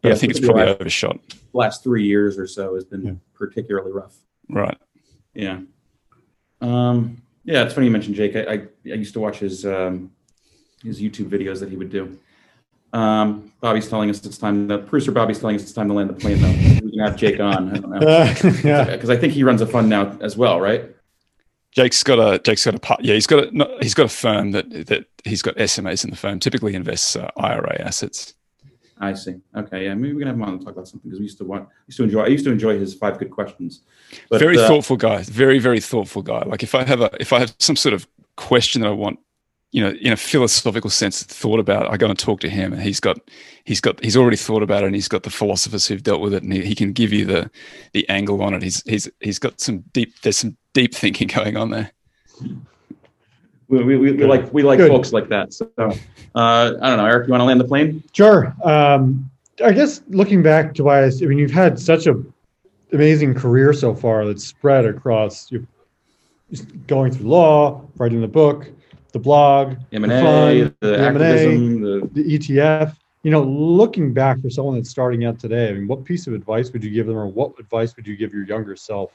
But 0.00 0.08
yeah, 0.08 0.14
I 0.14 0.18
think 0.18 0.30
it's 0.30 0.40
probably 0.40 0.64
last, 0.64 0.80
overshot. 0.80 1.18
Last 1.52 1.82
three 1.84 2.04
years 2.04 2.38
or 2.38 2.46
so 2.46 2.74
has 2.74 2.84
been 2.84 3.02
yeah. 3.04 3.12
particularly 3.34 3.92
rough. 3.92 4.16
Right. 4.48 4.76
Yeah. 5.34 5.60
Um, 6.60 7.22
yeah, 7.44 7.64
it's 7.64 7.74
funny 7.74 7.86
you 7.86 7.92
mentioned 7.92 8.14
Jake. 8.14 8.36
I, 8.36 8.40
I, 8.42 8.54
I 8.86 8.94
used 8.94 9.14
to 9.14 9.20
watch 9.20 9.38
his 9.38 9.66
um, 9.66 10.12
his 10.82 11.00
YouTube 11.00 11.28
videos 11.28 11.60
that 11.60 11.68
he 11.68 11.76
would 11.76 11.90
do. 11.90 12.18
Um, 12.92 13.52
Bobby's 13.60 13.88
telling 13.88 14.10
us 14.10 14.24
it's 14.24 14.38
time. 14.38 14.68
The 14.68 14.78
producer 14.78 15.12
Bobby's 15.12 15.38
telling 15.38 15.56
us 15.56 15.62
it's 15.62 15.72
time 15.72 15.88
to 15.88 15.94
land 15.94 16.10
the 16.10 16.14
plane. 16.14 16.40
Though 16.40 16.84
we 16.84 16.90
can 16.90 16.98
have 17.00 17.16
Jake 17.16 17.40
on. 17.40 17.70
I 17.70 17.78
don't 17.78 17.90
know 17.90 18.88
because 18.92 19.10
uh, 19.10 19.12
I 19.12 19.16
think 19.16 19.32
he 19.32 19.44
runs 19.44 19.60
a 19.60 19.66
fund 19.66 19.88
now 19.88 20.16
as 20.20 20.36
well, 20.36 20.60
right? 20.60 20.94
Jake's 21.70 22.02
got 22.02 22.18
a 22.18 22.38
Jake's 22.38 22.64
got 22.66 22.74
a 22.74 23.02
yeah 23.02 23.14
he's 23.14 23.26
got 23.26 23.44
a 23.44 23.78
he's 23.80 23.94
got 23.94 24.06
a 24.06 24.10
firm 24.10 24.52
that 24.52 24.70
that 24.88 25.06
he's 25.24 25.40
got 25.40 25.56
SMAs 25.56 26.04
in 26.04 26.10
the 26.10 26.16
firm. 26.16 26.38
Typically 26.38 26.74
invests 26.74 27.16
uh, 27.16 27.30
IRA 27.38 27.80
assets. 27.80 28.34
I 29.00 29.14
see. 29.14 29.40
Okay, 29.56 29.86
yeah, 29.86 29.94
maybe 29.94 30.12
we 30.12 30.20
can 30.20 30.28
have 30.28 30.36
him 30.36 30.42
on 30.42 30.50
and 30.50 30.60
talk 30.60 30.74
about 30.74 30.86
something 30.86 31.08
because 31.08 31.18
we 31.18 31.24
used 31.24 31.38
to 31.38 31.44
want 31.44 31.68
used 31.86 31.96
to 31.96 32.04
enjoy. 32.04 32.22
I 32.22 32.28
used 32.28 32.44
to 32.44 32.52
enjoy 32.52 32.78
his 32.78 32.94
five 32.94 33.18
good 33.18 33.30
questions. 33.30 33.80
But, 34.28 34.38
very 34.38 34.58
uh, 34.58 34.68
thoughtful 34.68 34.98
guy. 34.98 35.22
Very 35.22 35.58
very 35.58 35.80
thoughtful 35.80 36.22
guy. 36.22 36.42
Like 36.44 36.62
if 36.62 36.74
I 36.74 36.84
have 36.84 37.00
a 37.00 37.10
if 37.18 37.32
I 37.32 37.40
have 37.40 37.54
some 37.58 37.74
sort 37.74 37.94
of 37.94 38.06
question 38.36 38.82
that 38.82 38.88
I 38.88 38.92
want 38.92 39.18
you 39.72 39.82
know, 39.82 39.90
in 40.00 40.12
a 40.12 40.16
philosophical 40.16 40.90
sense, 40.90 41.22
thought 41.22 41.58
about. 41.58 41.90
I 41.90 41.96
go 41.96 42.06
and 42.06 42.18
talk 42.18 42.40
to 42.40 42.48
him, 42.50 42.74
and 42.74 42.82
he's 42.82 43.00
got, 43.00 43.18
he's 43.64 43.80
got, 43.80 44.02
he's 44.04 44.18
already 44.18 44.36
thought 44.36 44.62
about 44.62 44.84
it, 44.84 44.86
and 44.86 44.94
he's 44.94 45.08
got 45.08 45.22
the 45.22 45.30
philosophers 45.30 45.86
who've 45.86 46.02
dealt 46.02 46.20
with 46.20 46.34
it, 46.34 46.42
and 46.42 46.52
he, 46.52 46.62
he 46.62 46.74
can 46.74 46.92
give 46.92 47.10
you 47.10 47.24
the, 47.24 47.50
the 47.92 48.06
angle 48.10 48.42
on 48.42 48.52
it. 48.52 48.62
He's, 48.62 48.82
he's, 48.82 49.10
he's 49.20 49.38
got 49.38 49.60
some 49.60 49.78
deep, 49.94 50.20
there's 50.20 50.36
some 50.36 50.58
deep 50.74 50.94
thinking 50.94 51.26
going 51.34 51.56
on 51.56 51.70
there. 51.70 51.90
We, 53.68 53.82
we, 53.82 53.96
we 53.96 54.24
like, 54.26 54.52
we 54.52 54.62
like 54.62 54.76
Good. 54.76 54.90
folks 54.90 55.14
like 55.14 55.30
that. 55.30 55.54
So, 55.54 55.70
uh, 55.78 55.88
I 56.34 56.88
don't 56.88 56.98
know, 56.98 57.06
Eric, 57.06 57.26
you 57.26 57.30
want 57.30 57.40
to 57.40 57.46
land 57.46 57.58
the 57.58 57.64
plane? 57.64 58.02
Sure. 58.12 58.54
Um, 58.62 59.30
I 59.64 59.72
guess 59.72 60.02
looking 60.08 60.42
back, 60.42 60.74
Tobias, 60.74 61.22
I 61.22 61.26
mean, 61.26 61.38
you've 61.38 61.50
had 61.50 61.78
such 61.78 62.06
a 62.06 62.22
amazing 62.92 63.32
career 63.32 63.72
so 63.72 63.94
far 63.94 64.26
that's 64.26 64.44
spread 64.44 64.84
across. 64.84 65.50
you 65.50 65.66
going 66.86 67.10
through 67.10 67.26
law, 67.26 67.82
writing 67.96 68.20
the 68.20 68.28
book 68.28 68.68
the 69.12 69.18
blog, 69.18 69.76
M&A, 69.92 70.08
the, 70.08 70.22
fund, 70.22 70.76
the, 70.80 70.86
the 70.86 70.98
activism, 71.00 71.80
the, 71.82 72.10
the 72.12 72.38
ETF. 72.38 72.96
You 73.22 73.30
know, 73.30 73.42
looking 73.42 74.12
back 74.12 74.40
for 74.40 74.50
someone 74.50 74.74
that's 74.74 74.90
starting 74.90 75.24
out 75.24 75.38
today, 75.38 75.68
I 75.68 75.72
mean, 75.74 75.86
what 75.86 76.04
piece 76.04 76.26
of 76.26 76.34
advice 76.34 76.72
would 76.72 76.82
you 76.82 76.90
give 76.90 77.06
them, 77.06 77.16
or 77.16 77.26
what 77.26 77.52
advice 77.60 77.94
would 77.94 78.06
you 78.06 78.16
give 78.16 78.32
your 78.32 78.44
younger 78.44 78.74
self, 78.74 79.12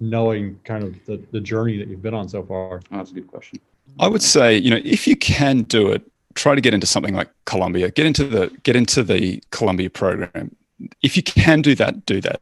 knowing 0.00 0.58
kind 0.64 0.82
of 0.82 1.04
the, 1.04 1.22
the 1.30 1.40
journey 1.40 1.78
that 1.78 1.86
you've 1.86 2.02
been 2.02 2.14
on 2.14 2.28
so 2.28 2.42
far? 2.42 2.80
Oh, 2.90 2.96
that's 2.96 3.12
a 3.12 3.14
good 3.14 3.28
question. 3.28 3.60
I 4.00 4.08
would 4.08 4.22
say, 4.22 4.56
you 4.56 4.70
know, 4.70 4.80
if 4.84 5.06
you 5.06 5.14
can 5.14 5.62
do 5.62 5.92
it, 5.92 6.02
try 6.34 6.56
to 6.56 6.60
get 6.60 6.74
into 6.74 6.86
something 6.86 7.14
like 7.14 7.28
Columbia. 7.44 7.90
Get 7.90 8.06
into 8.06 8.24
the 8.24 8.50
get 8.64 8.74
into 8.74 9.04
the 9.04 9.40
Columbia 9.50 9.90
program. 9.90 10.56
If 11.02 11.16
you 11.16 11.22
can 11.22 11.62
do 11.62 11.76
that, 11.76 12.04
do 12.06 12.20
that 12.22 12.40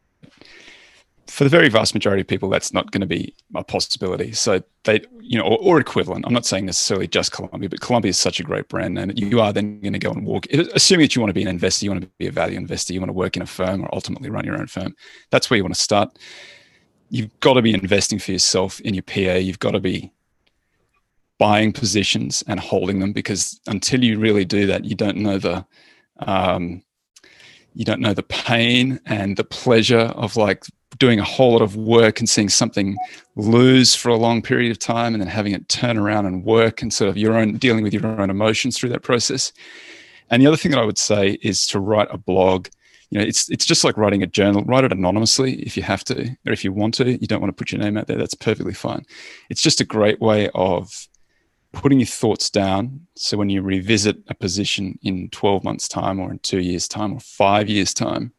for 1.43 1.49
the 1.49 1.51
very 1.51 1.69
vast 1.69 1.93
majority 1.93 2.21
of 2.21 2.29
people, 2.29 2.49
that's 2.49 2.73
not 2.73 2.93
going 2.93 3.01
to 3.01 3.07
be 3.07 3.35
a 3.57 3.65
possibility. 3.65 4.31
So 4.31 4.63
they, 4.85 5.01
you 5.21 5.37
know, 5.37 5.45
or, 5.45 5.59
or, 5.59 5.81
equivalent. 5.81 6.25
I'm 6.25 6.33
not 6.33 6.47
saying 6.47 6.67
necessarily 6.67 7.09
just 7.09 7.33
Columbia, 7.33 7.69
but 7.69 7.81
Columbia 7.81 8.11
is 8.11 8.17
such 8.17 8.39
a 8.39 8.45
great 8.45 8.69
brand 8.69 8.97
that 8.97 9.19
you 9.19 9.41
are 9.41 9.53
then 9.53 9.81
going 9.81 9.93
to 9.93 9.99
go 9.99 10.13
and 10.13 10.25
walk. 10.25 10.47
Assuming 10.53 11.03
that 11.03 11.17
you 11.17 11.21
want 11.21 11.31
to 11.31 11.35
be 11.35 11.43
an 11.43 11.49
investor, 11.49 11.85
you 11.85 11.91
want 11.91 12.05
to 12.05 12.11
be 12.17 12.29
a 12.29 12.31
value 12.31 12.57
investor, 12.57 12.93
you 12.93 13.01
want 13.01 13.09
to 13.09 13.15
work 13.15 13.35
in 13.35 13.43
a 13.43 13.47
firm 13.47 13.83
or 13.83 13.93
ultimately 13.93 14.31
run 14.31 14.45
your 14.45 14.57
own 14.57 14.69
firm. 14.69 14.95
That's 15.31 15.51
where 15.51 15.57
you 15.57 15.65
want 15.65 15.75
to 15.75 15.81
start. 15.81 16.17
You've 17.11 17.41
got 17.41 17.55
to 17.55 17.63
be 17.63 17.75
investing 17.75 18.21
for 18.21 18.31
yourself 18.31 18.79
in 18.83 18.95
your 18.95 19.03
PA. 19.03 19.35
You've 19.35 19.59
got 19.59 19.73
to 19.73 19.81
be 19.81 20.13
buying 21.39 21.73
positions 21.73 22.45
and 22.47 22.61
holding 22.61 23.01
them 23.01 23.13
because 23.13 23.61
until 23.67 24.05
you 24.05 24.21
really 24.21 24.45
do 24.45 24.69
that, 24.69 24.85
you 24.85 24.95
don't 24.95 25.17
know 25.17 25.39
the 25.39 25.67
um, 26.21 26.85
you 27.75 27.85
don't 27.85 28.01
know 28.01 28.15
the 28.15 28.23
pain 28.23 29.01
and 29.07 29.37
the 29.37 29.43
pleasure 29.43 30.13
of 30.15 30.37
like 30.37 30.65
doing 30.99 31.19
a 31.19 31.25
whole 31.25 31.53
lot 31.53 31.63
of 31.63 31.77
work 31.77 32.19
and 32.19 32.29
seeing 32.29 32.49
something 32.49 32.97
lose 33.37 33.95
for 33.95 34.09
a 34.09 34.17
long 34.17 34.43
period 34.43 34.71
of 34.71 34.79
time 34.79 35.15
and 35.15 35.21
then 35.21 35.29
having 35.29 35.53
it 35.53 35.69
turn 35.69 35.97
around 35.97 36.27
and 36.27 36.45
work 36.45 36.83
and 36.83 36.93
sort 36.93 37.09
of 37.09 37.17
your 37.17 37.35
own 37.35 37.57
dealing 37.57 37.83
with 37.83 37.93
your 37.93 38.07
own 38.07 38.31
emotions 38.31 38.77
through 38.77 38.91
that 38.91 39.03
process. 39.03 39.53
And 40.31 40.43
the 40.43 40.47
other 40.47 40.57
thing 40.57 40.73
that 40.73 40.81
I 40.81 40.85
would 40.85 40.99
say 40.99 41.39
is 41.43 41.67
to 41.69 41.81
write 41.81 42.09
a 42.11 42.19
blog. 42.19 42.69
You 43.11 43.19
know, 43.19 43.25
it's 43.25 43.51
it's 43.51 43.67
just 43.67 43.85
like 43.85 43.99
writing 43.99 44.23
a 44.23 44.27
journal. 44.27 44.65
Write 44.65 44.85
it 44.85 44.93
anonymously 44.93 45.63
if 45.63 45.77
you 45.77 45.83
have 45.83 46.03
to, 46.05 46.31
or 46.47 46.53
if 46.53 46.65
you 46.65 46.73
want 46.73 46.95
to. 46.95 47.13
You 47.21 47.27
don't 47.27 47.43
want 47.43 47.55
to 47.55 47.61
put 47.61 47.71
your 47.71 47.81
name 47.81 47.99
out 47.99 48.07
there. 48.07 48.17
That's 48.17 48.35
perfectly 48.35 48.73
fine. 48.73 49.05
It's 49.51 49.63
just 49.63 49.83
a 49.83 49.85
great 49.85 50.21
way 50.21 50.49
of 50.55 51.09
putting 51.73 52.01
your 52.01 52.07
thoughts 52.07 52.49
down. 52.49 53.07
So 53.17 53.37
when 53.37 53.51
you 53.51 53.63
revisit 53.63 54.17
a 54.29 54.35
position 54.35 54.99
in 55.03 55.29
12 55.31 55.65
months' 55.65 55.89
time, 55.89 56.21
or 56.21 56.31
in 56.31 56.39
two 56.39 56.61
years' 56.61 56.89
time, 56.89 57.15
or 57.15 57.21
five 57.21 57.69
years' 57.69 57.93
time, 57.93 58.33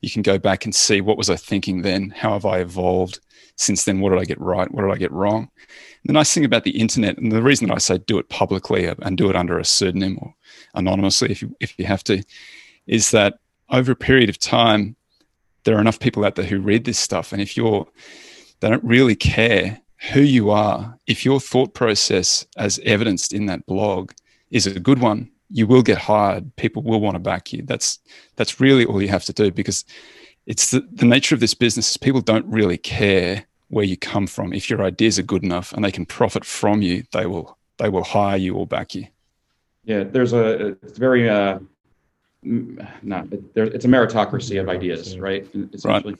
you 0.00 0.10
can 0.10 0.22
go 0.22 0.38
back 0.38 0.64
and 0.64 0.74
see 0.74 1.00
what 1.00 1.18
was 1.18 1.30
I 1.30 1.36
thinking 1.36 1.82
then? 1.82 2.10
How 2.10 2.32
have 2.32 2.46
I 2.46 2.58
evolved 2.58 3.20
since 3.56 3.84
then? 3.84 4.00
What 4.00 4.10
did 4.10 4.20
I 4.20 4.24
get 4.24 4.40
right? 4.40 4.70
What 4.70 4.82
did 4.82 4.92
I 4.92 4.96
get 4.96 5.12
wrong? 5.12 5.50
And 6.02 6.08
the 6.08 6.12
nice 6.12 6.32
thing 6.32 6.44
about 6.44 6.64
the 6.64 6.78
internet, 6.78 7.18
and 7.18 7.32
the 7.32 7.42
reason 7.42 7.68
that 7.68 7.74
I 7.74 7.78
say 7.78 7.98
do 7.98 8.18
it 8.18 8.28
publicly 8.28 8.86
uh, 8.88 8.94
and 9.02 9.16
do 9.16 9.28
it 9.30 9.36
under 9.36 9.58
a 9.58 9.64
pseudonym 9.64 10.18
or 10.20 10.34
anonymously 10.74 11.30
if 11.30 11.42
you 11.42 11.56
if 11.60 11.78
you 11.78 11.86
have 11.86 12.04
to, 12.04 12.22
is 12.86 13.10
that 13.10 13.38
over 13.70 13.92
a 13.92 13.96
period 13.96 14.30
of 14.30 14.38
time, 14.38 14.96
there 15.64 15.76
are 15.76 15.80
enough 15.80 16.00
people 16.00 16.24
out 16.24 16.36
there 16.36 16.46
who 16.46 16.60
read 16.60 16.84
this 16.84 16.98
stuff. 16.98 17.32
And 17.32 17.42
if 17.42 17.56
you're 17.56 17.86
they 18.60 18.68
don't 18.70 18.84
really 18.84 19.16
care 19.16 19.80
who 20.12 20.20
you 20.20 20.50
are, 20.50 20.96
if 21.06 21.24
your 21.24 21.40
thought 21.40 21.74
process 21.74 22.46
as 22.56 22.78
evidenced 22.84 23.32
in 23.32 23.46
that 23.46 23.66
blog 23.66 24.12
is 24.50 24.66
a 24.66 24.80
good 24.80 25.00
one, 25.00 25.30
you 25.50 25.66
will 25.66 25.82
get 25.82 25.98
hired. 25.98 26.54
People 26.56 26.82
will 26.82 27.00
want 27.00 27.14
to 27.14 27.20
back 27.20 27.52
you. 27.52 27.62
That's 27.62 27.98
that's 28.36 28.60
really 28.60 28.84
all 28.84 29.02
you 29.02 29.08
have 29.08 29.24
to 29.24 29.32
do 29.32 29.50
because 29.50 29.84
it's 30.46 30.70
the, 30.70 30.86
the 30.92 31.04
nature 31.04 31.34
of 31.34 31.40
this 31.40 31.54
business 31.54 31.90
is 31.90 31.96
people 31.96 32.20
don't 32.20 32.46
really 32.46 32.78
care 32.78 33.44
where 33.68 33.84
you 33.84 33.96
come 33.96 34.26
from. 34.26 34.52
If 34.52 34.70
your 34.70 34.82
ideas 34.82 35.18
are 35.18 35.22
good 35.22 35.44
enough 35.44 35.72
and 35.72 35.84
they 35.84 35.92
can 35.92 36.06
profit 36.06 36.44
from 36.44 36.82
you, 36.82 37.04
they 37.12 37.26
will 37.26 37.58
they 37.78 37.88
will 37.88 38.04
hire 38.04 38.36
you 38.36 38.54
or 38.54 38.66
back 38.66 38.94
you. 38.94 39.06
Yeah, 39.84 40.04
there's 40.04 40.32
a 40.32 40.76
it's 40.82 40.98
very 40.98 41.28
uh 41.28 41.58
not 42.42 43.26
there, 43.54 43.64
it's 43.64 43.84
a 43.84 43.88
meritocracy 43.88 44.60
of 44.60 44.68
ideas, 44.68 45.18
right? 45.18 45.46
Right. 45.84 46.16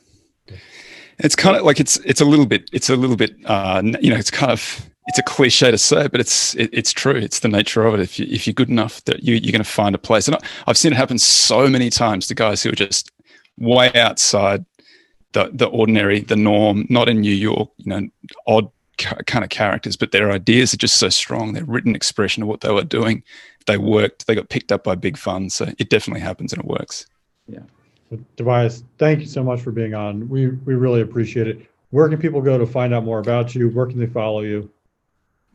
It's 1.19 1.37
kind 1.37 1.57
of 1.57 1.65
like 1.65 1.81
it's 1.81 1.97
it's 1.99 2.21
a 2.21 2.25
little 2.25 2.47
bit 2.47 2.69
it's 2.73 2.91
a 2.91 2.97
little 2.97 3.17
bit 3.17 3.37
uh 3.45 3.83
you 4.01 4.11
know 4.11 4.17
it's 4.17 4.31
kind 4.31 4.53
of 4.53 4.91
it's 5.09 5.19
a 5.19 5.23
cliche 5.23 5.71
to 5.71 5.79
say, 5.79 6.07
but 6.07 6.21
it's 6.21 6.55
it, 6.55 6.69
it's 6.73 6.93
true. 6.93 7.17
It's 7.17 7.41
the 7.41 7.49
nature 7.49 7.85
of 7.85 7.95
it. 7.95 8.01
If 8.01 8.19
you 8.19 8.27
if 8.29 8.47
you're 8.47 8.55
good 8.55 8.69
enough, 8.69 9.03
that 9.07 9.25
you 9.25 9.35
you're 9.35 9.53
going 9.53 9.65
to 9.65 9.69
find 9.69 9.95
a 9.95 9.99
place. 9.99 10.29
And 10.29 10.37
I, 10.37 10.41
I've 10.67 10.77
seen 10.77 10.93
it 10.93 10.97
happen 10.97 11.19
so 11.19 11.67
many 11.67 11.89
times 11.89 12.27
to 12.29 12.35
guys 12.35 12.63
who 12.63 12.71
are 12.71 12.77
just 12.77 13.11
way 13.57 13.91
outside 13.95 14.67
the 15.33 15.51
the 15.53 15.67
ordinary, 15.67 16.21
the 16.21 16.37
norm. 16.37 16.87
Not 16.91 17.09
in 17.09 17.23
New 17.23 17.35
York, 17.35 17.71
you 17.79 17.87
know, 17.87 18.09
odd 18.47 18.71
kind 18.99 19.45
of 19.45 19.49
characters, 19.49 19.97
but 19.97 20.13
their 20.13 20.31
ideas 20.31 20.75
are 20.75 20.79
just 20.79 20.99
so 20.99 21.09
strong. 21.09 21.55
Their 21.55 21.65
written 21.65 21.97
expression 21.97 22.43
of 22.43 22.49
what 22.49 22.61
they 22.61 22.71
were 22.71 22.85
doing, 22.85 23.23
they 23.67 23.79
worked. 23.79 24.27
They 24.27 24.35
got 24.35 24.51
picked 24.51 24.73
up 24.73 24.85
by 24.85 24.95
big 24.95 25.17
funds. 25.17 25.55
So 25.55 25.73
it 25.79 25.89
definitely 25.89 26.21
happens 26.21 26.53
and 26.53 26.63
it 26.63 26.69
works. 26.69 27.07
Yeah. 27.47 27.61
Tobias, 28.37 28.85
thank 28.99 29.21
you 29.21 29.27
so 29.27 29.43
much 29.43 29.61
for 29.63 29.71
being 29.71 29.95
on. 29.95 30.29
We 30.29 30.49
we 30.49 30.75
really 30.75 31.01
appreciate 31.01 31.49
it. 31.49 31.67
Where 31.91 32.11
can 32.11 32.19
people 32.19 32.43
go 32.43 32.59
to 32.59 32.67
find 32.67 32.93
out 32.93 33.05
more 33.05 33.21
about 33.21 33.55
you? 33.55 33.71
Where 33.71 33.87
can 33.87 33.99
they 33.99 34.07
follow 34.07 34.43
you? 34.43 34.71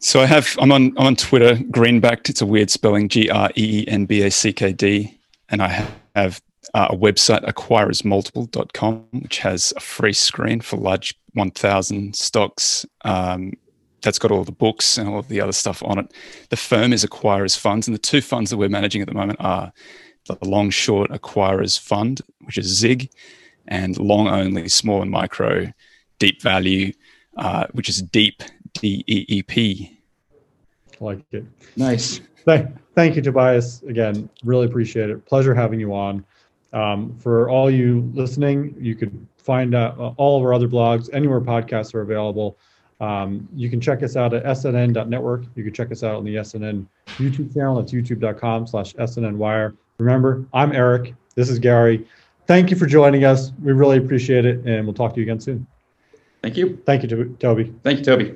So 0.04 0.20
I 0.20 0.26
have 0.26 0.58
I'm 0.60 0.74
on 0.74 0.94
I'm 0.98 1.08
on 1.08 1.16
Twitter, 1.16 1.56
Greenbackd. 1.56 2.30
It's 2.30 2.42
a 2.42 2.46
weird 2.46 2.70
spelling, 2.70 3.08
G 3.08 3.30
R 3.30 3.50
E 3.56 3.80
E 3.80 3.88
N 3.88 4.06
B 4.06 4.22
A 4.24 4.30
C 4.30 4.52
K 4.52 4.74
D, 4.74 5.18
and 5.48 5.62
I 5.62 5.88
have 6.14 6.42
uh, 6.74 6.88
a 6.90 6.98
website, 6.98 7.46
acquirersmultiple.com, 7.46 9.08
which 9.22 9.38
has 9.40 9.74
a 9.78 9.80
free 9.80 10.12
screen 10.12 10.60
for 10.60 10.76
large 10.76 11.18
1,000 11.36 12.14
stocks. 12.18 12.86
Um, 13.06 13.54
that's 14.02 14.20
got 14.20 14.32
all 14.32 14.44
the 14.44 14.52
books 14.52 14.98
and 14.98 15.08
all 15.08 15.20
of 15.20 15.30
the 15.30 15.40
other 15.40 15.54
stuff 15.54 15.82
on 15.84 16.00
it. 16.00 16.14
The 16.50 16.58
firm 16.58 16.92
is 16.92 17.06
Acquirers 17.06 17.58
Funds, 17.58 17.88
and 17.88 17.96
the 17.96 18.00
two 18.00 18.20
funds 18.20 18.50
that 18.50 18.58
we're 18.58 18.68
managing 18.68 19.02
at 19.02 19.08
the 19.08 19.14
moment 19.14 19.40
are 19.40 19.72
the 20.26 20.38
Long 20.42 20.70
Short 20.70 21.12
Acquirers 21.12 21.80
Fund, 21.80 22.20
which 22.42 22.58
is 22.58 22.66
ZIG, 22.66 23.10
and 23.70 23.98
Long 23.98 24.28
Only 24.28 24.68
Small 24.68 25.02
and 25.02 25.12
Micro 25.12 25.72
Deep 26.20 26.42
Value, 26.42 26.92
uh, 27.38 27.68
which 27.72 27.88
is 27.88 28.02
Deep 28.02 28.44
D 28.74 29.04
E 29.08 29.26
E 29.28 29.44
P. 29.44 30.00
Like 31.00 31.20
it. 31.32 31.46
Nice. 31.76 32.22
Thank, 32.46 32.70
thank 32.96 33.16
you, 33.16 33.22
Tobias. 33.22 33.82
Again, 33.84 34.30
really 34.44 34.66
appreciate 34.66 35.10
it. 35.10 35.26
Pleasure 35.26 35.54
having 35.54 35.80
you 35.80 35.94
on. 35.94 36.26
Um, 36.74 37.16
for 37.20 37.50
all 37.50 37.70
you 37.70 38.10
listening, 38.14 38.76
you 38.80 38.96
could 38.96 39.28
find 39.38 39.76
uh, 39.76 40.14
all 40.18 40.38
of 40.38 40.44
our 40.44 40.54
other 40.54 40.68
blogs 40.68 41.10
anywhere 41.14 41.42
podcasts 41.42 41.94
are 41.94 42.02
available. 42.02 42.58
Um, 43.00 43.48
you 43.54 43.70
can 43.70 43.82
check 43.82 44.02
us 44.02 44.16
out 44.16 44.34
at 44.34 44.44
snn.network. 44.44 45.44
You 45.56 45.64
can 45.64 45.74
check 45.74 45.92
us 45.92 46.04
out 46.04 46.16
on 46.16 46.24
the 46.24 46.36
SNN 46.36 46.86
YouTube 47.08 47.54
channel. 47.54 47.76
That's 47.76 47.92
youtube.com 47.92 48.68
slash 48.68 48.94
SNN 48.96 49.36
Wire. 49.36 49.76
Remember, 49.98 50.46
I'm 50.54 50.72
Eric. 50.72 51.14
This 51.36 51.50
is 51.50 51.60
Gary. 51.60 52.08
Thank 52.48 52.72
you 52.72 52.78
for 52.78 52.86
joining 52.86 53.26
us. 53.26 53.52
We 53.62 53.74
really 53.74 53.98
appreciate 53.98 54.46
it, 54.46 54.66
and 54.66 54.86
we'll 54.86 54.94
talk 54.94 55.14
to 55.14 55.20
you 55.20 55.24
again 55.24 55.40
soon. 55.40 55.66
Thank 56.42 56.58
you. 56.58 56.82
Thank 56.86 57.04
you, 57.04 57.36
Toby. 57.40 57.74
Thank 57.84 58.00
you, 58.00 58.06
Toby. 58.06 58.36